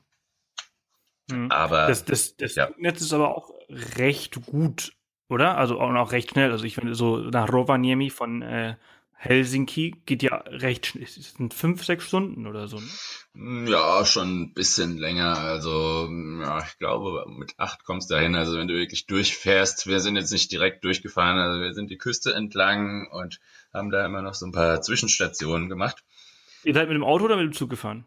Mhm. 1.30 1.50
Aber 1.50 1.86
das, 1.86 2.04
das, 2.04 2.36
das 2.36 2.56
ja. 2.56 2.68
Netz 2.76 3.00
ist 3.00 3.14
aber 3.14 3.34
auch 3.34 3.52
recht 3.70 4.44
gut, 4.44 4.92
oder? 5.30 5.56
Also 5.56 5.80
auch, 5.80 5.94
auch 5.94 6.12
recht 6.12 6.32
schnell. 6.32 6.52
Also 6.52 6.64
ich 6.64 6.74
finde 6.74 6.94
so 6.94 7.16
nach 7.16 7.50
Rovaniemi 7.50 8.10
von 8.10 8.42
äh, 8.42 8.76
Helsinki 9.18 9.96
geht 10.04 10.22
ja 10.22 10.36
recht 10.46 10.86
schnell. 10.86 11.04
Es 11.04 11.14
sind 11.14 11.54
fünf, 11.54 11.84
sechs 11.84 12.06
Stunden 12.06 12.46
oder 12.46 12.68
so, 12.68 12.78
ne? 12.78 13.70
Ja, 13.70 14.04
schon 14.04 14.42
ein 14.42 14.54
bisschen 14.54 14.98
länger. 14.98 15.38
Also, 15.38 16.08
ja, 16.40 16.58
ich 16.64 16.78
glaube, 16.78 17.24
mit 17.28 17.54
acht 17.56 17.84
kommst 17.84 18.10
du 18.10 18.14
dahin. 18.14 18.34
Also, 18.34 18.56
wenn 18.58 18.68
du 18.68 18.74
wirklich 18.74 19.06
durchfährst, 19.06 19.86
wir 19.86 20.00
sind 20.00 20.16
jetzt 20.16 20.32
nicht 20.32 20.52
direkt 20.52 20.84
durchgefahren, 20.84 21.38
also 21.38 21.60
wir 21.60 21.74
sind 21.74 21.90
die 21.90 21.98
Küste 21.98 22.34
entlang 22.34 23.08
und 23.10 23.40
haben 23.72 23.90
da 23.90 24.04
immer 24.04 24.22
noch 24.22 24.34
so 24.34 24.46
ein 24.46 24.52
paar 24.52 24.80
Zwischenstationen 24.82 25.68
gemacht. 25.68 26.04
Ihr 26.64 26.74
seid 26.74 26.88
mit 26.88 26.96
dem 26.96 27.04
Auto 27.04 27.24
oder 27.24 27.36
mit 27.36 27.46
dem 27.46 27.52
Zug 27.52 27.70
gefahren? 27.70 28.04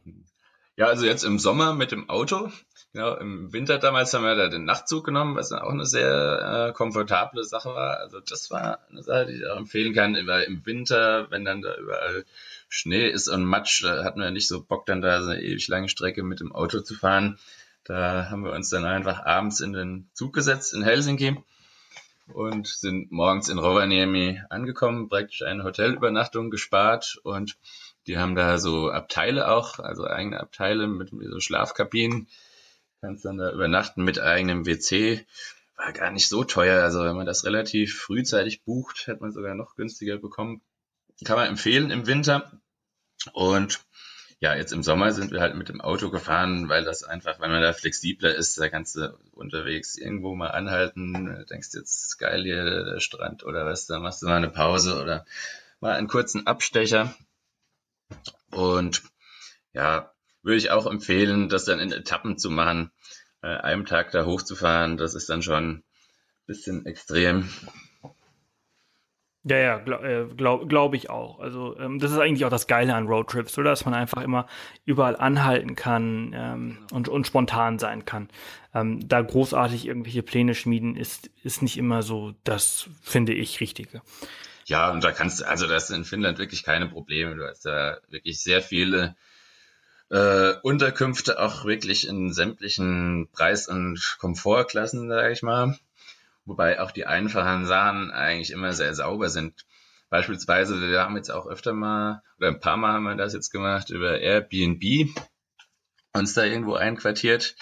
Ja, 0.79 0.87
also 0.87 1.05
jetzt 1.05 1.25
im 1.25 1.39
Sommer 1.39 1.73
mit 1.73 1.91
dem 1.91 2.09
Auto. 2.09 2.49
Genau, 2.93 3.13
im 3.15 3.51
Winter 3.51 3.79
damals 3.79 4.13
haben 4.13 4.23
wir 4.23 4.35
da 4.35 4.47
den 4.47 4.63
Nachtzug 4.63 5.03
genommen, 5.03 5.35
was 5.35 5.51
auch 5.51 5.71
eine 5.71 5.85
sehr 5.85 6.69
äh, 6.69 6.71
komfortable 6.71 7.43
Sache 7.43 7.75
war. 7.75 7.97
Also 7.97 8.21
das 8.21 8.49
war 8.49 8.79
eine 8.89 9.03
Sache, 9.03 9.25
die 9.25 9.33
ich 9.33 9.45
auch 9.45 9.57
empfehlen 9.57 9.93
kann, 9.93 10.15
weil 10.25 10.43
im 10.43 10.65
Winter, 10.65 11.29
wenn 11.31 11.43
dann 11.43 11.61
da 11.61 11.75
überall 11.75 12.23
Schnee 12.69 13.09
ist 13.09 13.27
und 13.27 13.43
Matsch, 13.43 13.83
da 13.83 14.05
hatten 14.05 14.21
wir 14.21 14.31
nicht 14.31 14.47
so 14.47 14.63
Bock, 14.63 14.85
dann 14.85 15.01
da 15.01 15.21
so 15.21 15.31
eine 15.31 15.41
ewig 15.41 15.67
lange 15.67 15.89
Strecke 15.89 16.23
mit 16.23 16.39
dem 16.39 16.55
Auto 16.55 16.79
zu 16.79 16.95
fahren. 16.95 17.37
Da 17.83 18.29
haben 18.29 18.45
wir 18.45 18.53
uns 18.53 18.69
dann 18.69 18.85
einfach 18.85 19.25
abends 19.25 19.59
in 19.59 19.73
den 19.73 20.09
Zug 20.13 20.31
gesetzt 20.31 20.73
in 20.73 20.81
Helsinki 20.81 21.35
und 22.33 22.67
sind 22.67 23.11
morgens 23.11 23.49
in 23.49 23.59
Rovaniemi 23.59 24.41
angekommen, 24.49 25.09
praktisch 25.09 25.41
eine 25.41 25.65
Hotelübernachtung 25.65 26.49
gespart 26.49 27.19
und 27.23 27.57
die 28.09 28.17
haben 28.17 28.33
da 28.33 28.57
so 28.57 28.89
Abteile 28.89 29.49
auch, 29.49 29.77
also 29.77 30.05
eigene 30.07 30.39
Abteile 30.39 30.87
mit 30.87 31.11
so 31.11 31.39
Schlafkabinen. 31.39 32.27
Kannst 33.01 33.23
dann 33.23 33.37
da 33.37 33.51
übernachten 33.51 34.03
mit 34.03 34.19
eigenem 34.19 34.65
WC. 34.65 35.25
War 35.77 35.93
gar 35.93 36.09
nicht 36.09 36.27
so 36.27 36.43
teuer. 36.43 36.81
Also 36.81 37.03
wenn 37.03 37.15
man 37.15 37.27
das 37.27 37.45
relativ 37.45 37.99
frühzeitig 37.99 38.63
bucht, 38.63 39.07
hat 39.07 39.21
man 39.21 39.31
sogar 39.31 39.53
noch 39.53 39.75
günstiger 39.75 40.17
bekommen. 40.17 40.61
Kann 41.23 41.37
man 41.37 41.47
empfehlen 41.47 41.91
im 41.91 42.07
Winter. 42.07 42.51
Und 43.31 43.79
ja, 44.39 44.55
jetzt 44.55 44.73
im 44.73 44.81
Sommer 44.81 45.11
sind 45.11 45.31
wir 45.31 45.41
halt 45.41 45.55
mit 45.55 45.69
dem 45.69 45.79
Auto 45.79 46.09
gefahren, 46.09 46.67
weil 46.67 46.83
das 46.83 47.03
einfach, 47.03 47.39
wenn 47.39 47.51
man 47.51 47.61
da 47.61 47.73
flexibler 47.73 48.33
ist, 48.33 48.59
da 48.59 48.69
kannst 48.69 48.95
du 48.95 49.15
unterwegs 49.33 49.97
irgendwo 49.97 50.33
mal 50.33 50.47
anhalten, 50.47 51.45
denkst 51.47 51.69
jetzt 51.73 52.17
geil 52.17 52.41
hier 52.41 52.85
der 52.85 52.99
Strand 53.01 53.43
oder 53.43 53.67
was, 53.67 53.85
da 53.85 53.99
machst 53.99 54.23
du 54.23 54.25
mal 54.25 54.37
eine 54.37 54.49
Pause 54.49 54.99
oder 54.99 55.25
mal 55.79 55.95
einen 55.95 56.07
kurzen 56.07 56.47
Abstecher. 56.47 57.13
Und 58.51 59.03
ja, 59.73 60.11
würde 60.41 60.57
ich 60.57 60.71
auch 60.71 60.85
empfehlen, 60.85 61.49
das 61.49 61.65
dann 61.65 61.79
in 61.79 61.91
Etappen 61.91 62.37
zu 62.37 62.49
machen, 62.49 62.91
äh, 63.41 63.47
einem 63.47 63.85
Tag 63.85 64.11
da 64.11 64.25
hochzufahren, 64.25 64.97
das 64.97 65.15
ist 65.15 65.29
dann 65.29 65.41
schon 65.41 65.69
ein 65.69 65.83
bisschen 66.45 66.85
extrem. 66.85 67.49
Ja, 69.43 69.57
ja, 69.57 69.77
glaube 69.77 70.29
glaub, 70.35 70.67
glaub 70.67 70.93
ich 70.93 71.09
auch. 71.09 71.39
Also 71.39 71.77
ähm, 71.79 71.99
das 71.99 72.11
ist 72.11 72.19
eigentlich 72.19 72.43
auch 72.43 72.49
das 72.49 72.67
Geile 72.67 72.93
an 72.93 73.07
Roadtrips, 73.07 73.57
oder? 73.57 73.69
Dass 73.69 73.85
man 73.85 73.93
einfach 73.93 74.21
immer 74.21 74.47
überall 74.85 75.15
anhalten 75.15 75.75
kann 75.75 76.33
ähm, 76.35 76.77
und, 76.91 77.07
und 77.07 77.25
spontan 77.25 77.79
sein 77.79 78.03
kann. 78.03 78.27
Ähm, 78.73 79.07
da 79.07 79.21
großartig 79.21 79.87
irgendwelche 79.87 80.23
Pläne 80.23 80.55
schmieden 80.55 80.97
ist, 80.97 81.31
ist 81.43 81.61
nicht 81.61 81.77
immer 81.77 82.03
so 82.03 82.33
das, 82.43 82.89
finde 83.01 83.33
ich, 83.33 83.61
Richtige. 83.61 84.01
Ja, 84.69 84.91
und 84.91 85.03
da 85.03 85.11
kannst 85.11 85.41
du, 85.41 85.47
also 85.47 85.67
das 85.67 85.89
ist 85.89 85.95
in 85.95 86.05
Finnland 86.05 86.37
wirklich 86.37 86.63
keine 86.63 86.87
Probleme. 86.87 87.35
Du 87.35 87.45
hast 87.47 87.65
da 87.65 87.97
wirklich 88.09 88.41
sehr 88.41 88.61
viele 88.61 89.15
äh, 90.09 90.53
Unterkünfte, 90.61 91.39
auch 91.39 91.65
wirklich 91.65 92.07
in 92.07 92.31
sämtlichen 92.33 93.27
Preis- 93.31 93.67
und 93.67 94.17
Komfortklassen, 94.19 95.09
sage 95.09 95.31
ich 95.31 95.41
mal 95.41 95.77
wobei 96.49 96.81
auch 96.81 96.91
die 96.91 97.05
einfachen 97.05 97.65
Sachen 97.65 98.11
eigentlich 98.11 98.51
immer 98.51 98.73
sehr 98.73 98.93
sauber 98.93 99.29
sind. 99.29 99.65
Beispielsweise, 100.09 100.81
wir 100.81 100.99
haben 100.99 101.15
jetzt 101.15 101.29
auch 101.29 101.45
öfter 101.45 101.73
mal, 101.73 102.23
oder 102.37 102.47
ein 102.47 102.59
paar 102.59 102.75
Mal 102.75 102.93
haben 102.93 103.03
wir 103.03 103.15
das 103.15 103.33
jetzt 103.33 103.51
gemacht, 103.51 103.91
über 103.91 104.19
Airbnb 104.19 105.09
uns 106.13 106.33
da 106.33 106.43
irgendwo 106.43 106.73
einquartiert, 106.73 107.55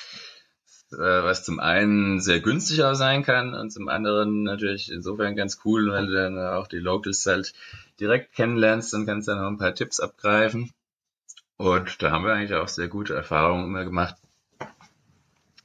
was 0.91 1.43
zum 1.43 1.59
einen 1.59 2.21
sehr 2.21 2.39
günstig 2.39 2.83
auch 2.83 2.93
sein 2.93 3.23
kann 3.23 3.53
und 3.53 3.71
zum 3.71 3.89
anderen 3.89 4.43
natürlich 4.43 4.91
insofern 4.91 5.35
ganz 5.35 5.59
cool, 5.65 5.91
weil 5.91 6.07
du 6.07 6.13
dann 6.13 6.38
auch 6.39 6.67
die 6.67 6.79
Locals 6.79 7.25
halt 7.25 7.53
direkt 7.99 8.33
kennenlernst 8.33 8.93
und 8.93 9.05
kannst 9.05 9.27
dann 9.27 9.39
noch 9.39 9.47
ein 9.47 9.57
paar 9.57 9.75
Tipps 9.75 9.99
abgreifen. 9.99 10.71
Und 11.57 12.01
da 12.01 12.11
haben 12.11 12.23
wir 12.23 12.33
eigentlich 12.33 12.53
auch 12.53 12.67
sehr 12.67 12.88
gute 12.88 13.15
Erfahrungen 13.15 13.65
immer 13.65 13.83
gemacht. 13.83 14.15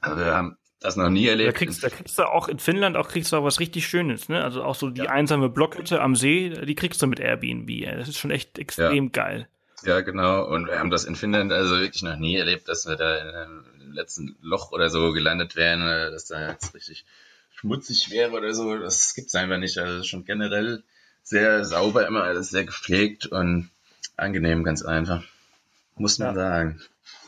Also 0.01 0.17
wir 0.17 0.33
haben 0.33 0.57
das 0.79 0.97
noch 0.97 1.09
nie 1.09 1.27
erlebt. 1.27 1.49
Da 1.49 1.57
kriegst, 1.57 1.83
da 1.83 1.89
kriegst 1.89 2.19
du 2.19 2.23
auch 2.23 2.49
in 2.49 2.59
Finnland 2.59 2.97
auch 2.97 3.07
kriegst 3.07 3.31
du 3.31 3.37
auch 3.37 3.43
was 3.43 3.59
richtig 3.59 3.87
Schönes, 3.87 4.27
ne? 4.27 4.43
Also 4.43 4.63
auch 4.63 4.75
so 4.75 4.89
die 4.89 5.03
ja. 5.03 5.09
einsame 5.09 5.49
Blockhütte 5.49 6.01
am 6.01 6.15
See, 6.15 6.49
die 6.49 6.75
kriegst 6.75 7.01
du 7.01 7.07
mit 7.07 7.21
Airbnb. 7.21 7.69
Das 7.85 8.09
ist 8.09 8.17
schon 8.17 8.31
echt 8.31 8.59
extrem 8.59 9.05
ja. 9.05 9.09
geil. 9.11 9.47
Ja, 9.85 10.01
genau. 10.01 10.45
Und 10.45 10.67
wir 10.67 10.79
haben 10.79 10.89
das 10.89 11.05
in 11.05 11.15
Finnland 11.15 11.51
also 11.51 11.79
wirklich 11.79 12.03
noch 12.03 12.17
nie 12.17 12.37
erlebt, 12.37 12.67
dass 12.67 12.87
wir 12.87 12.95
da 12.95 13.17
in 13.17 13.27
einem 13.35 13.65
letzten 13.93 14.35
Loch 14.41 14.71
oder 14.71 14.89
so 14.89 15.11
gelandet 15.11 15.55
wären, 15.55 15.81
dass 16.11 16.25
da 16.25 16.51
jetzt 16.51 16.73
richtig 16.73 17.05
schmutzig 17.53 18.09
wäre 18.11 18.31
oder 18.31 18.53
so. 18.53 18.77
Das 18.77 19.13
gibt's 19.13 19.35
einfach 19.35 19.57
nicht. 19.57 19.77
Also 19.77 20.03
schon 20.03 20.25
generell 20.25 20.83
sehr 21.23 21.63
sauber 21.63 22.07
immer, 22.07 22.23
alles 22.23 22.49
sehr 22.49 22.65
gepflegt 22.65 23.25
und 23.25 23.69
angenehm, 24.17 24.63
ganz 24.63 24.83
einfach. 24.83 25.23
Muss 25.95 26.19
man 26.19 26.29
ja. 26.29 26.33
sagen. 26.33 26.81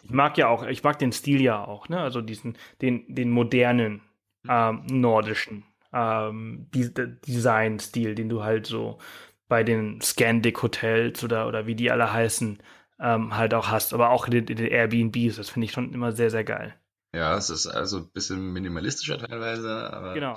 Ich 0.03 0.11
mag 0.11 0.37
ja 0.37 0.47
auch, 0.47 0.65
ich 0.65 0.83
mag 0.83 0.99
den 0.99 1.11
Stil 1.11 1.41
ja 1.41 1.63
auch, 1.63 1.89
ne? 1.89 1.99
Also 1.99 2.21
diesen, 2.21 2.57
den, 2.81 3.03
den 3.13 3.31
modernen, 3.31 4.01
ähm, 4.47 4.83
nordischen 4.87 5.63
ähm, 5.93 6.67
Design-Stil, 6.71 8.15
den 8.15 8.29
du 8.29 8.43
halt 8.43 8.67
so 8.67 8.99
bei 9.47 9.63
den 9.63 10.01
Scandic-Hotels 10.01 11.23
oder, 11.23 11.47
oder 11.47 11.67
wie 11.67 11.75
die 11.75 11.91
alle 11.91 12.11
heißen, 12.11 12.61
ähm, 12.99 13.35
halt 13.35 13.53
auch 13.53 13.69
hast. 13.69 13.93
Aber 13.93 14.09
auch 14.09 14.25
in 14.27 14.31
den, 14.31 14.45
den 14.45 14.67
Airbnbs, 14.67 15.37
das 15.37 15.49
finde 15.49 15.65
ich 15.65 15.71
schon 15.71 15.93
immer 15.93 16.11
sehr, 16.11 16.31
sehr 16.31 16.43
geil. 16.43 16.75
Ja, 17.13 17.37
es 17.37 17.49
ist 17.49 17.67
also 17.67 17.99
ein 17.99 18.11
bisschen 18.11 18.51
minimalistischer 18.51 19.17
teilweise, 19.17 19.93
aber 19.93 20.13
genau. 20.13 20.35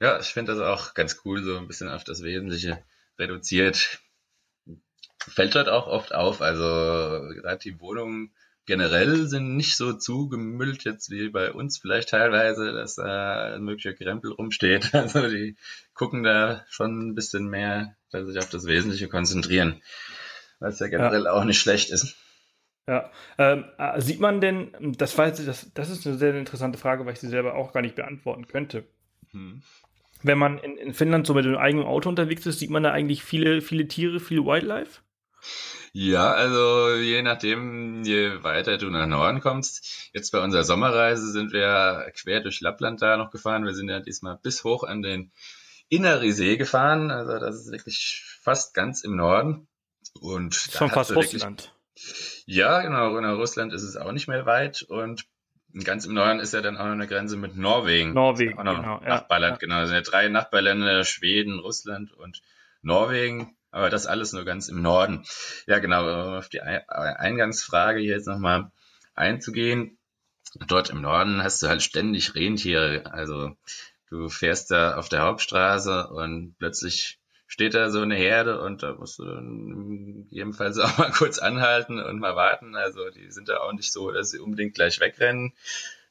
ja, 0.00 0.18
ich 0.18 0.26
finde 0.26 0.54
das 0.54 0.60
auch 0.60 0.94
ganz 0.94 1.20
cool, 1.24 1.44
so 1.44 1.56
ein 1.56 1.68
bisschen 1.68 1.88
auf 1.88 2.02
das 2.02 2.22
Wesentliche 2.22 2.82
reduziert. 3.18 4.00
Fällt 5.18 5.54
dort 5.54 5.68
auch 5.68 5.86
oft 5.86 6.12
auf, 6.14 6.42
also 6.42 6.64
gerade 6.64 7.58
die 7.58 7.78
Wohnungen 7.78 8.32
generell 8.66 9.26
sind 9.26 9.56
nicht 9.56 9.76
so 9.76 9.92
zugemüllt 9.92 10.84
jetzt 10.84 11.10
wie 11.10 11.30
bei 11.30 11.52
uns 11.52 11.78
vielleicht 11.78 12.10
teilweise, 12.10 12.72
dass 12.72 12.96
da 12.96 13.54
ein 13.54 13.62
möglicher 13.62 13.94
Krempel 13.94 14.32
rumsteht. 14.32 14.90
Also 14.92 15.28
die 15.28 15.56
gucken 15.94 16.24
da 16.24 16.64
schon 16.68 17.10
ein 17.10 17.14
bisschen 17.14 17.46
mehr, 17.46 17.95
dass 18.10 18.26
sich 18.26 18.38
auf 18.38 18.48
das 18.50 18.66
Wesentliche 18.66 19.08
konzentrieren, 19.08 19.82
was 20.60 20.78
ja 20.80 20.88
generell 20.88 21.24
ja. 21.24 21.32
auch 21.32 21.44
nicht 21.44 21.58
schlecht 21.58 21.90
ist. 21.90 22.16
Ja, 22.88 23.10
ähm, 23.38 23.64
äh, 23.78 24.00
sieht 24.00 24.20
man 24.20 24.40
denn, 24.40 24.94
das, 24.96 25.18
weiß 25.18 25.40
ich, 25.40 25.46
das, 25.46 25.72
das 25.74 25.90
ist 25.90 26.06
eine 26.06 26.18
sehr 26.18 26.34
interessante 26.36 26.78
Frage, 26.78 27.04
weil 27.04 27.14
ich 27.14 27.20
sie 27.20 27.28
selber 27.28 27.56
auch 27.56 27.72
gar 27.72 27.80
nicht 27.80 27.96
beantworten 27.96 28.46
könnte. 28.46 28.84
Hm. 29.32 29.62
Wenn 30.22 30.38
man 30.38 30.58
in, 30.58 30.76
in 30.76 30.94
Finnland 30.94 31.26
so 31.26 31.34
mit 31.34 31.44
dem 31.44 31.56
eigenen 31.56 31.84
Auto 31.84 32.08
unterwegs 32.08 32.46
ist, 32.46 32.60
sieht 32.60 32.70
man 32.70 32.84
da 32.84 32.92
eigentlich 32.92 33.24
viele, 33.24 33.60
viele 33.60 33.88
Tiere, 33.88 34.20
viel 34.20 34.44
Wildlife? 34.44 35.00
Ja, 35.92 36.32
also 36.32 36.94
je 36.94 37.22
nachdem, 37.22 38.02
je 38.04 38.42
weiter 38.42 38.78
du 38.78 38.90
nach 38.90 39.06
Norden 39.06 39.40
kommst. 39.40 40.10
Jetzt 40.12 40.30
bei 40.30 40.40
unserer 40.40 40.62
Sommerreise 40.62 41.30
sind 41.32 41.52
wir 41.52 42.12
quer 42.14 42.40
durch 42.40 42.60
Lappland 42.60 43.02
da 43.02 43.16
noch 43.16 43.30
gefahren. 43.30 43.64
Wir 43.64 43.74
sind 43.74 43.88
ja 43.88 44.00
diesmal 44.00 44.38
bis 44.42 44.62
hoch 44.62 44.84
an 44.84 45.02
den 45.02 45.32
Innerisee 45.88 46.56
gefahren. 46.56 47.10
Also 47.10 47.38
das 47.38 47.56
ist 47.56 47.72
wirklich 47.72 48.24
fast 48.42 48.74
ganz 48.74 49.04
im 49.04 49.16
Norden. 49.16 49.68
Und 50.20 50.54
schon 50.54 50.90
fast 50.90 51.14
Russland. 51.14 51.72
Ja, 52.46 52.80
genau. 52.82 53.18
Nach 53.20 53.36
Russland 53.36 53.72
ist 53.72 53.82
es 53.82 53.96
auch 53.96 54.12
nicht 54.12 54.28
mehr 54.28 54.46
weit. 54.46 54.82
Und 54.82 55.26
ganz 55.84 56.06
im 56.06 56.14
Norden 56.14 56.40
ist 56.40 56.54
ja 56.54 56.62
dann 56.62 56.76
auch 56.76 56.84
noch 56.84 56.92
eine 56.92 57.06
Grenze 57.06 57.36
mit 57.36 57.56
Norwegen. 57.56 58.14
Norwegen, 58.14 58.56
genau. 58.56 59.00
Nachbarland, 59.00 59.56
ja. 59.56 59.58
genau. 59.58 59.80
Es 59.82 59.88
sind 59.88 59.96
ja 59.96 60.02
drei 60.02 60.28
Nachbarländer, 60.28 61.04
Schweden, 61.04 61.58
Russland 61.58 62.12
und 62.12 62.42
Norwegen. 62.82 63.56
Aber 63.70 63.90
das 63.90 64.06
alles 64.06 64.32
nur 64.32 64.44
ganz 64.44 64.68
im 64.68 64.80
Norden. 64.80 65.24
Ja, 65.66 65.78
genau, 65.80 66.38
auf 66.38 66.48
die 66.48 66.62
Eingangsfrage 66.62 68.00
hier 68.00 68.14
jetzt 68.14 68.26
nochmal 68.26 68.70
einzugehen. 69.14 69.98
Dort 70.66 70.88
im 70.88 71.02
Norden 71.02 71.42
hast 71.42 71.62
du 71.62 71.68
halt 71.68 71.82
ständig 71.82 72.34
Rentiere. 72.34 73.02
Also 73.12 73.54
du 74.10 74.28
fährst 74.28 74.70
da 74.70 74.96
auf 74.96 75.08
der 75.08 75.22
Hauptstraße 75.22 76.08
und 76.08 76.56
plötzlich 76.58 77.18
steht 77.46 77.74
da 77.74 77.90
so 77.90 78.00
eine 78.00 78.16
Herde 78.16 78.60
und 78.60 78.82
da 78.82 78.94
musst 78.94 79.18
du 79.18 79.24
dann 79.24 80.26
jedenfalls 80.30 80.78
auch 80.78 80.98
mal 80.98 81.10
kurz 81.10 81.38
anhalten 81.38 82.00
und 82.00 82.18
mal 82.18 82.36
warten. 82.36 82.76
Also 82.76 83.10
die 83.10 83.30
sind 83.30 83.48
da 83.48 83.58
auch 83.58 83.72
nicht 83.72 83.92
so, 83.92 84.10
dass 84.10 84.30
sie 84.30 84.38
unbedingt 84.38 84.74
gleich 84.74 85.00
wegrennen. 85.00 85.52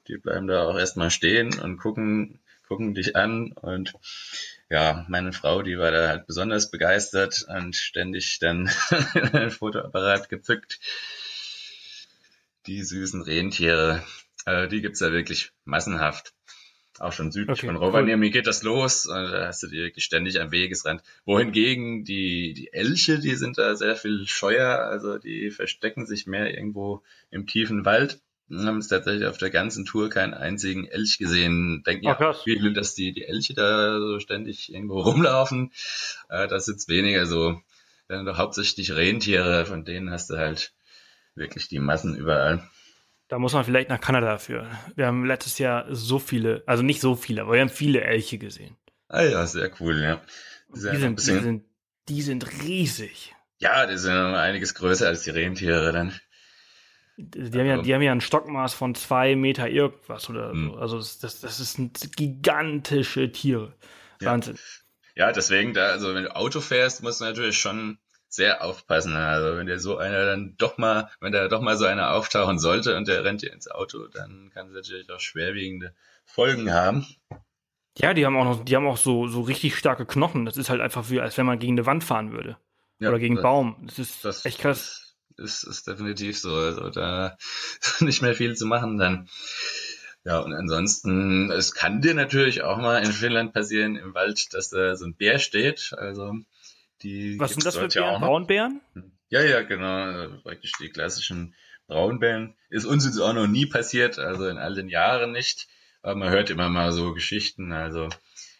Die 0.07 0.17
bleiben 0.17 0.47
da 0.47 0.63
auch 0.63 0.77
erstmal 0.77 1.09
stehen 1.09 1.59
und 1.59 1.77
gucken, 1.77 2.39
gucken 2.67 2.93
dich 2.93 3.15
an 3.15 3.51
und 3.53 3.93
ja, 4.69 5.05
meine 5.07 5.31
Frau, 5.31 5.61
die 5.61 5.77
war 5.77 5.91
da 5.91 6.07
halt 6.07 6.25
besonders 6.25 6.71
begeistert 6.71 7.45
und 7.47 7.75
ständig 7.75 8.39
dann 8.39 8.69
ein 9.33 9.51
Fotoapparat 9.51 10.29
gezückt. 10.29 10.79
Die 12.65 12.81
süßen 12.81 13.21
Rentiere, 13.21 14.03
äh, 14.45 14.67
die 14.67 14.81
gibt's 14.81 14.99
da 14.99 15.11
wirklich 15.11 15.51
massenhaft. 15.65 16.33
Auch 16.99 17.11
schon 17.11 17.31
südlich 17.31 17.59
okay, 17.59 17.67
von 17.67 17.75
Rovaniemi 17.75 18.27
cool. 18.27 18.31
geht 18.31 18.47
das 18.47 18.63
los 18.63 19.05
und 19.05 19.15
da 19.15 19.47
hast 19.47 19.63
du 19.63 19.71
wirklich 19.71 20.05
ständig 20.05 20.39
am 20.39 20.51
Wegesrand. 20.51 21.03
Wohingegen 21.25 22.05
die, 22.05 22.53
die 22.53 22.71
Elche, 22.71 23.19
die 23.19 23.35
sind 23.35 23.57
da 23.57 23.75
sehr 23.75 23.95
viel 23.95 24.25
scheuer, 24.27 24.79
also 24.79 25.17
die 25.17 25.51
verstecken 25.51 26.05
sich 26.05 26.25
mehr 26.25 26.57
irgendwo 26.57 27.03
im 27.31 27.47
tiefen 27.47 27.83
Wald 27.83 28.21
haben 28.51 28.77
es 28.77 28.87
tatsächlich 28.87 29.25
auf 29.25 29.37
der 29.37 29.49
ganzen 29.49 29.85
Tour 29.85 30.09
keinen 30.09 30.33
einzigen 30.33 30.85
Elch 30.85 31.17
gesehen. 31.17 31.83
Denken 31.85 32.05
ja 32.05 32.17
oh, 32.19 32.33
viele, 32.33 32.73
dass 32.73 32.93
die, 32.93 33.11
die 33.11 33.23
Elche 33.23 33.53
da 33.53 33.99
so 33.99 34.19
ständig 34.19 34.71
irgendwo 34.71 35.01
rumlaufen. 35.01 35.71
Äh, 36.29 36.47
das 36.47 36.67
ist 36.67 36.87
weniger 36.87 37.25
so. 37.25 37.59
Dann 38.07 38.25
doch 38.25 38.37
hauptsächlich 38.37 38.91
Rentiere, 38.91 39.65
von 39.65 39.83
denen 39.83 40.11
hast 40.11 40.29
du 40.29 40.37
halt 40.37 40.73
wirklich 41.33 41.67
die 41.67 41.79
Massen 41.79 42.15
überall. 42.15 42.69
Da 43.27 43.39
muss 43.39 43.53
man 43.53 43.65
vielleicht 43.65 43.89
nach 43.89 43.99
Kanada 43.99 44.27
dafür. 44.27 44.69
Wir 44.95 45.07
haben 45.07 45.25
letztes 45.25 45.57
Jahr 45.57 45.85
so 45.89 46.19
viele, 46.19 46.63
also 46.67 46.83
nicht 46.83 47.01
so 47.01 47.15
viele, 47.15 47.41
aber 47.41 47.53
wir 47.53 47.61
haben 47.61 47.69
viele 47.69 48.01
Elche 48.01 48.37
gesehen. 48.37 48.75
Ah 49.07 49.23
ja, 49.23 49.45
sehr 49.47 49.71
cool, 49.79 49.99
ja. 49.99 50.21
Die 50.73 50.79
sind, 50.79 51.19
die 51.19 51.23
sind, 51.23 51.63
die 52.07 52.21
sind 52.21 52.63
riesig. 52.63 53.35
Ja, 53.57 53.85
die 53.87 53.97
sind 53.97 54.13
einiges 54.13 54.75
größer 54.75 55.07
als 55.07 55.23
die 55.23 55.29
Rentiere 55.31 55.91
dann. 55.91 56.19
Die 57.17 57.57
haben, 57.57 57.65
ja, 57.65 57.81
die 57.81 57.93
haben 57.93 58.01
ja 58.01 58.11
ein 58.11 58.21
Stockmaß 58.21 58.73
von 58.73 58.93
zwei 58.93 59.35
Meter 59.35 59.69
irgendwas 59.69 60.29
oder 60.29 60.51
hm. 60.51 60.71
so. 60.71 60.75
Also 60.75 60.97
das, 60.97 61.39
das, 61.39 61.57
sind 61.57 62.15
gigantische 62.17 63.31
Tiere. 63.31 63.73
Wahnsinn. 64.19 64.59
Ja. 65.15 65.27
ja, 65.27 65.31
deswegen, 65.31 65.73
da, 65.73 65.87
also 65.87 66.13
wenn 66.13 66.25
du 66.25 66.35
Auto 66.35 66.59
fährst, 66.59 67.03
musst 67.03 67.21
du 67.21 67.25
natürlich 67.25 67.57
schon 67.57 67.99
sehr 68.35 68.63
aufpassen. 68.63 69.15
Also 69.15 69.57
wenn 69.57 69.67
dir 69.67 69.79
so 69.79 69.97
einer 69.97 70.25
dann 70.25 70.55
doch 70.57 70.77
mal, 70.77 71.09
wenn 71.19 71.31
da 71.31 71.47
doch 71.47 71.61
mal 71.61 71.77
so 71.77 71.85
einer 71.85 72.11
auftauchen 72.11 72.59
sollte 72.59 72.95
und 72.95 73.07
der 73.07 73.23
rennt 73.23 73.41
dir 73.41 73.53
ins 73.53 73.69
Auto, 73.69 74.07
dann 74.07 74.51
kann 74.53 74.67
es 74.67 74.73
natürlich 74.73 75.09
auch 75.09 75.19
schwerwiegende 75.19 75.95
Folgen 76.25 76.73
haben. 76.73 77.05
Ja, 77.97 78.13
die 78.13 78.25
haben 78.25 78.35
auch 78.35 78.43
noch, 78.43 78.65
die 78.65 78.75
haben 78.75 78.87
auch 78.87 78.97
so, 78.97 79.27
so 79.27 79.41
richtig 79.41 79.77
starke 79.77 80.05
Knochen. 80.05 80.45
Das 80.45 80.57
ist 80.57 80.69
halt 80.69 80.81
einfach 80.81 81.09
wie, 81.09 81.21
als 81.21 81.37
wenn 81.37 81.45
man 81.45 81.59
gegen 81.59 81.73
eine 81.73 81.85
Wand 81.85 82.03
fahren 82.03 82.31
würde. 82.31 82.57
Ja, 82.99 83.09
Oder 83.09 83.19
gegen 83.19 83.35
einen 83.35 83.43
Baum. 83.43 83.77
Das 83.85 83.99
ist 83.99 84.25
das, 84.25 84.45
echt 84.45 84.59
krass 84.59 85.05
ist, 85.37 85.63
ist 85.63 85.87
definitiv 85.87 86.39
so. 86.39 86.53
Also 86.53 86.89
da 86.89 87.37
ist 87.81 88.01
nicht 88.01 88.21
mehr 88.21 88.35
viel 88.35 88.55
zu 88.55 88.65
machen 88.65 88.97
dann. 88.97 89.29
Ja, 90.23 90.39
und 90.39 90.53
ansonsten, 90.53 91.51
es 91.51 91.73
kann 91.73 92.01
dir 92.01 92.15
natürlich 92.15 92.63
auch 92.63 92.77
mal 92.77 92.97
in 93.03 93.11
Finnland 93.11 93.53
passieren 93.53 93.95
im 93.95 94.15
Wald, 94.15 94.53
dass 94.53 94.69
da 94.69 94.95
so 94.95 95.05
ein 95.05 95.15
Bär 95.15 95.37
steht. 95.37 95.93
Also 95.95 96.33
die 97.05 97.39
Was 97.39 97.53
sind 97.53 97.65
das 97.65 97.77
für 97.77 97.87
Bären? 97.87 98.21
Braunbären? 98.21 98.81
Ja, 99.29 99.41
ja, 99.41 99.61
genau. 99.61 100.29
Praktisch 100.43 100.71
die 100.79 100.89
klassischen 100.89 101.55
Braunbären. 101.87 102.55
Ist 102.69 102.85
uns 102.85 103.05
jetzt 103.05 103.19
auch 103.19 103.33
noch 103.33 103.47
nie 103.47 103.67
passiert, 103.67 104.17
also 104.17 104.47
in 104.47 104.57
all 104.57 104.73
den 104.73 104.89
Jahren 104.89 105.31
nicht. 105.31 105.67
Aber 106.01 106.15
man 106.15 106.29
hört 106.29 106.49
immer 106.49 106.69
mal 106.69 106.91
so 106.91 107.13
Geschichten. 107.13 107.71
Also 107.71 108.09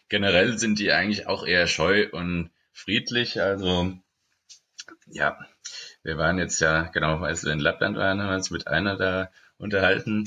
generell 0.08 0.58
sind 0.58 0.78
die 0.78 0.92
eigentlich 0.92 1.26
auch 1.26 1.46
eher 1.46 1.66
scheu 1.66 2.08
und 2.12 2.50
friedlich. 2.72 3.40
Also 3.40 3.92
ja, 5.06 5.38
wir 6.02 6.16
waren 6.16 6.38
jetzt 6.38 6.60
ja, 6.60 6.82
genau, 6.84 7.18
als 7.18 7.44
wir 7.44 7.52
in 7.52 7.58
Lappland 7.58 7.96
waren, 7.96 8.20
haben 8.20 8.30
wir 8.30 8.36
uns 8.36 8.50
mit 8.50 8.68
einer 8.68 8.96
da 8.96 9.30
unterhalten, 9.58 10.24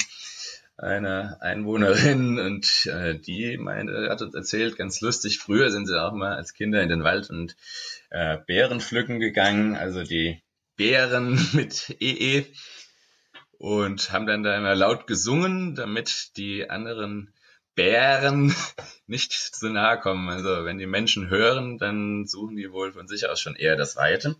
einer 0.77 1.37
Einwohnerin 1.41 2.39
und 2.39 2.85
äh, 2.85 3.15
die 3.15 3.57
meinte, 3.57 4.09
hat 4.09 4.21
uns 4.21 4.33
erzählt, 4.33 4.77
ganz 4.77 5.01
lustig, 5.01 5.39
früher 5.39 5.71
sind 5.71 5.87
sie 5.87 6.01
auch 6.01 6.13
mal 6.13 6.35
als 6.35 6.53
Kinder 6.53 6.81
in 6.81 6.89
den 6.89 7.03
Wald 7.03 7.29
und 7.29 7.55
äh, 8.09 8.37
Beeren 8.45 8.81
pflücken 8.81 9.19
gegangen, 9.19 9.75
also 9.75 10.03
die 10.03 10.41
Bären 10.75 11.39
mit 11.53 11.95
EE 11.99 12.45
und 13.57 14.11
haben 14.11 14.25
dann 14.25 14.43
da 14.43 14.57
immer 14.57 14.75
laut 14.75 15.07
gesungen, 15.07 15.75
damit 15.75 16.37
die 16.37 16.69
anderen 16.69 17.33
Bären 17.75 18.55
nicht 19.07 19.33
zu 19.33 19.69
nahe 19.69 19.99
kommen. 19.99 20.29
Also 20.29 20.65
wenn 20.65 20.77
die 20.77 20.87
Menschen 20.87 21.29
hören, 21.29 21.77
dann 21.77 22.25
suchen 22.25 22.55
die 22.55 22.71
wohl 22.71 22.93
von 22.93 23.07
sich 23.07 23.27
aus 23.27 23.41
schon 23.41 23.55
eher 23.55 23.75
das 23.75 23.95
Weite. 23.95 24.35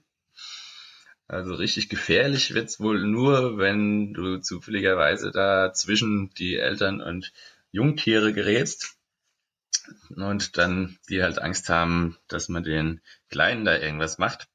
Also 1.28 1.54
richtig 1.54 1.90
gefährlich 1.90 2.56
wird's 2.56 2.80
wohl 2.80 3.06
nur, 3.06 3.60
wenn 3.60 4.14
du 4.14 4.40
zufälligerweise 4.40 5.32
da 5.32 5.72
zwischen 5.74 6.32
die 6.40 6.56
Eltern 6.56 7.02
und 7.02 7.32
Jungtiere 7.72 8.34
gerätst 8.34 8.98
und 10.16 10.58
dann 10.58 10.98
die 11.08 11.22
halt 11.22 11.40
Angst 11.40 11.70
haben, 11.70 12.18
dass 12.28 12.50
man 12.50 12.64
den 12.64 13.02
Kleinen 13.30 13.66
da 13.66 13.78
irgendwas 13.78 14.18
macht. 14.18 14.48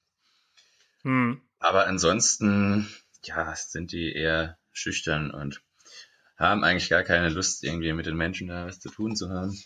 Hm. 1.02 1.40
Aber 1.58 1.86
ansonsten, 1.86 2.88
ja, 3.22 3.54
sind 3.54 3.92
die 3.92 4.12
eher 4.12 4.58
schüchtern 4.72 5.30
und 5.30 5.62
haben 6.36 6.64
eigentlich 6.64 6.90
gar 6.90 7.04
keine 7.04 7.28
Lust, 7.28 7.62
irgendwie 7.64 7.92
mit 7.92 8.06
den 8.06 8.16
Menschen 8.16 8.48
da 8.48 8.66
was 8.66 8.80
zu 8.80 8.90
tun 8.90 9.16
zu 9.16 9.30
haben. 9.30 9.56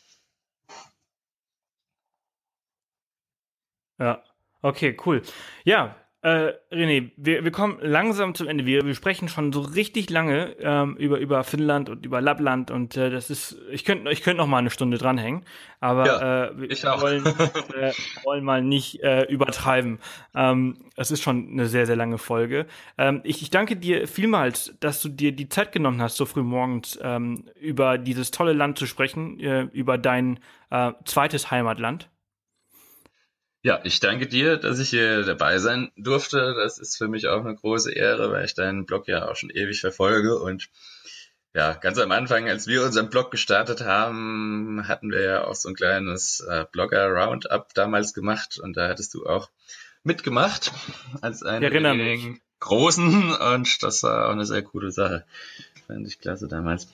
Ja, 3.98 4.22
okay, 4.62 4.96
cool. 5.04 5.22
Ja, 5.64 5.96
äh, 6.22 6.52
René, 6.72 7.12
wir, 7.16 7.44
wir 7.44 7.50
kommen 7.52 7.78
langsam 7.80 8.34
zum 8.34 8.48
Ende. 8.48 8.66
Wir, 8.66 8.84
wir 8.84 8.94
sprechen 8.96 9.28
schon 9.28 9.52
so 9.52 9.60
richtig 9.60 10.10
lange 10.10 10.56
ähm, 10.58 10.96
über, 10.96 11.18
über 11.18 11.44
Finnland 11.44 11.88
und 11.88 12.04
über 12.04 12.20
Lappland 12.20 12.72
und 12.72 12.96
äh, 12.96 13.08
das 13.08 13.30
ist, 13.30 13.56
ich 13.70 13.84
könnte 13.84 14.10
ich 14.10 14.22
könnte 14.22 14.38
noch 14.38 14.48
mal 14.48 14.58
eine 14.58 14.70
Stunde 14.70 14.98
dranhängen, 14.98 15.44
aber 15.78 16.06
ja, 16.06 16.44
äh, 16.46 16.60
wir 16.60 17.00
wollen, 17.00 17.24
äh, 17.24 17.92
wollen 18.24 18.44
mal 18.44 18.62
nicht 18.62 19.00
äh, 19.04 19.22
übertreiben. 19.26 20.00
Ähm, 20.34 20.78
es 20.96 21.12
ist 21.12 21.22
schon 21.22 21.50
eine 21.52 21.66
sehr, 21.66 21.86
sehr 21.86 21.96
lange 21.96 22.18
Folge. 22.18 22.66
Ähm, 22.96 23.20
ich, 23.22 23.40
ich 23.40 23.50
danke 23.50 23.76
dir 23.76 24.08
vielmals, 24.08 24.74
dass 24.80 25.00
du 25.00 25.08
dir 25.08 25.30
die 25.30 25.48
Zeit 25.48 25.70
genommen 25.70 26.02
hast, 26.02 26.16
so 26.16 26.26
früh 26.26 26.42
morgens 26.42 26.98
ähm, 27.00 27.44
über 27.60 27.96
dieses 27.96 28.32
tolle 28.32 28.54
Land 28.54 28.76
zu 28.76 28.86
sprechen, 28.86 29.38
äh, 29.38 29.68
über 29.72 29.98
dein 29.98 30.40
äh, 30.70 30.90
zweites 31.04 31.52
Heimatland. 31.52 32.08
Ja, 33.62 33.80
ich 33.82 33.98
danke 33.98 34.28
dir, 34.28 34.56
dass 34.56 34.78
ich 34.78 34.90
hier 34.90 35.24
dabei 35.24 35.58
sein 35.58 35.90
durfte. 35.96 36.54
Das 36.54 36.78
ist 36.78 36.96
für 36.96 37.08
mich 37.08 37.26
auch 37.26 37.44
eine 37.44 37.56
große 37.56 37.92
Ehre, 37.92 38.30
weil 38.30 38.44
ich 38.44 38.54
deinen 38.54 38.86
Blog 38.86 39.08
ja 39.08 39.28
auch 39.28 39.34
schon 39.34 39.50
ewig 39.50 39.80
verfolge. 39.80 40.38
Und 40.38 40.68
ja, 41.54 41.72
ganz 41.72 41.98
am 41.98 42.12
Anfang, 42.12 42.48
als 42.48 42.68
wir 42.68 42.84
unseren 42.84 43.10
Blog 43.10 43.32
gestartet 43.32 43.80
haben, 43.80 44.86
hatten 44.86 45.10
wir 45.10 45.22
ja 45.22 45.44
auch 45.44 45.56
so 45.56 45.68
ein 45.68 45.74
kleines 45.74 46.40
äh, 46.40 46.66
Blogger-Roundup 46.70 47.74
damals 47.74 48.14
gemacht. 48.14 48.58
Und 48.58 48.76
da 48.76 48.88
hattest 48.88 49.14
du 49.14 49.26
auch 49.26 49.50
mitgemacht 50.04 50.72
als 51.20 51.42
einen 51.42 51.62
großen. 52.60 53.34
Und 53.34 53.82
das 53.82 54.04
war 54.04 54.28
auch 54.28 54.32
eine 54.32 54.46
sehr 54.46 54.62
coole 54.62 54.92
Sache. 54.92 55.24
Fand 55.88 56.06
ich 56.06 56.20
klasse 56.20 56.46
damals. 56.46 56.86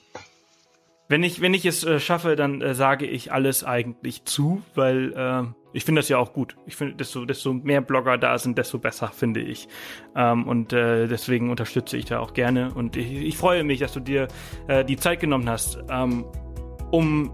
Wenn 1.07 1.21
ich, 1.21 1.39
wenn 1.39 1.53
ich 1.53 1.65
es 1.65 1.83
äh, 1.83 1.99
schaffe, 1.99 2.35
dann 2.35 2.61
äh, 2.61 2.73
sage 2.73 3.05
ich 3.05 3.31
alles 3.31 3.63
eigentlich 3.63 4.25
zu, 4.25 4.63
weil 4.73 5.13
äh, 5.13 5.43
ich 5.71 5.85
finde 5.85 5.99
das 5.99 6.09
ja 6.09 6.17
auch 6.17 6.33
gut. 6.33 6.55
Ich 6.65 6.75
finde, 6.75 6.95
desto, 6.95 7.25
desto 7.25 7.53
mehr 7.53 7.81
Blogger 7.81 8.17
da 8.17 8.37
sind, 8.39 8.57
desto 8.57 8.79
besser, 8.79 9.09
finde 9.09 9.41
ich. 9.41 9.67
Ähm, 10.15 10.47
und 10.47 10.73
äh, 10.73 11.07
deswegen 11.07 11.51
unterstütze 11.51 11.97
ich 11.97 12.05
da 12.05 12.19
auch 12.19 12.33
gerne. 12.33 12.73
Und 12.73 12.95
ich, 12.95 13.11
ich 13.11 13.37
freue 13.37 13.63
mich, 13.63 13.79
dass 13.79 13.93
du 13.93 13.99
dir 13.99 14.27
äh, 14.67 14.83
die 14.83 14.97
Zeit 14.97 15.19
genommen 15.19 15.47
hast, 15.47 15.77
ähm, 15.89 16.25
um 16.91 17.31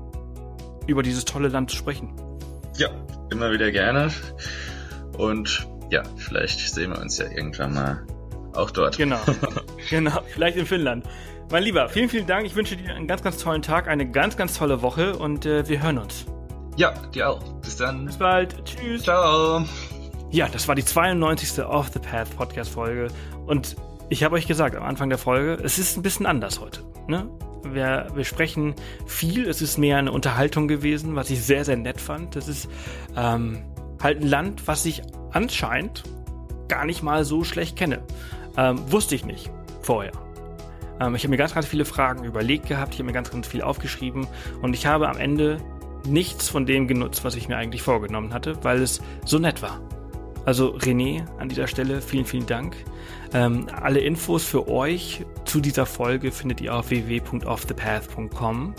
über 0.87 1.03
dieses 1.03 1.23
tolle 1.23 1.47
Land 1.47 1.69
zu 1.71 1.77
sprechen. 1.77 2.13
Ja, 2.77 2.89
immer 3.31 3.51
wieder 3.51 3.71
gerne. 3.71 4.11
Und 5.17 5.65
ja, 5.91 6.03
vielleicht 6.17 6.59
sehen 6.73 6.91
wir 6.91 6.99
uns 6.99 7.19
ja 7.19 7.29
irgendwann 7.29 7.73
mal 7.73 8.05
auch 8.53 8.71
dort. 8.71 8.97
Genau. 8.97 9.19
genau, 9.89 10.19
vielleicht 10.27 10.57
in 10.57 10.65
Finnland. 10.65 11.05
Mein 11.51 11.63
Lieber, 11.63 11.89
vielen, 11.89 12.07
vielen 12.07 12.27
Dank. 12.27 12.45
Ich 12.45 12.55
wünsche 12.55 12.77
dir 12.77 12.95
einen 12.95 13.07
ganz, 13.07 13.23
ganz 13.23 13.37
tollen 13.37 13.61
Tag, 13.61 13.89
eine 13.89 14.09
ganz, 14.09 14.37
ganz 14.37 14.57
tolle 14.57 14.81
Woche 14.81 15.17
und 15.17 15.45
äh, 15.45 15.67
wir 15.67 15.83
hören 15.83 15.97
uns. 15.97 16.25
Ja, 16.77 16.93
dir 17.13 17.29
auch. 17.29 17.43
Bis 17.55 17.75
dann. 17.75 18.05
Bis 18.05 18.15
bald. 18.15 18.63
Tschüss. 18.63 19.03
Ciao. 19.03 19.65
Ja, 20.29 20.47
das 20.47 20.69
war 20.69 20.75
die 20.75 20.85
92. 20.85 21.65
Off 21.65 21.89
the 21.91 21.99
Path 21.99 22.33
Podcast 22.37 22.71
Folge 22.71 23.09
und 23.47 23.75
ich 24.07 24.23
habe 24.23 24.35
euch 24.35 24.47
gesagt 24.47 24.77
am 24.77 24.83
Anfang 24.83 25.09
der 25.09 25.17
Folge, 25.17 25.61
es 25.61 25.77
ist 25.77 25.97
ein 25.97 26.03
bisschen 26.03 26.25
anders 26.25 26.61
heute. 26.61 26.83
Ne? 27.09 27.29
Wir, 27.63 28.07
wir 28.15 28.23
sprechen 28.23 28.73
viel, 29.05 29.45
es 29.45 29.61
ist 29.61 29.77
mehr 29.77 29.97
eine 29.97 30.13
Unterhaltung 30.13 30.69
gewesen, 30.69 31.17
was 31.17 31.29
ich 31.29 31.43
sehr, 31.43 31.65
sehr 31.65 31.75
nett 31.75 31.99
fand. 31.99 32.37
Das 32.37 32.47
ist 32.47 32.69
ähm, 33.17 33.61
halt 34.01 34.21
ein 34.21 34.27
Land, 34.27 34.69
was 34.69 34.85
ich 34.85 35.01
anscheinend 35.33 36.03
gar 36.69 36.85
nicht 36.85 37.03
mal 37.03 37.25
so 37.25 37.43
schlecht 37.43 37.75
kenne. 37.75 38.03
Ähm, 38.55 38.89
wusste 38.89 39.15
ich 39.15 39.25
nicht 39.25 39.51
vorher. 39.81 40.13
Ähm, 41.01 41.15
ich 41.15 41.23
habe 41.23 41.31
mir 41.31 41.37
ganz, 41.37 41.53
ganz 41.53 41.65
viele 41.65 41.85
Fragen 41.85 42.23
überlegt 42.23 42.67
gehabt, 42.67 42.93
ich 42.93 42.99
habe 42.99 43.07
mir 43.07 43.13
ganz, 43.13 43.31
ganz 43.31 43.47
viel 43.47 43.61
aufgeschrieben 43.61 44.27
und 44.61 44.73
ich 44.73 44.85
habe 44.85 45.09
am 45.09 45.17
Ende 45.17 45.57
nichts 46.07 46.47
von 46.49 46.65
dem 46.65 46.87
genutzt, 46.87 47.23
was 47.23 47.35
ich 47.35 47.47
mir 47.47 47.57
eigentlich 47.57 47.81
vorgenommen 47.81 48.33
hatte, 48.33 48.63
weil 48.63 48.81
es 48.81 49.01
so 49.25 49.39
nett 49.39 49.61
war. 49.61 49.81
Also 50.45 50.75
René, 50.75 51.23
an 51.37 51.49
dieser 51.49 51.67
Stelle 51.67 52.01
vielen, 52.01 52.25
vielen 52.25 52.47
Dank. 52.47 52.75
Ähm, 53.33 53.67
alle 53.71 53.99
Infos 53.99 54.43
für 54.43 54.67
euch 54.67 55.23
zu 55.45 55.59
dieser 55.59 55.85
Folge 55.85 56.31
findet 56.31 56.61
ihr 56.61 56.75
auf 56.75 56.89
www.offthepath.com 56.89 58.73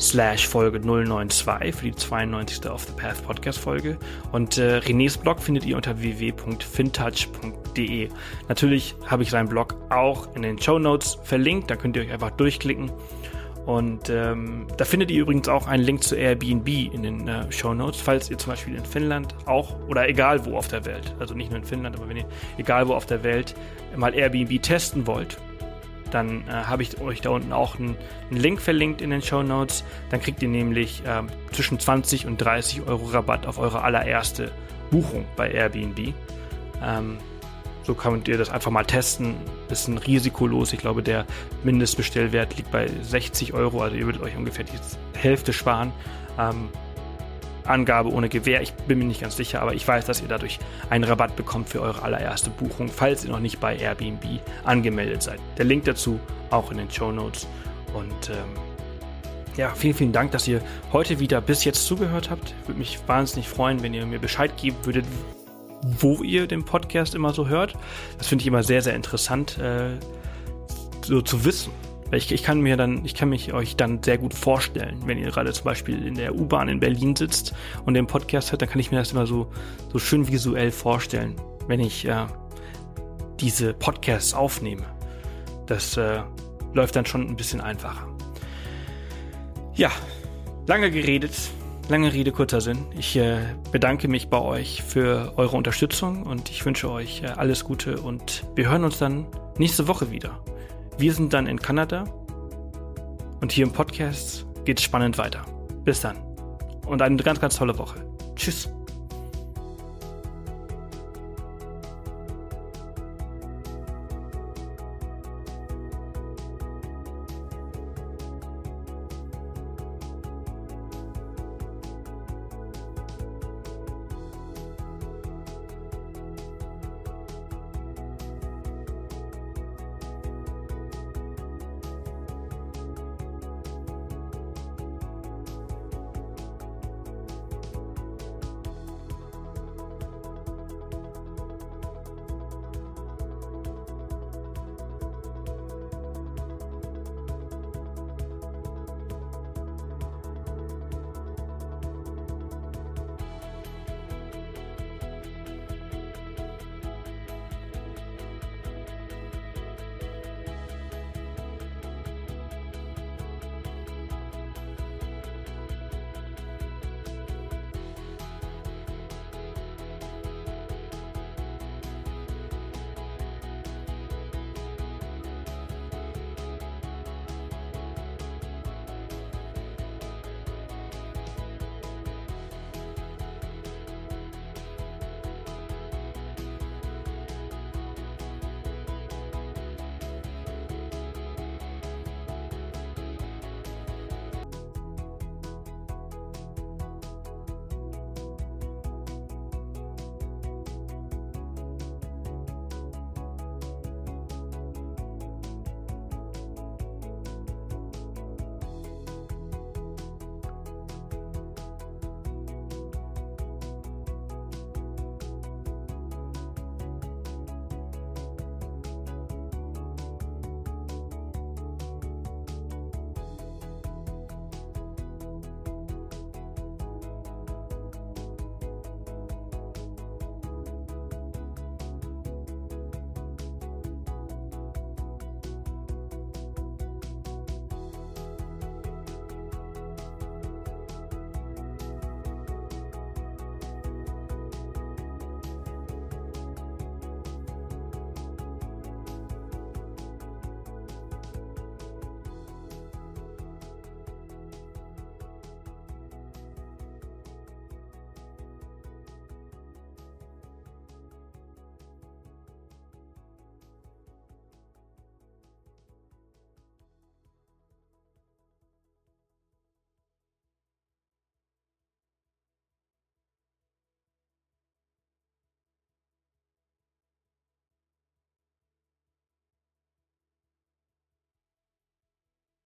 slash 0.00 0.46
Folge 0.46 0.80
092 0.80 1.74
für 1.74 1.86
die 1.86 1.94
92. 1.94 2.70
Off 2.70 2.84
the 2.84 2.92
Path 2.92 3.26
Podcast 3.26 3.58
Folge. 3.58 3.98
Und 4.32 4.58
äh, 4.58 4.78
Renés 4.78 5.18
Blog 5.18 5.40
findet 5.40 5.66
ihr 5.66 5.76
unter 5.76 6.00
www.fintouch.de. 6.00 8.08
Natürlich 8.48 8.94
habe 9.06 9.22
ich 9.22 9.30
seinen 9.30 9.48
Blog 9.48 9.76
auch 9.90 10.34
in 10.36 10.42
den 10.42 10.60
Show 10.60 10.78
Notes 10.78 11.18
verlinkt, 11.22 11.70
da 11.70 11.76
könnt 11.76 11.96
ihr 11.96 12.02
euch 12.02 12.12
einfach 12.12 12.32
durchklicken. 12.32 12.90
Und 13.66 14.08
ähm, 14.08 14.66
da 14.78 14.86
findet 14.86 15.10
ihr 15.10 15.20
übrigens 15.20 15.46
auch 15.48 15.66
einen 15.66 15.84
Link 15.84 16.02
zu 16.02 16.16
Airbnb 16.16 16.66
in 16.68 17.02
den 17.02 17.28
äh, 17.28 17.52
Show 17.52 17.74
Notes, 17.74 18.00
falls 18.00 18.30
ihr 18.30 18.38
zum 18.38 18.52
Beispiel 18.52 18.74
in 18.74 18.84
Finnland 18.84 19.34
auch 19.44 19.76
oder 19.88 20.08
egal 20.08 20.46
wo 20.46 20.56
auf 20.56 20.68
der 20.68 20.86
Welt, 20.86 21.14
also 21.18 21.34
nicht 21.34 21.50
nur 21.50 21.58
in 21.58 21.66
Finnland, 21.66 21.96
aber 21.96 22.08
wenn 22.08 22.16
ihr 22.16 22.24
egal 22.56 22.88
wo 22.88 22.94
auf 22.94 23.04
der 23.04 23.22
Welt 23.24 23.54
mal 23.94 24.14
Airbnb 24.14 24.62
testen 24.62 25.06
wollt 25.06 25.36
dann 26.10 26.46
äh, 26.48 26.52
habe 26.52 26.82
ich 26.82 27.00
euch 27.00 27.20
da 27.20 27.30
unten 27.30 27.52
auch 27.52 27.78
einen, 27.78 27.96
Link 28.30 28.60
verlinkt 28.60 29.00
in 29.00 29.10
den 29.10 29.22
Show 29.22 29.42
Notes. 29.42 29.84
Dann 30.10 30.20
kriegt 30.20 30.42
ihr 30.42 30.48
nämlich 30.48 31.02
äh, 31.04 31.22
zwischen 31.52 31.78
20 31.78 32.26
und 32.26 32.38
30 32.38 32.86
Euro 32.86 33.06
Rabatt 33.06 33.46
auf 33.46 33.58
eure 33.58 33.82
allererste 33.82 34.52
Buchung 34.90 35.24
bei 35.36 35.50
Airbnb. 35.50 36.14
Ähm, 36.82 37.18
So 37.84 37.94
könnt 37.94 38.28
ihr 38.28 38.36
das 38.36 38.50
einfach 38.50 38.70
mal 38.70 38.84
testen. 38.84 39.34
Ist 39.70 39.88
ein 39.88 39.96
risikolos. 39.96 40.74
Ich 40.74 40.78
glaube, 40.78 41.02
der 41.02 41.24
Mindestbestellwert 41.64 42.54
liegt 42.58 42.70
bei 42.70 42.86
60 42.86 43.54
Euro. 43.54 43.80
Also 43.80 43.96
ihr 43.96 44.04
würdet 44.04 44.20
euch 44.20 44.36
ungefähr 44.36 44.64
die 44.64 44.78
Hälfte 45.18 45.54
sparen. 45.54 45.92
Ähm, 46.38 46.68
Angabe 47.68 48.10
ohne 48.10 48.28
Gewähr. 48.28 48.62
Ich 48.62 48.72
bin 48.72 48.98
mir 48.98 49.04
nicht 49.04 49.20
ganz 49.20 49.36
sicher, 49.36 49.62
aber 49.62 49.74
ich 49.74 49.86
weiß, 49.86 50.04
dass 50.06 50.20
ihr 50.22 50.28
dadurch 50.28 50.58
einen 50.90 51.04
Rabatt 51.04 51.36
bekommt 51.36 51.68
für 51.68 51.80
eure 51.80 52.02
allererste 52.02 52.50
Buchung, 52.50 52.88
falls 52.88 53.24
ihr 53.24 53.30
noch 53.30 53.40
nicht 53.40 53.60
bei 53.60 53.76
Airbnb 53.76 54.24
angemeldet 54.64 55.22
seid. 55.22 55.40
Der 55.56 55.64
Link 55.64 55.84
dazu 55.84 56.18
auch 56.50 56.70
in 56.70 56.78
den 56.78 56.90
Show 56.90 57.12
Notes. 57.12 57.46
Und 57.94 58.30
ähm, 58.30 58.36
ja, 59.56 59.70
vielen, 59.74 59.94
vielen 59.94 60.12
Dank, 60.12 60.30
dass 60.32 60.46
ihr 60.46 60.62
heute 60.92 61.18
wieder 61.18 61.40
bis 61.40 61.64
jetzt 61.64 61.84
zugehört 61.84 62.30
habt. 62.30 62.54
Würde 62.66 62.78
mich 62.78 62.98
wahnsinnig 63.06 63.48
freuen, 63.48 63.82
wenn 63.82 63.92
ihr 63.92 64.06
mir 64.06 64.20
Bescheid 64.20 64.56
geben 64.56 64.76
würdet, 64.84 65.04
wo 65.82 66.22
ihr 66.22 66.46
den 66.46 66.64
Podcast 66.64 67.14
immer 67.14 67.32
so 67.32 67.48
hört. 67.48 67.74
Das 68.18 68.28
finde 68.28 68.42
ich 68.42 68.46
immer 68.46 68.62
sehr, 68.62 68.82
sehr 68.82 68.94
interessant, 68.94 69.58
äh, 69.58 69.96
so 71.02 71.22
zu 71.22 71.44
wissen. 71.44 71.72
Ich, 72.10 72.32
ich 72.32 72.42
kann 72.42 72.60
mir 72.60 72.76
dann, 72.76 73.04
ich 73.04 73.14
kann 73.14 73.28
mich 73.28 73.52
euch 73.52 73.76
dann 73.76 74.02
sehr 74.02 74.16
gut 74.16 74.32
vorstellen, 74.32 74.96
wenn 75.04 75.18
ihr 75.18 75.30
gerade 75.30 75.52
zum 75.52 75.64
Beispiel 75.64 76.06
in 76.06 76.14
der 76.14 76.34
U-Bahn 76.34 76.68
in 76.68 76.80
Berlin 76.80 77.14
sitzt 77.14 77.54
und 77.84 77.94
den 77.94 78.06
Podcast 78.06 78.50
hört, 78.50 78.62
dann 78.62 78.68
kann 78.68 78.80
ich 78.80 78.90
mir 78.90 78.98
das 78.98 79.12
immer 79.12 79.26
so, 79.26 79.50
so 79.92 79.98
schön 79.98 80.26
visuell 80.26 80.70
vorstellen, 80.70 81.36
wenn 81.66 81.80
ich 81.80 82.06
äh, 82.06 82.26
diese 83.40 83.74
Podcasts 83.74 84.32
aufnehme. 84.32 84.84
Das 85.66 85.98
äh, 85.98 86.22
läuft 86.72 86.96
dann 86.96 87.04
schon 87.04 87.28
ein 87.28 87.36
bisschen 87.36 87.60
einfacher. 87.60 88.08
Ja, 89.74 89.90
lange 90.66 90.90
geredet, 90.90 91.34
lange 91.90 92.12
Rede, 92.12 92.32
kurzer 92.32 92.62
Sinn. 92.62 92.86
Ich 92.98 93.16
äh, 93.16 93.38
bedanke 93.70 94.08
mich 94.08 94.28
bei 94.28 94.40
euch 94.40 94.82
für 94.82 95.34
eure 95.36 95.56
Unterstützung 95.56 96.22
und 96.22 96.50
ich 96.50 96.64
wünsche 96.64 96.90
euch 96.90 97.22
äh, 97.22 97.26
alles 97.26 97.64
Gute 97.64 98.00
und 98.00 98.44
wir 98.54 98.70
hören 98.70 98.84
uns 98.84 98.98
dann 98.98 99.26
nächste 99.58 99.88
Woche 99.88 100.10
wieder. 100.10 100.40
Wir 100.98 101.12
sind 101.12 101.32
dann 101.32 101.46
in 101.46 101.60
Kanada 101.60 102.04
und 103.40 103.52
hier 103.52 103.64
im 103.64 103.72
Podcast 103.72 104.44
geht 104.64 104.80
es 104.80 104.84
spannend 104.84 105.16
weiter. 105.16 105.44
Bis 105.84 106.00
dann 106.00 106.16
und 106.86 107.00
eine 107.02 107.16
ganz, 107.22 107.40
ganz 107.40 107.56
tolle 107.56 107.78
Woche. 107.78 108.04
Tschüss. 108.34 108.68